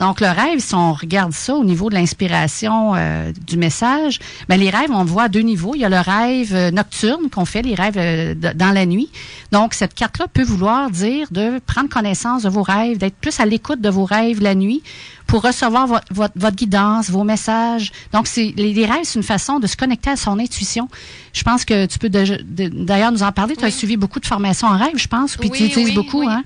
Donc, 0.00 0.20
le 0.20 0.26
rêve, 0.26 0.58
si 0.58 0.74
on 0.74 0.92
regarde 0.92 1.32
ça 1.32 1.54
au 1.54 1.64
niveau 1.64 1.88
de 1.88 1.94
l'inspiration 1.94 2.94
euh, 2.94 3.32
du 3.46 3.56
message, 3.56 4.18
ben, 4.48 4.58
les 4.58 4.70
rêves, 4.70 4.90
on 4.90 5.04
le 5.04 5.08
voit 5.08 5.24
à 5.24 5.28
deux 5.28 5.40
niveaux. 5.40 5.74
Il 5.74 5.80
y 5.80 5.84
a 5.84 5.88
le 5.88 6.00
rêve 6.00 6.54
euh, 6.54 6.70
nocturne 6.70 7.30
qu'on 7.30 7.44
fait, 7.44 7.62
les 7.62 7.74
rêves 7.74 8.36
dans 8.36 8.72
la 8.72 8.86
nuit. 8.86 9.10
Donc, 9.52 9.74
cette 9.74 9.94
carte-là 9.94 10.26
peut 10.32 10.42
vouloir 10.42 10.90
dire 10.90 11.28
de 11.30 11.60
prendre 11.64 11.88
connaissance 11.88 12.42
de 12.42 12.48
vos 12.48 12.62
rêves, 12.62 12.98
d'être 12.98 13.16
plus 13.16 13.38
à 13.40 13.46
l'écoute 13.46 13.80
de 13.80 13.88
vos 13.88 14.04
rêves 14.04 14.42
la 14.42 14.54
nuit 14.54 14.82
pour 15.26 15.42
recevoir 15.42 15.86
votre, 15.86 16.06
votre, 16.34 16.56
guidance, 16.56 17.10
vos 17.10 17.24
messages. 17.24 17.92
Donc, 18.12 18.26
c'est 18.26 18.52
les, 18.56 18.86
rêves, 18.86 19.04
c'est 19.04 19.18
une 19.18 19.24
façon 19.24 19.58
de 19.58 19.66
se 19.66 19.76
connecter 19.76 20.10
à 20.10 20.16
son 20.16 20.38
intuition. 20.38 20.88
Je 21.32 21.42
pense 21.42 21.64
que 21.64 21.86
tu 21.86 21.98
peux 21.98 22.08
d'ailleurs 22.08 23.10
nous 23.10 23.22
en 23.22 23.32
parler. 23.32 23.56
Tu 23.56 23.64
as 23.64 23.70
suivi 23.70 23.96
beaucoup 23.96 24.20
de 24.20 24.26
formations 24.26 24.68
en 24.68 24.76
rêve, 24.76 24.96
je 24.96 25.08
pense, 25.08 25.36
puis 25.36 25.50
tu 25.50 25.64
utilises 25.64 25.94
beaucoup. 25.94 26.22
hein? 26.28 26.42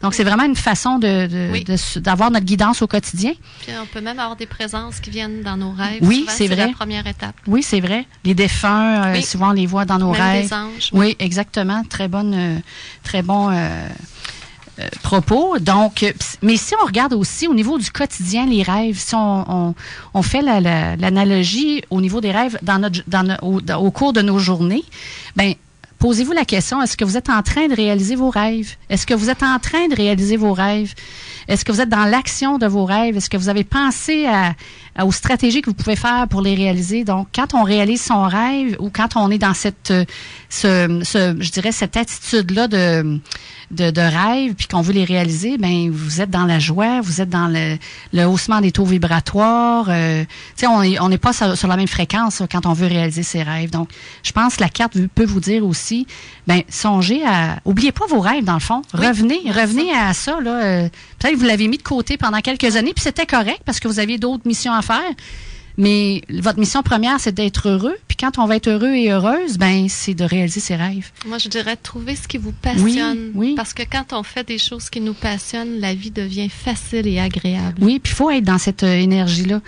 Donc, 0.00 0.14
c'est 0.14 0.24
vraiment 0.24 0.44
une 0.44 0.56
façon 0.56 0.98
de 0.98 1.28
d'avoir 1.98 2.30
notre 2.30 2.46
guidance 2.46 2.82
au 2.82 2.86
quotidien. 2.86 3.32
Puis 3.60 3.72
on 3.80 3.86
peut 3.86 4.00
même 4.00 4.18
avoir 4.18 4.36
des 4.36 4.46
présences 4.46 5.00
qui 5.00 5.10
viennent 5.10 5.42
dans 5.42 5.56
nos 5.56 5.72
rêves. 5.72 5.98
Oui, 6.02 6.24
c'est 6.28 6.46
vrai. 6.46 6.68
la 6.68 6.72
première 6.72 7.06
étape. 7.06 7.34
Oui, 7.46 7.62
c'est 7.62 7.80
vrai. 7.80 8.06
Les 8.24 8.34
défunts, 8.34 9.14
euh, 9.14 9.20
souvent 9.22 9.50
on 9.50 9.52
les 9.52 9.66
voit 9.66 9.84
dans 9.84 9.98
nos 9.98 10.12
même 10.12 10.20
rêves. 10.20 10.48
Des 10.48 10.54
anges, 10.54 10.90
oui. 10.92 11.16
exactement. 11.18 11.82
Très 11.84 12.08
bonne, 12.08 12.34
euh, 12.34 12.58
très 13.02 13.22
bon. 13.22 13.50
Euh, 13.50 13.88
propos. 15.02 15.58
Donc, 15.58 16.02
euh, 16.02 16.12
mais 16.42 16.56
si 16.56 16.74
on 16.82 16.86
regarde 16.86 17.12
aussi 17.12 17.48
au 17.48 17.54
niveau 17.54 17.78
du 17.78 17.90
quotidien, 17.90 18.46
les 18.46 18.62
rêves, 18.62 18.98
si 18.98 19.14
on, 19.14 19.74
fait 20.22 20.42
l'analogie 20.42 21.82
au 21.90 22.00
niveau 22.00 22.20
des 22.20 22.30
rêves 22.30 22.58
dans 22.62 22.78
notre, 22.78 23.76
au 23.76 23.90
cours 23.90 24.12
de 24.12 24.22
nos 24.22 24.38
journées, 24.38 24.84
ben 25.36 25.54
posez-vous 25.98 26.32
la 26.32 26.44
question, 26.44 26.82
est-ce 26.82 26.96
que 26.96 27.04
vous 27.04 27.16
êtes 27.16 27.28
en 27.28 27.42
train 27.42 27.68
de 27.68 27.74
réaliser 27.74 28.16
vos 28.16 28.30
rêves? 28.30 28.76
Est-ce 28.88 29.06
que 29.06 29.14
vous 29.14 29.30
êtes 29.30 29.42
en 29.42 29.58
train 29.58 29.86
de 29.88 29.94
réaliser 29.94 30.36
vos 30.36 30.52
rêves? 30.52 30.94
Est-ce 31.46 31.64
que 31.64 31.72
vous 31.72 31.80
êtes 31.80 31.88
dans 31.88 32.04
l'action 32.04 32.58
de 32.58 32.66
vos 32.66 32.84
rêves? 32.84 33.16
Est-ce 33.16 33.28
que 33.28 33.36
vous 33.36 33.48
avez 33.48 33.64
pensé 33.64 34.26
à, 34.26 34.54
aux 35.02 35.12
stratégies 35.12 35.62
que 35.62 35.70
vous 35.70 35.76
pouvez 35.76 35.96
faire 35.96 36.26
pour 36.28 36.42
les 36.42 36.54
réaliser? 36.54 37.04
Donc, 37.04 37.28
quand 37.34 37.54
on 37.54 37.62
réalise 37.62 38.02
son 38.02 38.24
rêve 38.24 38.76
ou 38.80 38.90
quand 38.90 39.16
on 39.16 39.30
est 39.30 39.38
dans 39.38 39.54
cette, 39.54 39.90
euh, 39.90 40.04
ce, 40.48 41.00
ce 41.04 41.36
je 41.38 41.50
dirais, 41.50 41.72
cette 41.72 41.96
attitude-là 41.96 42.68
de, 42.68 43.20
de, 43.70 43.90
de 43.90 44.00
rêve, 44.00 44.54
puis 44.54 44.66
qu'on 44.66 44.80
veut 44.80 44.92
les 44.92 45.04
réaliser, 45.04 45.58
ben 45.58 45.90
vous 45.90 46.20
êtes 46.20 46.30
dans 46.30 46.44
la 46.44 46.58
joie, 46.58 47.00
vous 47.00 47.20
êtes 47.20 47.28
dans 47.28 47.48
le, 47.48 47.78
le 48.12 48.24
haussement 48.24 48.60
des 48.60 48.72
taux 48.72 48.84
vibratoires. 48.84 49.86
Euh, 49.88 50.24
tu 50.56 50.66
sais, 50.66 50.66
on 50.66 51.08
n'est 51.08 51.18
pas 51.18 51.32
sur, 51.32 51.68
la 51.68 51.76
même 51.76 51.88
fréquence 51.88 52.42
quand 52.50 52.66
on 52.66 52.72
veut 52.72 52.88
réaliser 52.88 53.22
ses 53.22 53.42
rêves. 53.42 53.70
Donc, 53.70 53.90
je 54.22 54.32
pense 54.32 54.56
que 54.56 54.62
la 54.62 54.68
carte 54.68 54.98
peut 55.14 55.24
vous 55.24 55.40
dire 55.40 55.64
aussi, 55.64 56.06
ben 56.46 56.62
songez 56.68 57.22
à, 57.24 57.58
oubliez 57.64 57.92
pas 57.92 58.06
vos 58.06 58.20
rêves 58.20 58.44
dans 58.44 58.54
le 58.54 58.60
fond. 58.60 58.82
revenez, 58.92 59.40
revenez 59.46 59.92
à 59.92 60.12
ça 60.14 60.40
là. 60.40 60.64
Euh, 60.64 60.88
peut-être 61.20 61.34
que 61.34 61.38
vous 61.38 61.46
l'avez 61.46 61.68
mis 61.68 61.78
de 61.78 61.82
côté 61.82 62.16
pendant 62.16 62.40
quelques 62.40 62.74
années, 62.76 62.92
puis 62.92 63.04
c'était 63.04 63.26
correct 63.26 63.60
parce 63.64 63.78
que 63.78 63.86
vous 63.86 64.00
aviez 64.00 64.18
d'autres 64.18 64.46
missions 64.46 64.72
à 64.72 64.82
faire. 64.82 65.14
Mais 65.76 66.22
votre 66.28 66.58
mission 66.58 66.82
première, 66.82 67.18
c'est 67.20 67.32
d'être 67.32 67.68
heureux. 67.68 67.96
Puis 68.06 68.16
quand 68.16 68.38
on 68.38 68.46
va 68.46 68.56
être 68.56 68.68
heureux 68.68 68.94
et 68.94 69.10
heureuse, 69.10 69.56
ben 69.56 69.88
c'est 69.88 70.14
de 70.14 70.24
réaliser 70.24 70.60
ses 70.60 70.76
rêves. 70.76 71.10
Moi, 71.26 71.38
je 71.38 71.48
dirais 71.48 71.76
trouver 71.76 72.16
ce 72.16 72.28
qui 72.28 72.36
vous 72.36 72.52
passionne. 72.52 73.30
Oui, 73.34 73.54
Parce 73.56 73.72
que 73.72 73.82
quand 73.90 74.12
on 74.12 74.22
fait 74.22 74.46
des 74.46 74.58
choses 74.58 74.90
qui 74.90 75.00
nous 75.00 75.14
passionnent, 75.14 75.80
la 75.80 75.94
vie 75.94 76.10
devient 76.10 76.50
facile 76.50 77.06
et 77.06 77.18
agréable. 77.18 77.78
Oui, 77.80 77.98
puis 77.98 78.12
il 78.12 78.16
faut 78.16 78.30
être 78.30 78.44
dans 78.44 78.58
cette 78.58 78.82
euh, 78.82 78.94
énergie-là. 78.94 79.60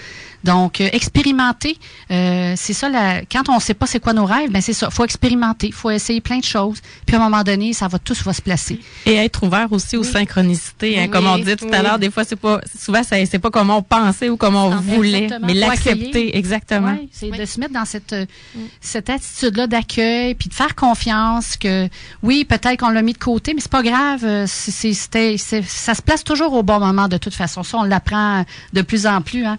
Donc, 0.45 0.81
euh, 0.81 0.89
expérimenter, 0.93 1.77
euh, 2.11 2.55
c'est 2.57 2.73
ça. 2.73 2.89
La, 2.89 3.23
quand 3.23 3.49
on 3.49 3.57
ne 3.57 3.61
sait 3.61 3.75
pas 3.75 3.87
c'est 3.87 4.01
quoi 4.01 4.13
nos 4.13 4.25
rêves, 4.25 4.51
ben 4.51 4.61
c'est 4.61 4.73
ça. 4.73 4.91
faut 4.91 5.05
expérimenter, 5.05 5.71
faut 5.73 5.91
essayer 5.91 6.21
plein 6.21 6.39
de 6.39 6.45
choses. 6.45 6.81
Puis 7.07 7.17
à 7.17 7.21
un 7.21 7.23
moment 7.23 7.43
donné, 7.43 7.73
ça 7.73 7.89
va 7.89 7.99
tout 7.99 8.15
va 8.25 8.33
se 8.33 8.43
placer. 8.43 8.81
Et 9.07 9.15
être 9.15 9.43
ouvert 9.45 9.73
aussi 9.73 9.97
aux 9.97 10.05
synchronicités. 10.05 10.99
Hein, 10.99 11.09
comme 11.09 11.27
on 11.27 11.39
dit 11.39 11.57
tout 11.57 11.69
à 11.73 11.83
l'heure, 11.83 11.99
des 11.99 12.11
fois 12.11 12.25
c'est 12.25 12.37
pas, 12.37 12.61
souvent 12.79 13.03
c'est 13.03 13.39
pas 13.39 13.51
comme 13.51 13.71
on 13.71 13.83
pensait 13.83 14.29
ou 14.29 14.37
comme 14.37 14.57
on 14.57 14.71
voulait, 14.77 15.29
mais 15.43 15.55
l'accepter 15.55 16.37
exactement. 16.37 16.97
c'est 17.13 17.31
de 17.31 17.45
se 17.45 17.61
mettre 17.61 17.73
dans 17.73 17.85
cette 17.85 18.13
mm. 18.13 18.61
cette 18.81 19.11
attitude-là 19.11 19.67
d'accueil, 19.67 20.35
puis 20.35 20.49
de 20.49 20.55
faire 20.55 20.75
confiance 20.75 21.57
que 21.57 21.89
oui, 22.23 22.45
peut-être 22.45 22.79
qu'on 22.79 22.91
l'a 22.91 23.03
mis 23.03 23.13
de 23.13 23.19
côté, 23.19 23.55
mais 23.55 23.61
c'est 23.61 23.71
pas 23.71 23.83
grave. 23.83 24.25
Euh, 24.25 24.47
ça 24.47 25.95
se 25.95 26.03
place 26.03 26.25
toujours 26.25 26.53
au 26.55 26.63
bon 26.63 26.81
moment 26.81 27.09
de 27.09 27.17
toute 27.17 27.35
façon. 27.35 27.63
Ça, 27.63 27.79
on 27.79 27.85
l'apprend 27.85 28.45
de 28.73 28.83
plus 28.83 29.07
en 29.07 29.21
plus. 29.21 29.45
Hein. 29.45 29.59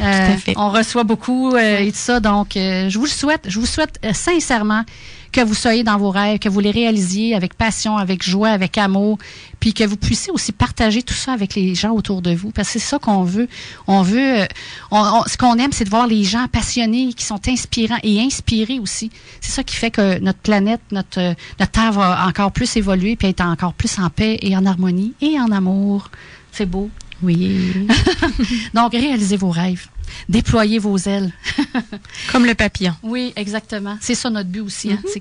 Euh, 0.00 0.13
on 0.56 0.70
reçoit 0.70 1.04
beaucoup 1.04 1.54
euh, 1.54 1.78
et 1.78 1.90
tout 1.90 1.98
ça. 1.98 2.20
Donc, 2.20 2.56
euh, 2.56 2.88
je 2.88 2.98
vous 2.98 3.06
souhaite, 3.06 3.44
je 3.48 3.58
vous 3.58 3.66
souhaite 3.66 3.98
sincèrement 4.12 4.84
que 5.32 5.40
vous 5.40 5.54
soyez 5.54 5.82
dans 5.82 5.98
vos 5.98 6.10
rêves, 6.10 6.38
que 6.38 6.48
vous 6.48 6.60
les 6.60 6.70
réalisiez 6.70 7.34
avec 7.34 7.54
passion, 7.54 7.96
avec 7.96 8.22
joie, 8.22 8.50
avec 8.50 8.78
amour, 8.78 9.18
puis 9.58 9.74
que 9.74 9.82
vous 9.82 9.96
puissiez 9.96 10.32
aussi 10.32 10.52
partager 10.52 11.02
tout 11.02 11.14
ça 11.14 11.32
avec 11.32 11.56
les 11.56 11.74
gens 11.74 11.90
autour 11.90 12.22
de 12.22 12.32
vous, 12.32 12.52
parce 12.52 12.68
que 12.68 12.78
c'est 12.78 12.86
ça 12.86 13.00
qu'on 13.00 13.24
veut. 13.24 13.48
On 13.88 14.02
veut, 14.02 14.46
ce 14.92 15.36
qu'on 15.36 15.56
aime, 15.56 15.72
c'est 15.72 15.84
de 15.84 15.90
voir 15.90 16.06
les 16.06 16.22
gens 16.22 16.46
passionnés, 16.46 17.12
qui 17.14 17.24
sont 17.24 17.48
inspirants 17.48 17.98
et 18.04 18.20
inspirés 18.20 18.78
aussi. 18.78 19.10
C'est 19.40 19.50
ça 19.50 19.64
qui 19.64 19.74
fait 19.74 19.90
que 19.90 20.20
notre 20.20 20.38
planète, 20.38 20.80
notre 20.92 21.34
notre 21.58 21.72
Terre 21.72 21.90
va 21.90 22.26
encore 22.28 22.52
plus 22.52 22.76
évoluer, 22.76 23.16
puis 23.16 23.26
être 23.26 23.44
encore 23.44 23.74
plus 23.74 23.98
en 23.98 24.10
paix 24.10 24.38
et 24.40 24.56
en 24.56 24.64
harmonie 24.64 25.14
et 25.20 25.40
en 25.40 25.50
amour. 25.50 26.12
C'est 26.52 26.66
beau. 26.66 26.90
Oui. 27.22 27.88
Donc, 28.74 28.92
réalisez 28.92 29.36
vos 29.36 29.50
rêves. 29.50 29.88
Déployez 30.28 30.78
vos 30.78 30.96
ailes. 30.98 31.32
Comme 32.32 32.46
le 32.46 32.54
papillon. 32.54 32.94
Oui, 33.02 33.32
exactement. 33.36 33.96
C'est 34.00 34.14
ça 34.14 34.30
notre 34.30 34.48
but 34.48 34.60
aussi, 34.60 34.92
hein. 34.92 34.98
mm-hmm. 35.04 35.10
c'est 35.12 35.20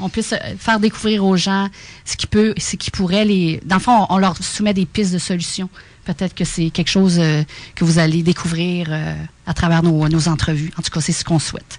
qu'on 0.00 0.08
puisse 0.08 0.34
faire 0.58 0.80
découvrir 0.80 1.24
aux 1.24 1.36
gens 1.36 1.68
ce 2.04 2.16
qui 2.16 2.26
peut, 2.26 2.54
ce 2.58 2.76
qui 2.76 2.90
pourrait 2.90 3.24
les. 3.24 3.60
Dans 3.64 3.76
le 3.76 3.80
fond, 3.80 4.06
on, 4.08 4.18
leur 4.18 4.36
soumet 4.36 4.74
des 4.74 4.86
pistes 4.86 5.12
de 5.12 5.18
solutions 5.18 5.68
Peut-être 6.04 6.34
que 6.34 6.44
c'est 6.44 6.70
quelque 6.70 6.90
chose 6.90 7.18
euh, 7.20 7.44
que 7.76 7.84
vous 7.84 8.00
allez 8.00 8.24
découvrir 8.24 8.88
euh, 8.90 9.14
à 9.46 9.54
travers 9.54 9.84
nos, 9.84 10.08
nos, 10.08 10.28
entrevues. 10.28 10.72
En 10.76 10.82
tout 10.82 10.90
cas, 10.90 11.00
c'est 11.00 11.12
ce 11.12 11.24
qu'on 11.24 11.38
souhaite. 11.38 11.78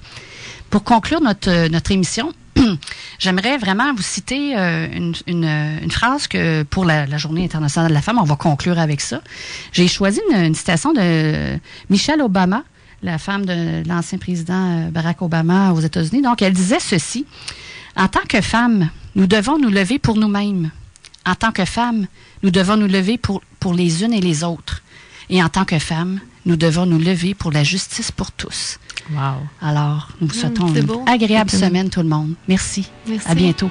Pour 0.70 0.84
conclure 0.84 1.20
notre, 1.20 1.68
notre 1.68 1.92
émission, 1.92 2.32
j'aimerais 3.20 3.58
vraiment 3.58 3.94
vous 3.94 4.02
citer 4.02 4.56
une, 4.56 5.14
une, 5.28 5.46
une, 5.82 5.92
phrase 5.92 6.28
que 6.28 6.64
pour 6.64 6.86
la, 6.86 7.06
Journée 7.18 7.46
internationale 7.46 7.90
de 7.90 7.94
la 7.94 8.02
femme, 8.02 8.20
on 8.20 8.24
va 8.24 8.36
conclure 8.36 8.80
avec 8.80 9.02
ça. 9.02 9.22
J'ai 9.72 9.88
choisi 9.88 10.22
une, 10.32 10.56
citation 10.56 10.94
de 10.94 11.58
Michelle 11.90 12.22
Obama, 12.22 12.64
la 13.02 13.18
femme 13.18 13.46
de 13.46 13.88
l'ancien 13.88 14.18
président 14.18 14.90
Barack 14.90 15.22
Obama 15.22 15.74
aux 15.74 15.82
États-Unis. 15.82 16.22
Donc, 16.22 16.42
elle 16.42 16.54
disait 16.54 16.80
ceci. 16.80 17.26
En 17.96 18.08
tant 18.08 18.24
que 18.28 18.42
femme, 18.42 18.90
nous 19.16 19.28
devons 19.28 19.60
nous 19.60 19.70
lever 19.70 20.00
pour 20.00 20.18
nous-mêmes. 20.18 20.72
En 21.26 21.36
tant 21.36 21.52
que 21.52 21.66
femme, 21.66 22.08
nous 22.42 22.52
devons 22.52 22.78
nous 22.78 22.88
lever 22.88 23.18
pour, 23.18 23.42
pour 23.60 23.74
les 23.74 24.04
unes 24.04 24.14
et 24.14 24.22
les 24.22 24.44
autres. 24.44 24.82
Et 25.30 25.42
en 25.42 25.50
tant 25.50 25.66
que 25.66 25.80
femme, 25.80 26.20
nous 26.46 26.56
devons 26.56 26.86
nous 26.86 27.00
lever 27.00 27.34
pour 27.34 27.52
la 27.52 27.64
justice 27.64 28.12
pour 28.12 28.32
tous. 28.32 28.80
Wow. 29.12 29.36
Alors, 29.62 30.10
nous 30.22 30.28
vous 30.28 30.34
souhaitons 30.34 30.68
une 30.74 30.88
agréable 31.08 31.50
semaine, 31.50 31.90
tout 31.90 32.02
le 32.02 32.10
monde. 32.10 32.34
Merci. 32.48 32.90
Merci. 33.08 33.28
À 33.28 33.36
bientôt. 33.36 33.70